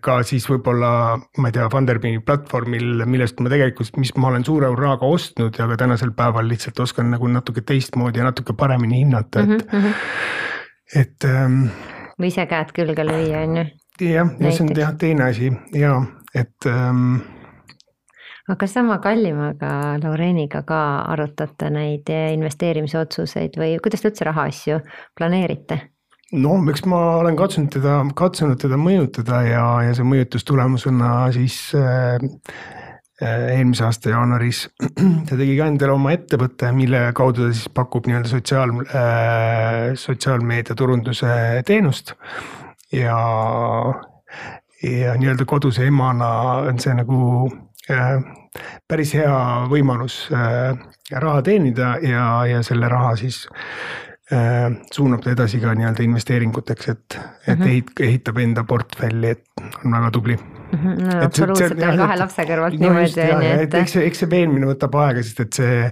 ka 0.00 0.16
siis 0.26 0.46
võib-olla, 0.50 0.90
ma 1.38 1.50
ei 1.50 1.56
tea, 1.56 1.68
Funderbeami 1.72 2.22
platvormil, 2.26 3.04
millest 3.10 3.40
ma 3.40 3.52
tegelikult, 3.52 3.98
mis 4.00 4.12
ma 4.16 4.30
olen 4.30 4.46
suure 4.46 4.70
hurraaga 4.72 5.08
ostnud 5.08 5.58
ja 5.58 5.68
ka 5.70 5.78
tänasel 5.84 6.14
päeval 6.16 6.48
lihtsalt 6.50 6.80
oskan 6.80 7.10
nagu 7.14 7.28
natuke 7.30 7.64
teistmoodi 7.66 8.22
ja 8.22 8.28
natuke 8.28 8.56
paremini 8.58 9.02
hinnata, 9.04 9.44
et 9.44 9.48
mm, 9.48 9.58
-hmm. 9.72 9.92
et 11.02 11.28
ähm,. 11.28 11.60
või 12.20 12.32
ise 12.32 12.46
käed 12.46 12.72
külge 12.76 13.04
lüüa, 13.06 13.44
on 13.48 13.60
ju. 13.60 13.66
jah, 14.08 14.32
ja 14.40 14.52
see 14.52 14.66
on 14.66 14.74
jah 14.76 14.96
teine 14.98 15.28
asi 15.28 15.52
ja 15.74 16.00
et 16.34 16.66
ähm, 16.66 17.20
aga 18.48 18.66
sama 18.66 18.98
kallimaga 18.98 19.98
Laureeniga 20.02 20.62
ka 20.66 20.80
arutate 21.12 21.70
neid 21.70 22.10
investeerimisotsuseid 22.10 23.56
või 23.60 23.78
kuidas 23.82 24.02
te 24.02 24.10
üldse 24.10 24.24
rahaasju 24.24 24.80
planeerite? 25.18 25.80
No 26.38 26.56
eks 26.70 26.84
ma 26.88 27.00
olen 27.20 27.38
katsunud 27.38 27.72
teda, 27.74 28.00
katsunud 28.16 28.60
teda 28.62 28.78
mõjutada 28.80 29.42
ja, 29.46 29.64
ja 29.86 29.94
see 29.96 30.06
mõjutustulemusena 30.06 31.10
siis 31.34 31.56
äh, 31.78 32.20
äh, 33.22 33.46
eelmise 33.56 33.86
aasta 33.88 34.12
jaanuaris 34.14 34.66
ta 35.28 35.38
tegi 35.38 35.56
ka 35.58 35.70
endale 35.72 35.96
oma 35.96 36.14
ettevõtte, 36.14 36.70
mille 36.76 37.08
kaudu 37.16 37.48
ta 37.48 37.54
siis 37.54 37.70
pakub 37.74 38.06
nii-öelda 38.06 38.30
sotsiaal 38.30 38.76
äh,, 38.84 39.80
sotsiaalmeedia 39.98 40.78
turunduse 40.78 41.32
teenust. 41.66 42.14
ja, 42.94 43.18
ja 44.86 45.16
nii-öelda 45.18 45.48
koduse 45.50 45.88
emana 45.90 46.30
on 46.70 46.78
see 46.82 46.94
nagu 46.94 47.50
äh, 47.90 48.20
päris 48.86 49.16
hea 49.18 49.34
võimalus 49.70 50.22
äh, 50.30 50.78
raha 51.10 51.42
teenida 51.42 51.96
ja, 52.06 52.30
ja 52.46 52.62
selle 52.66 52.88
raha 52.90 53.16
siis 53.18 53.48
Äh, 53.48 54.09
suunab 54.94 55.24
ta 55.24 55.32
edasi 55.34 55.58
ka 55.62 55.74
nii-öelda 55.74 56.04
investeeringuteks, 56.06 56.88
et, 56.92 57.18
et 57.46 57.58
mm 57.58 57.64
-hmm. 57.64 57.68
ehit-, 57.68 58.02
ehitab 58.06 58.38
enda 58.38 58.64
portfelli, 58.64 59.30
et 59.36 59.44
on 59.84 59.92
väga 59.96 60.10
tubli 60.10 60.36
mm. 60.36 60.78
-hmm. 60.78 61.04
no 61.06 61.24
absoluutselt, 61.24 61.78
kahe 61.80 62.18
lapse 62.18 62.46
kõrvalt 62.52 62.78
niimoodi 62.78 63.28
on 63.34 63.42
ju, 63.44 63.52
et. 63.66 63.74
eks 63.74 63.92
see, 63.98 64.06
eks 64.06 64.24
see 64.24 64.30
veenmine 64.30 64.70
võtab 64.70 64.94
aega, 65.02 65.22
sest 65.22 65.40
et 65.40 65.52
see 65.52 65.90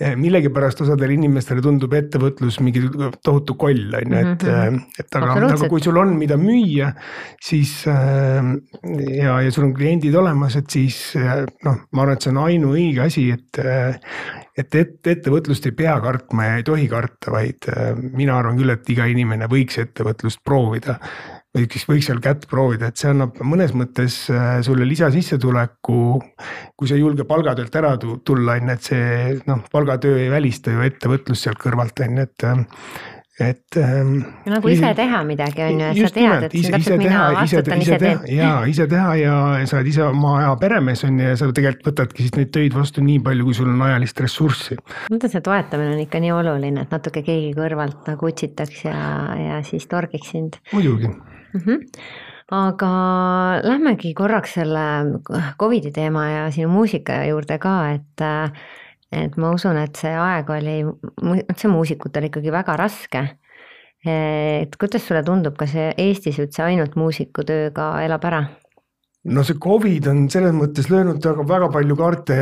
millegipärast 0.00 0.80
osadele 0.84 1.16
inimestele 1.16 1.62
tundub 1.64 1.92
ettevõtlus 1.96 2.60
mingi 2.64 2.82
tohutu 3.24 3.56
koll 3.60 3.96
on 3.98 4.14
ju, 4.14 4.20
et, 4.20 4.44
mhm. 4.46 4.78
et 5.02 5.18
aga, 5.20 5.34
aga 5.50 5.70
kui 5.70 5.82
sul 5.84 5.98
on, 6.00 6.14
mida 6.20 6.38
müüa, 6.40 6.92
siis 7.42 7.74
äh, 7.90 8.52
ja, 9.18 9.40
ja 9.44 9.54
sul 9.54 9.68
on 9.68 9.74
kliendid 9.76 10.16
olemas, 10.16 10.56
et 10.60 10.70
siis 10.72 11.00
noh, 11.66 11.82
ma 11.92 12.04
arvan, 12.04 12.16
et 12.16 12.26
see 12.26 12.32
on 12.34 12.44
ainuõige 12.46 13.04
asi, 13.06 13.28
et. 13.34 13.62
et, 14.60 14.76
et 14.76 15.08
ettevõtlust 15.08 15.64
ei 15.70 15.72
pea 15.72 15.94
kartma 16.02 16.44
ja 16.44 16.56
ei 16.58 16.64
tohi 16.66 16.84
karta, 16.90 17.30
vaid 17.32 17.64
mina 18.12 18.34
arvan 18.36 18.58
küll, 18.58 18.72
et 18.74 18.90
iga 18.92 19.06
inimene 19.08 19.48
võiks 19.48 19.78
ettevõtlust 19.80 20.42
proovida 20.44 20.98
võiks, 21.56 21.86
võiks 21.88 22.08
seal 22.10 22.22
kätt 22.22 22.46
proovida, 22.50 22.90
et 22.90 23.00
see 23.00 23.10
annab 23.10 23.38
mõnes 23.46 23.74
mõttes 23.76 24.22
äh, 24.32 24.58
sulle 24.66 24.86
lisasissetuleku. 24.88 26.00
kui 26.76 26.88
sa 26.88 26.96
ei 26.96 27.04
julge 27.04 27.26
palgatöölt 27.28 27.80
ära 27.80 27.94
tulla, 27.98 28.58
on 28.58 28.68
ju, 28.68 28.76
et 28.76 28.90
see 28.92 29.38
noh, 29.46 29.64
palgatöö 29.72 30.18
ei 30.24 30.30
välista 30.30 30.74
ju 30.74 30.84
ettevõtlust 30.86 31.48
sealt 31.48 31.62
kõrvalt, 31.62 32.04
on 32.06 32.20
ju, 32.22 32.28
et 32.28 32.46
et 33.40 33.76
ähm,. 33.80 34.18
nagu 34.44 34.68
ise 34.68 34.90
teha 34.96 35.22
midagi 35.24 35.62
on 35.64 35.78
ju, 35.80 35.86
et 35.88 36.00
sa 36.02 36.10
tead, 36.12 36.42
et 36.44 36.54
siin 36.54 36.74
täpselt 36.74 37.00
mina 37.00 37.22
vastutan, 37.38 37.80
ise 37.80 37.98
teen. 38.02 38.20
ja 38.36 38.50
ise 38.68 38.86
teha 38.90 39.14
ja 39.16 39.36
sa 39.64 39.78
oled 39.78 39.88
ise 39.88 40.04
oma 40.04 40.34
aja 40.42 40.50
peremees 40.60 41.04
on 41.08 41.16
ju 41.16 41.30
ja 41.30 41.38
sa 41.40 41.48
tegelikult 41.56 41.88
võtadki 41.88 42.26
siis 42.26 42.36
neid 42.36 42.52
töid 42.52 42.76
vastu 42.76 43.04
nii 43.06 43.22
palju, 43.24 43.48
kui 43.48 43.56
sul 43.56 43.72
on 43.72 43.80
ajalist 43.88 44.20
ressurssi. 44.20 44.76
ma 44.76 45.16
mõtlen, 45.16 45.32
see 45.32 45.46
toetamine 45.48 45.96
on 45.96 46.04
ikka 46.04 46.20
nii 46.20 46.36
oluline, 46.36 46.84
et 46.84 46.92
natuke 46.92 47.24
keegi 47.24 47.54
kõrvalt 47.56 48.12
nagu 48.12 48.28
utsitaks 48.28 48.84
ja, 48.90 49.00
ja 49.40 49.60
siis 49.66 49.88
torgiks 49.88 50.34
sind. 50.36 50.60
muidugi 50.74 51.14
mm. 51.52 51.60
-hmm 51.60 51.86
aga 52.50 52.90
lähmegi 53.62 54.12
korraks 54.14 54.56
selle 54.58 54.84
Covidi 55.58 55.92
teema 55.94 56.26
ja 56.28 56.46
sinu 56.50 56.68
muusika 56.72 57.22
juurde 57.28 57.58
ka, 57.62 57.74
et 57.94 58.24
et 59.12 59.36
ma 59.42 59.50
usun, 59.54 59.78
et 59.78 59.96
see 59.98 60.12
aeg 60.14 60.50
oli 60.54 60.76
üldse 60.86 61.70
muusikutel 61.70 62.28
ikkagi 62.28 62.52
väga 62.54 62.76
raske. 62.78 63.22
et 64.06 64.76
kuidas 64.80 65.04
sulle 65.06 65.22
tundub, 65.22 65.56
kas 65.60 65.74
Eestis 65.76 66.38
üldse 66.40 66.62
ainult 66.64 66.96
muusikutööga 66.96 67.92
elab 68.02 68.24
ära? 68.24 68.44
No 69.22 69.42
see 69.44 69.58
Covid 69.60 70.06
on 70.08 70.22
selles 70.32 70.54
mõttes 70.56 70.88
löönud 70.88 71.20
väga, 71.24 71.44
väga 71.48 71.68
palju 71.74 71.96
kaarte 71.98 72.38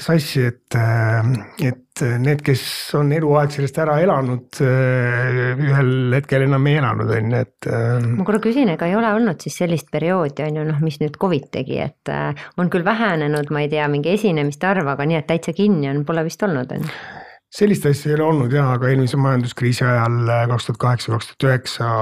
sassi, 0.00 0.46
et, 0.48 0.76
äh, 0.78 1.28
et 1.68 2.02
need, 2.22 2.40
kes 2.46 2.62
on 2.96 3.12
eluaeg 3.12 3.52
sellest 3.52 3.80
ära 3.82 3.98
elanud, 4.00 4.60
äh, 4.64 5.52
ühel 5.58 6.16
hetkel 6.16 6.46
enam 6.46 6.66
ei 6.70 6.78
elanud, 6.80 7.12
on 7.12 7.30
ju, 7.34 7.44
et. 7.44 7.68
Äh, 7.68 8.08
ma 8.08 8.24
korra 8.28 8.40
küsin, 8.44 8.72
ega 8.72 8.88
ei 8.88 8.96
ole 8.96 9.12
olnud 9.18 9.44
siis 9.44 9.60
sellist 9.60 9.92
perioodi, 9.92 10.46
on 10.48 10.62
ju, 10.62 10.66
noh, 10.72 10.82
mis 10.84 11.00
nüüd 11.02 11.20
Covid 11.20 11.50
tegi, 11.58 11.80
et 11.84 12.12
on 12.56 12.72
küll 12.72 12.86
vähenenud, 12.88 13.52
ma 13.52 13.66
ei 13.66 13.72
tea, 13.72 13.88
mingi 13.92 14.16
esinemiste 14.16 14.70
arv, 14.70 14.88
aga 14.94 15.08
nii, 15.08 15.20
et 15.20 15.28
täitsa 15.28 15.56
kinni 15.56 15.92
on, 15.92 16.06
pole 16.08 16.24
vist 16.28 16.44
olnud, 16.46 16.72
on 16.72 16.88
ju? 16.88 17.26
Sellist 17.54 17.86
asja 17.88 18.12
ei 18.12 18.16
ole 18.18 18.26
olnud 18.28 18.52
jah, 18.52 18.72
aga 18.76 18.90
eelmise 18.90 19.18
majanduskriisi 19.20 19.84
ajal 19.86 20.18
kaks 20.50 20.68
tuhat 20.68 20.80
kaheksa, 20.82 21.12
kaks 21.14 21.30
tuhat 21.30 21.46
üheksa 21.48 21.92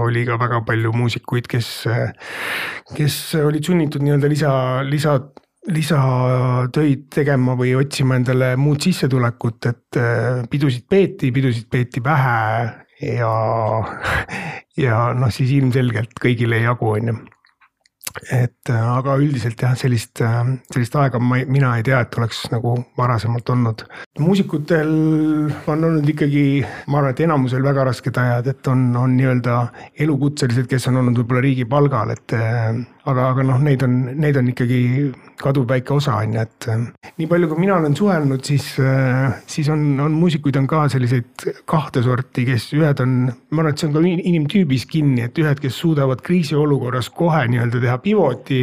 oli 0.00 0.26
ka 0.28 0.38
väga 0.40 0.60
palju 0.68 0.92
muusikuid, 0.94 1.48
kes, 1.50 1.70
kes 2.94 3.16
olid 3.42 3.66
sunnitud 3.66 4.04
nii-öelda 4.04 4.30
lisa, 4.30 4.52
lisa 4.86 5.18
lisatöid 5.64 7.06
tegema 7.14 7.54
või 7.56 7.72
otsima 7.78 8.18
endale 8.20 8.52
muud 8.60 8.84
sissetulekut, 8.84 9.70
et 9.70 10.00
pidusid 10.52 10.84
peeti, 10.90 11.32
pidusid 11.32 11.70
peeti 11.72 12.02
vähe 12.04 12.40
ja, 13.00 13.32
ja 14.76 14.98
noh, 15.16 15.32
siis 15.32 15.54
ilmselgelt 15.56 16.20
kõigile 16.20 16.60
ei 16.60 16.68
jagu, 16.68 16.92
on 16.98 17.10
ju 17.10 17.16
et 18.32 18.70
aga 18.70 19.16
üldiselt 19.18 19.60
jah, 19.60 19.74
sellist, 19.78 20.22
sellist 20.72 20.96
aega 21.00 21.20
ma, 21.22 21.40
mina 21.50 21.74
ei 21.78 21.84
tea, 21.86 22.00
et 22.04 22.18
oleks 22.18 22.44
nagu 22.52 22.76
varasemalt 22.98 23.50
olnud. 23.54 23.84
muusikutel 24.22 24.92
on 25.66 25.88
olnud 25.90 26.08
ikkagi, 26.14 26.44
ma 26.88 27.00
arvan, 27.00 27.14
et 27.14 27.24
enamusel 27.26 27.64
väga 27.66 27.88
rasked 27.90 28.18
ajad, 28.22 28.50
et 28.54 28.70
on, 28.70 28.86
on 28.96 29.16
nii-öelda 29.18 29.60
elukutselised, 30.06 30.68
kes 30.70 30.88
on 30.92 31.02
olnud 31.02 31.22
võib-olla 31.22 31.44
riigi 31.44 31.66
palgal, 31.68 32.14
et 32.14 32.36
aga, 33.10 33.28
aga 33.34 33.44
noh, 33.46 33.60
neid 33.64 33.82
on, 33.84 33.96
neid 34.20 34.38
on 34.40 34.48
ikkagi 34.52 34.80
kaduvväike 35.40 35.92
osa 35.92 36.16
on 36.22 36.36
ju, 36.36 36.44
et 36.44 36.68
äh, 36.72 36.84
nii 37.20 37.28
palju, 37.28 37.50
kui 37.50 37.60
mina 37.60 37.76
olen 37.76 37.96
suhelnud, 37.98 38.44
siis, 38.46 38.68
äh, 38.80 39.34
siis 39.50 39.68
on, 39.72 39.82
on 40.00 40.14
muusikuid 40.16 40.56
on 40.60 40.68
ka 40.70 40.84
selliseid 40.92 41.44
kahte 41.68 42.04
sorti, 42.04 42.46
kes 42.48 42.70
ühed 42.78 43.02
on, 43.04 43.16
ma 43.28 43.64
arvan, 43.64 43.74
et 43.74 43.82
see 43.82 43.90
on 43.90 43.96
ka 43.96 44.04
inimtüübis 44.04 44.86
kinni, 44.90 45.24
et 45.26 45.40
ühed, 45.42 45.60
kes 45.60 45.80
suudavad 45.82 46.22
kriisiolukorras 46.24 47.10
kohe 47.14 47.42
nii-öelda 47.52 47.82
teha 47.82 47.98
pivoti, 48.04 48.62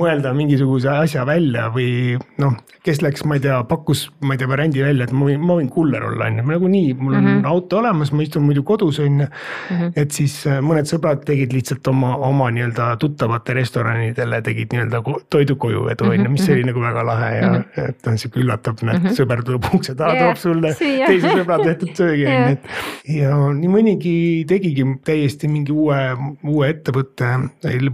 mõelda 0.00 0.34
mingisuguse 0.36 0.92
asja 0.92 1.24
välja 1.28 1.70
või 1.72 2.18
noh, 2.42 2.58
kes 2.84 3.00
läks, 3.04 3.24
ma 3.28 3.38
ei 3.38 3.44
tea, 3.46 3.62
pakkus, 3.70 4.06
ma 4.26 4.36
ei 4.36 4.42
tea, 4.42 4.50
variandi 4.50 4.84
välja, 4.84 5.08
et 5.08 5.16
ma 5.16 5.30
võin, 5.30 5.40
ma 5.40 5.56
võin 5.60 5.72
kuller 5.72 6.04
olla, 6.10 6.28
on 6.28 6.42
ju, 6.42 6.46
nagunii 6.50 6.92
mul 6.98 7.14
on 7.14 7.22
mm 7.22 7.32
-hmm. 7.32 7.48
auto 7.48 7.80
olemas, 7.80 8.12
ma 8.12 8.24
istun 8.26 8.44
muidu 8.44 8.66
kodus, 8.66 9.00
on 9.00 9.24
ju. 9.24 9.30
Mhm. 9.70 9.92
et 9.96 10.10
siis 10.10 10.36
äh, 10.46 10.60
mõned 10.60 10.88
sõbrad 10.88 11.24
tegid 11.24 11.52
lihtsalt 11.52 11.86
oma, 11.88 12.16
oma 12.16 12.50
nii-öelda 12.50 12.96
tuttavate 13.00 13.54
rest-, 13.54 13.69
restoranidele 13.70 14.40
tegid 14.42 14.72
nii-öelda 14.74 15.00
toidu 15.30 15.56
kojuvedu 15.56 16.04
on 16.04 16.24
ju, 16.24 16.30
mis 16.30 16.42
mhm, 16.42 16.52
oli 16.52 16.60
mhm. 16.60 16.70
nagu 16.70 16.80
väga 16.80 17.04
lahe 17.06 17.30
ja 17.36 17.48
-hmm. 17.48 17.88
et 17.88 18.06
on 18.06 18.18
sihuke 18.18 18.40
üllatav, 18.40 18.82
näed 18.82 19.10
sõber 19.16 19.42
tuleb 19.46 19.68
ukse 19.74 19.94
taha 19.94 20.14
yeah,, 20.14 20.24
toob 20.26 20.40
sulle 20.42 20.72
Siia. 20.74 21.06
teise 21.06 21.34
sõbra 21.38 21.58
tehtud 21.64 21.92
söögi 21.94 22.26
on 22.26 22.32
ju, 22.32 22.56
et. 22.56 22.70
ja 23.16 23.36
nii 23.60 23.70
mõnigi 23.70 24.14
tegigi 24.48 24.86
täiesti 25.04 25.48
mingi 25.48 25.72
uue, 25.72 26.00
uue 26.44 26.70
ettevõtte 26.70 27.30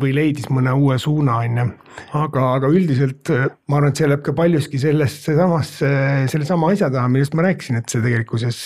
või 0.01 0.15
leidis 0.15 0.49
mõne 0.51 0.73
uue 0.73 0.99
suuna 0.99 1.37
on 1.45 1.61
ju. 1.61 1.69
aga, 2.13 2.49
aga 2.55 2.69
üldiselt 2.69 3.33
ma 3.69 3.77
arvan, 3.77 3.93
et 3.93 3.97
see 3.97 4.09
läheb 4.09 4.25
ka 4.25 4.33
paljuski 4.37 4.79
sellest, 4.79 5.31
samasse, 5.37 5.93
sellesama 6.33 6.73
asja 6.73 6.91
taha, 6.91 7.09
millest 7.09 7.35
ma 7.35 7.47
rääkisin, 7.49 7.81
et 7.81 7.89
see 7.89 8.05
tegelikkuses 8.05 8.59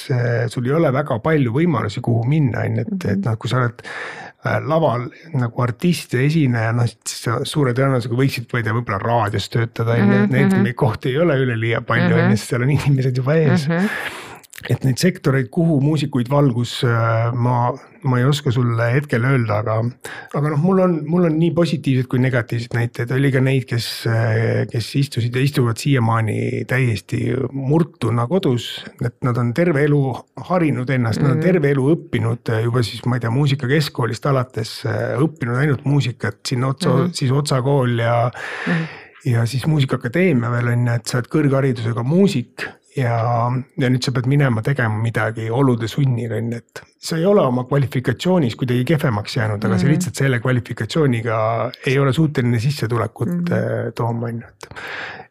sul 0.51 0.67
ei 0.67 0.75
ole 0.79 0.93
väga 0.93 1.19
palju 1.23 1.53
võimalusi, 1.55 2.03
kuhu 2.03 2.25
minna 2.29 2.67
on 2.67 2.81
ju, 2.81 2.87
et, 2.87 3.07
et 3.15 3.25
noh, 3.27 3.39
kui 3.39 3.51
sa 3.51 3.63
oled 3.63 3.85
Äh, 3.85 4.30
laval 4.45 5.09
nagu 5.37 5.63
artist 5.63 6.15
ja 6.17 6.23
esineja, 6.25 6.73
noh 6.73 6.89
siis 6.89 7.27
suure 7.51 7.75
tõenäosusega 7.77 8.17
võiksid, 8.17 8.49
ma 8.53 8.61
ei 8.61 8.65
tea, 8.67 8.77
võib-olla 8.77 9.03
raadios 9.03 9.51
töötada 9.53 9.99
on 9.99 10.15
ju, 10.15 10.23
et 10.25 10.33
neid 10.33 10.49
mm 10.49 10.57
-hmm. 10.57 10.79
kohti 10.81 11.13
ei 11.13 11.19
ole 11.21 11.37
üleliia 11.43 11.83
palju 11.85 12.17
on 12.17 12.31
ju, 12.31 12.37
sest 12.37 12.55
seal 12.55 12.65
on 12.65 12.75
inimesed 12.79 13.17
juba 13.17 13.37
ees 13.37 13.69
mm. 13.69 13.77
-hmm 13.77 14.20
et 14.69 14.83
neid 14.85 15.01
sektoreid, 15.01 15.49
kuhu 15.53 15.79
muusikuid 15.81 16.29
valgus, 16.31 16.81
äh, 16.85 17.31
ma, 17.33 17.71
ma 18.05 18.19
ei 18.21 18.27
oska 18.29 18.53
sulle 18.53 18.91
hetkel 18.93 19.25
öelda, 19.25 19.61
aga, 19.63 19.77
aga 20.37 20.53
noh, 20.53 20.61
mul 20.61 20.83
on, 20.85 20.97
mul 21.09 21.29
on 21.31 21.39
nii 21.41 21.53
positiivsed 21.57 22.11
kui 22.11 22.21
negatiivsed 22.21 22.77
näited, 22.77 23.15
oli 23.17 23.33
ka 23.33 23.43
neid, 23.45 23.65
kes, 23.71 23.89
äh, 24.11 24.67
kes 24.71 24.91
istusid 25.01 25.37
ja 25.37 25.45
istuvad 25.45 25.81
siiamaani 25.81 26.67
täiesti 26.69 27.23
murtuna 27.57 28.27
kodus. 28.31 28.69
et 29.01 29.17
nad 29.25 29.37
on 29.41 29.55
terve 29.57 29.85
elu 29.85 30.01
harinud 30.51 30.91
ennast 30.91 31.21
mm, 31.21 31.25
-hmm. 31.25 31.29
nad 31.29 31.37
on 31.37 31.39
mhm. 31.39 31.47
terve 31.47 31.71
elu 31.71 31.91
õppinud 31.95 32.53
äh, 32.53 32.65
juba 32.65 32.83
siis, 32.83 33.05
ma 33.07 33.17
ei 33.17 33.21
tea, 33.21 33.31
muusikakeskkoolist 33.31 34.27
alates 34.27 34.83
õppinud 35.19 35.57
ainult 35.57 35.85
muusikat, 35.85 36.41
siin 36.49 36.65
otsa 36.65 36.91
mm, 36.91 37.05
-hmm. 37.05 37.13
siis 37.13 37.31
Otsa 37.31 37.63
kool 37.63 37.99
ja 37.99 38.31
mm. 38.67 38.73
-hmm 38.73 39.01
ja 39.25 39.47
siis 39.47 39.67
Muusikaakadeemia 39.67 40.51
veel 40.51 40.69
on 40.73 40.87
ju, 40.87 40.95
et 40.95 41.07
sa 41.07 41.19
oled 41.19 41.29
kõrgharidusega 41.29 42.05
muusik 42.07 42.65
ja, 42.97 43.17
ja 43.79 43.91
nüüd 43.91 44.05
sa 44.05 44.13
pead 44.15 44.29
minema 44.31 44.63
tegema 44.67 44.99
midagi 45.03 45.51
olude 45.55 45.89
sunnil 45.91 46.33
on 46.37 46.51
ju, 46.55 46.61
et 46.61 46.83
sa 47.01 47.19
ei 47.19 47.27
ole 47.29 47.43
oma 47.47 47.65
kvalifikatsioonis 47.69 48.57
kuidagi 48.61 48.85
kehvemaks 48.93 49.37
jäänud, 49.37 49.59
aga 49.59 49.69
mm 49.69 49.75
-hmm. 49.75 49.79
sa 49.79 49.87
mhm. 49.87 49.93
lihtsalt 49.93 50.23
selle 50.23 50.41
kvalifikatsiooniga 50.41 51.39
ei 51.87 51.99
ole 51.99 52.13
suuteline 52.13 52.61
sissetulekut 52.61 53.29
mm 53.29 53.45
-hmm. 53.45 53.93
tooma, 53.95 54.27
on 54.27 54.43
ju, 54.43 54.49
et. 54.49 54.69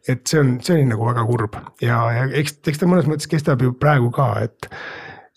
et 0.08 0.26
see 0.26 0.40
on, 0.40 0.58
see 0.62 0.76
oli 0.76 0.86
nagu 0.86 1.06
väga 1.06 1.24
kurb 1.24 1.54
ja, 1.80 2.00
ja 2.12 2.24
eks, 2.32 2.58
eks 2.66 2.78
ta 2.78 2.86
mõnes 2.86 3.06
mõttes 3.06 3.28
kestab 3.28 3.62
ju 3.62 3.72
praegu 3.72 4.10
ka, 4.10 4.32
et 4.40 4.70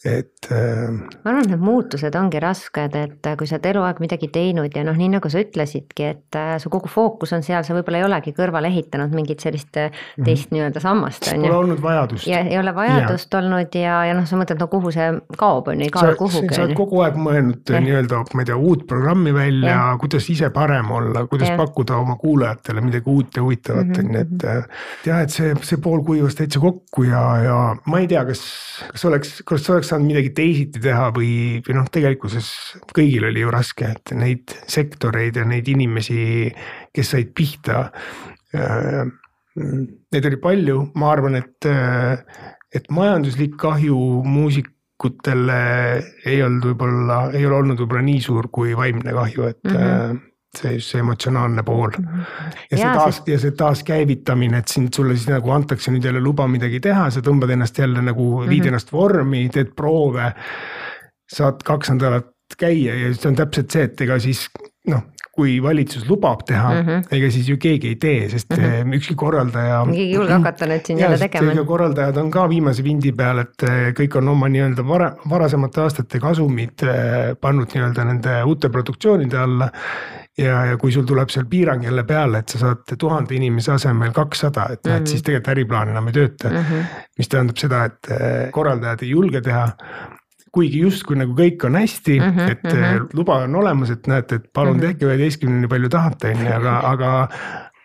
et 0.05 0.47
äh,. 0.51 0.89
ma 1.23 1.31
arvan, 1.31 1.45
et 1.45 1.51
need 1.53 1.61
muutused 1.63 2.15
ongi 2.19 2.39
rasked, 2.43 2.95
et 2.99 3.27
äh, 3.29 3.35
kui 3.39 3.47
sa 3.47 3.55
oled 3.55 3.67
eluaeg 3.69 4.01
midagi 4.03 4.27
teinud 4.33 4.75
ja 4.75 4.83
noh, 4.83 4.97
nii 4.99 5.13
nagu 5.15 5.29
sa 5.31 5.39
ütlesidki, 5.39 6.07
et 6.11 6.37
äh, 6.39 6.55
su 6.59 6.71
kogu 6.73 6.91
fookus 6.91 7.31
on 7.37 7.45
seal, 7.45 7.63
sa 7.63 7.75
võib-olla 7.77 8.01
ei 8.01 8.07
olegi 8.09 8.33
kõrvale 8.35 8.67
ehitanud 8.67 9.15
mingit 9.15 9.43
sellist 9.45 9.79
äh, 9.79 9.87
mhm. 9.87 10.25
teist 10.25 10.25
mm 10.25 10.27
-hmm. 10.27 10.57
nii-öelda 10.57 10.83
sammast. 10.83 11.29
Pole 11.31 11.55
olnud 11.55 11.81
vajadust. 11.81 12.27
ja 12.27 12.41
ei 12.43 12.59
ole 12.59 12.75
vajadust 12.75 13.31
ja. 13.31 13.39
olnud 13.39 13.77
ja, 13.79 14.01
ja 14.09 14.17
noh, 14.17 14.27
sa 14.27 14.39
mõtled, 14.39 14.59
no 14.59 14.67
kuhu 14.67 14.91
see 14.91 15.07
kaob, 15.37 15.71
on 15.71 15.79
ju, 15.79 15.87
ei 15.87 15.95
kao 15.95 16.15
kuhugi. 16.19 16.51
sa 16.55 16.65
oled 16.67 16.75
kogu 16.75 17.01
aeg 17.05 17.15
mõelnud 17.15 17.73
nii-öelda, 17.87 18.23
ma 18.33 18.43
ei 18.43 18.51
tea, 18.51 18.59
uut 18.59 18.85
programmi 18.87 19.33
välja, 19.33 19.77
kuidas 20.03 20.29
ise 20.29 20.49
parem 20.49 20.91
olla, 20.91 21.25
kuidas 21.31 21.53
ja. 21.53 21.57
pakkuda 21.57 21.95
oma 22.03 22.17
kuulajatele 22.19 22.81
midagi 22.81 23.09
uut 23.09 23.37
ja 23.37 23.43
huvitavat, 23.43 23.87
mhm, 23.87 23.99
on 23.99 24.13
ju, 24.13 24.19
et. 24.19 24.35
Mhm. 24.43 24.69
jah, 25.05 25.23
et 25.23 25.29
see, 25.31 25.55
see 25.63 25.79
pool 25.79 26.03
kuivas 26.03 26.35
täitsa 26.35 26.59
kokku 26.59 27.07
ja, 27.07 27.23
ja 27.43 27.57
ma 27.85 28.03
ei 28.03 28.07
tea, 28.07 28.25
kas, 28.25 28.43
kas 28.91 29.05
oleks, 29.05 29.39
kas 29.47 29.69
oleks 29.69 29.92
saanud 29.93 30.09
midagi 30.09 30.33
teisiti 30.35 30.81
teha 30.83 31.09
või, 31.15 31.61
või 31.65 31.77
noh, 31.77 31.87
tegelikkuses 31.93 32.49
kõigil 32.95 33.29
oli 33.29 33.43
ju 33.43 33.53
raske, 33.53 33.93
et 33.95 34.13
neid 34.17 34.55
sektoreid 34.69 35.39
ja 35.39 35.47
neid 35.47 35.69
inimesi, 35.71 36.49
kes 36.93 37.13
said 37.15 37.35
pihta 37.37 37.89
äh,. 38.55 39.03
Neid 39.53 40.25
oli 40.25 40.37
palju, 40.41 40.79
ma 40.97 41.11
arvan, 41.13 41.35
et, 41.37 41.67
et 42.73 42.87
majanduslik 42.89 43.51
kahju 43.61 43.97
muusikutele 44.25 45.57
ei 46.25 46.39
olnud 46.41 46.65
võib-olla, 46.71 47.19
ei 47.37 47.45
ole 47.45 47.59
olnud 47.59 47.83
võib-olla 47.83 48.01
nii 48.07 48.23
suur 48.25 48.47
kui 48.49 48.73
vaimne 48.73 49.13
kahju, 49.13 49.51
et 49.53 49.61
mm. 49.69 49.75
-hmm 49.77 50.21
see 50.57 50.73
just 50.75 50.93
see 50.93 51.01
emotsionaalne 51.01 51.63
pool 51.65 51.89
mhm. 51.97 52.25
ja 52.71 52.77
see 52.77 52.91
taas 52.93 53.21
ja 53.27 53.39
see 53.41 53.55
taaskäivitamine, 53.57 54.61
et 54.63 54.73
sind 54.73 54.93
sulle 54.93 55.17
siis 55.17 55.29
nagu 55.31 55.51
antakse 55.55 55.93
nüüd 55.93 56.05
jälle 56.05 56.21
luba 56.23 56.47
midagi 56.47 56.81
teha, 56.83 57.09
sa 57.13 57.23
tõmbad 57.25 57.55
ennast 57.55 57.79
jälle 57.79 58.01
nagu 58.01 58.27
mm, 58.29 58.43
-hmm. 58.43 58.49
viid 58.49 58.69
ennast 58.69 58.93
vormi, 58.93 59.47
teed 59.53 59.73
proove. 59.75 60.33
saad 61.33 61.63
kaks 61.65 61.89
nädalat 61.89 62.29
käia 62.59 62.93
ja 62.95 63.13
see 63.15 63.29
on 63.31 63.35
täpselt 63.35 63.71
see, 63.71 63.83
et 63.87 64.01
ega 64.05 64.19
siis 64.21 64.45
noh, 64.87 65.01
kui 65.33 65.55
valitsus 65.63 66.03
lubab 66.05 66.43
teha 66.45 66.69
mm, 66.69 66.87
-hmm. 66.87 67.15
ega 67.17 67.29
siis 67.31 67.47
ju 67.49 67.57
keegi 67.57 67.87
ei 67.87 67.95
tee, 67.95 68.29
sest 68.29 68.49
mm 68.49 68.63
-hmm. 68.63 68.95
ükski 68.97 69.15
korraldaja. 69.15 69.83
keegi 69.85 70.01
ei 70.01 70.11
julge 70.11 70.33
hakata 70.33 70.65
nüüd 70.65 70.85
siin 70.85 70.99
jälle 70.99 71.17
tegema. 71.17 71.63
korraldajad 71.65 72.17
on 72.17 72.31
ka 72.31 72.49
viimase 72.49 72.83
vindi 72.83 73.11
peal, 73.11 73.37
et 73.37 73.63
eh, 73.63 73.93
kõik 73.99 74.17
on 74.17 74.27
oma 74.27 74.49
nii-öelda 74.49 74.87
vara, 74.87 75.15
varasemate 75.29 75.81
aastate 75.81 76.19
kasumid 76.19 76.83
eh, 76.83 77.35
pannud 77.41 77.73
nii-öelda 77.73 78.05
nende 78.05 78.43
uute 78.43 78.69
produktsioonide 78.69 79.37
alla. 79.37 79.71
Ja, 80.37 80.65
ja 80.65 80.77
kui 80.77 80.91
sul 80.91 81.05
tuleb 81.05 81.29
seal 81.29 81.45
piirang 81.49 81.83
jälle 81.83 82.03
peale, 82.03 82.39
et 82.39 82.49
sa 82.49 82.59
saad 82.59 82.95
tuhande 82.99 83.35
inimese 83.35 83.71
asemel 83.75 84.11
kakssada, 84.15 84.69
et 84.71 84.81
näed 84.85 84.99
mm 84.99 85.03
-hmm., 85.03 85.09
siis 85.09 85.21
tegelikult 85.21 85.53
äriplaan 85.53 85.89
enam 85.89 86.07
ei 86.07 86.13
tööta 86.13 86.49
mm. 86.49 86.55
-hmm. 86.57 87.05
mis 87.17 87.29
tähendab 87.29 87.57
seda, 87.57 87.85
et 87.85 88.11
korraldajad 88.51 89.03
ei 89.03 89.09
julge 89.09 89.41
teha 89.41 89.69
kuigi 90.53 90.79
justkui 90.79 91.17
nagu 91.17 91.33
kõik 91.33 91.65
on 91.65 91.75
hästi 91.75 92.19
mm, 92.19 92.25
-hmm, 92.25 92.51
et 92.51 92.63
mm 92.63 92.69
-hmm. 92.69 93.07
luba 93.13 93.37
on 93.43 93.55
olemas, 93.55 93.89
et 93.89 94.07
näete, 94.07 94.35
et 94.35 94.49
palun 94.53 94.77
mm 94.77 94.79
-hmm. 94.79 94.81
tehke 94.81 95.05
üheteistkümneni 95.05 95.67
palju 95.67 95.89
tahate, 95.89 96.29
on 96.29 96.45
ju, 96.45 96.53
aga, 96.53 96.79
aga 96.79 97.11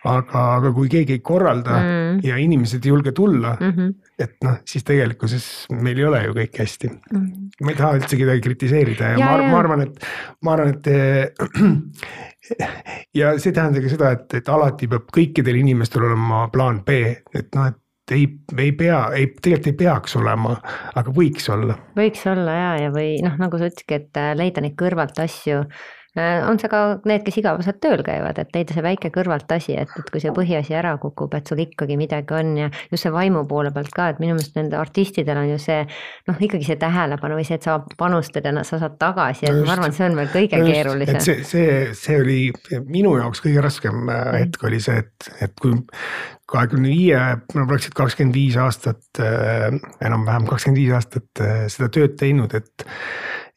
aga, 0.05 0.43
aga 0.55 0.71
kui 0.71 0.89
keegi 0.89 1.17
ei 1.17 1.19
korralda 1.19 1.71
mm 1.71 1.87
-hmm. 1.89 2.27
ja 2.27 2.37
inimesed 2.37 2.85
ei 2.85 2.89
julge 2.89 3.11
tulla 3.11 3.57
mm, 3.59 3.71
-hmm. 3.71 3.93
Et 4.19 4.35
noh, 4.43 4.59
siis 4.67 4.85
tegelikkuses 4.87 5.45
meil 5.71 5.99
ei 5.99 6.07
ole 6.09 6.21
ju 6.25 6.35
kõik 6.37 6.61
hästi 6.63 6.89
mm. 6.91 7.01
-hmm. 7.11 7.49
ma 7.65 7.73
ei 7.73 7.79
taha 7.79 7.99
üldse 7.99 8.19
kedagi 8.19 8.45
kritiseerida 8.45 9.11
ja, 9.13 9.19
ja 9.19 9.27
ma, 9.31 9.51
ma 9.53 9.59
arvan, 9.63 9.83
et, 9.87 10.07
ma 10.45 10.55
arvan, 10.55 10.73
et 10.75 10.89
ja 13.19 13.35
see 13.37 13.51
ei 13.51 13.59
tähenda 13.59 13.83
ka 13.83 13.93
seda, 13.93 14.15
et, 14.17 14.39
et 14.41 14.49
alati 14.49 14.89
peab 14.91 15.11
kõikidel 15.15 15.61
inimestel 15.61 16.07
olema 16.09 16.47
plaan 16.53 16.83
B, 16.85 17.03
et 17.35 17.55
noh, 17.55 17.69
et 17.71 18.15
ei, 18.15 18.25
ei 18.57 18.71
pea, 18.73 19.03
ei, 19.13 19.27
tegelikult 19.37 19.69
ei 19.69 19.77
peaks 19.83 20.15
olema, 20.17 20.55
aga 20.97 21.13
võiks 21.13 21.45
olla. 21.53 21.77
võiks 21.97 22.25
olla 22.29 22.57
ja, 22.57 22.71
ja 22.85 22.91
või 22.95 23.19
noh, 23.21 23.37
nagu 23.37 23.61
sa 23.61 23.69
ütlesidki, 23.69 24.01
et 24.01 24.17
äh, 24.17 24.33
leida 24.37 24.65
neid 24.65 24.77
kõrvalt 24.79 25.21
asju 25.21 25.61
Äh, 25.61 25.98
on 26.17 26.57
see 26.57 26.69
ka 26.71 26.79
need, 27.05 27.21
kes 27.25 27.37
igapäevaselt 27.37 27.77
tööl 27.83 28.01
käivad, 28.05 28.39
et 28.41 28.55
leida 28.55 28.73
see 28.73 28.83
väike 28.83 29.11
kõrvaltasi, 29.13 29.75
et, 29.77 29.91
et 29.99 30.09
kui 30.09 30.21
see 30.23 30.33
põhiasi 30.33 30.73
ära 30.77 30.95
kukub, 31.01 31.35
et 31.37 31.49
sul 31.49 31.61
ikkagi 31.61 31.99
midagi 31.99 32.33
on 32.33 32.55
ja 32.57 32.69
just 32.89 33.05
see 33.05 33.13
vaimu 33.13 33.43
poole 33.49 33.69
pealt 33.75 33.93
ka, 33.93 34.09
et 34.13 34.21
minu 34.21 34.33
meelest 34.37 34.57
nende 34.57 34.79
artistidel 34.79 35.37
on 35.37 35.51
ju 35.51 35.59
see 35.61 35.83
noh, 35.85 36.41
ikkagi 36.49 36.65
see 36.65 36.79
tähelepanu 36.81 37.37
või 37.37 37.45
see, 37.45 37.59
et 37.61 37.67
sa 37.67 37.77
panustad 37.99 38.49
ja 38.49 38.55
sa 38.65 38.81
saad 38.81 38.97
tagasi 39.01 39.45
ja 39.45 39.53
no 39.53 39.67
ma 39.67 39.75
arvan, 39.77 39.93
et 39.93 39.99
see 39.99 40.09
on 40.09 40.17
veel 40.17 40.33
kõige 40.33 40.63
just, 40.63 40.73
keerulisem. 40.73 41.21
see, 41.27 41.45
see, 41.45 41.77
see 42.01 42.19
oli 42.23 42.39
minu 42.89 43.13
jaoks 43.19 43.45
kõige 43.45 43.63
raskem 43.69 44.01
äh, 44.01 44.17
mm. 44.17 44.41
hetk 44.41 44.69
oli 44.69 44.81
see, 44.83 45.05
et, 45.05 45.31
et 45.45 45.55
kui 45.61 45.77
kahekümne 46.49 46.89
viie, 46.89 47.19
no 47.53 47.67
praktiliselt 47.69 47.99
kakskümmend 47.99 48.33
viis 48.33 48.57
aastat, 48.57 49.05
äh, 49.21 49.69
enam-vähem 50.01 50.49
kakskümmend 50.49 50.81
viis 50.81 50.95
aastat 50.97 51.43
seda 51.69 51.91
tööd 51.93 52.17
teinud, 52.17 52.57
et 52.57 52.89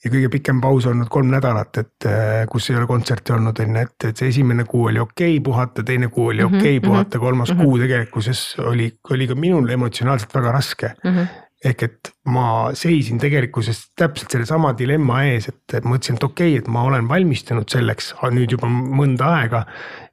ja 0.03 0.11
kõige 0.11 0.31
pikem 0.33 0.61
paus 0.63 0.87
olnud 0.91 1.11
kolm 1.13 1.31
nädalat, 1.33 1.79
et 1.83 2.09
äh, 2.11 2.43
kus 2.51 2.71
ei 2.71 2.79
ole 2.79 2.89
kontserti 2.91 3.35
olnud, 3.37 3.61
on 3.63 3.77
ju, 3.77 3.85
et, 3.87 4.09
et 4.11 4.19
see 4.23 4.33
esimene 4.33 4.67
kuu 4.69 4.89
oli 4.91 5.03
okei 5.03 5.37
okay, 5.37 5.45
puhata, 5.47 5.85
teine 5.87 6.11
kuu 6.13 6.33
oli 6.33 6.45
okei 6.47 6.59
okay, 6.59 6.81
mhm, 6.81 6.89
puhata, 6.89 7.19
mhm, 7.19 7.27
kolmas 7.27 7.53
mm 7.53 7.61
-hmm. 7.61 7.65
kuu 7.65 7.79
tegelikkuses 7.85 8.43
oli, 8.73 8.91
oli 9.11 9.29
ka 9.31 9.39
minul 9.39 9.69
emotsionaalselt 9.69 10.35
väga 10.35 10.53
raske 10.53 10.93
mm. 11.05 11.11
-hmm. 11.11 11.27
ehk 11.65 11.83
et 11.83 12.13
ma 12.25 12.71
seisin 12.75 13.19
tegelikkuses 13.19 13.93
täpselt 13.97 14.31
sellesama 14.31 14.75
dilemma 14.79 15.23
ees, 15.25 15.49
et 15.49 15.85
mõtlesin, 15.85 16.19
et 16.19 16.25
okei 16.25 16.51
okay,, 16.51 16.59
et 16.59 16.69
ma 16.69 16.83
olen 16.83 17.09
valmistunud 17.09 17.69
selleks 17.69 18.15
nüüd 18.31 18.51
juba 18.51 18.69
mõnda 18.69 19.31
aega. 19.39 19.67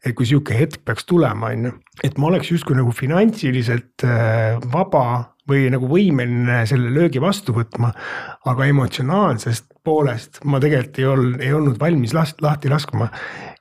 et 0.05 0.15
kui 0.15 0.25
sihuke 0.25 0.53
hetk 0.53 0.85
peaks 0.85 1.05
tulema, 1.05 1.47
on 1.47 1.65
ju, 1.65 1.71
et 2.03 2.17
ma 2.17 2.27
oleks 2.27 2.51
justkui 2.51 2.75
nagu 2.75 2.91
finantsiliselt 2.91 4.03
äh, 4.03 4.61
vaba 4.73 5.33
või 5.49 5.67
nagu 5.73 5.89
võimeline 5.89 6.61
selle 6.69 6.91
löögi 6.93 7.21
vastu 7.21 7.55
võtma. 7.55 7.91
aga 8.45 8.65
emotsionaalsest 8.65 9.65
poolest 9.83 10.43
ma 10.45 10.59
tegelikult 10.59 10.99
ei 10.99 11.05
olnud, 11.05 11.41
ei 11.41 11.53
olnud 11.53 11.79
valmis 11.79 12.13
last, 12.13 12.41
lahti 12.41 12.69
laskma. 12.69 13.09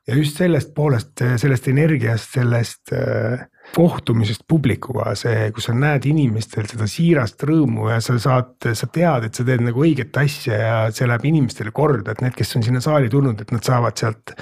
ja 0.07 0.17
just 0.17 0.37
sellest 0.37 0.75
poolest, 0.75 1.25
sellest 1.37 1.69
energiast, 1.69 2.35
sellest 2.37 2.93
äh, 2.93 3.47
kohtumisest 3.77 4.45
publikuga, 4.49 5.13
see, 5.19 5.49
kus 5.55 5.69
sa 5.69 5.75
näed 5.77 6.07
inimestel 6.09 6.67
seda 6.71 6.89
siirast 6.89 7.43
rõõmu 7.45 7.91
ja 7.93 8.01
sa 8.05 8.17
saad, 8.21 8.55
sa 8.75 8.89
tead, 8.93 9.29
et 9.29 9.39
sa 9.39 9.45
teed 9.47 9.65
nagu 9.65 9.85
õiget 9.85 10.17
asja 10.21 10.59
ja 10.59 10.77
see 10.95 11.09
läheb 11.09 11.27
inimestele 11.29 11.73
korda, 11.75 12.15
et 12.15 12.23
need, 12.25 12.37
kes 12.39 12.57
on 12.57 12.65
sinna 12.67 12.83
saali 12.85 13.11
tulnud, 13.13 13.41
et 13.45 13.53
nad 13.55 13.65
saavad 13.65 14.01
sealt. 14.01 14.35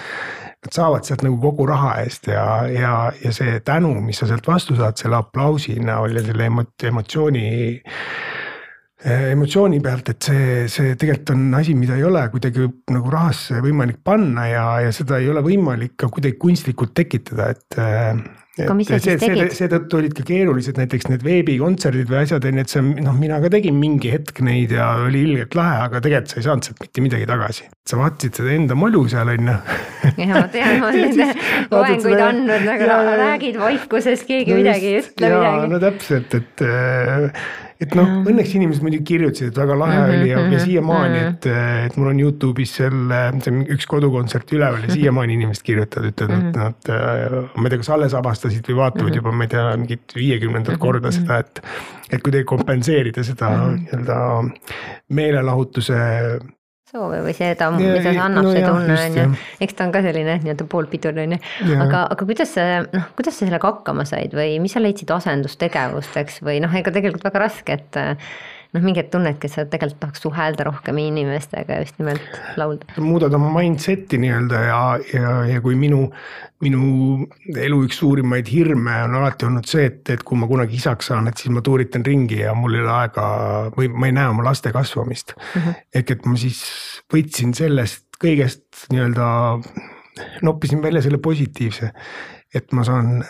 Nad 0.67 0.75
saavad 0.75 1.07
sealt 1.07 1.23
nagu 1.23 1.37
kogu 1.39 1.63
raha 1.71 1.93
eest 2.03 2.27
ja, 2.27 2.45
ja, 2.67 2.95
ja 3.23 3.31
see 3.35 3.61
tänu, 3.63 3.93
mis 4.03 4.19
sa 4.19 4.27
sealt 4.27 4.49
vastu 4.51 4.75
saad, 4.75 4.99
selle 4.99 5.21
aplausi 5.21 5.77
näol 5.79 6.19
ja 6.19 6.25
selle 6.27 6.49
emotsiooni 6.91 7.45
emotsiooni 9.07 9.79
pealt, 9.85 10.09
et 10.11 10.27
see, 10.27 10.65
see 10.73 10.97
tegelikult 10.99 11.31
on 11.37 11.45
asi, 11.55 11.77
mida 11.79 11.95
ei 11.95 12.03
ole 12.09 12.25
kuidagi 12.33 12.67
nagu 12.91 13.13
rahasse 13.13 13.61
võimalik 13.63 14.01
panna 14.03 14.49
ja, 14.51 14.65
ja 14.83 14.91
seda 14.97 15.21
ei 15.23 15.31
ole 15.31 15.45
võimalik 15.47 15.95
ka 16.03 16.11
kuidagi 16.11 16.35
kunstlikult 16.43 16.97
tekitada, 16.99 17.53
et 17.55 17.79
aga 18.65 18.77
mis 18.79 18.89
sa 18.89 18.99
siis 19.03 19.21
tegid? 19.21 19.53
seetõttu 19.57 19.99
olid 20.01 20.15
ka 20.17 20.25
keerulised 20.27 20.79
näiteks 20.81 21.11
need 21.11 21.25
veebikontserdid 21.27 22.09
või 22.11 22.21
asjad 22.23 22.47
on 22.49 22.61
ju, 22.61 22.65
et 22.65 22.73
see 22.73 22.85
noh, 23.05 23.17
mina 23.19 23.41
ka 23.43 23.51
tegin 23.53 23.77
mingi 23.81 24.13
hetk 24.15 24.41
neid 24.47 24.73
ja 24.77 24.89
oli 25.05 25.27
ilgelt 25.29 25.57
lahe, 25.59 25.83
aga 25.89 26.01
tegelikult 26.05 26.33
sa 26.33 26.41
ei 26.41 26.47
saanud 26.49 26.69
sealt 26.69 26.83
mitte 26.85 27.05
midagi 27.05 27.29
tagasi. 27.29 27.69
sa 27.87 28.01
vaatasid 28.01 28.41
seda 28.41 28.55
enda 28.57 28.79
molu 28.79 29.05
seal 29.13 29.35
on 29.35 29.53
ju. 29.53 29.59
ja 30.23 30.33
ma 30.33 30.47
tean, 30.55 30.81
ma 30.81 30.91
olen 30.95 31.37
loenguid 31.75 32.25
andnud, 32.31 32.67
aga 32.77 33.21
räägid 33.23 33.61
vaikuses, 33.61 34.25
keegi 34.29 34.55
no 34.55 34.63
midagi 34.63 34.93
ei 34.93 35.05
ütle 35.05 35.33
midagi. 35.37 35.71
no 35.75 35.83
täpselt, 35.87 36.41
et 36.41 36.67
et 37.83 37.95
noh, 37.99 38.09
õnneks 38.25 38.55
inimesed 38.57 38.85
muidugi 38.85 39.05
kirjutasid, 39.13 39.51
et 39.53 39.61
väga 39.61 39.77
lahe 39.79 39.97
mm 39.97 40.05
-hmm, 40.05 40.21
oli 40.21 40.31
ja, 40.31 40.39
ja 40.39 40.45
mhm, 40.47 40.65
siiamaani, 40.65 41.19
mhm. 41.19 41.29
et, 41.35 41.47
et 41.91 41.97
mul 41.97 42.11
on 42.13 42.23
Youtube'is 42.23 42.73
selle, 42.81 43.21
see 43.45 43.53
on 43.53 43.61
üks 43.77 43.89
kodukontsert 43.91 44.53
üleval 44.57 44.81
ja 44.81 44.89
mhm. 44.89 44.97
siiamaani 44.99 45.39
inimesed 45.41 45.67
kirjutavad, 45.67 46.09
ütlevad, 46.13 46.49
et 46.49 46.57
nad, 46.63 46.91
ma 47.57 47.69
ei 47.69 47.75
tea, 47.75 47.83
kas 47.85 47.93
alles 47.97 48.17
avastasid 48.17 48.73
või 48.73 48.81
vaatavad 48.81 49.21
juba, 49.21 49.33
ma 49.33 49.49
ei 49.49 49.55
tea, 49.55 49.69
mingit 49.77 50.17
viiekümnendat 50.17 50.81
korda 50.83 51.13
seda, 51.15 51.43
et. 51.45 51.63
et 52.07 52.23
kuidagi 52.23 52.45
kompenseerida 52.47 53.23
seda 53.27 53.49
nii-öelda 53.67 54.17
meelelahutuse 55.11 55.97
soove 56.97 57.23
või 57.27 57.37
seda, 57.37 57.71
mida 57.77 58.01
see 58.05 58.17
annab 58.17 58.49
no, 58.49 58.55
see 58.57 58.65
tunne 58.65 58.97
on 58.97 59.21
ju, 59.21 59.29
eks 59.67 59.79
ta 59.79 59.87
on 59.87 59.95
ka 59.95 60.03
selline 60.07 60.39
nii-öelda 60.43 60.67
poolpidur 60.73 61.23
on 61.23 61.37
ju, 61.37 61.41
aga, 61.77 62.03
aga 62.17 62.29
kuidas 62.33 62.57
sa 62.57 62.67
noh, 62.87 63.09
kuidas 63.19 63.39
sa 63.39 63.47
sellega 63.47 63.71
hakkama 63.71 64.07
said 64.09 64.37
või 64.37 64.59
mis 64.63 64.77
sa 64.77 64.83
leidsid 64.83 65.13
asendustegevusteks 65.17 66.43
või 66.47 66.61
noh, 66.65 66.75
ega 66.77 66.95
tegelikult 66.95 67.27
väga 67.29 67.47
raske, 67.47 67.81
et 67.81 68.03
noh, 68.77 68.85
mingi 68.85 69.01
hetk 69.01 69.13
tunnedki, 69.15 69.49
et 69.49 69.55
sa 69.55 69.65
tegelikult 69.69 70.01
tahaks 70.03 70.23
suhelda 70.25 70.67
rohkem 70.69 71.01
inimestega 71.01 71.79
ja 71.79 71.85
just 71.85 71.99
nimelt 72.01 72.41
laulda. 72.61 72.97
muudad 73.03 73.35
oma 73.37 73.51
mindset'i 73.57 74.21
nii-öelda 74.23 74.63
ja, 74.67 74.81
ja, 75.15 75.33
ja 75.51 75.63
kui 75.65 75.79
minu, 75.79 76.05
minu 76.65 76.83
elu 77.67 77.81
üks 77.87 78.01
suurimaid 78.03 78.51
hirme 78.53 78.99
on 79.07 79.17
alati 79.21 79.49
olnud 79.49 79.69
see, 79.71 79.89
et, 79.91 80.03
et 80.15 80.25
kui 80.27 80.39
ma 80.41 80.49
kunagi 80.51 80.79
isaks 80.81 81.13
saan, 81.13 81.31
et 81.31 81.43
siis 81.43 81.55
ma 81.55 81.65
tuuritan 81.65 82.07
ringi 82.07 82.43
ja 82.43 82.55
mul 82.59 82.79
ei 82.79 82.85
ole 82.85 82.95
aega 83.01 83.27
või 83.77 83.91
ma 83.93 84.11
ei 84.11 84.17
näe 84.17 84.31
oma 84.33 84.47
laste 84.51 84.73
kasvamist 84.77 85.35
mm. 85.37 85.61
-hmm. 85.61 85.83
ehk 86.01 86.17
et 86.17 86.31
ma 86.31 86.39
siis 86.41 86.63
võtsin 87.13 87.57
sellest 87.57 88.05
kõigest 88.23 88.89
nii-öelda, 88.93 89.27
noppisin 90.47 90.81
välja 90.83 91.03
selle 91.05 91.19
positiivse 91.23 91.93
et 92.57 92.73
ma 92.77 92.85
saan 92.87 93.21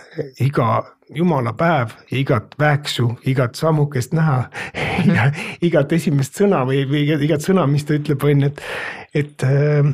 iga 0.42 0.82
jumala 1.14 1.52
päev 1.56 1.94
ja 2.10 2.18
igat 2.18 2.56
väeksu, 2.58 3.12
igat 3.26 3.54
sammukest 3.54 4.14
näha 4.16 4.38
ja 5.16 5.30
igat 5.62 5.92
esimest 5.92 6.38
sõna 6.38 6.64
või, 6.68 6.82
või 6.88 7.06
igat 7.28 7.44
sõna, 7.44 7.66
mis 7.70 7.86
ta 7.86 7.96
ütleb, 7.98 8.24
on 8.26 8.46
ju, 8.46 8.50
et, 8.50 8.62
et 9.22 9.46
äh, 9.46 9.92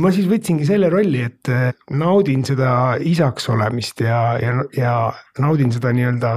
ma 0.00 0.10
siis 0.14 0.28
võtsingi 0.30 0.66
selle 0.68 0.90
rolli, 0.92 1.22
et 1.28 1.52
äh, 1.52 1.68
naudin 1.90 2.44
seda 2.46 2.96
isaks 2.98 3.48
olemist 3.52 4.02
ja, 4.04 4.20
ja, 4.42 4.56
ja 4.76 4.94
naudin 5.42 5.72
seda 5.74 5.94
nii-öelda 5.94 6.34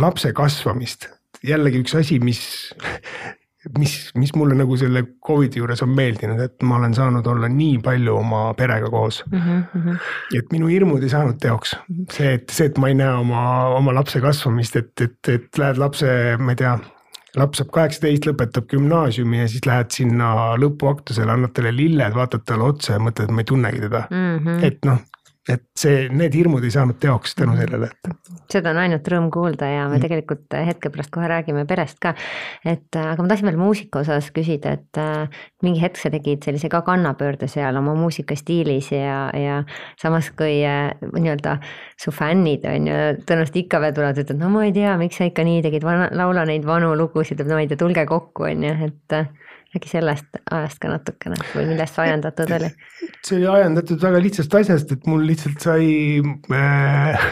lapse 0.00 0.32
kasvamist. 0.36 1.08
jällegi 1.42 1.80
üks 1.82 1.94
asi, 1.96 2.20
mis 2.22 2.42
mis, 3.78 3.94
mis 4.16 4.32
mulle 4.36 4.56
nagu 4.56 4.76
selle 4.80 5.02
Covidi 5.26 5.60
juures 5.60 5.82
on 5.84 5.92
meeldinud, 5.96 6.40
et 6.40 6.62
ma 6.66 6.78
olen 6.78 6.94
saanud 6.96 7.26
olla 7.28 7.48
nii 7.52 7.80
palju 7.84 8.14
oma 8.16 8.42
perega 8.58 8.88
koos 8.92 9.22
mm. 9.30 9.40
-hmm. 9.40 9.98
et 10.38 10.52
minu 10.52 10.70
hirmud 10.70 11.02
ei 11.02 11.12
saanud 11.12 11.36
teoks, 11.42 11.76
see, 12.12 12.32
et 12.38 12.48
see, 12.48 12.70
et 12.70 12.78
ma 12.78 12.88
ei 12.88 12.96
näe 12.96 13.12
oma, 13.20 13.42
oma 13.76 13.94
lapse 13.94 14.20
kasvamist, 14.20 14.80
et, 14.80 14.94
et, 15.00 15.20
et 15.28 15.60
lähed 15.60 15.80
lapse, 15.82 16.08
ma 16.38 16.56
ei 16.56 16.62
tea 16.62 16.78
laps 17.38 17.60
saab 17.60 17.70
kaheksateist, 17.74 18.26
lõpetab 18.26 18.66
gümnaasiumi 18.72 19.42
ja 19.42 19.48
siis 19.50 19.66
lähed 19.68 19.92
sinna 19.94 20.56
lõpuaktusele, 20.58 21.30
annad 21.30 21.52
talle 21.54 21.72
lilled, 21.76 22.16
vaatad 22.16 22.46
talle 22.48 22.72
otsa 22.72 22.96
ja 22.96 23.02
mõtled, 23.02 23.28
et 23.28 23.36
ma 23.36 23.44
ei 23.44 23.50
tunnegi 23.52 23.84
teda 23.84 24.06
mm. 24.08 24.38
-hmm. 24.38 24.64
et 24.66 24.88
noh, 24.88 25.04
et 25.48 25.62
see, 25.78 26.04
need 26.12 26.34
hirmud 26.36 26.64
ei 26.66 26.72
saanud 26.74 26.98
teoks 27.00 27.32
tänu 27.38 27.54
sellele, 27.56 27.88
et. 27.88 28.32
seda 28.52 28.74
on 28.74 28.80
ainult 28.82 29.06
rõõm 29.08 29.30
kuulda 29.32 29.70
ja 29.70 29.86
me 29.88 29.96
mm. 29.96 30.02
tegelikult 30.04 30.56
hetke 30.66 30.90
pärast 30.92 31.12
kohe 31.14 31.30
räägime 31.30 31.64
perest 31.68 31.96
ka. 32.02 32.12
et 32.68 32.98
aga 33.00 33.22
ma 33.22 33.30
tahtsin 33.30 33.48
veel 33.48 33.60
muusika 33.60 34.02
osas 34.04 34.28
küsida, 34.36 34.74
et 34.76 35.00
äh, 35.00 35.40
mingi 35.64 35.80
hetk 35.80 35.96
sa 36.00 36.12
tegid 36.12 36.44
sellise 36.44 36.68
ka 36.72 36.82
kannapöörde 36.86 37.48
seal 37.48 37.78
oma 37.80 37.96
muusikastiilis 37.98 38.92
ja, 38.92 39.22
ja 39.32 39.62
samas 40.00 40.28
kui 40.36 40.60
äh, 40.66 40.92
nii-öelda 41.00 41.56
su 42.00 42.12
fännid 42.14 42.68
on 42.68 42.90
ju, 42.90 42.98
tõenäoliselt 43.24 43.60
ikka 43.64 43.80
veel 43.80 43.96
tulevad, 43.96 44.20
ütlevad, 44.20 44.44
no 44.44 44.52
ma 44.52 44.66
ei 44.68 44.76
tea, 44.76 44.96
miks 45.00 45.20
sa 45.20 45.30
ikka 45.30 45.46
nii 45.46 45.64
tegid, 45.64 45.88
laula 46.20 46.44
neid 46.48 46.68
vanu 46.68 46.92
lugusid, 47.00 47.40
no 47.46 47.56
ma 47.56 47.64
ei 47.64 47.70
tea, 47.70 47.80
tulge 47.80 48.04
kokku, 48.08 48.50
on 48.50 48.68
ju, 48.68 48.76
et 48.90 49.20
äkki 49.76 49.90
sellest 49.90 50.40
ajast 50.50 50.80
ka 50.82 50.90
natukene 50.90 51.38
või 51.52 51.68
millest 51.70 51.94
see 51.94 52.06
ajendatud 52.08 52.52
oli? 52.56 52.70
see 53.26 53.36
oli 53.38 53.48
ajendatud 53.54 54.02
väga 54.02 54.22
lihtsast 54.24 54.56
asjast, 54.60 54.92
et 54.96 55.06
mul 55.10 55.22
lihtsalt 55.28 55.62
sai 55.62 55.86
äh,, 56.20 57.28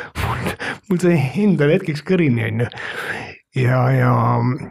mul, 0.88 1.00
sai 1.02 1.18
endal 1.42 1.74
hetkeks 1.74 2.04
kõrini, 2.06 2.46
on 2.46 2.64
ju 2.64 2.70
ja, 3.58 3.78
ja 3.90 4.10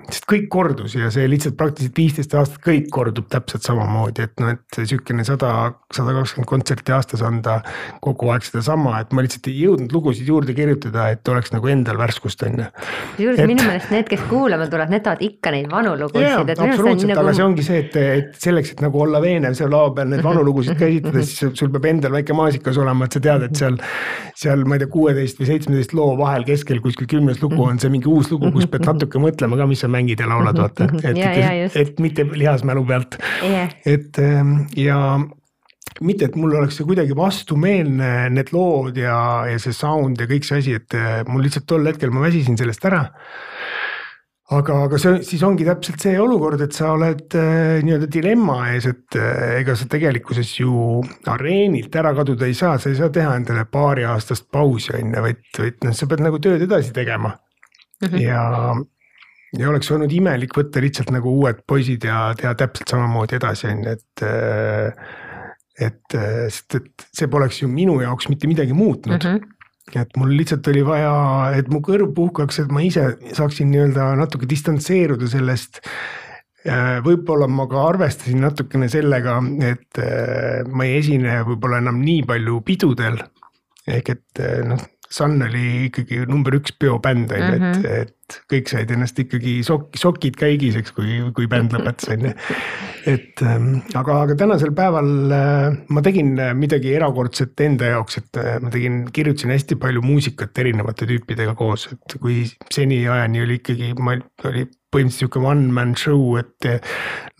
sest 0.07 0.23
kõik 0.29 0.45
kordus 0.51 0.93
ja 0.95 1.09
see 1.11 1.27
lihtsalt 1.27 1.57
praktiliselt 1.59 1.97
viisteist 1.99 2.35
aastat 2.39 2.61
kõik 2.63 2.87
kordub 2.93 3.27
täpselt 3.31 3.65
samamoodi, 3.67 4.23
et 4.29 4.39
noh, 4.39 4.53
et 4.55 4.77
sihukene 4.79 5.25
sada, 5.27 5.51
sada 5.91 6.13
kakskümmend 6.15 6.47
kontserti 6.47 6.93
aastas 6.95 7.23
anda 7.25 7.57
kogu 8.03 8.31
aeg 8.31 8.45
sedasama, 8.47 9.01
et 9.03 9.11
ma 9.11 9.25
lihtsalt 9.25 9.49
ei 9.51 9.65
jõudnud 9.65 9.95
lugusid 9.95 10.29
juurde 10.31 10.55
kirjutada, 10.55 11.09
et 11.11 11.31
oleks 11.33 11.51
nagu 11.51 11.71
endal 11.71 11.99
värskust 11.99 12.45
on 12.47 12.55
ju. 12.61 12.69
kusjuures 13.17 13.51
minu 13.51 13.65
meelest 13.67 13.91
need, 13.91 14.07
kes 14.13 14.23
kuulama 14.31 14.69
tulevad, 14.71 14.95
need 14.95 15.03
tahavad 15.09 15.27
ikka 15.27 15.53
neid 15.57 15.67
vanu 15.73 15.97
lugusid. 15.99 16.53
absoluutselt, 16.55 17.11
nagu... 17.11 17.25
aga 17.25 17.35
see 17.35 17.47
ongi 17.49 17.67
see, 17.67 17.83
et, 17.83 17.99
et 17.99 18.39
selleks, 18.47 18.73
et 18.77 18.85
nagu 18.85 19.03
olla 19.03 19.19
veenev 19.23 19.59
seal 19.59 19.75
lava 19.75 19.91
peal 19.99 20.13
neid 20.13 20.23
vanu 20.23 20.45
lugusid 20.47 20.79
ka 20.79 20.87
esitada, 20.87 21.25
siis 21.27 21.59
sul 21.59 21.73
peab 21.75 21.89
endal 21.91 22.15
väike 22.15 22.37
maasikas 22.37 22.79
olema, 22.79 23.11
et 23.11 23.19
sa 23.19 23.23
tead, 23.27 23.43
et 23.49 23.59
seal, 23.59 23.75
seal 24.39 24.63
ma 24.63 24.79
ei 24.79 24.85
tea, 24.85 24.93
kuueteist 24.95 25.43
või 25.43 25.51
seitsmeteist 25.51 25.99
loo 25.99 26.15
vahel 26.23 26.47
keskel 26.47 26.79
kuskil 26.85 27.11
kümnes 27.11 27.43
lugu 27.43 27.59
on 27.67 27.83
see 27.83 27.91
mingi 27.91 28.07
uus 28.07 28.31
lugu, 28.31 28.53
kus 28.55 28.68
pead 28.71 28.85
natuke 28.87 29.21
mõtlema 29.21 29.59
ka, 29.59 29.67
mis 29.69 29.83
sa 29.83 29.89
mängid 29.91 30.21
ja 30.21 30.29
laulad, 30.29 30.55
mhm, 30.55 30.63
vaata, 30.65 31.09
et, 31.09 31.17
et, 31.17 31.65
et, 31.65 31.81
et 31.83 31.99
mitte 32.03 32.27
lihasmälu 32.29 32.85
pealt. 32.89 33.19
Yeah.. 33.43 33.75
et 33.87 34.19
ähm, 34.23 34.63
ja 34.77 34.99
mitte, 36.05 36.29
et 36.29 36.37
mul 36.39 36.55
oleks 36.55 36.79
see 36.79 36.87
kuidagi 36.87 37.15
vastumeelne, 37.17 38.29
need 38.33 38.53
lood 38.55 38.97
ja, 38.99 39.19
ja 39.49 39.59
see 39.61 39.75
sound 39.75 40.19
ja 40.21 40.27
kõik 40.29 40.47
see 40.47 40.63
asi, 40.63 40.75
et 40.79 40.95
äh, 40.97 41.21
mul 41.27 41.43
lihtsalt 41.45 41.67
tol 41.69 41.87
hetkel 41.89 42.13
ma 42.13 42.23
väsisin 42.25 42.59
sellest 42.59 42.85
ära. 42.89 43.05
Aga, 44.49 44.79
aga 44.87 44.97
see 44.97 45.19
siis 45.27 45.43
ongi 45.45 45.65
täpselt 45.67 46.01
see 46.01 46.15
olukord, 46.17 46.61
et 46.65 46.73
sa 46.73 46.95
oled 46.95 47.35
äh, 47.37 47.83
nii-öelda 47.85 48.07
dilemma 48.09 48.63
ees, 48.71 48.87
et 48.89 49.17
äh, 49.19 49.59
ega 49.59 49.75
sa 49.77 49.85
tegelikkuses 49.91 50.55
ju 50.63 51.03
areenilt 51.29 51.93
ära 52.01 52.15
kaduda 52.17 52.49
ei 52.49 52.57
saa, 52.57 52.79
sa 52.81 52.89
ei 52.89 52.97
saa 52.97 53.13
teha 53.13 53.35
endale 53.37 53.67
paariaastast 53.69 54.49
pausi 54.49 54.95
on 54.97 55.13
ju, 55.13 55.27
vaid, 55.27 55.45
vaid 55.59 55.85
noh, 55.85 55.93
sa 55.93 56.09
pead 56.09 56.25
nagu 56.25 56.41
tööd 56.41 56.65
edasi 56.65 56.95
tegema 56.95 57.35
mm. 58.01 58.07
-hmm. 58.07 58.21
ja, 58.23 58.75
ja 59.59 59.69
oleks 59.69 59.91
olnud 59.91 60.11
imelik 60.11 60.55
võtta 60.57 60.83
lihtsalt 60.83 61.11
nagu 61.15 61.33
uued 61.41 61.63
poisid 61.67 62.05
ja 62.07 62.29
teha 62.37 62.55
täpselt 62.55 62.95
samamoodi 62.95 63.39
edasi, 63.39 63.67
on 63.71 63.83
ju, 63.83 63.97
et. 63.97 64.23
Äh, 64.23 65.17
et, 65.79 66.11
sest 66.51 66.75
et 66.75 67.03
see 67.15 67.29
poleks 67.31 67.61
ju 67.61 67.69
minu 67.71 67.93
jaoks 68.01 68.25
mitte 68.27 68.49
midagi 68.51 68.75
muutnud 68.75 69.23
mm. 69.23 69.37
-hmm 69.37 69.55
et 69.95 70.17
mul 70.17 70.35
lihtsalt 70.37 70.67
oli 70.67 70.83
vaja, 70.85 71.13
et 71.57 71.69
mu 71.73 71.79
kõrv 71.81 72.11
puhkaks, 72.13 72.59
et 72.59 72.67
ma 72.69 72.83
ise 72.85 73.07
saaksin 73.33 73.71
nii-öelda 73.71 74.11
natuke 74.19 74.45
distantseeruda 74.45 75.25
sellest. 75.31 75.79
Äh, 76.67 76.99
võib-olla 77.01 77.47
ma 77.47 77.65
ka 77.71 77.87
arvestasin 77.87 78.43
natukene 78.43 78.89
sellega, 78.91 79.39
et 79.65 79.97
äh, 80.03 80.61
ma 80.67 80.85
ei 80.85 80.99
esine 80.99 81.39
võib-olla 81.47 81.79
enam 81.81 82.03
nii 82.03 82.21
palju 82.27 82.61
pidudel 82.67 83.17
ehk 83.89 84.09
et 84.13 84.41
noh, 84.67 84.81
Sun 85.09 85.41
oli 85.41 85.87
ikkagi 85.87 86.21
number 86.29 86.53
üks 86.59 86.75
peobänd 86.77 87.31
on 87.33 87.39
ju, 87.41 87.53
et, 87.55 87.61
Mhm. 87.79 87.85
et 88.03 88.35
kõik 88.51 88.69
said 88.69 88.91
ennast 88.93 89.17
ikkagi 89.17 89.63
sokk, 89.65 89.97
sokid 89.97 90.35
käigiseks, 90.37 90.91
kui, 90.93 91.17
kui 91.33 91.47
bänd 91.49 91.73
lõpetas 91.73 92.11
on 92.13 92.27
ju. 92.27 92.33
et 93.09 93.41
ähm, 93.41 93.81
aga, 93.97 94.19
aga 94.27 94.35
tänasel 94.37 94.69
päeval 94.77 95.09
äh, 95.33 95.77
ma 95.89 96.03
tegin 96.05 96.35
midagi 96.59 96.93
erakordset 96.93 97.59
enda 97.65 97.89
jaoks, 97.95 98.19
et 98.21 98.37
äh, 98.37 98.59
ma 98.61 98.69
tegin, 98.69 99.07
kirjutasin 99.15 99.49
hästi 99.55 99.79
palju 99.81 100.03
muusikat 100.05 100.61
erinevate 100.61 101.07
tüüpidega 101.09 101.55
koos, 101.57 101.87
et 101.91 102.19
kui 102.21 102.43
seniajani 102.69 103.41
oli 103.41 103.57
ikkagi, 103.63 103.95
ma 103.97 104.13
oli 104.45 104.67
põhimõtteliselt 104.93 105.25
sihuke 105.25 105.41
one 105.45 105.71
man 105.73 105.95
show, 105.97 106.37
et 106.37 106.69
äh, 106.69 106.79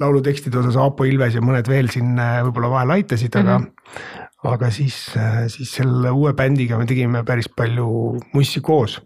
laulutekstide 0.01 0.57
osas 0.57 0.77
Aapo 0.77 1.05
Ilves 1.05 1.37
ja 1.37 1.41
mõned 1.45 1.69
veel 1.69 1.89
siin 1.93 2.17
võib-olla 2.17 2.73
vahel 2.73 2.97
aitasid, 2.97 3.35
aga 3.35 3.59
mm. 3.59 3.69
-hmm 3.69 4.18
aga 4.47 4.69
siis, 4.71 4.95
siis 5.51 5.71
selle 5.75 6.13
uue 6.15 6.33
bändiga 6.37 6.77
me 6.79 6.87
tegime 6.87 7.23
päris 7.27 7.49
palju 7.51 7.89
mussi 8.33 8.61
koos. 8.63 8.99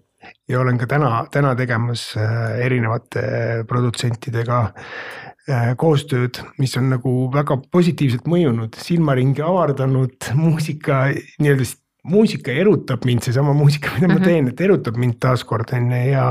Ja 0.48 0.62
olen 0.62 0.78
ka 0.80 0.88
täna, 0.88 1.26
täna 1.32 1.52
tegemas 1.60 2.14
äh, 2.16 2.60
erinevate 2.64 3.24
produtsentidega 3.68 4.60
äh, 4.70 5.74
koostööd, 5.80 6.40
mis 6.62 6.78
on 6.80 6.88
nagu 6.94 7.14
väga 7.34 7.58
positiivselt 7.72 8.30
mõjunud, 8.32 8.78
silmaringi 8.80 9.44
avardanud, 9.44 10.30
muusika 10.40 11.06
nii-öelda 11.44 11.68
muusika 12.04 12.52
erutab 12.52 13.06
mind, 13.08 13.24
seesama 13.24 13.54
muusika, 13.56 13.94
mida 13.96 14.12
ma 14.12 14.20
teen, 14.24 14.50
et 14.52 14.62
erutab 14.64 14.98
mind 15.00 15.20
taaskord 15.24 15.72
on 15.76 15.92
ju 15.92 16.02
ja 16.12 16.26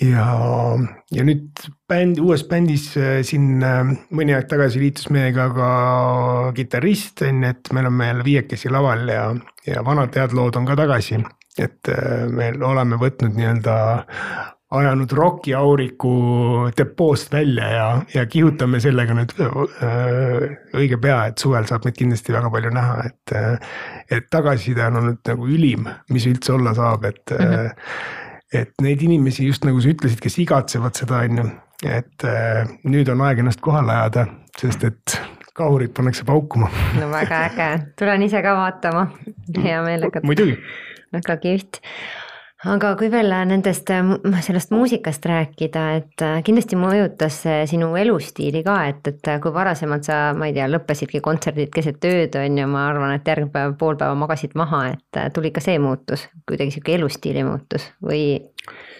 ja, 0.00 0.26
ja 1.10 1.24
nüüd 1.26 1.62
bänd, 1.90 2.20
uues 2.22 2.44
bändis 2.48 2.90
siin 3.26 3.58
mõni 3.58 4.36
aeg 4.36 4.48
tagasi 4.50 4.82
liitus 4.82 5.08
meiega 5.14 5.48
ka 5.54 5.70
kitarrist 6.56 7.24
on 7.26 7.42
ju, 7.42 7.54
et 7.54 7.72
me 7.72 7.82
oleme 7.84 8.12
jälle 8.12 8.28
viiekesi 8.28 8.70
laval 8.72 9.08
ja, 9.10 9.24
ja 9.66 9.82
vanad 9.86 10.14
head 10.14 10.36
lood 10.36 10.60
on 10.60 10.68
ka 10.68 10.78
tagasi. 10.78 11.22
et 11.58 11.90
me 12.30 12.52
oleme 12.62 12.96
võtnud 13.00 13.34
nii-öelda 13.34 13.74
ajanud 14.78 15.12
rokiauriku 15.16 16.12
depoost 16.76 17.32
välja 17.32 17.68
ja, 17.72 17.86
ja 18.14 18.26
kihutame 18.28 18.78
sellega 18.84 19.16
nüüd 19.16 19.32
õige 20.76 21.00
pea, 21.02 21.22
et 21.30 21.40
suvel 21.40 21.66
saab 21.66 21.88
meid 21.88 21.96
kindlasti 21.98 22.36
väga 22.36 22.52
palju 22.52 22.70
näha, 22.76 23.08
et. 23.08 23.34
et 24.12 24.30
tagasiside 24.30 24.84
on 24.86 25.00
olnud 25.02 25.20
nagu 25.32 25.48
ülim, 25.48 25.88
mis 26.12 26.28
üldse 26.28 26.52
olla 26.54 26.76
saab, 26.76 27.08
et 27.10 27.34
mm. 27.34 27.44
-hmm 27.44 28.26
et 28.52 28.72
neid 28.82 29.02
inimesi 29.04 29.46
just 29.46 29.66
nagu 29.68 29.80
sa 29.82 29.90
ütlesid, 29.92 30.20
kes 30.24 30.38
igatsevad 30.44 30.98
seda, 30.98 31.22
on 31.26 31.42
ju, 31.42 31.48
et 31.88 32.26
äh, 32.26 32.68
nüüd 32.88 33.10
on 33.12 33.24
aeg 33.26 33.42
ennast 33.42 33.62
kohale 33.64 33.94
ajada, 33.94 34.28
sest 34.58 34.86
et 34.88 35.18
kahurid 35.58 35.92
pannakse 35.96 36.24
paukuma. 36.26 36.70
no 37.00 37.10
väga 37.12 37.42
äge, 37.48 37.68
tulen 37.98 38.24
ise 38.26 38.42
ka 38.44 38.54
vaatama, 38.58 39.08
hea 39.58 39.82
meelega. 39.84 40.22
muidugi. 40.24 40.56
väga 41.14 41.38
kihvt 41.42 41.82
aga 42.66 42.90
kui 42.98 43.10
veel 43.12 43.30
nendest, 43.46 43.90
sellest 44.42 44.72
muusikast 44.74 45.26
rääkida, 45.30 45.84
et 46.00 46.24
äh, 46.24 46.38
kindlasti 46.46 46.78
mõjutas 46.80 47.36
see 47.44 47.60
sinu 47.70 47.92
elustiili 48.00 48.64
ka, 48.66 48.78
et, 48.90 49.10
et 49.12 49.30
kui 49.42 49.54
varasemalt 49.54 50.08
sa, 50.08 50.18
ma 50.34 50.48
ei 50.48 50.56
tea, 50.56 50.66
lõppesidki 50.70 51.22
kontserdid 51.24 51.70
keset 51.74 52.04
ööd, 52.08 52.34
on 52.40 52.58
ju, 52.58 52.66
ma 52.70 52.88
arvan, 52.90 53.14
et 53.14 53.30
järgmine 53.30 53.54
päev 53.54 53.76
pool 53.78 53.98
päeva 54.00 54.18
magasid 54.18 54.58
maha, 54.58 54.88
et 54.96 55.20
äh, 55.20 55.30
tuli 55.34 55.52
ka 55.54 55.62
see 55.62 55.78
muutus, 55.82 56.26
kuidagi 56.48 56.74
sihuke 56.74 56.98
elustiili 56.98 57.46
muutus 57.46 57.90
või? 58.02 58.24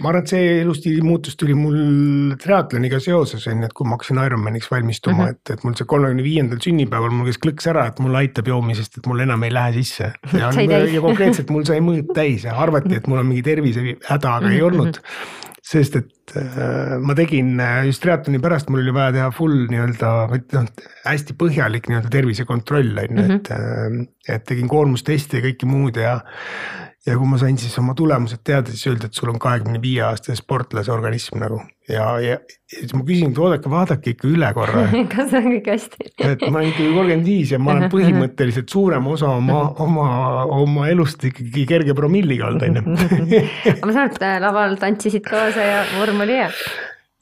Ma 0.03 0.11
arvan, 0.11 0.25
et 0.25 0.33
see 0.33 0.51
elustiili 0.63 1.03
muutus 1.05 1.37
tuli 1.39 1.55
mul 1.59 2.35
triatloniga 2.41 3.01
seoses 3.03 3.47
on 3.51 3.63
ju, 3.63 3.69
et 3.69 3.75
kui 3.77 3.89
ma 3.89 3.97
hakkasin 3.97 4.21
Ironmaniks 4.23 4.71
valmistuma 4.71 5.17
mm, 5.17 5.25
-hmm. 5.25 5.39
et, 5.39 5.55
et 5.57 5.65
mul 5.67 5.75
see 5.79 5.89
kolmekümne 5.95 6.27
viiendal 6.27 6.63
sünnipäeval 6.65 7.15
mul 7.15 7.31
käis 7.31 7.41
klõks 7.43 7.71
ära, 7.73 7.89
et 7.91 7.99
mulle 8.05 8.23
aitab 8.23 8.51
joomisest, 8.53 9.01
et 9.01 9.11
mul 9.11 9.25
enam 9.27 9.43
ei 9.47 9.55
lähe 9.55 9.75
sisse. 9.81 10.13
ja, 10.41 10.53
ja 10.53 11.03
konkreetselt 11.05 11.51
mul 11.55 11.67
sai 11.69 11.83
mõõt 11.85 12.15
täis 12.15 12.47
ja 12.47 12.57
arvati, 12.59 12.95
et 12.99 13.11
mul 13.11 13.23
on 13.23 13.29
mingi 13.33 13.45
tervisehäda, 13.47 14.39
aga 14.39 14.55
ei 14.55 14.63
olnud. 14.63 15.03
sest 15.69 15.99
et 15.99 16.33
äh, 16.41 16.95
ma 17.05 17.13
tegin 17.13 17.59
äh, 17.61 17.83
just 17.85 18.01
triatloni 18.01 18.39
pärast, 18.41 18.71
mul 18.73 18.81
oli 18.81 18.93
vaja 18.95 19.13
teha 19.13 19.27
full 19.37 19.67
nii-öelda, 19.69 20.13
noh 20.55 20.69
hästi 21.05 21.37
põhjalik 21.37 21.91
nii-öelda 21.91 22.09
tervisekontroll 22.15 23.03
on 23.03 23.21
ju, 23.21 23.25
et, 23.35 23.51
äh, 23.53 23.99
et 24.33 24.47
tegin 24.49 24.71
koormusteste 24.71 25.43
ja 25.43 25.45
kõike 25.45 25.69
muud 25.69 26.01
ja 26.01 26.15
ja 27.07 27.17
kui 27.17 27.29
ma 27.31 27.39
sain 27.41 27.57
siis 27.61 27.75
oma 27.81 27.95
tulemused 27.97 28.41
teada, 28.45 28.73
siis 28.73 28.89
öeldi, 28.91 29.09
et 29.09 29.17
sul 29.17 29.31
on 29.33 29.39
kahekümne 29.41 29.81
viie 29.83 30.03
aastase 30.05 30.39
sportlase 30.41 30.93
organism 30.93 31.39
nagu. 31.43 31.61
Ja, 31.89 32.09
ja, 32.21 32.35
ja 32.37 32.81
siis 32.83 32.93
ma 32.93 33.01
küsin, 33.07 33.31
et 33.33 33.39
oodake, 33.41 33.71
vaadake 33.73 34.13
ikka 34.13 34.29
üle 34.29 34.51
korra. 34.57 34.83
Kas 35.15 35.33
on 35.39 35.49
kõik 35.55 35.71
hästi? 35.73 36.11
et 36.27 36.45
ma 36.49 36.61
olen 36.61 36.73
ikkagi 36.73 36.91
kolmkümmend 36.91 37.31
viis 37.31 37.55
ja 37.55 37.63
ma 37.63 37.77
olen 37.77 37.89
põhimõtteliselt 37.93 38.69
suurema 38.75 39.15
osa 39.15 39.31
oma, 39.39 39.63
oma, 39.85 40.11
oma 40.59 40.91
elust 40.93 41.25
ikkagi 41.31 41.65
kerge 41.71 41.97
promilliga 41.97 42.51
olnud, 42.51 42.67
on 42.69 43.33
ju. 43.33 43.43
aga 43.73 43.81
ma 43.89 43.97
saan 43.97 44.13
aru, 44.13 44.21
et 44.21 44.45
laval 44.45 44.79
tantsisid 44.83 45.25
kaasa 45.29 45.73
ja 45.73 45.83
vorm 45.97 46.27
oli 46.27 46.43
hea 46.43 46.53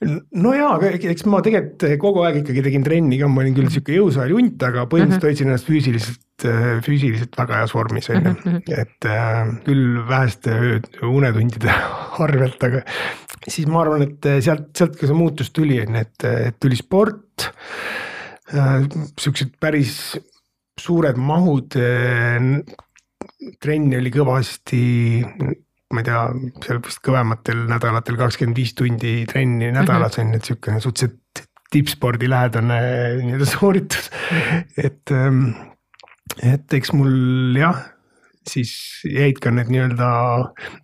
no 0.05 0.53
jaa, 0.53 0.74
aga 0.76 0.90
eks 0.92 1.24
ma 1.30 1.40
tegelikult 1.44 1.86
kogu 2.03 2.24
aeg 2.26 2.42
ikkagi 2.42 2.64
tegin 2.66 2.84
trenni 2.84 3.16
ka, 3.20 3.28
ma 3.32 3.40
olin 3.42 3.55
küll 3.57 3.70
sihuke 3.72 3.94
jõusaal 3.97 4.34
junt, 4.34 4.61
aga 4.66 4.84
põhimõtteliselt 4.90 5.22
mhm. 5.22 5.30
hoidsin 5.30 5.49
ennast 5.49 5.70
füüsiliselt, 5.70 6.47
füüsiliselt 6.84 7.38
väga 7.40 7.62
heas 7.62 7.72
vormis 7.72 8.11
on 8.12 8.20
ju. 8.20 8.34
Mhm. 8.34 8.59
et 8.76 9.09
äh, 9.09 9.55
küll 9.64 10.01
väheste 10.11 10.59
unetundide 11.09 11.72
arvelt, 12.26 12.68
aga 12.68 12.84
siis 13.47 13.68
ma 13.72 13.82
arvan, 13.86 14.05
et 14.05 14.30
sealt, 14.44 14.68
sealt 14.76 14.99
ka 15.01 15.09
see 15.09 15.16
muutus 15.16 15.53
tuli, 15.57 15.80
on 15.80 15.97
ju, 15.97 16.05
et, 16.05 16.28
et 16.51 16.61
tuli 16.61 16.78
sport 16.78 17.51
äh,. 18.53 18.84
Siuksed 19.18 19.57
päris 19.59 19.94
suured 20.78 21.16
mahud 21.18 21.78
äh,. 21.80 22.53
trenni 23.62 23.97
oli 23.97 24.12
kõvasti 24.12 24.84
ma 25.95 26.03
ei 26.03 26.07
tea, 26.09 26.22
seal 26.64 26.80
vist 26.84 27.03
kõvematel 27.07 27.66
nädalatel 27.70 28.18
kakskümmend 28.18 28.59
viis 28.59 28.74
tundi 28.74 29.20
trenni 29.30 29.70
nädalas 29.74 30.18
on 30.22 30.32
ju, 30.34 30.41
et 30.41 30.51
siukene 30.51 30.82
suhteliselt 30.82 31.45
tippspordi 31.70 32.30
lähedane 32.30 32.78
nii-öelda 33.22 33.49
sooritus. 33.51 34.11
et, 34.76 35.03
ähm, 35.14 35.53
et 36.43 36.74
eks 36.78 36.93
mul 36.97 37.59
jah 37.59 37.84
siis 38.51 38.72
jäid 39.07 39.40
ka 39.42 39.51
need 39.55 39.70
nii-öelda, 39.72 40.09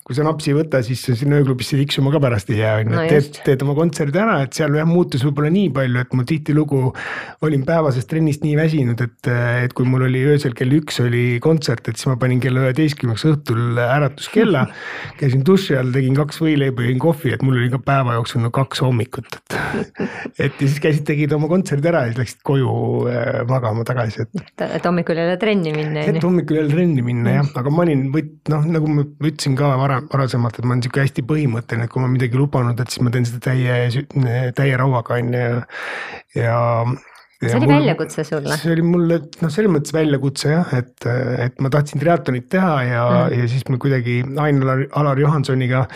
kui 0.06 0.16
sa 0.16 0.24
napsi 0.26 0.52
ei 0.52 0.56
võta, 0.58 0.82
siis 0.84 1.02
sinna 1.06 1.38
ööklubisse 1.40 1.78
tiksuma 1.78 2.12
ka 2.14 2.20
pärast 2.22 2.50
ei 2.52 2.60
jää, 2.60 2.74
on 2.82 2.94
ju, 2.94 3.02
et 3.02 3.12
teed, 3.12 3.40
teed 3.46 3.64
oma 3.66 3.76
kontserdi 3.78 4.20
ära, 4.22 4.38
et 4.44 4.56
seal 4.56 4.74
jah 4.78 4.88
muutus 4.88 5.24
võib-olla 5.26 5.52
nii 5.54 5.70
palju, 5.74 6.02
et 6.02 6.16
mul 6.16 6.28
tihtilugu 6.28 6.80
olin 7.46 7.66
päevasest 7.68 8.10
trennist 8.10 8.46
nii 8.46 8.56
väsinud, 8.58 9.02
et, 9.04 9.30
et 9.64 9.76
kui 9.76 9.88
mul 9.88 10.06
oli 10.08 10.24
öösel 10.32 10.56
kell 10.58 10.74
üks 10.78 11.00
oli 11.04 11.24
kontsert, 11.44 11.88
et 11.88 12.00
siis 12.00 12.10
ma 12.10 12.18
panin 12.20 12.42
kella 12.42 12.66
üheteistkümneks 12.66 13.26
õhtul 13.30 13.80
äratuskella. 13.82 14.66
käisin 15.20 15.46
duši 15.46 15.78
all, 15.78 15.92
tegin 15.94 16.18
kaks 16.18 16.42
võileiba, 16.42 16.86
jõin 16.86 17.00
kohvi, 17.02 17.34
et 17.36 17.46
mul 17.46 17.60
oli 17.60 17.70
ka 17.72 17.80
päeva 17.82 18.18
jooksul 18.18 18.44
no 18.44 18.52
kaks 18.54 18.82
hommikut, 18.84 19.38
et. 19.38 19.58
et 20.48 20.58
ja 20.58 20.66
siis 20.66 20.80
käisid, 20.82 21.06
tegid 21.08 21.32
oma 21.36 21.50
kontserdi 21.50 21.92
ära 21.92 22.04
ja 22.06 22.12
siis 22.12 22.22
läksid 22.22 22.42
koju 22.46 22.74
äh, 23.10 23.42
magama 23.48 23.86
tagasi, 23.88 24.26
et. 24.26 24.46
et 24.66 24.86
hommikul 24.86 25.22
jälle 25.22 25.38
trenni 25.40 25.74
minna. 25.76 26.06
et 26.08 26.22
hommikul 26.22 26.60
jälle 26.60 26.72
trenni 26.74 27.04
minna 27.06 27.38
jah 27.38 27.51
aga 27.58 27.72
ma 27.72 27.84
olin 27.84 28.04
võt-, 28.14 28.34
noh, 28.52 28.66
nagu 28.76 28.90
ma 28.90 29.04
ütlesin 29.04 29.54
ka 29.58 29.70
varem, 29.80 30.08
varasemalt, 30.12 30.58
et 30.58 30.66
ma 30.66 30.74
olen 30.74 30.82
sihuke 30.86 31.04
hästi 31.04 31.24
põhimõtteline, 31.28 31.86
et 31.86 31.92
kui 31.92 32.02
ma 32.02 32.10
midagi 32.12 32.38
lubanud, 32.38 32.80
et 32.80 32.92
siis 32.92 33.04
ma 33.04 33.12
teen 33.14 33.28
seda 33.28 33.40
täie, 33.50 34.04
täie 34.58 34.76
rauaga 34.80 35.18
on 35.18 35.32
ju 35.36 35.46
ja, 36.38 36.58
ja 37.42 37.52
see 37.52 37.58
oli 37.58 37.68
mul, 37.68 37.74
väljakutse 37.76 38.26
sulle? 38.26 38.58
see 38.60 38.74
oli 38.74 38.86
mulle 38.86 39.20
noh, 39.42 39.52
selles 39.52 39.74
mõttes 39.76 39.94
väljakutse 39.96 40.52
jah, 40.52 40.74
et, 40.78 41.08
et 41.46 41.62
ma 41.62 41.72
tahtsin 41.72 42.02
triatlonit 42.02 42.50
teha 42.52 42.74
ja 42.88 43.06
mm., 43.06 43.38
ja 43.38 43.48
siis 43.52 43.66
me 43.70 43.80
kuidagi 43.82 44.20
Ain-Alar, 44.22 44.86
Alar 45.00 45.20
Johansoniga. 45.20 45.86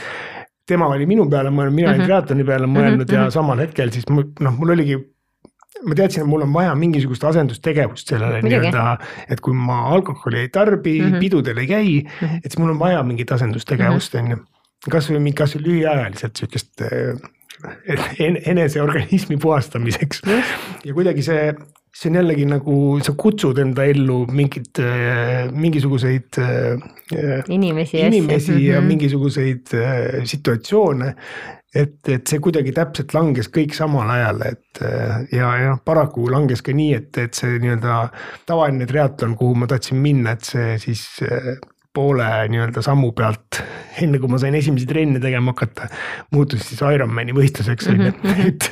tema 0.67 0.89
oli 0.93 1.07
minu 1.07 1.29
peale 1.31 1.51
mõelnud, 1.55 1.75
mina 1.75 1.93
olin 1.93 2.01
mm 2.01 2.03
-hmm. 2.03 2.11
triatloni 2.11 2.45
peale 2.45 2.67
mõelnud 2.67 3.05
mm 3.05 3.05
-hmm. 3.05 3.15
ja 3.15 3.23
mhm. 3.23 3.37
samal 3.39 3.63
hetkel 3.63 3.93
siis 3.93 4.09
mul 4.11 4.33
noh, 4.41 4.59
mul 4.59 4.75
oligi 4.77 4.99
ma 5.85 5.95
teadsin, 5.99 6.25
et 6.25 6.31
mul 6.31 6.45
on 6.47 6.53
vaja 6.55 6.75
mingisugust 6.79 7.25
asendustegevust 7.29 8.13
sellele 8.13 8.41
nii-öelda, 8.47 8.85
et 9.31 9.43
kui 9.45 9.57
ma 9.57 9.83
alkoholi 9.93 10.45
ei 10.45 10.49
tarbi 10.53 10.99
mm, 11.01 11.07
-hmm. 11.07 11.25
pidudel 11.25 11.63
ei 11.63 11.67
käi 11.67 11.89
mm, 12.03 12.11
-hmm. 12.21 12.37
et 12.45 12.51
siis 12.51 12.59
mul 12.59 12.75
on 12.75 12.79
vaja 12.79 13.03
mingit 13.03 13.33
asendustegevust, 13.33 14.15
mhm. 14.15 14.25
on 14.25 14.31
ju. 14.31 14.45
kasvõi, 14.91 15.33
kasvõi 15.33 15.63
lühiajaliselt 15.63 16.37
sihukest 16.37 16.81
eh, 16.81 17.17
enese 18.47 18.83
organismi 18.83 19.37
puhastamiseks 19.37 20.23
mm 20.27 20.33
-hmm. 20.33 20.81
ja 20.85 20.95
kuidagi 20.95 21.23
see, 21.23 21.55
see 21.97 22.11
on 22.11 22.19
jällegi 22.21 22.45
nagu 22.49 22.77
sa 23.05 23.15
kutsud 23.17 23.59
enda 23.63 23.87
ellu 23.89 24.25
mingit, 24.29 24.79
eh, 24.85 25.47
mingisuguseid. 25.53 26.41
Eh, 26.41 27.45
inimesi, 27.49 28.01
inimesi 28.03 28.53
ja, 28.53 28.59
ja 28.59 28.81
mm 28.81 28.85
-hmm. 28.85 28.89
mingisuguseid 28.89 29.77
situatsioone 30.25 31.15
et, 31.75 32.09
et 32.09 32.27
see 32.27 32.41
kuidagi 32.41 32.73
täpselt 32.73 33.15
langes 33.15 33.49
kõik 33.53 33.75
samal 33.77 34.11
ajal, 34.11 34.43
et 34.49 34.81
ja, 35.33 35.51
ja 35.61 35.77
paraku 35.85 36.31
langes 36.33 36.63
ka 36.63 36.73
nii, 36.73 36.95
et, 36.95 37.19
et 37.19 37.35
see 37.35 37.59
nii-öelda 37.61 38.09
tavaline 38.47 38.87
triatlon, 38.87 39.37
kuhu 39.37 39.55
ma 39.55 39.67
tahtsin 39.67 40.01
minna, 40.01 40.33
et 40.33 40.45
see 40.45 40.79
siis 40.79 41.05
poole 41.97 42.29
nii-öelda 42.53 42.85
sammu 42.85 43.11
pealt 43.17 43.61
enne 44.03 44.21
kui 44.21 44.29
ma 44.29 44.39
sain 44.41 44.55
esimesi 44.59 44.87
trenne 44.89 45.21
tegema 45.23 45.55
hakata, 45.55 45.89
muutus 46.35 46.67
siis 46.69 46.83
Ironmani 46.85 47.35
võistluseks 47.37 47.89
on 47.93 48.03
ju, 48.05 48.13
Mhm, 48.17 48.49
et, 48.51 48.67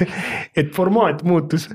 et 0.63 0.73
formaat 0.77 1.23
muutus. 1.27 1.69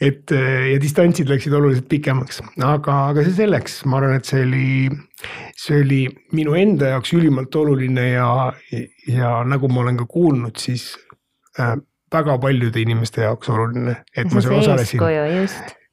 et 0.00 0.32
ja 0.32 0.78
distantsid 0.80 1.28
läksid 1.30 1.54
oluliselt 1.56 1.88
pikemaks, 1.90 2.40
aga, 2.64 2.98
aga 3.12 3.24
see 3.26 3.36
selleks, 3.38 3.82
ma 3.90 4.00
arvan, 4.00 4.18
et 4.20 4.28
see 4.28 4.44
oli, 4.44 4.68
see 5.60 5.80
oli 5.84 6.02
minu 6.36 6.56
enda 6.58 6.94
jaoks 6.94 7.14
ülimalt 7.16 7.56
oluline 7.60 8.08
ja, 8.14 8.28
ja 9.10 9.34
nagu 9.48 9.68
ma 9.72 9.84
olen 9.84 10.00
ka 10.00 10.08
kuulnud, 10.10 10.56
siis 10.60 10.92
äh, 11.60 11.76
väga 12.14 12.38
paljude 12.42 12.80
inimeste 12.80 13.26
jaoks 13.26 13.50
oluline, 13.52 13.98
et 14.16 14.32
ma 14.32 14.44
seal 14.44 14.60
osalesin. 14.60 15.02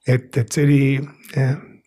et, 0.07 0.38
et 0.38 0.47
see 0.51 0.66
oli 0.68 0.82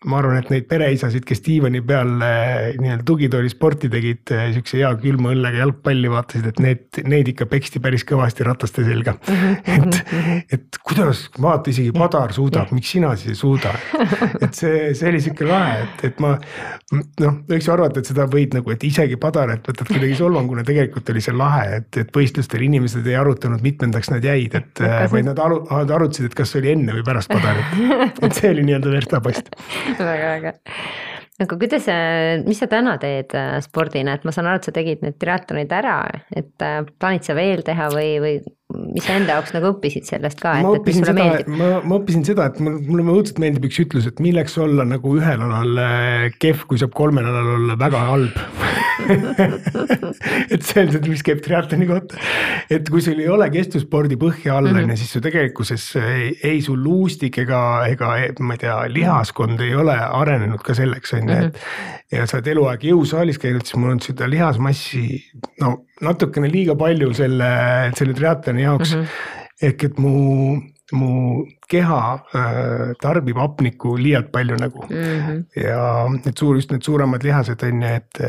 ma 0.05 0.19
arvan, 0.21 0.37
et 0.39 0.51
neid 0.53 0.67
pereisasid, 0.69 1.25
kes 1.27 1.41
diivani 1.45 1.81
peal 1.85 2.11
nii-öelda 2.19 3.05
tugitooli 3.07 3.49
sporti 3.51 3.89
tegid, 3.91 4.31
siukse 4.55 4.79
hea 4.79 4.91
külma 5.01 5.31
õllega 5.33 5.63
jalgpalli 5.63 6.11
vaatasid, 6.11 6.49
et 6.51 6.61
need, 6.63 6.99
neid 7.09 7.31
ikka 7.31 7.47
peksti 7.49 7.81
päris 7.83 8.05
kõvasti 8.07 8.45
rataste 8.45 8.85
selga 8.85 9.15
mm. 9.17 9.55
-hmm. 9.65 10.37
et, 10.45 10.57
et 10.59 10.79
kuidas, 10.85 11.25
vaata 11.41 11.71
isegi 11.73 11.93
padar 11.95 12.33
suudab, 12.35 12.71
miks 12.75 12.93
sina 12.95 13.15
siis 13.15 13.33
ei 13.33 13.39
suuda. 13.39 13.73
et 14.45 14.53
see, 14.53 14.93
see 14.97 15.09
oli 15.09 15.21
sihuke 15.25 15.47
lahe, 15.49 15.81
et, 15.85 16.05
et 16.11 16.21
ma 16.23 16.35
noh, 17.23 17.39
võiks 17.49 17.67
ju 17.67 17.73
arvata, 17.73 18.01
et 18.01 18.11
seda 18.11 18.27
võid 18.29 18.53
nagu, 18.57 18.71
et 18.75 18.85
isegi 18.85 19.17
padarat 19.21 19.65
võtad 19.65 19.89
kuidagi 19.89 20.17
solvanguna, 20.19 20.65
tegelikult 20.67 21.09
oli 21.13 21.23
see 21.25 21.35
lahe, 21.35 21.81
et, 21.81 21.89
et 22.03 22.13
võistlustel 22.15 22.65
inimesed 22.67 23.07
ei 23.09 23.17
arutanud, 23.19 23.63
mitmendaks 23.65 24.11
nad 24.13 24.25
jäid, 24.25 24.55
et 24.59 24.83
vaid 25.11 25.25
nad 25.31 25.41
arutasid, 25.41 26.29
et 26.29 26.37
kas 26.37 26.53
see 26.53 26.61
oli 26.61 26.73
enne 26.75 26.97
või 26.99 27.05
pärast 27.07 27.31
padarit. 27.33 28.21
et 28.25 28.37
see 28.37 28.53
oli 28.53 28.67
nii-öelda 28.69 28.93
verstapost 28.93 29.53
väga 30.03 30.31
äge. 30.39 30.53
aga 31.45 31.57
kuidas, 31.59 31.87
mis 32.47 32.61
sa 32.61 32.67
täna 32.71 32.95
teed 33.01 33.33
äh, 33.35 33.57
spordina, 33.63 34.15
et 34.15 34.27
ma 34.27 34.33
saan 34.35 34.49
aru, 34.49 34.61
et 34.61 34.69
sa 34.69 34.75
tegid 34.75 35.01
need 35.03 35.17
triatlonid 35.21 35.73
ära, 35.75 35.97
et 36.35 36.63
äh, 36.63 36.81
plaanid 36.99 37.27
sa 37.27 37.35
veel 37.37 37.63
teha 37.67 37.89
või, 37.93 38.11
või 38.23 38.37
mis 38.95 39.05
sa 39.05 39.17
enda 39.19 39.37
jaoks 39.37 39.53
nagu 39.55 39.71
õppisid 39.73 40.07
sellest 40.07 40.39
ka, 40.41 40.57
et, 40.61 40.69
et 40.79 40.87
mis 40.89 40.99
sulle 40.99 41.11
seda, 41.11 41.19
meeldib? 41.19 41.51
ma, 41.59 41.71
ma 41.83 41.99
õppisin 41.99 42.27
seda, 42.27 42.49
et 42.51 42.61
mulle, 42.63 43.07
õudselt 43.17 43.41
meeldib 43.43 43.67
üks 43.69 43.81
ütlus, 43.83 44.07
et 44.09 44.23
milleks 44.23 44.57
olla 44.63 44.87
nagu 44.87 45.17
ühel 45.19 45.43
alal 45.47 45.83
äh, 45.83 46.29
kehv, 46.41 46.65
kui 46.69 46.81
saab 46.81 46.95
kolmel 46.97 47.27
alal 47.29 47.55
olla 47.59 47.79
väga 47.83 48.07
halb 48.11 48.64
et 50.53 50.63
see 50.63 50.83
on 50.83 50.91
see, 50.93 51.01
mis 51.09 51.23
käib 51.25 51.41
triatloni 51.45 51.87
kohta. 51.89 52.19
et 52.71 52.89
kui 52.91 53.03
sul 53.03 53.19
ei 53.21 53.29
ole 53.31 53.47
kestvusspordi 53.53 54.17
põhja 54.21 54.57
all 54.59 54.71
on 54.71 54.81
ju, 54.83 54.97
siis 54.99 55.15
su 55.17 55.21
tegelikkuses 55.23 55.87
ei, 56.01 56.29
ei 56.51 56.61
sul 56.65 56.79
luustik 56.83 57.39
ega, 57.43 57.61
ega 57.91 58.13
ma 58.39 58.57
ei 58.57 58.63
tea, 58.65 58.77
lihaskond 58.91 59.61
ei 59.65 59.75
ole 59.77 59.95
arenenud 59.95 60.63
ka 60.65 60.77
selleks 60.77 61.15
on 61.19 61.31
ju, 61.31 61.39
et. 61.49 61.59
ja 62.15 62.27
sa 62.29 62.39
oled 62.39 62.51
eluaeg 62.55 62.87
jõusaalis 62.91 63.41
käinud, 63.41 63.65
siis 63.67 63.79
mul 63.81 63.95
on 63.95 64.03
seda 64.03 64.29
lihasmassi 64.31 65.05
no 65.63 65.75
natukene 66.05 66.51
liiga 66.51 66.77
palju 66.79 67.11
selle, 67.17 67.49
selle 67.97 68.15
triatloni 68.17 68.65
jaoks 68.65 68.95
mm. 68.95 69.03
-hmm. 69.03 69.43
ehk 69.69 69.89
et 69.89 69.99
mu 70.01 70.15
mu 70.93 71.45
keha 71.69 71.99
äh, 72.37 72.93
tarbib 73.01 73.39
hapnikku 73.41 73.95
liialt 73.97 74.31
palju 74.31 74.57
nagu 74.59 74.85
mm. 74.85 75.19
-hmm. 75.21 75.39
ja 75.63 76.05
need 76.13 76.37
suur, 76.37 76.55
just 76.55 76.71
need 76.71 76.85
suuremad 76.85 77.23
lihased 77.23 77.63
on 77.63 77.81
ju, 77.81 77.89
et, 77.89 78.21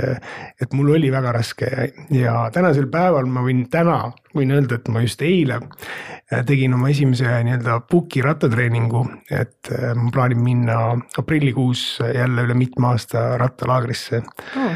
et 0.63 0.73
mul 0.73 0.95
oli 0.97 1.13
väga 1.13 1.33
raske 1.33 1.93
ja 2.11 2.51
tänasel 2.53 2.89
päeval 2.89 3.29
ma 3.29 3.45
võin 3.45 3.67
täna, 3.71 4.13
võin 4.35 4.57
öelda, 4.57 4.81
et 4.81 4.89
ma 4.89 5.05
just 5.05 5.23
eile 5.23 5.61
äh, 5.61 6.45
tegin 6.47 6.75
oma 6.75 6.89
esimese 6.89 7.29
nii-öelda 7.29 7.81
puki 7.91 8.23
rattatreeningu, 8.25 9.05
et 9.31 9.73
äh, 9.73 9.93
ma 9.95 10.11
plaanin 10.11 10.41
minna 10.41 10.79
aprillikuus 11.19 11.99
jälle 12.15 12.49
üle 12.49 12.55
mitme 12.55 12.95
aasta 12.95 13.37
rattalaagrisse 13.37 14.23
oh 14.57 14.73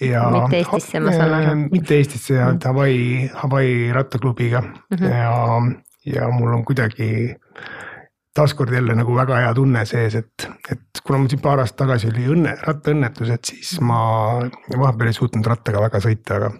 ja 0.00 0.22
mitte 0.30 0.60
Eestisse, 0.60 1.00
ma 1.00 1.12
saan 1.12 1.34
aru. 1.34 1.56
mitte 1.72 1.96
Eestisse 1.96 2.34
ja 2.34 2.50
mm. 2.52 2.60
Hawaii, 2.64 3.30
Hawaii 3.34 3.92
rattaklubiga 3.92 4.60
mm 4.60 4.96
-hmm. 4.96 5.04
ja 5.04 5.60
ja 6.06 6.28
mul 6.30 6.54
on 6.54 6.64
kuidagi 6.64 7.36
taaskord 8.36 8.72
jälle 8.74 8.94
nagu 8.94 9.14
väga 9.16 9.40
hea 9.40 9.54
tunne 9.56 9.84
sees, 9.88 10.14
et, 10.14 10.48
et 10.72 11.00
kuna 11.04 11.18
mul 11.18 11.30
siin 11.32 11.40
paar 11.44 11.62
aastat 11.62 11.80
tagasi 11.84 12.10
oli 12.12 12.26
õnne, 12.34 12.52
rattaõnnetus, 12.66 13.30
et 13.32 13.52
siis 13.52 13.78
ma 13.80 14.00
vahepeal 14.76 15.12
ei 15.12 15.16
suutnud 15.16 15.48
rattaga 15.48 15.80
väga 15.86 16.02
sõita, 16.04 16.40
aga 16.40 16.52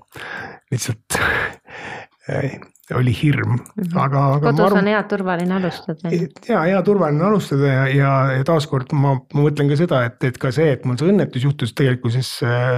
lihtsalt 0.72 1.18
oli 2.95 3.11
hirm, 3.11 3.57
Mhm. 3.59 3.99
aga, 3.99 4.20
aga. 4.37 4.51
kodus 4.51 4.61
arvan, 4.66 4.84
on 4.84 4.91
hea 4.93 5.03
turvaline 5.11 5.55
alustada. 5.57 6.12
ja 6.49 6.62
hea 6.62 6.82
turvaline 6.87 7.24
alustada 7.24 7.66
ja, 7.66 7.87
ja, 7.91 8.12
ja 8.39 8.45
taaskord 8.47 8.93
ma, 8.93 9.16
ma 9.34 9.47
mõtlen 9.49 9.70
ka 9.72 9.78
seda, 9.80 10.05
et, 10.07 10.22
et 10.24 10.39
ka 10.39 10.53
see, 10.55 10.70
et 10.76 10.87
mul 10.87 10.99
see 11.01 11.11
õnnetus 11.11 11.47
juhtus, 11.49 11.74
tegelikkuses 11.74 12.30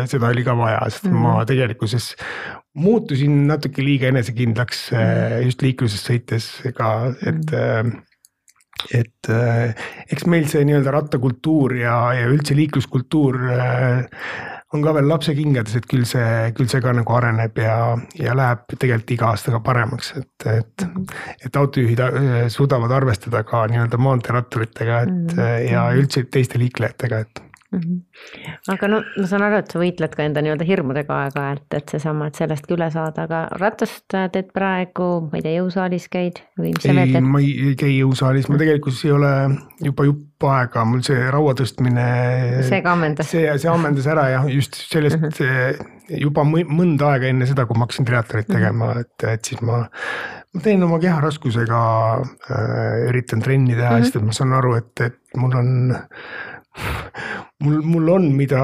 seda 0.08 0.32
oli 0.32 0.44
ka 0.46 0.56
vaja, 0.56 0.80
sest 0.88 1.10
mm. 1.10 1.22
ma 1.26 1.44
tegelikkuses 1.48 2.14
muutusin 2.78 3.46
natuke 3.50 3.84
liiga 3.84 4.08
enesekindlaks 4.12 4.90
mm. 4.94 5.48
just 5.50 5.64
liikluses 5.66 6.04
sõites, 6.08 6.52
ega 6.68 7.14
et 7.22 7.56
mm 7.58 8.04
et 8.94 9.26
eks 9.28 10.26
meil 10.30 10.44
see 10.46 10.62
nii-öelda 10.62 10.92
rattakultuur 10.94 11.72
ja, 11.80 11.96
ja 12.14 12.28
üldse 12.30 12.54
liikluskultuur 12.54 13.40
on 14.74 14.84
ka 14.84 14.92
veel 14.98 15.08
lapsekingades, 15.08 15.78
et 15.78 15.86
küll 15.88 16.04
see, 16.08 16.28
küll 16.56 16.68
see 16.68 16.82
ka 16.84 16.92
nagu 16.96 17.14
areneb 17.16 17.56
ja, 17.62 17.76
ja 18.20 18.36
läheb 18.36 18.66
tegelikult 18.74 19.14
iga 19.16 19.30
aastaga 19.32 19.62
paremaks, 19.64 20.12
et, 20.20 20.48
et. 20.52 20.86
et 21.46 21.56
autojuhid 21.56 22.02
suudavad 22.52 22.92
arvestada 22.98 23.42
ka 23.48 23.64
nii-öelda 23.72 24.00
maanteeratturitega, 24.04 25.02
et 25.06 25.36
ja 25.70 25.88
üldse 25.96 26.26
teiste 26.32 26.60
liiklejatega, 26.60 27.22
et 27.24 27.47
mm. 27.72 27.80
-hmm. 27.80 28.72
aga 28.74 28.88
no 28.88 29.00
ma 29.16 29.26
saan 29.26 29.44
aru, 29.46 29.60
et 29.62 29.72
sa 29.72 29.80
võitled 29.82 30.14
ka 30.16 30.26
enda 30.26 30.42
nii-öelda 30.44 30.68
hirmudega 30.68 31.18
aeg-ajalt, 31.24 31.66
et 31.78 31.94
seesama, 31.94 32.28
et 32.28 32.40
sellest 32.40 32.70
üle 32.74 32.90
saada, 32.94 33.26
aga 33.28 33.42
ratast 33.60 34.06
teed 34.08 34.52
praegu, 34.54 35.10
ma 35.28 35.40
ei 35.40 35.44
tea, 35.46 35.58
jõusaalis 35.58 36.08
käid 36.12 36.42
või 36.58 36.72
mis 36.74 36.86
sa 36.86 36.94
veel 36.96 37.12
teed? 37.12 37.28
ma 37.34 37.42
ei, 37.44 37.52
ei 37.68 37.76
käi 37.80 37.92
jõusaalis, 37.98 38.48
ma 38.48 38.60
tegelikult 38.60 39.04
ei 39.04 39.14
ole 39.18 39.34
juba 39.90 40.08
jupp 40.08 40.48
aega, 40.48 40.84
mul 40.86 41.04
see 41.06 41.28
raua 41.34 41.54
tõstmine. 41.58 42.08
see 42.68 42.82
ka 42.84 42.94
ammendas. 42.94 43.30
see, 43.34 43.46
see 43.58 43.70
ammendas 43.72 44.06
ära 44.10 44.28
jah, 44.32 44.50
just 44.52 44.80
sellest 44.88 45.20
mm 45.20 45.30
-hmm. 45.38 46.20
juba 46.24 46.44
mõnda 46.48 47.14
aega 47.14 47.32
enne 47.32 47.46
seda, 47.46 47.66
kui 47.66 47.78
ma 47.78 47.88
hakkasin 47.88 48.08
triatlonit 48.08 48.48
tegema 48.48 48.86
mm, 48.86 48.92
-hmm. 48.92 49.00
et, 49.00 49.32
et 49.34 49.44
siis 49.44 49.60
ma 49.62 49.84
ma 50.54 50.60
teen 50.64 50.82
oma 50.82 50.98
keharaskusega 50.98 51.80
äh,, 52.50 53.08
üritan 53.10 53.42
trenni 53.44 53.74
teha 53.74 53.90
mm, 53.90 53.96
-hmm. 53.96 54.04
sest 54.04 54.16
et 54.16 54.24
ma 54.24 54.32
saan 54.32 54.52
aru, 54.52 54.74
et, 54.74 55.00
et 55.00 55.18
mul 55.36 55.56
on 55.58 55.92
mul, 57.60 57.82
mul 57.82 58.08
on, 58.10 58.36
mida 58.36 58.62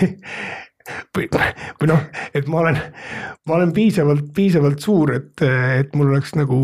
või, 1.16 1.28
või 1.80 1.90
noh, 1.90 2.02
et 2.34 2.48
ma 2.50 2.62
olen, 2.64 2.80
ma 3.46 3.58
olen 3.58 3.72
piisavalt, 3.76 4.28
piisavalt 4.34 4.82
suur, 4.82 5.14
et, 5.16 5.42
et 5.42 5.94
mul 5.96 6.12
oleks 6.12 6.34
nagu 6.38 6.58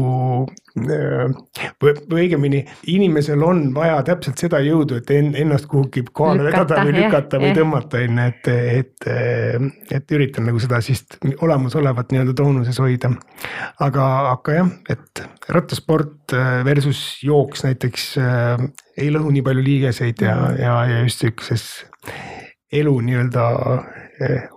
või, 0.77 1.93
õigemini 2.17 2.63
inimesel 2.93 3.43
on 3.45 3.65
vaja 3.75 3.99
täpselt 4.07 4.41
seda 4.41 4.61
jõudu, 4.65 5.01
et 5.01 5.11
ennast 5.13 5.69
kuhugi 5.71 6.05
kohale 6.13 6.47
vedada 6.49 6.81
või 6.81 6.95
lükata 6.97 7.37
jah, 7.37 7.43
või 7.43 7.51
jah. 7.51 7.59
tõmmata, 7.61 8.03
on 8.07 8.23
ju, 8.23 8.29
et, 8.33 8.51
et, 8.79 9.91
et 9.99 10.17
üritan 10.17 10.49
nagu 10.49 10.63
seda 10.63 10.81
siis 10.85 11.05
olemasolevat 11.43 12.13
nii-öelda 12.13 12.37
toonuses 12.39 12.81
hoida. 12.83 13.13
aga, 13.85 14.09
aga 14.33 14.59
jah, 14.61 14.75
et 14.97 15.25
rattasport 15.53 16.37
versus 16.65 17.03
jooks 17.25 17.67
näiteks 17.67 18.13
ei 18.97 19.11
lõhu 19.13 19.33
nii 19.35 19.45
palju 19.45 19.65
liigeseid 19.67 20.25
ja, 20.25 20.37
ja, 20.59 20.77
ja 20.89 21.03
just 21.05 21.25
sihukeses 21.25 21.67
elu 22.73 22.95
nii-öelda 23.05 23.45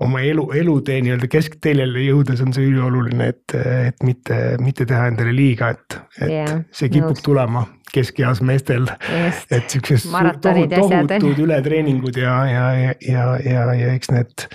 oma 0.04 0.22
elu, 0.22 0.50
elutee 0.60 1.00
nii-öelda 1.06 1.30
keskteljele 1.32 2.04
jõudes 2.06 2.42
on 2.44 2.54
see 2.54 2.68
ülioluline, 2.70 3.30
et, 3.34 3.56
et 3.56 4.04
mitte, 4.06 4.40
mitte 4.62 4.86
teha 4.90 5.08
endale 5.12 5.34
liiga, 5.36 5.72
et, 5.76 6.00
et 6.20 6.30
yeah, 6.30 6.60
see 6.76 6.92
kipub 6.92 7.16
just. 7.16 7.26
tulema 7.26 7.66
keskeas 7.96 8.42
meestel. 8.46 8.88
et 9.52 9.70
siuksed 9.72 10.10
tohutud 10.42 11.44
ületreeningud 11.46 12.20
ja, 12.20 12.36
ja, 12.50 12.66
ja, 12.80 12.94
ja, 13.08 13.26
ja, 13.46 13.66
ja 13.80 13.94
eks 13.96 14.12
need, 14.14 14.48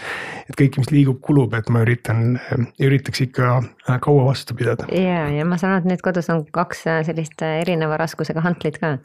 et 0.50 0.58
kõik, 0.58 0.80
mis 0.82 0.90
liigub, 0.92 1.20
kulub, 1.24 1.54
et 1.58 1.68
ma 1.72 1.84
üritan, 1.84 2.38
üritaks 2.82 3.24
ikka 3.26 3.60
kaua 4.04 4.26
vastu 4.28 4.54
pidada. 4.58 4.86
ja, 4.94 5.24
ja 5.32 5.46
ma 5.48 5.58
saan 5.60 5.76
aru, 5.76 5.84
et 5.84 5.90
nüüd 5.94 6.04
kodus 6.04 6.30
on 6.32 6.44
kaks 6.54 6.84
sellist 7.08 7.42
erineva 7.46 7.98
raskusega 8.00 8.44
hantlit 8.44 8.78
ka. 8.82 8.96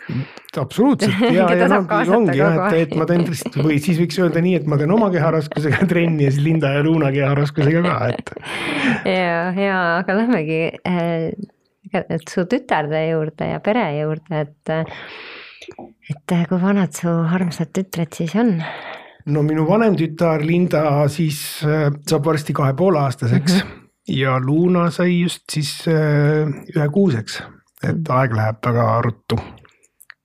absoluutselt 0.61 1.15
ja, 1.38 1.47
ja 1.55 1.69
no, 1.71 1.81
ongi 2.19 2.38
jah, 2.39 2.59
et, 2.69 2.89
et 2.89 2.95
ma 2.99 3.07
teen 3.09 3.25
lihtsalt 3.27 3.59
või 3.61 3.79
siis 3.83 3.99
võiks 4.01 4.19
öelda 4.21 4.43
nii, 4.45 4.59
et 4.61 4.69
ma 4.69 4.79
teen 4.81 4.93
oma 4.95 5.09
keharaskusega 5.13 5.88
trenni 5.91 6.27
ja 6.27 6.36
siis 6.36 6.45
Linda 6.45 6.75
ja 6.75 6.86
Luuna 6.86 7.11
keharaskusega 7.15 7.83
ka, 7.86 7.97
et. 8.13 8.33
ja, 9.17 9.51
ja 9.55 9.81
aga 10.01 10.17
lähmegi 10.21 10.61
su 12.30 12.46
tütarde 12.52 13.08
juurde 13.10 13.50
ja 13.54 13.60
pere 13.60 13.88
juurde, 14.00 14.41
et. 14.46 14.76
et 16.10 16.36
kui 16.50 16.62
vanad 16.62 16.93
su 16.93 17.10
armsad 17.10 17.72
tütred 17.74 18.14
siis 18.14 18.36
on? 18.38 18.60
no 19.26 19.41
minu 19.46 19.66
vanem 19.68 19.98
tütar 19.98 20.43
Linda 20.46 21.08
siis 21.12 21.41
äh, 21.66 21.89
saab 22.08 22.30
varsti 22.30 22.54
kahe 22.54 22.76
poole 22.78 23.00
aastaseks 23.02 23.54
mm 23.54 23.60
-hmm. 23.60 23.84
ja 24.20 24.39
Luuna 24.39 24.89
sai 24.91 25.22
just 25.22 25.43
siis 25.52 25.88
äh, 25.88 26.48
ühekuuseks, 26.76 27.41
et 27.84 28.10
aeg 28.10 28.36
läheb 28.36 28.62
väga 28.66 29.02
ruttu 29.02 29.39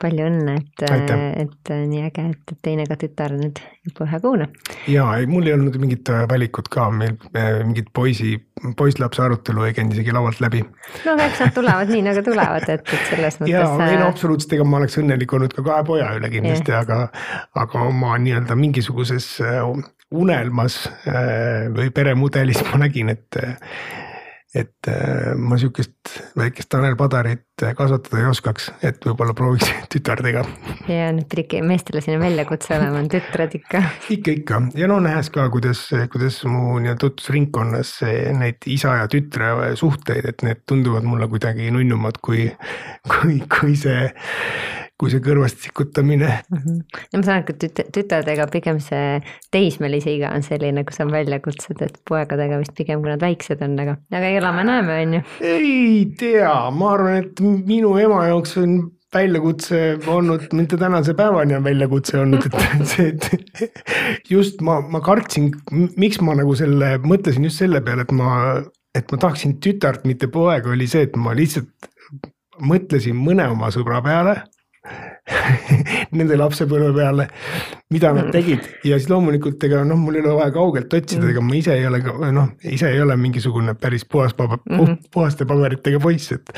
palju 0.01 0.27
õnne, 0.31 0.55
et, 0.57 1.11
et 1.43 1.71
nii 1.89 2.03
äge, 2.07 2.23
et 2.33 2.53
teine 2.65 2.87
ka 2.89 2.97
tütar 2.97 3.35
nüüd 3.37 3.59
juba 3.85 4.07
ühe 4.07 4.21
kuune. 4.21 4.47
ja 4.89 5.05
ei, 5.17 5.27
mul 5.27 5.47
ei 5.47 5.53
olnud 5.53 5.77
mingit 5.77 6.09
valikut 6.29 6.69
ka, 6.69 6.91
meil 6.91 7.19
mingit 7.65 7.91
poisi, 7.93 8.39
poisslapse 8.77 9.23
arutelu 9.23 9.65
ei 9.67 9.77
käinud 9.77 9.97
isegi 9.97 10.13
laualt 10.15 10.41
läbi. 10.45 10.63
no 11.05 11.15
aga 11.15 11.29
eks 11.29 11.41
nad 11.45 11.55
tulevad 11.57 11.93
nii 11.93 12.03
nagu 12.09 12.25
tulevad, 12.27 12.69
et, 12.69 12.85
et 12.85 13.07
selles 13.11 13.41
mõttes. 13.41 13.55
ja 13.55 13.89
ei 13.89 14.01
no 14.01 14.11
absoluutselt, 14.11 14.57
ega 14.59 14.67
ma 14.69 14.83
oleks 14.83 14.99
õnnelik 15.01 15.35
olnud 15.37 15.57
ka 15.57 15.65
kahe 15.67 15.87
poja 15.89 16.11
üle 16.19 16.33
kindlasti, 16.33 16.75
aga, 16.77 17.01
aga 17.65 17.87
oma 17.89 18.19
nii-öelda 18.21 18.59
mingisuguses 18.59 19.33
unelmas 20.11 20.83
või 21.77 21.91
peremudelis 21.95 22.63
ma 22.71 22.85
nägin, 22.85 23.13
et 23.15 23.43
et 24.55 24.89
äh, 24.91 25.35
ma 25.39 25.55
sihukest 25.61 26.11
väikest 26.39 26.69
Tanel 26.73 26.97
Padarit 26.99 27.63
äh, 27.63 27.75
kasvatada 27.79 28.19
ei 28.19 28.27
oskaks, 28.27 28.71
et 28.83 28.99
võib-olla 29.07 29.35
prooviks 29.39 29.71
tütardega. 29.93 30.43
ja 30.91 31.11
nüüd 31.15 31.29
pididki 31.31 31.61
meestele 31.63 32.03
selline 32.03 32.25
väljakutse 32.25 32.75
olema, 32.75 32.99
on 32.99 33.11
tütred 33.13 33.55
ikka. 33.61 33.85
ikka, 34.17 34.35
ikka 34.41 34.61
ja 34.81 34.91
no 34.91 34.99
nähes 35.05 35.31
ka, 35.31 35.47
kuidas, 35.55 35.85
kuidas 36.11 36.41
mu 36.51 36.81
nii-öelda 36.81 36.99
tutvusringkonnas 37.05 37.95
neid 38.41 38.67
isa 38.67 38.97
ja 38.99 39.07
tütre 39.13 39.55
suhteid, 39.79 40.27
et 40.33 40.43
need 40.47 40.65
tunduvad 40.67 41.07
mulle 41.07 41.31
kuidagi 41.31 41.71
nunnumad 41.75 42.19
kui, 42.25 42.49
kui, 43.13 43.39
kui 43.47 43.79
see 43.79 44.09
kui 45.01 45.13
see 45.13 45.23
kõrvast 45.25 45.65
sikutamine. 45.65 46.29
-hmm. 46.53 46.79
no 47.13 47.21
ma 47.21 47.25
saan 47.25 47.41
aru, 47.41 47.55
et 47.55 47.65
tüt-, 47.65 47.89
tütardega 47.97 48.47
pigem 48.53 48.81
see 48.85 49.19
teismelise 49.55 50.13
iga 50.13 50.35
on 50.37 50.45
selline, 50.47 50.85
kus 50.85 51.01
on 51.05 51.13
väljakutsed, 51.15 51.81
et 51.87 51.99
poegadega 52.09 52.61
vist 52.61 52.77
pigem, 52.77 53.01
kui 53.01 53.13
nad 53.13 53.25
väiksed 53.25 53.65
on, 53.65 53.79
aga, 53.81 53.97
aga 54.13 54.33
elame-näeme, 54.39 55.03
on 55.07 55.19
ju. 55.19 55.27
ei 55.41 56.07
tea, 56.21 56.55
ma 56.71 56.95
arvan, 56.95 57.21
et 57.25 57.45
minu 57.45 57.97
ema 58.03 58.27
jaoks 58.29 58.59
on 58.61 58.81
väljakutse 59.15 59.81
olnud, 60.07 60.45
mitte 60.55 60.79
tänase 60.79 61.17
päevani 61.19 61.57
on 61.57 61.65
väljakutse 61.65 62.21
olnud, 62.21 62.47
et 62.47 62.61
see, 62.93 63.09
et 63.09 64.31
just 64.31 64.61
ma, 64.63 64.79
ma 64.81 65.01
kartsin, 65.05 65.51
miks 65.97 66.21
ma 66.23 66.37
nagu 66.39 66.55
selle, 66.59 66.99
mõtlesin 67.03 67.49
just 67.49 67.65
selle 67.65 67.83
peale, 67.87 68.07
et 68.07 68.15
ma, 68.15 68.61
et 68.95 69.11
ma 69.11 69.19
tahaksin 69.25 69.59
tütart, 69.65 70.07
mitte 70.07 70.31
poega, 70.31 70.71
oli 70.77 70.87
see, 70.91 71.09
et 71.09 71.19
ma 71.19 71.35
lihtsalt 71.35 71.91
mõtlesin 72.61 73.17
mõne 73.17 73.47
oma 73.51 73.71
sõbra 73.73 74.03
peale 74.05 74.37
nende 76.17 76.37
lapsepõlve 76.41 76.91
peale, 76.97 77.27
mida 77.93 78.13
nad 78.17 78.29
mm. 78.29 78.33
tegid 78.33 78.89
ja 78.89 78.97
siis 78.99 79.11
loomulikult 79.13 79.63
ega 79.69 79.83
noh, 79.85 79.99
mul 80.01 80.17
ei 80.17 80.25
ole 80.25 80.37
vaja 80.39 80.55
kaugelt 80.55 80.95
otsida, 80.97 81.29
ega 81.31 81.43
ma 81.45 81.57
ise 81.59 81.77
ei 81.77 81.85
ole 81.89 82.01
ka 82.05 82.31
noh, 82.33 82.55
ise 82.65 82.89
ei 82.89 83.03
ole 83.03 83.17
mingisugune 83.21 83.75
päris 83.81 84.07
puhas 84.09 84.35
paber, 84.39 84.63
mm 84.65 84.79
-hmm. 84.79 84.97
puhaste 85.13 85.45
paberitega 85.45 86.01
poiss, 86.01 86.33
et 86.33 86.55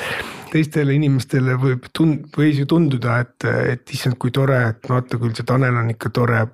teistele 0.52 0.94
inimestele 0.94 1.56
võib 1.58 1.90
tund-, 1.98 2.30
võis 2.36 2.62
ju 2.62 2.68
tunduda, 2.70 3.18
et, 3.24 3.50
et 3.74 3.94
issand, 3.96 4.18
kui 4.18 4.30
tore, 4.30 4.60
et 4.70 4.88
vaata 4.88 5.18
küll 5.18 5.34
see 5.34 5.48
Tanel 5.48 5.76
on 5.82 5.90
ikka 5.90 6.10
tore 6.10 6.46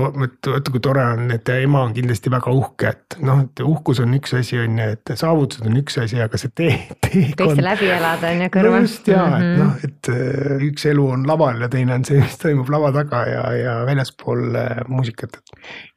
vaata 0.00 0.72
kui 0.72 0.80
tore 0.82 1.04
on, 1.14 1.28
et 1.34 1.48
ema 1.54 1.82
on 1.86 1.94
kindlasti 1.94 2.30
väga 2.32 2.52
uhke, 2.54 2.90
et 2.94 3.16
noh, 3.24 3.42
et 3.44 3.62
uhkus 3.64 4.00
on 4.04 4.14
üks 4.18 4.34
asi, 4.38 4.58
on 4.62 4.78
ju, 4.80 4.88
et 4.96 5.12
saavutused 5.20 5.66
on 5.68 5.78
üks 5.80 5.98
asi, 6.02 6.20
aga 6.22 6.40
see 6.40 6.52
tee, 6.56 6.74
teekond. 7.06 7.36
teiste 7.40 7.64
läbi 7.64 7.90
elada 7.94 8.32
on 8.32 8.42
ju 8.44 8.50
kõrval. 8.56 8.74
no 8.74 8.82
just 8.84 9.08
ja 9.08 9.22
mm, 9.24 9.34
-hmm. 9.34 9.44
et 9.44 9.46
mhm. 9.46 9.62
noh, 9.62 9.84
et 9.88 10.10
äh, 10.12 10.66
üks 10.68 10.86
elu 10.90 11.06
on 11.16 11.26
laval 11.28 11.60
ja 11.64 11.68
teine 11.72 11.94
on 11.94 12.04
see, 12.04 12.20
mis 12.20 12.38
toimub 12.40 12.70
lava 12.74 12.92
taga 12.96 13.22
ja, 13.28 13.44
ja 13.58 13.74
väljaspool 13.86 14.58
äh, 14.60 14.82
muusikat. 14.88 15.38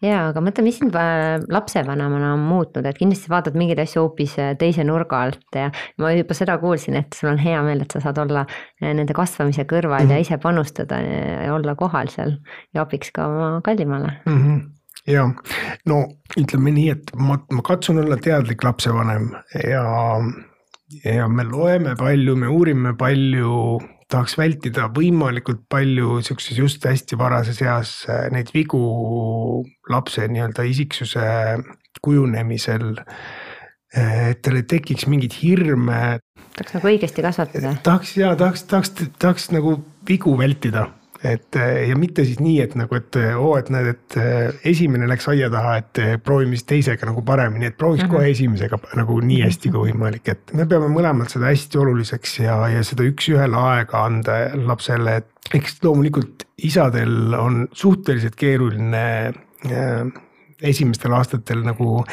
ja, 0.01 0.27
aga 0.29 0.43
mõtle, 0.43 0.65
mis 0.67 0.79
sind 0.81 0.95
lapsevanemana 1.49 2.33
on 2.33 2.45
muutnud, 2.47 2.85
et 2.85 2.97
kindlasti 2.97 3.31
vaatad 3.33 3.57
mingeid 3.57 3.81
asju 3.83 4.05
hoopis 4.05 4.37
äh, 4.39 4.53
teise 4.59 4.85
nurga 4.87 5.23
alt 5.27 5.55
ja 5.55 5.71
ma 5.97 6.13
juba 6.13 6.37
seda 6.37 6.57
kuulsin, 6.61 6.99
et 7.01 7.17
sul 7.17 7.31
on 7.33 7.41
hea 7.41 7.61
meel, 7.65 7.81
et 7.81 7.91
sa 7.91 8.03
saad 8.03 8.17
olla 8.21 8.45
nende 8.81 9.13
kasvamise 9.13 9.65
kõrval 9.65 10.05
mm 10.05 10.09
-hmm. 10.09 10.11
ja 10.13 10.17
ise 10.19 10.37
panustada 10.37 11.01
ja 11.01 11.53
olla 11.53 11.75
kohal 11.75 12.07
seal 12.13 12.37
ja 12.73 12.81
abiks 12.81 13.11
ka 13.11 13.27
oma 13.27 13.61
kallimale 13.63 13.86
maailmale 13.87 14.19
mm. 14.25 14.41
-hmm 14.41 14.65
ja 15.07 15.23
no 15.87 16.01
ütleme 16.37 16.73
nii, 16.75 16.89
et 16.91 17.11
ma, 17.15 17.37
ma 17.51 17.63
katsun 17.65 18.01
olla 18.03 18.17
teadlik 18.21 18.63
lapsevanem 18.65 19.29
ja, 19.63 19.83
ja 21.05 21.27
me 21.31 21.45
loeme 21.47 21.95
palju, 21.99 22.35
me 22.39 22.49
uurime 22.51 22.93
palju, 22.99 23.79
tahaks 24.11 24.37
vältida 24.39 24.87
võimalikult 24.95 25.65
palju 25.71 26.21
siukses 26.27 26.59
just 26.59 26.85
hästi 26.87 27.19
varases 27.19 27.61
eas 27.63 27.97
äh, 28.11 28.27
neid 28.33 28.51
vigu 28.55 28.81
lapse 29.91 30.27
nii-öelda 30.31 30.67
isiksuse 30.67 31.25
kujunemisel. 32.03 32.93
Äh, 33.95 34.31
et 34.31 34.43
tal 34.45 34.59
ei 34.59 34.67
tekiks 34.67 35.07
mingeid 35.11 35.35
hirme. 35.41 36.19
tahaks 36.55 36.77
nagu 36.77 36.91
õigesti 36.91 37.23
kasvatada. 37.23 37.75
tahaks 37.83 38.15
ja 38.19 38.35
tahaks, 38.39 38.67
tahaks, 38.67 38.95
tahaks 39.19 39.51
nagu 39.55 39.79
vigu 40.07 40.35
vältida 40.39 40.87
et 41.23 41.57
ja 41.57 41.95
mitte 41.97 42.25
siis 42.25 42.41
nii, 42.43 42.59
et 42.61 42.75
nagu, 42.77 42.95
et 42.97 43.17
oo, 43.35 43.55
et 43.57 43.69
näed, 43.73 43.87
et 43.93 44.17
esimene 44.69 45.07
läks 45.09 45.29
aia 45.31 45.49
taha, 45.53 45.77
et 45.81 46.01
proovime 46.23 46.57
siis 46.57 46.67
teisega 46.69 47.09
nagu 47.09 47.23
paremini, 47.25 47.71
et 47.71 47.77
prooviks 47.77 48.03
mm 48.03 48.09
-hmm. 48.09 48.15
kohe 48.15 48.29
esimesega 48.31 48.79
nagu 48.99 49.19
nii 49.21 49.41
hästi 49.45 49.71
kui 49.73 49.91
võimalik, 49.91 50.29
et 50.31 50.53
me 50.53 50.65
peame 50.65 50.91
mõlemad 50.93 51.31
seda 51.33 51.49
hästi 51.49 51.81
oluliseks 51.81 52.39
ja, 52.39 52.59
ja 52.69 52.83
seda 52.83 53.07
üks-ühele 53.07 53.57
aega 53.57 54.03
anda 54.05 54.37
lapsele, 54.55 55.17
et 55.17 55.55
eks 55.57 55.79
loomulikult 55.83 56.45
isadel 56.57 57.33
on 57.37 57.67
suhteliselt 57.71 58.35
keeruline 58.35 59.33
äh, 59.71 60.05
esimestel 60.61 61.13
aastatel 61.13 61.63
nagu 61.65 62.03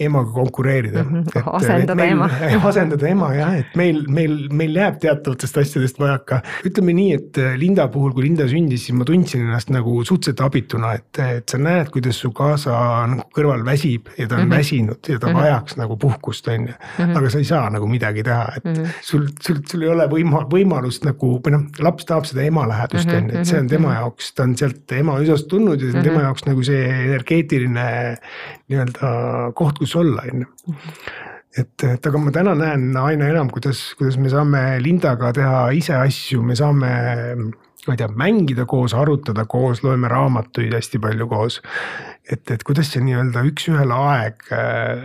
emaga 0.00 0.32
konkureerida 0.32 1.02
mm. 1.02 1.22
-hmm. 1.22 1.42
asendada 1.56 1.94
meil, 1.94 2.12
ema. 2.12 2.30
asendada 2.70 3.08
ema 3.08 3.30
jah, 3.34 3.54
et 3.58 3.76
meil, 3.76 4.02
meil, 4.08 4.36
meil 4.52 4.76
jääb 4.76 4.98
teatavatest 5.02 5.58
asjadest 5.62 6.00
vajaka. 6.00 6.40
ütleme 6.66 6.94
nii, 6.96 7.12
et 7.14 7.38
äh, 7.38 7.56
Linda 7.60 7.88
puhul, 7.88 8.12
kui 8.16 8.24
Linda 8.24 8.48
sündis, 8.48 8.86
siis 8.86 8.96
ma 8.96 9.04
tundsin 9.04 9.44
ennast 9.46 9.70
nagu 9.74 9.98
suhteliselt 10.04 10.40
abituna, 10.46 10.94
et, 10.98 11.20
et 11.24 11.48
sa 11.48 11.60
näed, 11.60 11.90
kuidas 11.94 12.20
su 12.24 12.32
kaasa 12.36 12.76
nagu 13.10 13.26
kõrval 13.36 13.64
väsib 13.66 14.08
ja 14.16 14.26
ta 14.26 14.36
on 14.36 14.44
mm 14.44 14.50
-hmm. 14.50 14.56
väsinud 14.56 15.08
ja 15.08 15.18
ta 15.18 15.26
mm 15.26 15.32
-hmm. 15.32 15.40
vajaks 15.40 15.76
nagu 15.76 15.96
puhkust, 15.96 16.48
on 16.48 16.68
ju. 16.68 16.74
Mhm. 16.98 17.16
aga 17.16 17.30
sa 17.30 17.38
ei 17.38 17.44
saa 17.44 17.70
nagu 17.70 17.86
midagi 17.86 18.22
teha, 18.22 18.52
et 18.56 18.64
mm 18.64 18.72
-hmm. 18.72 18.86
sul, 19.02 19.28
sul, 19.40 19.56
sul 19.70 19.82
ei 19.82 19.88
ole 19.88 20.06
võima-, 20.06 20.46
võimalust 20.50 21.04
nagu 21.04 21.40
või 21.44 21.52
noh, 21.52 21.62
laps 21.78 22.04
tahab 22.04 22.24
seda 22.24 22.42
ema 22.42 22.66
lähedust 22.68 23.06
mhm, 23.06 23.16
on 23.16 23.30
ju, 23.30 23.38
et 23.38 23.46
see 23.46 23.60
on 23.60 23.68
tema 23.68 23.88
mhm. 23.88 23.96
jaoks, 23.96 24.34
ta 24.34 24.42
on 24.42 24.56
sealt 24.56 24.92
ema 24.92 25.18
üsast 25.20 25.48
tulnud 25.48 25.80
ja 25.80 25.90
see 25.90 25.98
on 25.98 26.04
tema 26.04 26.22
jaoks 26.22 26.46
nagu 26.46 26.62
see 26.62 26.88
energeetiline 26.88 28.16
nii-öelda 28.70 29.10
koht, 29.58 29.82
kus 29.82 29.96
olla, 29.98 30.24
on 30.30 30.46
ju 30.46 30.48
et, 31.58 31.74
et 31.82 32.06
aga 32.06 32.20
ma 32.22 32.32
täna 32.34 32.54
näen 32.54 32.92
aina 33.00 33.30
enam, 33.30 33.50
kuidas, 33.50 33.90
kuidas 33.98 34.18
me 34.20 34.30
saame 34.30 34.62
Lindaga 34.82 35.32
teha 35.34 35.64
ise 35.74 35.96
asju, 35.98 36.44
me 36.46 36.56
saame 36.58 36.92
ma 37.86 37.94
ei 37.94 37.98
tea, 38.00 38.08
mängida 38.12 38.66
koos, 38.68 38.94
arutada 38.94 39.46
koos, 39.48 39.82
loeme 39.84 40.08
raamatuid 40.10 40.74
hästi 40.76 41.00
palju 41.00 41.26
koos. 41.30 41.60
Et, 42.28 42.50
et 42.52 42.62
kuidas 42.66 42.90
see 42.92 43.02
nii-öelda 43.04 43.42
üks-ühele 43.48 43.96
aeg 43.96 44.50
äh, 44.54 45.04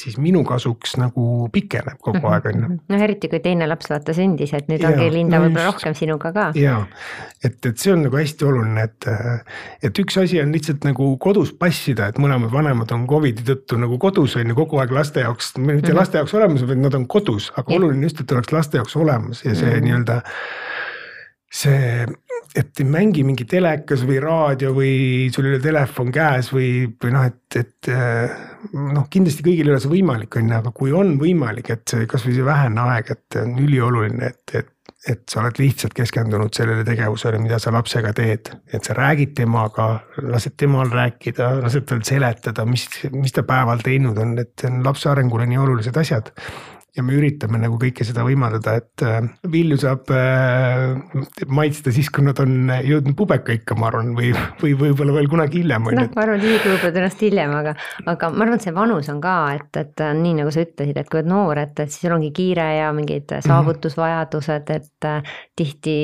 siis 0.00 0.16
minu 0.20 0.42
kasuks 0.48 0.96
nagu 1.00 1.48
pikeneb 1.52 2.00
kogu 2.04 2.30
aeg, 2.30 2.48
on 2.50 2.62
ju. 2.62 2.70
noh, 2.92 3.04
eriti 3.04 3.30
kui 3.30 3.40
teine 3.44 3.68
laps 3.68 3.90
vaata 3.92 4.14
sündis, 4.16 4.54
et 4.56 4.70
nüüd 4.70 4.82
ja, 4.82 4.92
ongi 4.92 5.10
Linda 5.12 5.38
no 5.38 5.46
võib-olla 5.46 5.68
rohkem 5.68 5.96
sinuga 5.98 6.32
ka. 6.34 6.46
ja, 6.58 6.78
et, 7.44 7.58
et 7.60 7.74
see 7.76 7.92
on 7.94 8.06
nagu 8.06 8.20
hästi 8.20 8.48
oluline, 8.48 8.86
et, 8.88 9.10
et 9.90 10.02
üks 10.04 10.18
asi 10.22 10.40
on 10.42 10.54
lihtsalt 10.54 10.88
nagu 10.88 11.10
kodus 11.22 11.52
passida, 11.58 12.08
et 12.08 12.22
mõlemad 12.22 12.52
vanemad 12.54 12.94
on 12.96 13.06
Covidi 13.10 13.44
tõttu 13.48 13.80
nagu 13.80 14.00
kodus 14.02 14.38
on 14.40 14.54
ju 14.54 14.58
kogu 14.58 14.80
aeg 14.82 14.94
laste 14.94 15.26
jaoks, 15.26 15.54
mitte 15.58 15.72
mm 15.72 15.84
-hmm. 15.84 16.00
laste 16.00 16.22
jaoks 16.22 16.34
olemas, 16.38 16.66
vaid 16.68 16.82
nad 16.82 16.96
on 16.96 17.06
kodus, 17.06 17.52
aga 17.56 17.66
ja. 17.68 17.76
oluline 17.76 18.08
just, 18.08 18.24
et 18.24 18.32
oleks 18.32 18.52
laste 18.52 18.80
jaoks 18.80 18.96
olemas 18.96 19.44
ja 19.44 19.54
see 19.54 19.66
mm 19.66 19.76
-hmm. 19.76 19.84
nii-öelda 19.84 20.22
see, 21.52 22.06
et 22.56 22.80
ei 22.80 22.86
mängi 22.88 23.24
mingi 23.26 23.44
telekas 23.48 24.04
või 24.08 24.20
raadio 24.22 24.72
või 24.76 25.28
sul 25.34 25.48
ei 25.48 25.56
ole 25.56 25.62
telefon 25.62 26.12
käes 26.14 26.48
või, 26.54 26.70
või 27.02 27.12
noh, 27.14 27.26
et, 27.28 27.58
et 27.60 27.90
noh, 28.72 29.04
kindlasti 29.10 29.44
kõigil 29.44 29.68
ei 29.68 29.74
ole 29.74 29.82
see 29.84 29.92
võimalik, 29.92 30.38
on 30.40 30.48
ju, 30.48 30.56
aga 30.62 30.72
kui 30.74 30.94
on 30.96 31.14
võimalik, 31.20 31.70
et 31.74 31.96
kasvõi 32.08 32.38
see 32.38 32.46
vähene 32.46 32.84
aeg, 32.88 33.12
et 33.14 33.38
on 33.42 33.54
ülioluline, 33.66 34.32
et, 34.32 34.58
et 34.62 34.74
et 35.08 35.20
sa 35.30 35.40
oled 35.40 35.58
lihtsalt 35.60 35.94
keskendunud 35.96 36.52
sellele 36.56 36.82
tegevusele, 36.84 37.38
mida 37.40 37.60
sa 37.62 37.70
lapsega 37.72 38.10
teed, 38.16 38.50
et 38.74 38.84
sa 38.84 38.96
räägid 38.98 39.36
temaga, 39.38 39.86
lased 40.26 40.56
temal 40.58 40.90
rääkida, 40.90 41.52
lased 41.62 41.86
tal 41.88 42.02
seletada, 42.04 42.66
mis, 42.68 42.88
mis 43.14 43.32
ta 43.32 43.44
päeval 43.46 43.84
teinud 43.84 44.18
on, 44.18 44.34
et 44.42 44.52
see 44.58 44.72
on 44.72 44.82
lapse 44.84 45.08
arengule 45.08 45.46
nii 45.48 45.60
olulised 45.62 45.96
asjad 46.02 46.32
ja 46.96 47.04
me 47.04 47.14
üritame 47.14 47.60
nagu 47.60 47.76
kõike 47.80 48.04
seda 48.06 48.24
võimaldada, 48.26 48.78
et 48.80 49.02
äh, 49.04 49.18
vilju 49.52 49.76
saab 49.82 50.08
äh, 50.14 50.96
maitsta 51.52 51.92
siis, 51.94 52.08
kui 52.14 52.24
nad 52.24 52.38
on 52.42 52.70
jõudnud 52.84 53.14
pubekaikka, 53.18 53.76
ma 53.78 53.90
arvan, 53.90 54.14
või, 54.16 54.30
või 54.62 54.72
võib-olla 54.78 55.18
veel 55.18 55.28
kunagi 55.30 55.60
hiljem. 55.62 55.90
noh, 55.92 56.08
ma 56.14 56.24
arvan, 56.24 56.40
et 56.40 56.64
võib-olla 56.64 56.80
tõenäoliselt 56.86 57.24
hiljem, 57.26 57.52
aga, 57.58 57.74
aga 58.08 58.30
ma 58.32 58.46
arvan, 58.46 58.56
et 58.56 58.66
see 58.66 58.74
vanus 58.74 59.10
on 59.12 59.20
ka, 59.22 59.34
et, 59.58 59.80
et 59.82 60.04
nii 60.22 60.38
nagu 60.40 60.54
sa 60.54 60.64
ütlesid, 60.64 60.96
et 61.02 61.10
kui 61.12 61.20
oled 61.20 61.30
noor, 61.30 61.60
et, 61.62 61.74
et 61.84 61.92
siis 61.92 62.06
sul 62.06 62.16
ongi 62.16 62.32
kiire 62.34 62.66
ja 62.78 62.88
mingid 62.96 63.28
mhm. 63.28 63.46
saavutusvajadused, 63.46 64.74
et 64.78 65.08
äh, 65.12 65.36
tihti 65.58 65.98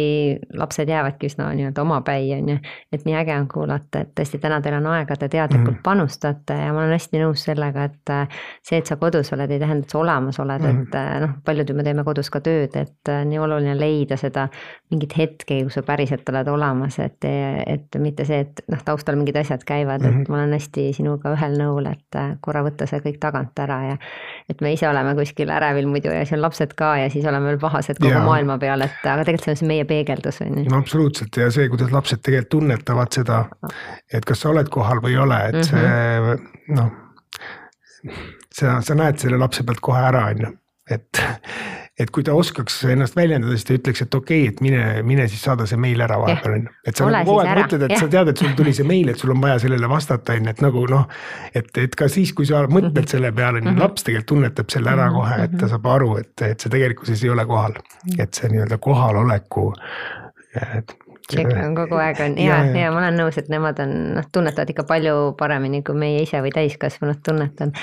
lapsed 0.61 0.93
jäävadki 0.93 1.32
üsna 1.32 1.49
nii-öelda 1.57 1.82
omapäi, 1.82 2.28
on 2.37 2.55
ju. 2.55 2.59
et 2.93 3.09
nii 3.09 3.18
äge 3.22 3.39
on 3.41 3.49
kuulata, 3.51 4.05
et 4.05 4.12
tõesti 4.20 4.43
täna 4.43 4.61
teil 4.61 4.78
on 4.82 4.93
aega, 4.93 5.16
te 5.16 5.32
teadlikult 5.32 5.70
mm 5.70 5.78
-hmm. 5.78 5.82
panustate 5.87 6.61
ja 6.61 6.70
ma 6.76 6.85
olen 6.85 6.95
hästi 6.99 7.24
nõus 7.24 7.49
sellega, 7.49 7.89
et 7.89 8.14
see, 8.62 8.78
et 8.78 8.87
sa 8.87 9.01
kodus 9.01 9.32
oled, 9.32 9.51
ei 9.51 9.62
tähenda, 9.62 9.89
et 9.89 9.91
sa 9.91 9.99
olemas 9.99 10.39
oled 10.39 10.61
mm, 10.61 10.68
-hmm 10.68 10.74
et 10.83 10.95
äh, 10.99 11.20
noh, 11.22 11.35
paljud 11.45 11.70
ju 11.70 11.77
me 11.77 11.85
teeme 11.87 12.05
kodus 12.07 12.31
ka 12.33 12.41
tööd, 12.45 12.75
et 12.77 13.11
äh, 13.11 13.22
nii 13.29 13.39
oluline 13.41 13.75
leida 13.79 14.16
seda 14.20 14.47
mingit 14.93 15.14
hetke, 15.18 15.61
kus 15.66 15.79
sa 15.79 15.83
päriselt 15.87 16.29
oled 16.33 16.51
olemas, 16.51 16.99
et, 17.03 17.25
et 17.25 17.99
mitte 18.03 18.27
see, 18.29 18.41
et 18.45 18.62
noh, 18.72 18.83
taustal 18.87 19.18
mingid 19.20 19.37
asjad 19.41 19.64
käivad 19.66 20.03
mm, 20.03 20.07
-hmm. 20.07 20.20
et 20.22 20.29
mhm. 20.29 20.33
ma 20.33 20.41
olen 20.41 20.57
hästi 20.59 20.87
sinuga 20.97 21.35
ühel 21.37 21.59
nõul, 21.61 21.89
et 21.93 22.18
äh, 22.20 22.35
korra 22.41 22.64
võtta 22.66 22.89
see 22.91 23.01
kõik 23.05 23.20
tagant 23.22 23.59
ära 23.59 23.79
ja 23.91 23.97
et 24.49 24.61
me 24.61 24.72
ise 24.72 24.89
oleme 24.89 25.14
kuskil 25.14 25.51
ärevil 25.51 25.87
muidu 25.87 26.12
ja 26.12 26.25
siis 26.25 26.39
on 26.39 26.43
lapsed 26.43 26.75
ka 26.77 26.97
ja 27.03 27.11
siis 27.11 27.27
oleme 27.27 27.53
veel 27.53 27.62
pahased 27.62 28.01
kogu 28.01 28.12
ja. 28.12 28.25
maailma 28.25 28.59
peale, 28.59 28.91
et 28.91 29.07
aga 29.07 29.25
tegelikult 29.25 29.45
see 29.45 29.57
on 29.57 29.62
see 29.62 29.68
meie 29.68 29.85
peegeldus 29.85 30.41
on 30.45 30.59
ju. 30.59 30.66
no 30.70 30.83
absoluutselt 30.83 31.37
ja 31.37 31.51
see, 31.51 31.68
kuidas 31.68 31.93
lapsed 31.93 32.22
tegelikult 32.22 32.53
tunnetavad 32.55 33.12
seda, 33.12 33.45
et 34.12 34.25
kas 34.25 34.45
sa 34.45 34.51
oled 34.51 34.68
kohal 34.70 35.01
või 35.03 35.16
ei 35.16 35.22
ole, 35.22 35.41
et 35.49 35.55
mm 35.55 35.62
-hmm. 35.62 36.45
see 36.68 36.75
noh 36.77 36.93
sa, 38.55 38.79
sa 38.85 38.97
näed 38.99 39.20
selle 39.20 39.39
lapse 39.41 39.64
pealt 39.66 39.83
kohe 39.85 40.03
ära, 40.05 40.27
on 40.33 40.45
ju, 40.45 40.53
et, 40.91 41.20
et 41.99 42.11
kui 42.12 42.24
ta 42.26 42.35
oskaks 42.37 42.76
ennast 42.93 43.16
väljendada, 43.16 43.55
siis 43.57 43.68
ta 43.68 43.76
ütleks, 43.78 44.03
et 44.05 44.16
okei 44.18 44.43
okay,, 44.43 44.53
et 44.53 44.62
mine, 44.64 44.80
mine 45.07 45.26
siis 45.32 45.45
saada 45.47 45.66
see 45.68 45.78
meil 45.80 46.01
ära 46.05 46.18
vahepeal 46.20 46.57
on 46.59 46.66
ju. 46.66 46.74
et 46.85 47.01
sa 47.01 47.09
nagu 47.09 47.30
kogu 47.30 47.45
aeg 47.45 47.61
mõtled, 47.62 47.87
et 47.87 47.95
ja. 47.97 48.01
sa 48.03 48.09
tead, 48.12 48.32
et 48.32 48.43
sul 48.43 48.57
tuli 48.59 48.74
see 48.76 48.89
meil, 48.89 49.12
et 49.12 49.20
sul 49.20 49.32
on 49.35 49.45
vaja 49.45 49.61
sellele 49.64 49.89
vastata, 49.91 50.37
on 50.37 50.51
ju, 50.51 50.57
et 50.57 50.64
nagu 50.64 50.85
noh. 50.93 51.07
et, 51.55 51.70
et 51.85 51.97
ka 52.01 52.09
siis, 52.12 52.35
kui 52.37 52.49
sa 52.51 52.64
mõtled 52.66 52.99
-hmm. 52.99 53.14
selle 53.16 53.32
peale, 53.32 53.62
on 53.62 53.72
ju, 53.72 53.78
laps 53.80 54.05
tegelikult 54.05 54.32
tunnetab 54.35 54.70
selle 54.72 54.91
ära 54.91 55.09
mhm, 55.09 55.16
kohe, 55.20 55.39
et 55.45 55.57
ta 55.57 55.64
mhm. 55.64 55.70
saab 55.72 55.89
aru, 55.95 56.11
et, 56.20 56.35
et 56.43 56.61
sa 56.61 56.68
tegelikkuses 56.72 57.24
ei 57.24 57.30
ole 57.30 57.47
kohal. 57.47 57.78
Mhm. 58.05 58.20
et 58.20 58.35
see 58.35 58.53
nii-öelda 58.53 58.78
kohaloleku 58.78 59.72
et 60.55 60.95
tšekk 61.31 61.53
on 61.62 61.77
kogu 61.79 61.99
aeg 62.01 62.20
on 62.25 62.37
ja, 62.41 62.59
ja, 62.68 62.85
ja 62.85 62.91
ma 62.93 63.01
olen 63.03 63.18
nõus, 63.22 63.39
et 63.41 63.49
nemad 63.53 63.81
on, 63.85 63.95
noh, 64.18 64.29
tunnetavad 64.33 64.70
ikka 64.75 64.87
palju 64.89 65.16
paremini, 65.39 65.83
kui 65.87 65.97
meie 65.99 66.22
ise 66.25 66.43
või 66.45 66.53
täiskasvanud 66.55 67.22
tunnetan. 67.25 67.75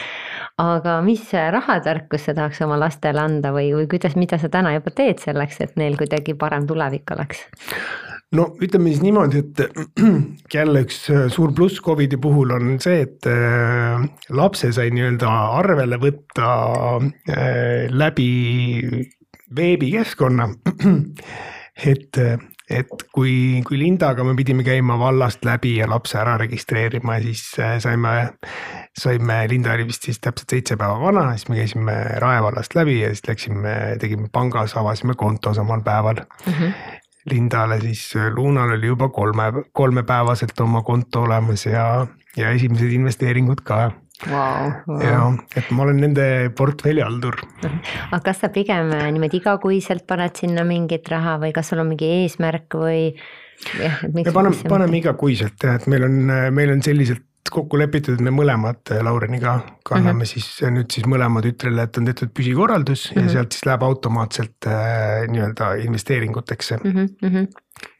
aga 0.61 0.99
mis 1.05 1.25
rahatarkust 1.31 2.29
sa 2.29 2.37
tahaks 2.37 2.61
oma 2.65 2.79
lastele 2.81 3.23
anda 3.23 3.53
või, 3.55 3.71
või 3.75 3.89
kuidas, 3.91 4.17
mida 4.19 4.39
sa 4.41 4.51
täna 4.51 4.75
juba 4.77 4.93
teed 4.95 5.23
selleks, 5.23 5.61
et 5.65 5.77
neil 5.81 5.97
kuidagi 5.99 6.37
parem 6.37 6.67
tulevik 6.69 7.15
oleks? 7.15 7.45
no 8.37 8.47
ütleme 8.63 8.91
siis 8.91 9.03
niimoodi, 9.03 9.41
et 9.43 9.63
jälle 10.55 10.85
üks 10.85 11.03
suur 11.33 11.55
pluss 11.55 11.81
Covidi 11.83 12.19
puhul 12.21 12.53
on 12.55 12.75
see, 12.83 13.01
et 13.07 13.27
äh, 13.29 14.05
lapse 14.29 14.71
sai 14.75 14.91
nii-öelda 14.95 15.31
arvele 15.59 15.99
võtta 16.01 16.51
äh, 17.01 17.89
läbi 17.91 18.29
veebikeskkonna. 19.55 20.47
et 21.91 22.17
et 22.71 23.03
kui, 23.13 23.61
kui 23.67 23.79
Lindaga 23.79 24.23
me 24.23 24.35
pidime 24.37 24.63
käima 24.63 24.97
vallast 24.99 25.45
läbi 25.45 25.75
ja 25.79 25.89
lapse 25.89 26.19
ära 26.21 26.37
registreerima, 26.41 27.17
siis 27.23 27.43
äh, 27.59 27.75
saime, 27.83 28.13
saime, 28.97 29.41
Linda 29.51 29.73
oli 29.75 29.87
vist 29.89 30.07
siis 30.07 30.21
täpselt 30.23 30.55
seitse 30.55 30.77
päeva 30.79 30.99
vana, 31.01 31.27
siis 31.35 31.49
me 31.49 31.59
käisime 31.59 31.97
Rae 32.23 32.41
vallast 32.43 32.75
läbi 32.77 33.01
ja 33.01 33.11
siis 33.11 33.27
läksime, 33.27 33.75
tegime 34.01 34.29
pangas, 34.31 34.75
avasime 34.79 35.17
konto 35.19 35.53
samal 35.57 35.83
päeval 35.85 36.23
mm. 36.23 36.53
-hmm. 36.53 36.99
Lindale 37.29 37.81
siis, 37.81 38.13
Lunal 38.35 38.71
oli 38.77 38.87
juba 38.87 39.09
kolme, 39.09 39.43
kolmepäevaselt 39.71 40.59
oma 40.59 40.81
konto 40.81 41.21
olemas 41.21 41.65
ja, 41.65 42.07
ja 42.37 42.49
esimesed 42.49 42.91
investeeringud 42.91 43.61
ka 43.63 43.91
wow,. 44.29 44.71
Wow. 44.87 45.01
ja, 45.03 45.21
et 45.57 45.71
ma 45.73 45.85
olen 45.85 46.01
nende 46.05 46.25
portfellihaldur. 46.57 47.39
aga 47.63 48.21
kas 48.29 48.43
sa 48.43 48.51
pigem 48.53 48.93
äh, 48.97 49.07
niimoodi 49.13 49.41
igakuiselt 49.41 50.05
paned 50.09 50.37
sinna 50.37 50.65
mingit 50.67 51.09
raha 51.11 51.37
või 51.41 51.55
kas 51.55 51.71
sul 51.71 51.83
on 51.83 51.91
mingi 51.93 52.11
eesmärk 52.21 52.77
või? 52.77 53.11
me 54.09 54.23
paneme, 54.33 54.57
paneme 54.69 55.01
igakuiselt 55.01 55.65
jah, 55.65 55.77
et 55.77 55.89
meil 55.91 56.07
on, 56.07 56.15
meil 56.53 56.73
on 56.73 56.81
selliselt 56.85 57.25
kokku 57.49 57.79
lepitud, 57.79 58.17
et 58.17 58.23
me 58.25 58.33
mõlemad 58.35 58.91
äh, 58.93 59.01
Laureniga 59.03 59.59
kanname 59.87 60.13
mm 60.13 60.21
-hmm. 60.21 60.29
siis 60.29 60.61
nüüd 60.75 60.91
siis 60.93 61.07
mõlema 61.09 61.41
tütrele, 61.41 61.83
et 61.83 61.97
on 61.97 62.05
tehtud 62.05 62.33
püsikorraldus 62.37 63.09
mm 63.09 63.13
-hmm. 63.13 63.19
ja 63.19 63.25
mhm. 63.25 63.33
sealt 63.33 63.51
siis 63.51 63.65
läheb 63.65 63.83
automaatselt 63.83 64.67
äh, 64.67 65.27
nii-öelda 65.27 65.73
investeeringuteks 65.85 66.73
mm. 66.83 67.07
-hmm. 67.23 67.47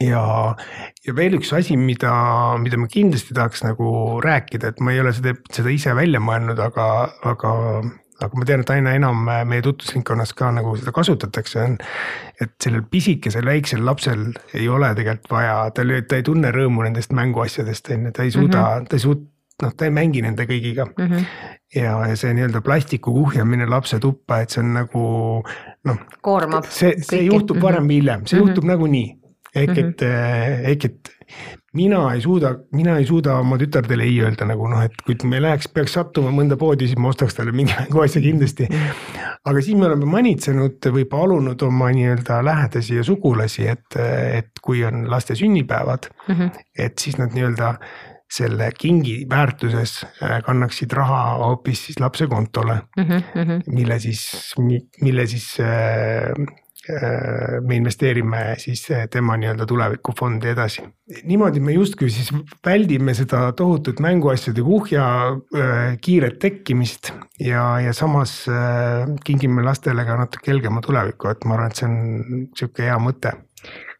ja, 0.00 0.56
ja 1.06 1.16
veel 1.16 1.34
üks 1.40 1.52
asi, 1.52 1.76
mida, 1.76 2.12
mida 2.58 2.76
ma 2.76 2.86
kindlasti 2.86 3.34
tahaks 3.34 3.64
nagu 3.64 4.20
rääkida, 4.24 4.68
et 4.68 4.80
ma 4.80 4.92
ei 4.92 5.00
ole 5.00 5.12
seda, 5.12 5.34
seda 5.52 5.68
ise 5.68 5.96
välja 5.96 6.20
mõelnud, 6.20 6.58
aga, 6.60 7.08
aga 7.22 7.52
aga 8.26 8.38
ma 8.38 8.46
tean, 8.48 8.62
et 8.62 8.72
aina 8.74 8.94
enam 8.98 9.26
äh, 9.30 9.42
meie 9.48 9.64
tutvusringkonnas 9.64 10.34
ka 10.38 10.50
nagu 10.54 10.74
seda 10.78 10.94
kasutatakse, 10.94 11.64
on. 11.66 11.76
et 12.42 12.54
sellel 12.62 12.84
pisikesel 12.90 13.46
väiksel 13.46 13.84
lapsel 13.86 14.24
ei 14.54 14.68
ole 14.68 14.92
tegelikult 14.98 15.30
vaja, 15.32 15.56
ta, 15.74 15.84
ta 16.08 16.18
ei 16.18 16.26
tunne 16.26 16.52
rõõmu 16.54 16.86
nendest 16.86 17.14
mänguasjadest 17.16 17.92
on 17.94 18.08
ju, 18.08 18.14
ta 18.16 18.26
ei 18.26 18.34
suuda 18.34 18.58
mm, 18.58 18.64
-hmm. 18.64 18.88
ta 18.90 18.98
ei 18.98 19.04
suuda 19.06 19.31
noh, 19.62 19.72
ta 19.76 19.88
ei 19.88 19.94
mängi 19.94 20.22
nende 20.24 20.46
kõigiga 20.48 20.86
mm. 20.90 21.08
-hmm. 21.08 21.24
ja, 21.76 21.96
ja 22.08 22.18
see 22.18 22.34
nii-öelda 22.36 22.62
plastiku 22.64 23.14
kuhjamine 23.14 23.66
lapse 23.70 23.98
tuppa, 24.02 24.42
et 24.42 24.54
see 24.54 24.62
on 24.64 24.74
nagu 24.78 25.02
noh. 25.88 26.04
koormab. 26.22 26.68
see, 26.70 26.94
see 27.00 27.24
juhtub 27.26 27.56
mm 27.56 27.60
-hmm. 27.60 27.66
varem 27.68 27.90
või 27.90 28.00
hiljem, 28.00 28.26
see 28.26 28.38
mm 28.38 28.42
-hmm. 28.42 28.48
juhtub 28.48 28.64
nagunii. 28.64 29.08
ehk 29.54 29.68
mm 29.68 29.74
-hmm. 29.74 29.88
et, 29.88 30.02
eh, 30.02 30.70
ehk 30.70 30.84
et 30.84 31.10
mina 31.72 32.12
ei 32.14 32.20
suuda, 32.20 32.54
mina 32.72 32.96
ei 32.98 33.06
suuda 33.06 33.36
oma 33.40 33.56
tütardele 33.58 34.04
ei 34.04 34.20
öelda 34.20 34.44
nagu 34.48 34.68
noh, 34.68 34.82
et 34.84 34.94
kui 35.06 35.16
me 35.28 35.40
läheks, 35.40 35.68
peaks 35.72 35.92
sattuma 35.96 36.30
mõnda 36.34 36.56
poodi, 36.60 36.86
siis 36.86 37.00
ma 37.00 37.08
ostaks 37.08 37.34
talle 37.34 37.52
mingi 37.52 37.74
mänguasja 37.80 38.22
kindlasti. 38.22 38.68
aga 39.44 39.60
siis 39.60 39.78
me 39.78 39.86
oleme 39.86 40.04
manitsenud 40.04 40.90
või 40.96 41.04
palunud 41.04 41.62
oma 41.62 41.90
nii-öelda 41.96 42.42
lähedasi 42.44 42.96
ja 43.00 43.04
sugulasi, 43.04 43.66
et, 43.72 43.98
et 44.38 44.62
kui 44.62 44.84
on 44.84 45.06
laste 45.10 45.34
sünnipäevad 45.34 46.10
mm, 46.28 46.34
-hmm. 46.34 46.64
et 46.78 46.98
siis 46.98 47.18
nad 47.18 47.32
nii-öelda 47.34 47.74
selle 48.32 48.70
kingi 48.78 49.22
väärtuses 49.30 50.02
äh, 50.22 50.40
kannaksid 50.46 50.92
raha 50.96 51.22
hoopis 51.42 51.86
siis 51.86 52.00
lapse 52.00 52.26
kontole 52.26 52.80
mm, 52.96 53.04
-hmm. 53.04 53.62
mille 53.66 53.98
siis, 54.00 54.54
mille 55.02 55.26
siis 55.26 55.48
äh, 55.60 56.30
äh, 56.90 57.60
me 57.66 57.76
investeerime 57.76 58.54
siis 58.58 58.88
tema 59.10 59.36
nii-öelda 59.36 59.66
tulevikufondi 59.66 60.48
edasi. 60.48 60.82
niimoodi 61.24 61.60
me 61.60 61.72
justkui 61.72 62.10
siis 62.10 62.32
väldime 62.66 63.14
seda 63.14 63.52
tohutut 63.52 64.00
mänguasjade 64.00 64.62
kuhja 64.62 65.06
kiiret 66.00 66.38
tekkimist 66.38 67.12
ja, 67.40 67.80
ja 67.80 67.92
samas 67.92 68.46
kingime 69.24 69.62
lastele 69.62 70.04
ka 70.04 70.16
natuke 70.16 70.50
helgema 70.50 70.80
tuleviku, 70.80 71.28
et 71.28 71.44
ma 71.44 71.54
arvan, 71.54 71.70
et 71.70 71.76
see 71.76 71.88
on 71.88 72.48
sihuke 72.56 72.88
hea 72.88 72.98
mõte 72.98 73.36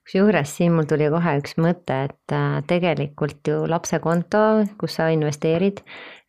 kusjuures 0.06 0.56
siin 0.56 0.74
mul 0.76 0.88
tuli 0.90 1.08
kohe 1.12 1.36
üks 1.40 1.54
mõte, 1.62 1.98
et 2.08 2.34
äh, 2.34 2.58
tegelikult 2.68 3.48
ju 3.48 3.62
lapse 3.70 4.00
konto, 4.02 4.42
kus 4.80 4.98
sa 4.98 5.08
investeerid, 5.14 5.82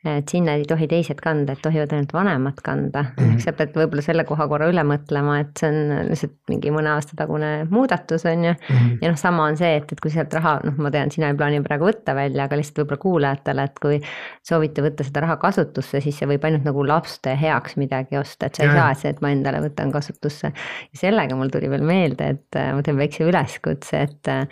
et 0.03 0.29
sinna 0.29 0.57
ei 0.59 0.65
tohi 0.67 0.87
teised 0.91 1.19
kanda, 1.23 1.53
et 1.55 1.61
tohivad 1.63 1.93
ainult 1.95 2.11
vanemad 2.13 2.59
kanda 2.63 3.05
mm. 3.05 3.23
-hmm. 3.23 3.39
sa 3.39 3.53
pead 3.55 3.75
võib-olla 3.77 4.03
selle 4.03 4.25
koha 4.27 4.47
korra 4.51 4.67
üle 4.71 4.83
mõtlema, 4.87 5.37
et 5.39 5.51
see 5.59 5.69
on 5.71 6.09
lihtsalt 6.09 6.35
mingi 6.51 6.73
mõne 6.75 6.91
aasta 6.91 7.15
tagune 7.19 7.51
muudatus, 7.71 8.25
on 8.25 8.43
ju 8.43 8.51
mm. 8.51 8.75
-hmm. 8.75 8.97
ja 9.01 9.11
noh, 9.13 9.17
sama 9.17 9.45
on 9.47 9.57
see, 9.57 9.75
et, 9.79 9.91
et 9.91 10.01
kui 10.03 10.11
sealt 10.11 10.33
raha, 10.33 10.57
noh, 10.63 10.75
ma 10.77 10.91
tean, 10.91 11.11
sina 11.11 11.29
ei 11.31 11.37
plaani 11.39 11.61
praegu 11.63 11.87
võtta 11.87 12.15
välja, 12.15 12.43
aga 12.43 12.59
lihtsalt 12.59 12.81
võib-olla 12.83 13.01
kuulajatele, 13.05 13.63
et 13.63 13.79
kui 13.79 14.01
soovite 14.43 14.83
võtta 14.83 15.07
seda 15.07 15.23
raha 15.27 15.37
kasutusse, 15.37 16.01
siis 16.01 16.19
see 16.19 16.27
võib 16.27 16.43
ainult 16.43 16.67
nagu 16.67 16.87
laste 16.87 17.37
heaks 17.39 17.77
midagi 17.79 18.19
osta, 18.19 18.51
et 18.51 18.59
sa 18.59 18.63
ei 18.63 18.69
ja. 18.69 18.75
saa, 18.75 18.91
et 18.91 19.03
see, 19.05 19.13
et 19.15 19.21
ma 19.21 19.31
endale 19.31 19.63
võtan 19.63 19.91
kasutusse. 19.91 20.51
ja 20.91 20.99
sellega 20.99 21.35
mul 21.35 21.53
tuli 21.53 21.69
veel 21.69 21.87
meelde, 21.87 22.29
et 22.35 22.59
äh, 22.59 22.73
ma 22.75 22.83
teen 22.83 22.99
väikse 22.99 23.23
üleskutse, 23.23 24.03
et 24.03 24.27
äh, 24.27 24.47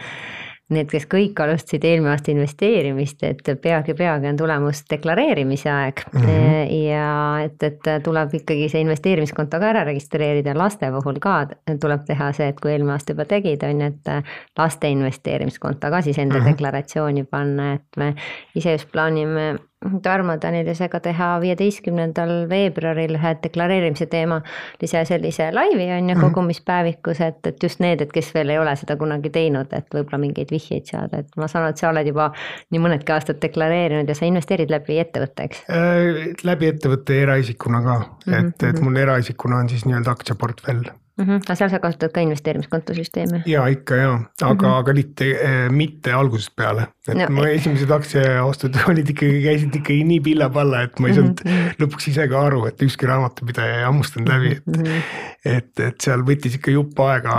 need, 0.72 0.90
kes 0.92 1.08
kõik 1.12 1.40
alustasid 1.44 1.86
eelmine 1.88 2.14
aasta 2.14 2.32
investeerimist, 2.34 3.24
et 3.28 3.52
peagi, 3.62 3.96
peagi 3.98 4.30
on 4.30 4.40
tulemas 4.40 4.84
deklareerimise 4.90 5.72
aeg 5.72 6.04
mm. 6.12 6.22
-hmm. 6.22 6.74
ja 6.88 7.08
et, 7.46 7.64
et 7.64 7.90
tuleb 8.04 8.36
ikkagi 8.42 8.70
see 8.70 8.84
investeerimiskonto 8.86 9.60
ka 9.60 9.72
ära 9.74 9.84
registreerida, 9.88 10.56
laste 10.58 10.92
puhul 10.92 11.20
ka 11.20 11.48
tuleb 11.82 12.06
teha 12.08 12.32
see, 12.38 12.52
et 12.54 12.60
kui 12.60 12.72
eelmine 12.72 12.96
aasta 12.98 13.16
juba 13.16 13.26
tegid, 13.26 13.64
on 13.64 13.82
ju, 13.82 13.88
et 13.88 14.32
laste 14.58 14.90
investeerimiskonto 14.90 15.90
ka 15.90 16.02
siis 16.02 16.18
enda 16.18 16.40
mm 16.40 16.42
-hmm. 16.42 16.52
deklaratsiooni 16.52 17.24
panna, 17.24 17.74
et 17.74 17.98
me 17.98 18.16
ise 18.56 18.72
just 18.72 18.92
plaanime 18.92 19.56
Tarmo 20.02 20.36
Danilisega 20.42 21.00
teha 21.02 21.28
viieteistkümnendal 21.42 22.32
veebruaril 22.50 23.16
ühe 23.18 23.32
deklareerimise 23.42 24.06
teemalise 24.12 25.02
sellise 25.10 25.48
laivi 25.56 25.88
on 25.96 26.12
ju 26.12 26.16
mhm. 26.16 26.22
kogumispäevikus, 26.22 27.22
et, 27.26 27.42
et 27.50 27.64
just 27.64 27.82
need, 27.82 28.04
et 28.06 28.14
kes 28.14 28.30
veel 28.36 28.54
ei 28.54 28.60
ole 28.62 28.76
seda 28.78 28.96
kunagi 29.02 29.34
teinud, 29.34 29.74
et 29.74 29.90
võib-olla 29.90 30.22
mingeid 30.22 30.54
vihjeid 30.54 30.86
saada, 30.94 31.24
et 31.26 31.34
ma 31.42 31.50
saan 31.50 31.66
aru, 31.66 31.74
et 31.74 31.82
sa 31.82 31.90
oled 31.90 32.12
juba 32.14 32.30
nii 32.70 32.84
mõnedki 32.86 33.16
aastad 33.16 33.42
deklareerinud 33.42 34.10
ja 34.10 34.18
sa 34.18 34.30
investeerid 34.30 34.70
läbi 34.70 35.02
ettevõtte, 35.02 35.50
eks 35.50 35.66
äh,? 35.74 36.24
läbi 36.46 36.70
ettevõtte 36.70 37.18
eraisikuna 37.26 37.82
ka, 37.82 38.00
et 38.02 38.28
mm, 38.28 38.34
-hmm. 38.38 38.54
et 38.70 38.74
mhm. 38.76 38.84
mul 38.86 39.06
eraisikuna 39.08 39.64
on 39.66 39.74
siis 39.74 39.90
nii-öelda 39.90 40.14
aktsiaportfell 40.14 40.92
mm. 41.18 41.26
-hmm. 41.26 41.42
aga 41.46 41.56
seal 41.56 41.70
sa 41.70 41.80
kasutad 41.80 42.12
ka 42.14 42.22
investeerimiskonto 42.22 42.94
süsteemi? 42.94 43.42
ja 43.46 43.66
ikka 43.68 43.96
ja, 43.96 44.12
aga 44.42 44.54
mm, 44.54 44.60
-hmm. 44.60 44.80
aga 44.80 44.94
mitte, 44.94 45.30
eh, 45.32 45.70
mitte 45.70 46.14
algusest 46.14 46.56
peale, 46.56 46.88
et 47.08 47.18
no, 47.18 47.28
mu 47.36 47.44
esimesed 47.44 47.92
aktsiaostud 47.92 48.80
olid 48.92 49.10
ikkagi, 49.10 49.44
käisid 49.44 49.76
ikkagi 49.82 50.04
nii 50.08 50.20
pilla-palla, 50.20 50.84
et 50.88 51.00
ma 51.00 51.08
ei 51.08 51.18
saanud 51.18 51.44
mm 51.46 51.52
-hmm. 51.52 51.84
lõpuks 51.84 52.10
ise 52.14 52.28
ka 52.28 52.46
aru, 52.48 52.66
et 52.70 52.82
ükski 52.88 53.10
raamatupidaja 53.12 53.80
ei 53.80 53.86
hammustanud 53.90 54.34
läbi, 54.34 54.52
et 54.58 54.68
mm. 54.68 54.84
-hmm. 54.84 55.02
et, 55.46 55.80
et 55.80 56.02
seal 56.02 56.26
võttis 56.28 56.60
ikka 56.60 56.72
jupp 56.72 57.00
aega, 57.00 57.38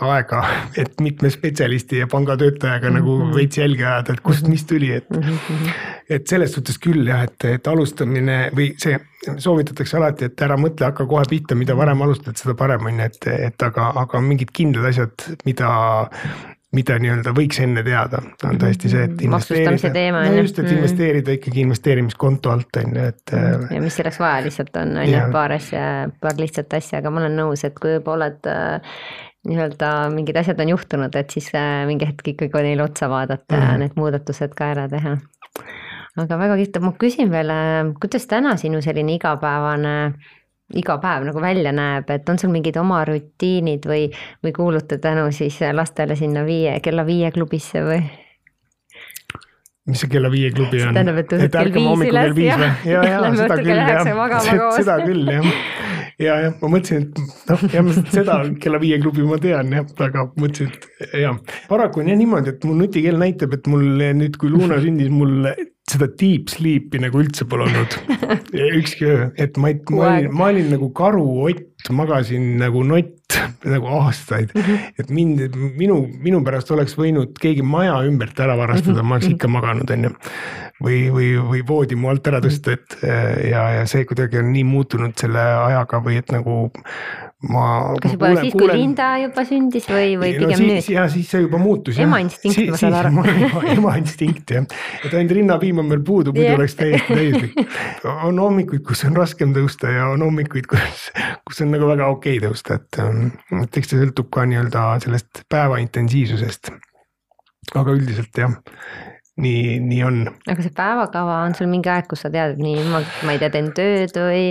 aega, 0.00 0.44
et 0.76 1.00
mitme 1.00 1.30
spetsialisti 1.30 1.98
ja 1.98 2.06
pangatöötajaga 2.06 2.90
mm 2.90 2.96
-hmm. 2.96 3.00
nagu 3.00 3.34
veits 3.34 3.58
jälge 3.58 3.86
ajada, 3.86 4.12
et 4.12 4.20
kust, 4.20 4.48
mis 4.48 4.64
tuli, 4.64 4.92
et 4.92 5.10
mm. 5.10 5.20
-hmm 5.20 5.92
et 6.10 6.26
selles 6.28 6.52
suhtes 6.52 6.78
küll 6.78 7.06
jah, 7.08 7.24
et, 7.24 7.44
et 7.44 7.66
alustamine 7.66 8.50
või 8.56 8.72
see 8.80 8.98
soovitatakse 9.24 9.98
alati, 9.98 10.30
et 10.30 10.42
ära 10.46 10.56
mõtle, 10.60 10.88
hakka 10.88 11.06
kohe 11.10 11.24
pihta, 11.30 11.56
mida 11.58 11.76
varem 11.78 12.02
alustad, 12.06 12.36
seda 12.40 12.56
parem 12.58 12.90
on 12.90 13.00
ju, 13.00 13.06
et, 13.12 13.30
et 13.50 13.68
aga, 13.68 13.92
aga 14.04 14.20
mingid 14.24 14.52
kindlad 14.54 14.90
asjad, 14.92 15.28
mida 15.46 15.70
mida 16.74 16.96
nii-öelda 16.98 17.30
võiks 17.36 17.60
enne 17.62 17.84
teada, 17.86 18.18
on 18.46 18.56
tõesti 18.58 18.90
see, 18.90 19.04
et 19.06 19.20
investeerida. 19.22 20.08
no 20.10 20.40
just, 20.40 20.58
et 20.58 20.66
mm. 20.66 20.78
investeerida 20.80 21.36
ikkagi 21.36 21.62
investeerimiskonto 21.62 22.50
alt 22.50 22.80
on 22.80 22.96
ju, 22.96 23.04
et. 23.12 23.34
ja 23.76 23.82
mis 23.82 23.94
selleks 23.94 24.18
vaja 24.22 24.42
lihtsalt 24.46 24.80
on, 24.82 24.96
on 24.98 25.06
ju, 25.06 25.20
paar 25.34 25.54
asja, 25.54 25.84
paar 26.22 26.34
lihtsat 26.40 26.74
asja, 26.80 26.98
aga 26.98 27.14
ma 27.14 27.22
olen 27.22 27.38
nõus, 27.44 27.62
et 27.66 27.78
kui 27.78 27.94
juba 27.94 28.16
oled 28.16 28.50
äh, 28.50 28.98
nii-öelda 29.48 29.92
mingid 30.14 30.40
asjad 30.40 30.60
on 30.64 30.74
juhtunud, 30.74 31.14
et 31.20 31.36
siis 31.36 31.50
äh, 31.54 31.84
mingi 31.88 32.08
hetk 32.08 32.34
ikkagi 32.34 32.66
neile 32.66 32.86
otsa 32.86 33.10
vaadata 33.12 33.60
ja 33.60 33.70
mm. 33.70 33.84
need 33.84 33.98
muudatused 34.00 34.56
ka 34.58 34.72
ära 34.74 34.88
teha. 34.90 35.16
Aga 36.22 36.38
väga 36.38 36.56
kihvt, 36.60 36.80
ma 36.84 36.94
küsin 37.00 37.30
veel, 37.32 37.50
äh, 37.50 37.92
kuidas 38.00 38.26
täna 38.30 38.56
sinu 38.60 38.82
selline 38.84 39.16
igapäevane 39.18 39.94
iga 40.74 40.96
päev 41.02 41.26
nagu 41.28 41.40
välja 41.42 41.72
näeb, 41.76 42.08
et 42.10 42.28
on 42.28 42.38
sul 42.40 42.52
mingid 42.54 42.76
oma 42.80 43.02
rutiinid 43.04 43.84
või, 43.88 44.06
või 44.42 44.52
kuulute 44.56 44.98
tänu 45.02 45.28
siis 45.34 45.60
lastele 45.72 46.16
sinna 46.16 46.44
viie, 46.46 46.78
kella 46.84 47.04
viie 47.06 47.30
klubisse 47.34 47.84
või? 47.84 48.02
mis 49.84 50.00
see 50.00 50.08
kella 50.14 50.30
viie 50.32 50.48
klubi 50.54 50.80
on? 50.80 50.96
tähendab, 50.96 51.18
et 51.20 51.28
tõused 51.28 51.52
kell 51.52 51.74
viis 51.74 52.06
üles 52.08 52.38
ja, 52.40 52.56
ja, 52.88 53.02
ja, 53.04 53.18
ja 53.20 53.32
seda 53.36 53.58
küll 53.66 53.82
jah, 53.82 54.64
seda 54.78 54.96
küll 55.04 55.28
jah. 55.28 55.50
ja, 56.24 56.38
jah, 56.46 56.54
ma 56.62 56.70
mõtlesin, 56.72 57.04
et 57.04 57.50
noh, 57.50 57.66
jah, 57.74 57.90
seda 58.14 58.38
kella 58.64 58.80
viie 58.80 58.98
klubi 59.02 59.28
ma 59.28 59.36
tean 59.42 59.76
jah, 59.76 59.92
aga 60.08 60.24
mõtlesin, 60.40 60.72
et 61.04 61.18
jah. 61.26 61.36
paraku 61.68 62.00
on 62.00 62.08
jah 62.14 62.20
niimoodi, 62.22 62.54
et 62.56 62.64
mu 62.64 62.78
nutikell 62.80 63.20
näitab, 63.20 63.58
et 63.58 63.68
mul 63.68 63.84
nüüd, 64.22 64.40
kui 64.40 64.54
Luna 64.54 64.80
sündis, 64.80 65.12
mul 65.12 65.52
seda 65.90 66.08
deep 66.20 66.48
sleep'i 66.52 67.00
nagu 67.02 67.20
üldse 67.20 67.44
pole 67.48 67.66
olnud 67.68 67.96
ükski 68.80 69.06
öö, 69.08 69.26
et 69.36 69.58
ma 69.60 69.74
ma 69.90 70.06
olin, 70.08 70.30
ma 70.32 70.48
olin 70.48 70.70
nagu 70.72 70.88
karuott, 70.96 71.90
magasin 71.92 72.54
nagu 72.60 72.84
nott 72.88 73.36
nagu 73.68 73.90
aastaid 73.98 74.54
mm. 74.54 74.62
-hmm. 74.62 74.78
et 74.98 75.10
mind, 75.10 75.56
minu, 75.76 75.98
minu 76.24 76.40
pärast 76.44 76.70
oleks 76.70 76.96
võinud 76.96 77.36
keegi 77.40 77.62
maja 77.62 77.98
ümbert 78.08 78.40
ära 78.40 78.56
varastada 78.56 78.94
mm, 78.94 79.00
-hmm. 79.00 79.08
ma 79.08 79.18
oleks 79.18 79.28
ikka 79.34 79.48
maganud, 79.48 79.90
on 79.90 80.08
ju. 80.08 80.14
või, 80.84 80.98
või, 81.12 81.28
või 81.52 81.62
voodi 81.68 81.96
mu 81.96 82.08
alt 82.12 82.26
ära 82.26 82.40
tõsta, 82.44 82.78
et 82.78 82.98
ja, 83.50 83.68
ja 83.78 83.86
see 83.86 84.04
kuidagi 84.08 84.40
on 84.40 84.52
nii 84.52 84.64
muutunud 84.64 85.16
selle 85.20 85.40
ajaga 85.40 86.00
või 86.04 86.18
et 86.22 86.32
nagu 86.32 86.72
ma. 87.48 87.94
kas 88.02 88.14
juba 88.14 88.30
kuulen, 88.30 88.40
siis, 88.44 88.54
kui 88.54 88.62
kuulen... 88.62 88.78
Linda 88.80 89.08
juba 89.22 89.44
sündis 89.48 89.88
või, 89.90 90.14
või 90.20 90.32
pigem 90.36 90.52
no, 90.52 90.58
siis, 90.58 90.88
nüüd? 90.88 90.96
ja 90.96 91.06
siis 91.12 91.30
see 91.32 91.42
juba 91.44 91.60
muutus. 91.62 91.98
ema 92.02 92.20
instinkt, 92.22 92.60
ma 92.72 92.80
saan 92.80 92.98
aru. 93.00 93.24
ema 93.76 93.94
instinkt 94.00 94.54
jah, 94.56 94.68
et 95.04 95.14
ainult 95.14 95.36
rinnapiim 95.38 95.82
on 95.84 95.92
veel 95.94 96.04
puudu, 96.06 96.34
muidu 96.36 96.58
oleks 96.58 96.78
täiesti 96.80 97.18
täislik. 97.18 97.58
on 98.28 98.40
hommikuid, 98.42 98.84
kus 98.86 99.04
on 99.08 99.18
raskem 99.18 99.54
tõusta 99.56 99.92
ja 99.94 100.10
on 100.12 100.24
hommikuid, 100.26 100.68
kus, 100.70 101.08
kus 101.48 101.64
on 101.64 101.74
nagu 101.74 101.90
väga 101.90 102.10
okei 102.14 102.38
okay 102.38 102.48
tõusta, 102.48 102.80
et, 102.80 103.00
ähm, 103.02 103.32
et 103.62 103.80
eks 103.80 103.94
see 103.94 104.02
sõltub 104.02 104.30
ka 104.34 104.46
nii-öelda 104.50 104.86
sellest 105.04 105.44
päeva 105.50 105.80
intensiivsusest. 105.82 106.72
aga 107.74 107.96
üldiselt 107.96 108.38
jah 108.38 108.60
nii, 109.40 109.78
nii 109.82 110.02
on. 110.06 110.18
aga 110.46 110.62
see 110.62 110.74
päevakava 110.76 111.40
on 111.46 111.54
sul 111.58 111.66
mingi 111.70 111.90
aeg, 111.90 112.06
kus 112.10 112.22
sa 112.24 112.30
tead, 112.32 112.54
et 112.54 112.62
nii 112.62 112.84
ma, 112.90 113.00
ma 113.26 113.34
ei 113.34 113.40
tea, 113.42 113.50
teen 113.54 113.72
tööd 113.74 114.14
või 114.14 114.44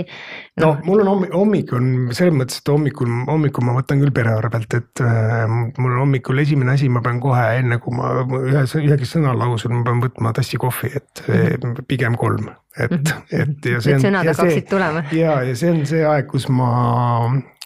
no,? 0.60 0.66
no 0.66 0.72
mul 0.84 1.04
on 1.04 1.10
hommik, 1.12 1.32
hommik 1.34 1.72
on 1.78 1.88
selles 2.16 2.36
mõttes, 2.36 2.60
et 2.60 2.72
hommikul, 2.72 3.08
hommikul 3.30 3.66
ma 3.68 3.78
võtan 3.78 4.02
küll 4.02 4.12
pere 4.16 4.34
arvelt, 4.36 4.76
et 4.76 5.04
äh, 5.04 5.46
mul 5.48 5.96
hommikul 6.02 6.44
esimene 6.44 6.76
asi, 6.76 6.90
ma 6.92 7.04
pean 7.04 7.22
kohe 7.24 7.46
enne 7.62 7.80
kui 7.84 7.96
ma 7.96 8.12
ühe, 8.24 8.66
ühegi 8.82 9.08
sõna 9.08 9.32
lausun, 9.40 9.78
ma 9.78 9.88
pean 9.88 10.04
võtma 10.04 10.34
tassi 10.36 10.60
kohvi, 10.60 10.92
et 11.00 11.24
mm 11.24 11.40
-hmm. 11.40 11.88
pigem 11.88 12.20
kolm, 12.20 12.52
et 12.76 12.92
mm, 12.92 13.02
-hmm. 13.08 13.42
et 13.42 13.72
ja 13.72 13.80
see 13.80 13.96
on. 13.96 14.04
sõnad 14.04 14.32
hakkaksid 14.32 14.68
tulema. 14.68 15.04
ja, 15.12 15.40
ja 15.42 15.56
see 15.56 15.72
on 15.72 15.84
see 15.86 16.04
aeg, 16.04 16.28
kus 16.28 16.48
ma, 16.52 16.70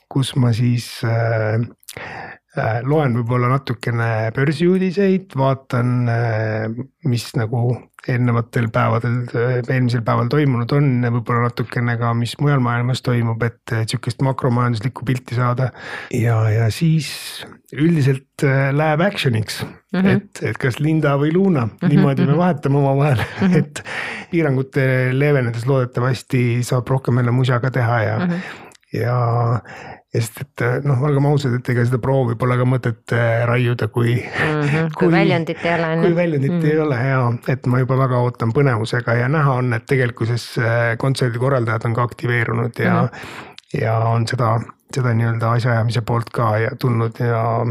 kus 0.08 0.36
ma 0.36 0.52
siis 0.52 0.92
Äh, 1.98 2.28
loen 2.86 3.16
võib-olla 3.20 3.50
natukene 3.52 4.30
börsiuudiseid, 4.36 5.34
vaatan, 5.38 5.92
äh, 6.12 6.80
mis 7.09 7.28
nagu 7.38 7.72
eelnevatel 8.09 8.68
päevadel, 8.72 9.20
äh, 9.34 9.59
eelmisel 9.62 10.04
päeval 10.06 10.30
toimunud 10.32 10.72
on, 10.76 10.90
võib-olla 11.18 11.48
natukene 11.48 11.96
ka, 12.00 12.12
mis 12.18 12.36
mujal 12.42 12.62
maailmas 12.64 13.02
toimub, 13.06 13.42
et 13.46 13.74
sihukest 13.90 14.22
makromajanduslikku 14.26 15.06
pilti 15.09 15.38
saada. 15.38 15.70
ja, 16.14 16.40
ja 16.52 16.70
siis 16.74 17.11
üldiselt 17.74 18.44
läheb 18.72 19.02
action'iks 19.04 19.61
mm, 19.64 19.98
-hmm. 19.98 20.09
et, 20.16 20.42
et 20.50 20.59
kas 20.61 20.78
Linda 20.80 21.16
või 21.20 21.34
Luna 21.34 21.66
mm, 21.66 21.72
-hmm. 21.74 21.88
niimoodi 21.92 22.24
me 22.24 22.32
mhm. 22.32 22.38
vahetame 22.38 22.78
omavahel 22.78 23.18
mm, 23.18 23.46
-hmm. 23.46 23.59
et 23.59 23.82
piirangute 24.30 24.86
leevenedes 25.12 25.66
loodetavasti 25.66 26.62
saab 26.62 26.88
rohkem 26.88 27.20
jälle 27.20 27.30
musaga 27.30 27.70
teha 27.70 28.00
ja 28.02 28.18
mm, 28.18 28.32
-hmm. 28.32 28.40
ja 29.02 29.18
sest 30.14 30.40
et 30.40 30.62
äh, 30.64 30.78
noh, 30.88 31.00
olgem 31.04 31.26
ausad, 31.28 31.52
et 31.59 31.68
ega 31.74 31.84
seda 31.84 32.00
proovi 32.00 32.36
pole 32.40 32.56
ka 32.56 32.64
mõtet 32.68 33.12
äh, 33.12 33.42
raiuda, 33.48 33.90
kui 33.92 34.14
mm. 34.16 34.62
-hmm, 34.62 34.94
kui, 34.94 35.04
kui 35.04 35.12
väljundit 35.12 35.64
ei 35.64 35.74
ole. 35.74 35.90
kui 36.00 36.16
väljundit 36.16 36.52
mm 36.52 36.61
-hmm. 36.61 36.70
ei 36.70 36.80
ole 36.80 37.00
ja, 37.09 37.20
et 37.54 37.66
ma 37.66 37.82
juba 37.82 37.98
väga 37.98 38.22
ootan 38.24 38.54
põnevusega 38.56 39.18
ja 39.20 39.28
näha 39.28 39.59
on, 39.61 39.72
et 39.72 39.86
tegelikkuses 39.86 40.48
äh, 40.59 40.96
kontserdi 40.98 41.38
korraldajad 41.38 41.84
on 41.84 41.94
ka 41.94 42.02
aktiveerunud 42.02 42.72
ja 42.78 43.02
mm, 43.02 43.09
-hmm. 43.09 43.80
ja 43.82 43.98
on 43.98 44.26
seda, 44.28 44.61
seda 44.94 45.14
nii-öelda 45.14 45.50
asjaajamise 45.50 46.00
poolt 46.00 46.30
ka 46.32 46.59
ja 46.59 46.70
tulnud 46.80 47.20
ja, 47.20 47.66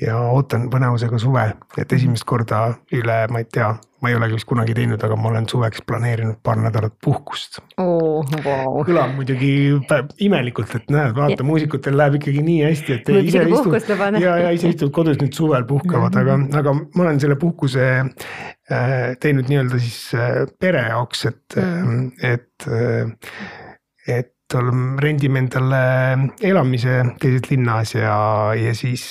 ja 0.00 0.18
ootan 0.34 0.68
põnevusega 0.72 1.18
suve, 1.22 1.48
et 1.78 1.92
esimest 1.92 2.26
korda 2.28 2.66
üle, 2.94 3.18
ma 3.30 3.42
ei 3.42 3.50
tea 3.50 3.74
ma 4.04 4.10
ei 4.12 4.18
olegi 4.18 4.36
vist 4.36 4.48
kunagi 4.48 4.74
teinud, 4.76 5.00
aga 5.06 5.16
ma 5.16 5.30
olen 5.30 5.46
suveks 5.48 5.80
planeerinud 5.88 6.36
paar 6.44 6.58
nädalat 6.60 6.92
puhkust 7.04 7.60
oh,. 7.80 8.20
Wow. 8.44 8.82
kõlab 8.84 9.14
muidugi 9.16 9.52
imelikult, 10.26 10.74
et 10.76 10.92
näed, 10.92 11.14
vaata 11.16 11.46
muusikutel 11.46 11.96
läheb 11.96 12.18
ikkagi 12.18 12.44
nii 12.44 12.58
hästi, 12.66 12.98
et 12.98 13.10
ise 13.22 13.46
istud 13.48 14.20
ja, 14.20 14.36
ja 14.44 14.52
ise 14.56 14.74
istud 14.74 14.92
kodus 14.94 15.16
nüüd 15.22 15.32
suvel 15.36 15.64
puhkavad 15.68 16.12
mm, 16.12 16.28
-hmm. 16.28 16.52
aga, 16.52 16.60
aga 16.60 16.98
ma 16.98 17.06
olen 17.06 17.22
selle 17.22 17.38
puhkuse 17.40 17.88
äh, 18.04 19.16
teinud 19.24 19.48
nii-öelda 19.48 19.80
siis 19.80 19.98
äh, 20.18 20.44
pere 20.60 20.84
jaoks, 20.90 21.26
et 21.32 21.60
mm., 21.62 22.06
et 22.34 22.68
äh,, 22.68 24.20
et 24.20 24.32
rendime 25.00 25.40
endale 25.40 25.78
elamise 26.44 27.00
keset 27.20 27.48
linnas 27.50 27.94
ja, 27.96 28.16
ja 28.58 28.74
siis 28.76 29.06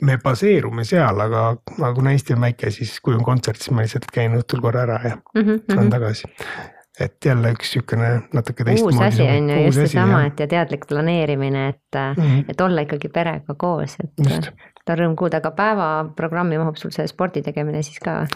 me 0.00 0.18
baseerume 0.22 0.84
seal, 0.88 1.20
aga, 1.24 1.46
aga 1.78 1.90
kuna 1.96 2.12
Eesti 2.14 2.36
on 2.36 2.44
väike, 2.44 2.70
siis 2.74 2.94
kui 3.04 3.16
on 3.16 3.24
kontsert, 3.26 3.60
siis 3.62 3.74
ma 3.74 3.84
lihtsalt 3.84 4.10
käin 4.12 4.36
õhtul 4.38 4.62
korra 4.64 4.84
ära 4.84 5.00
ja 5.04 5.16
mm 5.16 5.42
-hmm. 5.42 5.64
tulen 5.70 5.90
tagasi. 5.90 6.28
et 7.00 7.24
jälle 7.24 7.50
üks 7.52 7.72
niisugune 7.74 8.10
natuke 8.32 8.64
teistmoodi. 8.64 8.96
uus 8.96 9.02
asi 9.02 9.22
on 9.22 9.50
ju 9.50 9.64
just 9.64 9.78
seesama, 9.78 10.26
et 10.26 10.40
ja 10.40 10.46
teadlik 10.46 10.86
planeerimine, 10.88 11.68
et 11.68 11.98
mm, 12.16 12.22
-hmm. 12.22 12.44
et 12.48 12.60
olla 12.60 12.80
ikkagi 12.80 13.08
perega 13.08 13.54
koos, 13.54 13.96
et 14.04 14.10
ta 14.84 14.92
on 14.92 14.98
rõõm 14.98 15.16
kuulda, 15.16 15.36
aga 15.36 15.50
päevaprogrammi 15.50 16.58
mahub 16.58 16.76
sul 16.76 16.90
see 16.90 17.06
spordi 17.06 17.42
tegemine 17.42 17.82
siis 17.82 17.98
ka? 17.98 18.26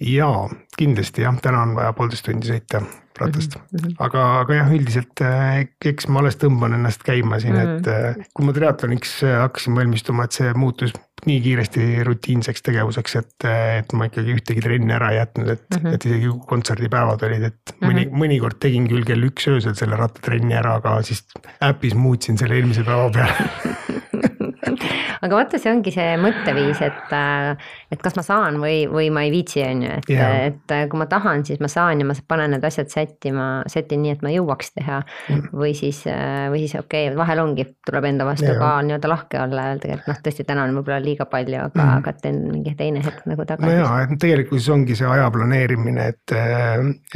Jaa, 0.00 0.50
kindlasti 0.78 1.22
jah, 1.22 1.40
täna 1.42 1.62
on 1.62 1.74
vaja 1.76 1.94
poolteist 1.96 2.26
tundi 2.26 2.50
sõita 2.50 2.82
ratast 3.20 3.54
mm, 3.54 3.78
-hmm. 3.78 3.94
aga, 4.02 4.22
aga 4.40 4.54
jah, 4.58 4.70
üldiselt 4.74 5.22
äh, 5.22 5.64
eks 5.86 6.08
ma 6.10 6.18
alles 6.22 6.38
tõmban 6.40 6.74
ennast 6.74 7.04
käima 7.06 7.38
siin 7.40 7.54
mm, 7.54 7.60
-hmm. 7.60 7.78
et 7.78 7.86
mhm. 7.86 8.22
äh, 8.22 8.30
kui 8.34 8.46
ma 8.46 8.54
triatloniks 8.56 9.12
äh, 9.22 9.38
hakkasin 9.44 9.76
valmistuma, 9.78 10.24
et 10.24 10.32
see 10.34 10.54
muutus 10.54 10.94
nii 11.24 11.38
kiiresti 11.40 12.04
rutiinseks 12.04 12.66
tegevuseks, 12.66 13.14
et, 13.16 13.46
et 13.78 13.92
ma 13.96 14.10
ikkagi 14.10 14.34
ühtegi 14.34 14.60
trenni 14.60 14.92
ära 14.92 15.12
ei 15.14 15.20
jätnud, 15.20 15.48
et 15.54 15.62
mm, 15.70 15.78
-hmm. 15.78 15.94
et 15.94 16.06
isegi 16.10 16.32
kontserdipäevad 16.50 17.22
olid, 17.28 17.46
et 17.52 17.76
mõni 17.78 18.04
mm, 18.04 18.10
-hmm. 18.10 18.24
mõnikord 18.24 18.58
tegin 18.60 18.90
küll 18.90 19.06
kell 19.06 19.30
üks 19.30 19.48
öösel 19.48 19.78
selle 19.78 19.96
rattatrenni 20.00 20.58
ära, 20.58 20.74
aga 20.82 20.98
siis 21.02 21.24
äpis 21.62 21.94
muutsin 21.94 22.38
selle 22.38 22.58
eelmise 22.58 22.82
päeva 22.82 23.10
peale 23.14 23.34
aga 25.24 25.38
vaata, 25.38 25.60
see 25.60 25.72
ongi 25.72 25.92
see 25.94 26.14
mõtteviis, 26.20 26.80
et, 26.84 27.12
äh, 27.14 27.72
et 27.94 28.02
kas 28.02 28.16
ma 28.18 28.24
saan 28.26 28.58
või, 28.62 28.84
või 28.90 29.10
ma 29.14 29.24
ei 29.26 29.32
viitsi, 29.34 29.62
on 29.66 29.84
ju, 29.86 29.92
et 30.00 30.10
yeah., 30.12 30.36
et 30.50 30.74
äh, 30.74 30.84
kui 30.90 31.00
ma 31.00 31.06
tahan, 31.10 31.44
siis 31.46 31.62
ma 31.64 31.70
saan 31.70 32.02
ja 32.02 32.08
ma 32.08 32.16
panen 32.28 32.54
need 32.54 32.64
asjad 32.66 32.90
sättima, 32.92 33.48
sätin 33.70 34.02
nii, 34.04 34.14
et 34.16 34.24
ma 34.24 34.32
jõuaks 34.34 34.74
teha 34.78 35.00
mm.. 35.02 35.52
või 35.54 35.74
siis, 35.78 36.02
äh, 36.10 36.46
või 36.52 36.64
siis 36.64 36.76
okei 36.80 37.08
okay,, 37.08 37.18
vahel 37.18 37.42
ongi, 37.44 37.66
tuleb 37.86 38.08
enda 38.10 38.26
vastu 38.28 38.48
yeah. 38.48 38.60
ka 38.60 38.72
nii-öelda 38.86 39.10
lahke 39.10 39.40
olla 39.42 39.68
ja 39.68 39.74
öelda, 39.74 39.98
et 39.98 40.10
noh, 40.10 40.20
tõesti 40.26 40.46
täna 40.48 40.66
on 40.68 40.76
võib-olla 40.78 41.00
liiga 41.04 41.28
palju, 41.30 41.60
aga 41.68 41.80
mm., 41.80 41.94
aga 42.00 42.14
teen 42.24 42.40
mingi 42.50 42.74
teine 42.78 43.04
hetk 43.04 43.24
nagu 43.30 43.46
tagasi. 43.48 43.70
no 43.70 43.78
jaa, 43.78 44.02
et 44.04 44.16
tegelikkuses 44.20 44.70
ongi 44.74 44.98
see 44.98 45.08
aja 45.08 45.30
planeerimine, 45.34 46.08
et, 46.14 46.36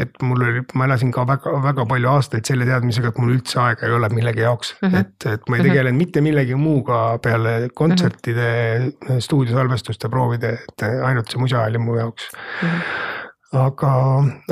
et 0.04 0.22
mul 0.24 0.44
oli, 0.46 0.64
ma 0.78 0.88
elasin 0.88 1.12
ka 1.14 1.26
väga, 1.28 1.54
väga 1.64 1.86
palju 1.88 2.12
aastaid 2.12 2.48
selle 2.48 2.68
teadmisega, 2.68 3.12
et 3.12 3.20
mul 3.22 3.34
üldse 3.36 3.60
aega 3.62 3.88
ei 3.88 3.96
ole 3.96 4.10
millegi 4.12 4.44
jaoks 4.44 4.74
mm, 4.78 4.88
-hmm. 4.88 5.04
et, 5.04 5.28
et 5.34 5.48
ma 5.48 5.58
ei 5.58 5.66
tegelenud 5.66 5.92
mm 5.92 5.94
-hmm. 5.94 6.04
mitte 6.04 6.20
millegi 6.24 6.58
muuga 6.58 6.98
peale 7.22 7.37
kontsertide 7.74 8.48
mm 8.78 8.88
-hmm. 8.88 9.20
stuudiosalvestuste 9.20 10.08
proovide, 10.08 10.58
et 10.68 10.88
ainult 11.04 11.30
see 11.30 11.40
musa 11.40 11.62
oli 11.64 11.78
mu 11.78 11.96
jaoks 11.96 12.30
mm. 12.62 12.68
-hmm 12.68 13.16
aga, 13.56 13.90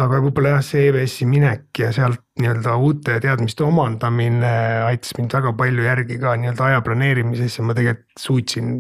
aga 0.01 0.21
võib-olla 0.25 0.55
jah, 0.57 0.63
see 0.65 0.87
EVS-i 0.89 1.27
minek 1.29 1.83
ja 1.83 1.91
sealt 1.93 2.23
nii-öelda 2.41 2.77
uute 2.81 3.19
teadmiste 3.21 3.65
omandamine 3.67 4.53
aitas 4.87 5.13
mind 5.19 5.35
väga 5.37 5.53
palju 5.59 5.85
järgi 5.85 6.21
ka 6.23 6.37
nii-öelda 6.41 6.71
aja 6.71 6.85
planeerimises 6.85 7.59
ja 7.59 7.67
ma 7.67 7.77
tegelikult 7.77 8.23
suutsin 8.23 8.79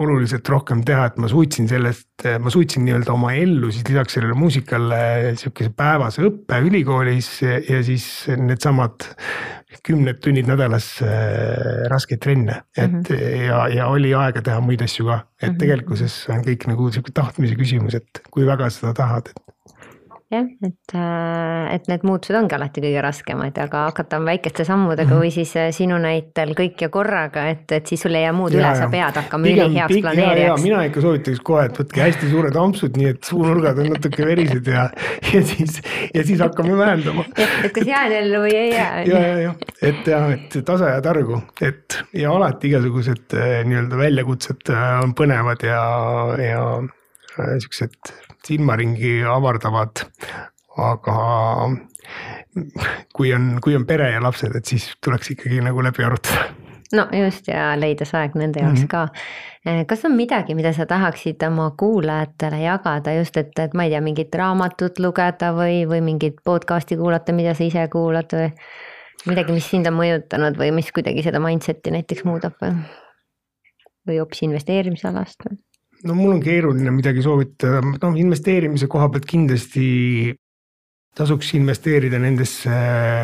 oluliselt 0.00 0.48
rohkem 0.52 0.82
teha, 0.84 1.06
et 1.08 1.14
ma 1.20 1.28
suutsin 1.28 1.68
sellest, 1.70 2.26
ma 2.40 2.52
suutsin 2.52 2.84
nii-öelda 2.84 3.14
oma 3.14 3.32
ellu 3.36 3.70
siis 3.72 3.86
lisaks 3.88 4.16
sellele 4.18 4.36
muusikale 4.36 4.98
sihukese 5.40 5.72
päevase 5.76 6.24
õppe 6.28 6.60
ülikoolis 6.68 7.30
ja, 7.44 7.56
ja 7.64 7.80
siis 7.84 8.06
needsamad 8.36 9.08
kümned 9.84 10.20
tunnid 10.24 10.48
nädalas 10.48 10.88
äh, 11.02 11.86
raskeid 11.92 12.20
trenne, 12.22 12.62
et 12.76 12.92
mm 12.92 13.02
-hmm. 13.02 13.46
ja, 13.46 13.68
ja 13.68 13.86
oli 13.92 14.14
aega 14.14 14.42
teha 14.42 14.60
muid 14.60 14.82
asju 14.82 15.06
ka, 15.06 15.18
et 15.18 15.48
mm 15.48 15.54
-hmm. 15.54 15.58
tegelikkuses 15.58 16.28
on 16.28 16.44
kõik 16.46 16.68
nagu 16.68 16.90
sihuke 16.90 17.12
tahtmise 17.14 17.54
küsimus, 17.54 17.94
et 17.94 18.22
kui 18.30 18.46
väga 18.46 18.70
seda 18.70 18.94
tahad, 18.94 19.28
et 19.28 19.55
jah, 20.32 20.46
et, 20.66 20.94
äh, 20.94 21.74
et 21.76 21.86
need 21.90 22.04
muutused 22.06 22.34
ongi 22.34 22.56
alati 22.56 22.82
kõige 22.82 23.02
raskemad, 23.04 23.58
aga 23.62 23.84
hakata 23.86 24.18
väikeste 24.24 24.64
sammudega 24.66 25.06
mm 25.06 25.12
-hmm. 25.12 25.22
või 25.22 25.30
siis 25.34 25.52
äh, 25.56 25.68
sinu 25.74 25.98
näitel 26.02 26.54
kõik 26.58 26.82
ja 26.82 26.88
korraga, 26.90 27.46
et, 27.52 27.70
et 27.72 27.86
siis 27.86 28.02
sul 28.02 28.14
ei 28.14 28.24
jää 28.24 28.32
muud 28.34 28.56
ja, 28.56 28.58
üle, 28.58 28.72
sa 28.80 28.88
pead 28.90 29.20
hakkama 29.20 29.52
üliheaks 29.52 30.00
planeerijaks. 30.02 30.62
mina 30.62 30.82
ikka 30.88 31.04
soovitaks 31.04 31.40
kohe, 31.46 31.68
et 31.70 31.78
võtke 31.78 32.02
hästi 32.02 32.30
suured 32.32 32.58
ampsud, 32.64 32.98
nii 32.98 33.12
et 33.14 33.30
suunurgad 33.30 33.78
on 33.78 33.90
natuke 33.94 34.26
verised 34.26 34.66
ja, 34.66 34.88
ja 35.32 35.42
siis, 35.52 35.80
ja 36.14 36.26
siis 36.26 36.42
hakkame 36.42 36.76
vähendama. 36.78 37.24
et 37.64 37.72
kas 37.72 37.86
jään 37.86 38.12
ellu 38.12 38.42
või 38.48 38.54
ei 38.54 38.70
jää. 38.74 39.02
ja, 39.06 39.24
ja, 39.28 39.40
ja, 39.46 39.54
et 39.82 40.06
jah, 40.06 40.30
et 40.34 40.60
tasa 40.66 40.96
ja 40.96 41.00
targu, 41.02 41.42
et 41.62 42.02
ja 42.12 42.34
alati 42.34 42.72
igasugused 42.74 43.38
äh, 43.38 43.60
nii-öelda 43.68 44.02
väljakutsed 44.02 44.74
on 44.74 45.14
põnevad 45.14 45.62
ja, 45.62 45.82
ja 46.42 46.62
siuksed 47.62 48.25
silmaringi 48.46 49.18
avardavad. 49.30 50.06
aga 50.76 51.16
kui 53.16 53.30
on, 53.32 53.56
kui 53.64 53.76
on 53.76 53.86
pere 53.88 54.10
ja 54.12 54.20
lapsed, 54.20 54.52
et 54.58 54.68
siis 54.68 54.90
tuleks 55.04 55.30
ikkagi 55.32 55.62
nagu 55.64 55.80
läbi 55.84 56.04
arutada 56.04 56.50
no 56.92 57.06
just 57.12 57.48
ja 57.48 57.74
leida 57.78 58.06
see 58.06 58.18
aeg 58.20 58.36
nende 58.38 58.60
jaoks 58.62 58.82
mm 58.82 58.84
-hmm. 58.84 58.88
ka. 58.88 59.08
Eh, 59.66 59.86
kas 59.86 60.04
on 60.04 60.12
midagi, 60.16 60.54
mida 60.54 60.72
sa 60.72 60.86
tahaksid 60.86 61.42
oma 61.42 61.70
kuulajatele 61.70 62.60
jagada 62.62 63.14
just, 63.14 63.36
et, 63.36 63.58
et 63.58 63.74
ma 63.74 63.84
ei 63.84 63.90
tea, 63.90 64.00
mingit 64.00 64.34
raamatut 64.34 64.98
lugeda 64.98 65.52
või, 65.52 65.86
või 65.88 66.00
mingit 66.00 66.36
podcast'i 66.44 66.96
kuulata, 66.96 67.32
mida 67.32 67.54
sa 67.54 67.64
ise 67.64 67.88
kuulad 67.88 68.32
või 68.32 68.52
midagi, 69.26 69.52
mis 69.52 69.70
sind 69.70 69.86
on 69.86 69.94
mõjutanud 69.94 70.58
või 70.58 70.70
mis 70.72 70.92
kuidagi 70.92 71.22
seda 71.22 71.40
mindset'i 71.40 71.90
näiteks 71.90 72.24
muudab 72.24 72.54
või? 72.62 72.74
või 74.06 74.18
hoopis 74.18 74.42
investeerimisalast 74.42 75.48
või? 75.48 75.58
No 76.04 76.16
mul 76.16 76.34
on 76.36 76.42
keeruline 76.44 76.92
midagi 76.94 77.24
soovitada, 77.24 77.80
noh 77.82 78.18
investeerimise 78.20 78.88
koha 78.90 79.08
pealt 79.12 79.28
kindlasti 79.28 79.86
tasuks 81.16 81.54
investeerida 81.56 82.18
nendesse 82.20 82.72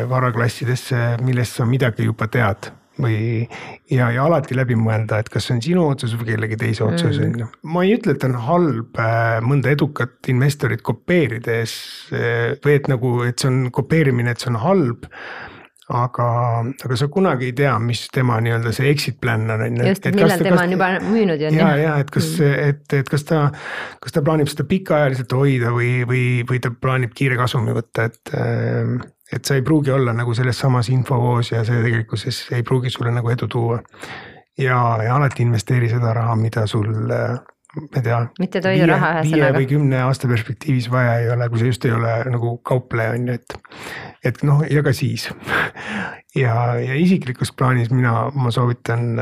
varaklassidesse, 0.09 1.03
millest 1.25 1.59
sa 1.59 1.67
midagi 1.69 2.07
juba 2.07 2.29
tead. 2.31 2.71
Või 2.93 3.47
ja, 3.89 4.11
ja 4.13 4.25
alati 4.27 4.53
läbi 4.53 4.75
mõelda, 4.77 5.17
et 5.23 5.29
kas 5.33 5.47
see 5.47 5.55
on 5.55 5.61
sinu 5.65 5.85
otsus 5.89 6.11
või 6.13 6.27
kellegi 6.27 6.59
teise 6.61 6.83
otsus 6.85 7.17
on 7.25 7.39
ju. 7.41 7.47
ma 7.73 7.81
ei 7.87 7.95
ütle, 7.95 8.13
et 8.13 8.25
on 8.27 8.35
halb 8.45 8.99
äh, 9.01 9.39
mõnda 9.41 9.71
edukat 9.73 10.29
investorit 10.29 10.83
kopeerides 10.85 11.73
äh, 12.13 12.53
või 12.61 12.75
et 12.77 12.89
nagu, 12.91 13.15
et 13.25 13.41
see 13.41 13.49
on 13.49 13.71
kopeerimine, 13.73 14.35
et 14.35 14.45
see 14.45 14.51
on 14.53 14.61
halb 14.61 15.09
aga, 15.91 16.27
aga 16.85 16.97
sa 16.99 17.07
kunagi 17.11 17.49
ei 17.49 17.55
tea, 17.57 17.73
mis 17.83 18.05
tema 18.13 18.37
nii-öelda 18.43 18.71
see 18.75 18.89
exit 18.91 19.17
plan 19.21 19.43
on, 19.51 19.65
on 19.65 19.79
ju. 19.81 19.87
just, 19.89 20.05
et 20.07 20.15
millal 20.15 20.43
tema 20.45 20.61
on 20.63 20.75
juba 20.75 20.89
müünud 21.03 21.43
ju. 21.43 21.51
ja, 21.57 21.71
ja 21.79 21.95
et 21.99 22.13
kas 22.13 22.29
mm., 22.37 22.69
et, 22.69 22.97
et 23.01 23.09
kas 23.11 23.27
ta, 23.27 23.41
kas 24.03 24.15
ta 24.15 24.23
plaanib 24.23 24.51
seda 24.51 24.65
pikaajaliselt 24.69 25.35
hoida 25.35 25.73
või, 25.75 25.91
või, 26.07 26.23
või 26.49 26.61
ta 26.63 26.71
plaanib 26.71 27.15
kiire 27.17 27.39
kasumi 27.39 27.75
võtta, 27.75 28.07
et. 28.11 28.37
et 29.33 29.47
sa 29.49 29.55
ei 29.57 29.63
pruugi 29.65 29.89
olla 29.89 30.13
nagu 30.13 30.35
selles 30.37 30.59
samas 30.61 30.91
infovoos 30.93 31.49
ja 31.51 31.63
see 31.65 31.79
tegelikkuses 31.81 32.43
ei 32.53 32.61
pruugi 32.63 32.91
sulle 32.93 33.09
nagu 33.11 33.31
edu 33.33 33.47
tuua. 33.49 33.79
ja, 34.57 34.77
ja 35.03 35.15
alati 35.15 35.41
investeeri 35.43 35.89
seda 35.89 36.13
raha, 36.13 36.35
mida 36.37 36.67
sul 36.69 36.91
ma 37.75 37.87
ei 37.95 38.01
tea. 38.05 38.19
mitte 38.39 38.61
toiduraha 38.61 39.09
ühesõnaga. 39.19 39.35
viie 39.35 39.51
või 39.57 39.67
kümne 39.69 40.01
aasta 40.05 40.29
perspektiivis 40.29 40.89
vaja 40.93 41.17
ei 41.23 41.29
ole, 41.33 41.47
kui 41.49 41.61
sa 41.61 41.69
just 41.69 41.85
ei 41.87 41.93
ole 41.95 42.11
nagu 42.29 42.55
kaupleja 42.65 43.15
on 43.17 43.27
ju, 43.27 43.37
et. 43.39 43.55
et 44.29 44.43
noh, 44.45 44.61
ja 44.69 44.83
ka 44.85 44.93
siis 44.93 45.25
ja, 46.43 46.55
ja 46.79 46.97
isiklikus 46.99 47.53
plaanis 47.57 47.91
mina, 47.93 48.29
ma 48.35 48.53
soovitan, 48.53 49.17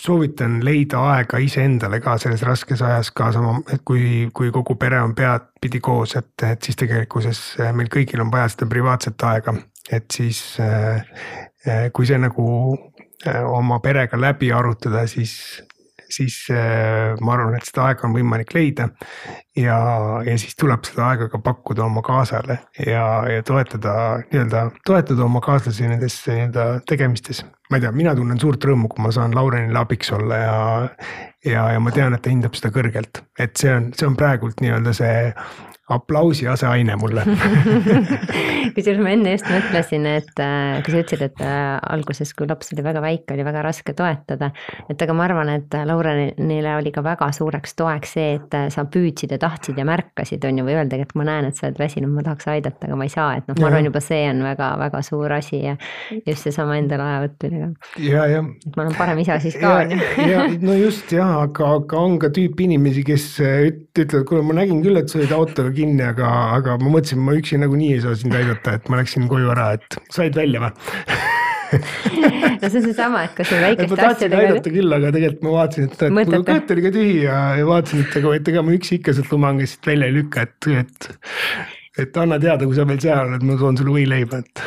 soovitan 0.00 0.60
leida 0.66 1.00
aega 1.14 1.40
iseendale 1.42 2.00
ka 2.04 2.18
selles 2.20 2.44
raskes 2.46 2.84
ajas 2.84 3.12
ka 3.16 3.30
sama, 3.36 3.56
et 3.72 3.84
kui, 3.84 4.28
kui 4.36 4.52
kogu 4.54 4.76
pere 4.80 5.00
on 5.02 5.16
peadpidi 5.16 5.80
koos, 5.84 6.16
et, 6.20 6.34
et 6.44 6.62
siis 6.62 6.80
tegelikkuses 6.80 7.44
meil 7.72 7.92
kõigil 7.92 8.24
on 8.24 8.32
vaja 8.32 8.52
seda 8.52 8.68
privaatset 8.70 9.28
aega, 9.30 9.56
et 9.92 10.08
siis 10.12 10.42
kui 11.96 12.04
see 12.04 12.18
nagu 12.20 12.48
oma 13.48 13.78
perega 13.80 14.18
läbi 14.20 14.50
arutada, 14.52 15.06
siis 15.08 15.64
siis 16.16 16.36
äh, 16.52 17.14
ma 17.20 17.34
arvan, 17.36 17.56
et 17.58 17.66
seda 17.68 17.88
aega 17.88 18.06
on 18.08 18.14
võimalik 18.16 18.54
leida. 18.54 18.88
ja, 19.56 19.76
ja 20.26 20.36
siis 20.40 20.56
tuleb 20.58 20.86
seda 20.86 21.08
aega 21.10 21.28
ka 21.32 21.40
pakkuda 21.42 21.84
oma 21.86 22.02
kaasale 22.06 22.58
ja, 22.86 23.04
ja 23.30 23.42
toetada 23.46 23.94
nii-öelda, 24.30 24.64
toetada 24.86 25.26
oma 25.26 25.42
kaaslasi 25.44 25.88
nendes 25.90 26.20
nii-öelda 26.28 26.66
tegemistes. 26.88 27.44
ma 27.70 27.78
ei 27.78 27.84
tea, 27.84 27.92
mina 27.92 28.14
tunnen 28.14 28.40
suurt 28.40 28.64
rõõmu, 28.64 28.90
kui 28.92 29.04
ma 29.04 29.12
saan 29.14 29.34
Laurenile 29.34 29.78
abiks 29.80 30.12
olla 30.14 30.40
ja, 30.40 30.56
ja, 31.44 31.68
ja 31.76 31.80
ma 31.80 31.94
tean, 31.94 32.14
et 32.14 32.22
ta 32.24 32.32
hindab 32.32 32.56
seda 32.58 32.72
kõrgelt, 32.74 33.24
et 33.38 33.56
see 33.60 33.72
on, 33.74 33.92
see 33.96 34.08
on 34.08 34.18
praegult 34.18 34.62
nii-öelda 34.64 34.94
see 34.96 35.14
aplausi 35.92 36.48
aseaine 36.48 36.96
mulle 36.96 37.24
kusjuures 38.74 39.00
ma 39.02 39.12
enne 39.14 39.34
just 39.34 39.48
mõtlesin, 39.48 40.06
et 40.08 40.40
äh, 40.42 40.80
kui 40.84 40.94
sa 40.94 41.02
ütlesid, 41.02 41.24
et 41.28 41.42
äh, 41.44 41.76
alguses, 41.94 42.32
kui 42.36 42.48
laps 42.48 42.72
oli 42.74 42.84
väga 42.84 43.02
väike, 43.04 43.34
oli 43.36 43.46
väga 43.46 43.62
raske 43.66 43.94
toetada. 43.96 44.50
et 44.90 45.02
aga 45.04 45.16
ma 45.16 45.26
arvan, 45.28 45.50
et 45.54 45.76
Laurenile 45.86 46.74
oli 46.78 46.92
ka 46.94 47.04
väga 47.04 47.30
suureks 47.36 47.76
toeks 47.78 48.14
see, 48.16 48.34
et 48.38 48.56
äh, 48.56 48.66
sa 48.74 48.86
püüdsid 48.88 49.34
ja 49.34 49.38
tahtsid 49.42 49.78
ja 49.78 49.86
märkasid, 49.88 50.44
on 50.48 50.60
ju, 50.60 50.66
või 50.66 50.78
öeldagi, 50.78 51.06
et 51.06 51.14
ma 51.18 51.26
näen, 51.28 51.50
et 51.50 51.58
sa 51.58 51.68
oled 51.68 51.80
väsinud, 51.80 52.12
ma 52.14 52.24
tahaks 52.26 52.48
aidata, 52.54 52.88
aga 52.88 52.98
ma 52.98 53.08
ei 53.08 53.14
saa, 53.14 53.28
et 53.38 53.50
noh, 53.50 53.58
ma 53.60 53.70
arvan, 53.70 53.90
juba 53.90 54.02
see 54.04 54.22
on 54.30 54.42
väga-väga 54.46 55.02
suur 55.06 55.36
asi 55.38 55.62
ja 55.62 55.76
just 56.24 56.48
seesama 56.48 56.78
endale 56.80 57.06
aja 57.06 57.22
võtmine 57.26 57.62
ka. 57.62 57.90
ja, 58.02 58.26
ja. 58.32 58.42
et 58.42 58.78
ma 58.78 58.86
olen 58.86 58.98
parem 58.98 59.22
isa 59.22 59.38
siis 59.42 59.58
ka, 59.60 59.76
on 59.84 59.94
ju. 59.94 60.00
ja 60.32 60.48
no 60.64 60.78
just 60.78 61.12
jah, 61.14 61.36
aga, 61.44 61.74
aga 61.78 62.00
on 62.00 62.18
ka 62.22 62.32
tüüp 62.34 62.64
inimesi, 62.66 63.04
kes 63.06 63.28
ütlevad, 63.44 64.26
kuule, 64.28 64.42
ma 64.46 64.58
nägin 64.58 64.82
küll, 64.84 64.98
et 64.98 65.12
sa 65.12 65.20
olid 65.20 65.34
autoga 65.36 65.73
kinni, 65.76 66.02
aga, 66.06 66.30
aga 66.58 66.78
ma 66.82 66.96
mõtlesin, 66.96 67.22
ma 67.24 67.36
üksi 67.38 67.60
nagunii 67.62 67.94
ei 67.96 68.02
saa 68.04 68.18
sind 68.18 68.34
aidata, 68.36 68.78
et 68.78 68.90
ma 68.92 69.00
läksin 69.00 69.30
koju 69.30 69.52
ära, 69.54 69.72
et 69.78 69.98
said 70.14 70.36
välja 70.38 70.62
või 70.64 70.72
no 72.60 72.68
see 72.68 72.78
on 72.78 72.84
seesama, 72.86 73.24
et 73.26 73.36
kas 73.38 73.50
sul 73.50 73.62
väikeste 73.62 74.08
asjadega. 74.08 74.42
aidata 74.42 74.72
küll, 74.74 74.96
aga 74.96 75.12
tegelikult 75.14 75.46
ma 75.46 75.54
vaatasin, 75.58 75.88
et, 75.88 76.02
et 76.06 76.16
mul 76.16 76.46
kõht 76.48 76.74
oli 76.74 76.84
ka 76.84 76.92
tühi 76.94 77.14
ja, 77.24 77.38
ja 77.58 77.68
vaatasin, 77.68 78.04
et 78.04 78.18
ega, 78.20 78.34
et 78.38 78.50
ega 78.52 78.64
ma 78.66 78.74
üksi 78.76 78.98
ikka 79.00 79.14
sealt 79.16 79.32
lumangast 79.34 79.88
välja 79.88 80.10
ei 80.10 80.16
lükka, 80.18 80.46
et, 80.48 80.68
et. 80.82 81.08
et 82.04 82.20
anna 82.20 82.38
teada, 82.42 82.68
kui 82.68 82.78
sa 82.78 82.86
veel 82.88 83.00
seal 83.02 83.30
oled, 83.30 83.46
ma 83.48 83.58
toon 83.60 83.80
sulle 83.80 83.96
võileiba, 83.96 84.42
et 84.44 84.64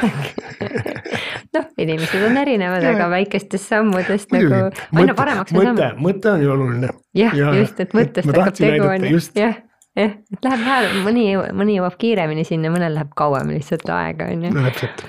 noh, 1.57 1.69
inimesed 1.85 2.27
on 2.29 2.41
erinevad, 2.43 2.89
aga 2.91 3.11
väikestest 3.13 3.71
sammudest 3.75 4.35
nagu 4.35 4.65
aina 4.97 5.17
paremaks 5.17 5.55
mõte, 5.55 5.93
mõte 6.01 6.34
on 6.34 6.43
ju 6.43 6.57
oluline. 6.57 6.91
jah 7.17 7.38
ja,, 7.38 7.55
just, 7.61 7.79
et 7.84 7.95
mõttest 7.97 8.31
hakkab 8.34 8.59
tegu 8.59 8.91
on 8.91 9.09
ju, 9.11 9.23
jah 9.38 9.63
jah, 9.98 10.14
et 10.34 10.45
läheb 10.45 10.64
vähe, 10.64 11.02
mõni, 11.06 11.24
mõni 11.57 11.78
jõuab 11.78 11.95
kiiremini 11.99 12.44
sinna, 12.48 12.69
mõnel 12.74 12.94
läheb 12.98 13.14
kauem 13.18 13.49
lihtsalt 13.53 13.88
aega, 13.94 14.30
on 14.34 14.45
ju. 14.45 14.52
täpselt. 14.68 15.03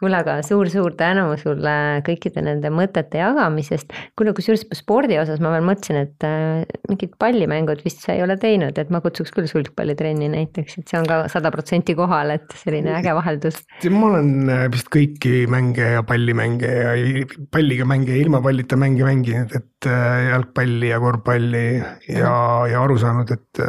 kuule, 0.00 0.20
aga 0.20 0.36
suur-suur 0.46 0.94
tänu 0.98 1.26
sulle 1.40 1.74
kõikide 2.06 2.44
nende 2.46 2.70
mõtete 2.74 3.20
jagamisest. 3.20 3.94
kuule, 4.18 4.34
kusjuures 4.36 4.66
spordi 4.78 5.18
osas 5.20 5.42
ma 5.42 5.52
veel 5.54 5.66
mõtlesin, 5.66 6.00
et 6.04 6.26
äh, 6.26 6.62
mingid 6.90 7.16
pallimängud 7.20 7.82
vist 7.86 8.04
sa 8.06 8.14
ei 8.16 8.24
ole 8.24 8.38
teinud, 8.40 8.78
et 8.78 8.92
ma 8.94 9.02
kutsuks 9.04 9.34
küll 9.34 9.50
sulgpallitrenni 9.50 10.30
näiteks, 10.32 10.78
et 10.78 10.92
see 10.92 11.00
on 11.00 11.08
ka 11.10 11.22
sada 11.32 11.52
protsenti 11.54 11.96
kohal, 11.98 12.34
et 12.36 12.56
selline 12.62 12.94
äge 13.00 13.14
vaheldus. 13.16 13.62
ma 13.90 14.12
olen 14.12 14.32
äh, 14.46 14.64
vist 14.72 14.92
kõiki 14.94 15.44
mänge 15.50 15.92
ja 15.96 16.06
pallimänge 16.06 16.70
ja 16.70 16.94
palliga 17.50 17.88
mänge 17.88 18.14
ja 18.14 18.22
ilma 18.22 18.42
pallita 18.44 18.78
mänge 18.78 19.06
mänginud, 19.08 19.58
et 19.58 19.90
äh, 19.90 20.30
jalgpalli 20.30 20.94
ja 20.94 21.02
korvpalli 21.02 21.66
ja, 22.14 22.34
ja 22.70 22.82
aru 22.84 22.98
saanud, 23.00 23.30
et 23.34 23.64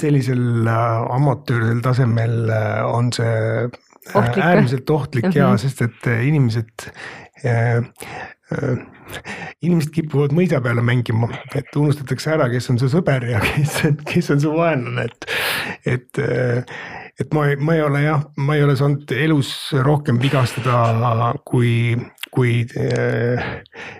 sellisel 0.00 0.68
äh, 0.68 1.14
amatöörsel 1.14 1.82
tasemel 1.84 2.50
äh, 2.50 2.84
on 2.86 3.12
see 3.14 3.26
äh, 3.26 3.70
ohtlik. 4.14 4.44
äärmiselt 4.44 4.90
ohtlik 4.90 5.24
mm 5.24 5.30
-hmm. 5.30 5.38
ja, 5.38 5.56
sest 5.56 5.82
et 5.82 6.06
inimesed 6.26 6.88
inimesed 9.62 9.90
kipuvad 9.94 10.32
mõisa 10.36 10.60
peale 10.62 10.82
mängima, 10.82 11.28
et 11.54 11.76
unustatakse 11.76 12.30
ära, 12.34 12.48
kes 12.50 12.70
on 12.70 12.78
su 12.78 12.88
sõber 12.92 13.24
ja 13.30 13.40
kes 13.46 13.84
on, 13.84 13.96
kes 14.06 14.30
on 14.30 14.40
su 14.40 14.52
vaenlane, 14.56 15.04
et, 15.04 15.26
et 15.86 16.22
et 17.20 17.34
ma 17.34 17.46
ma 17.58 17.74
ei 17.74 17.82
ole 17.82 18.02
jah, 18.02 18.24
ma 18.36 18.56
ei 18.56 18.64
ole 18.64 18.76
saanud 18.76 19.10
elus 19.12 19.72
rohkem 19.84 20.20
vigastada, 20.22 21.32
kui, 21.44 21.96
kui 22.32 22.62
äh, 22.80 23.42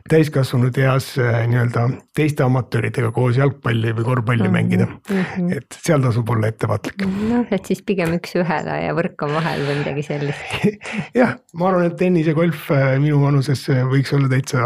täiskasvanud 0.08 0.76
eas 0.80 1.10
äh, 1.20 1.42
nii-öelda 1.50 1.84
teiste 2.16 2.46
amatööridega 2.46 3.10
koos 3.12 3.36
jalgpalli 3.36 3.92
või 3.98 4.06
korvpalli 4.06 4.46
mm 4.46 4.48
-hmm. 4.48 4.56
mängida 4.56 4.86
mm. 4.86 5.24
-hmm. 5.34 5.56
et 5.58 5.78
seal 5.84 6.00
tasub 6.02 6.30
olla 6.32 6.48
ettevaatlik. 6.48 7.04
noh, 7.28 7.46
et 7.50 7.66
siis 7.68 7.82
pigem 7.82 8.16
üks-ühele 8.16 8.78
ja 8.86 8.94
võrk 8.96 9.26
on 9.26 9.34
vahel 9.36 9.66
või 9.68 9.78
midagi 9.82 10.06
sellist 10.08 10.68
jah, 11.20 11.36
ma 11.52 11.68
arvan, 11.68 11.90
et 11.90 11.98
tennis 12.00 12.26
ja 12.26 12.34
golf 12.34 12.70
äh, 12.70 12.94
minu 12.98 13.20
vanuses 13.22 13.66
võiks 13.68 14.14
olla 14.16 14.32
täitsa 14.32 14.64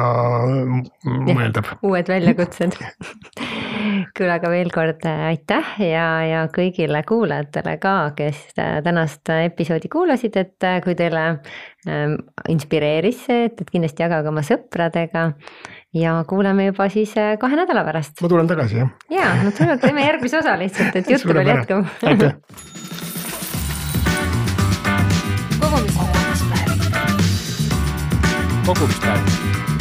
mõeldav. 1.04 1.74
uued 1.82 2.14
väljakutsed 2.14 2.78
küll 4.16 4.30
aga 4.30 4.50
veel 4.52 4.70
kord 4.74 5.04
aitäh 5.06 5.76
ja, 5.82 6.06
ja 6.26 6.44
kõigile 6.52 7.02
kuulajatele 7.08 7.76
ka, 7.82 7.94
kes 8.18 8.42
tänast 8.56 9.32
episoodi 9.34 9.90
kuulasid, 9.92 10.36
et 10.40 10.68
kui 10.84 10.96
teile 10.98 11.24
ähm, 11.88 12.18
inspireeris 12.52 13.24
see, 13.26 13.48
et, 13.50 13.60
et 13.60 13.72
kindlasti 13.72 14.06
jagage 14.06 14.32
oma 14.32 14.44
sõpradega. 14.46 15.30
ja 15.96 16.18
kuuleme 16.28 16.68
juba 16.70 16.88
siis 16.92 17.14
kahe 17.40 17.56
nädala 17.56 17.84
pärast. 17.86 18.20
ma 18.22 18.32
tulen 18.32 18.50
tagasi 18.50 18.82
jah. 18.82 18.92
ja, 19.10 19.30
no 19.44 19.54
tule, 19.56 19.78
teeme 19.82 20.06
järgmise 20.06 20.38
osa 20.42 20.58
lihtsalt, 20.60 20.96
et 20.96 21.10
juttu 21.10 21.34
veel 21.34 21.54
jätkub. 21.54 21.86
aitäh 22.06 22.36
kogumispäev. 25.60 26.10
kogumispäev 28.66 29.75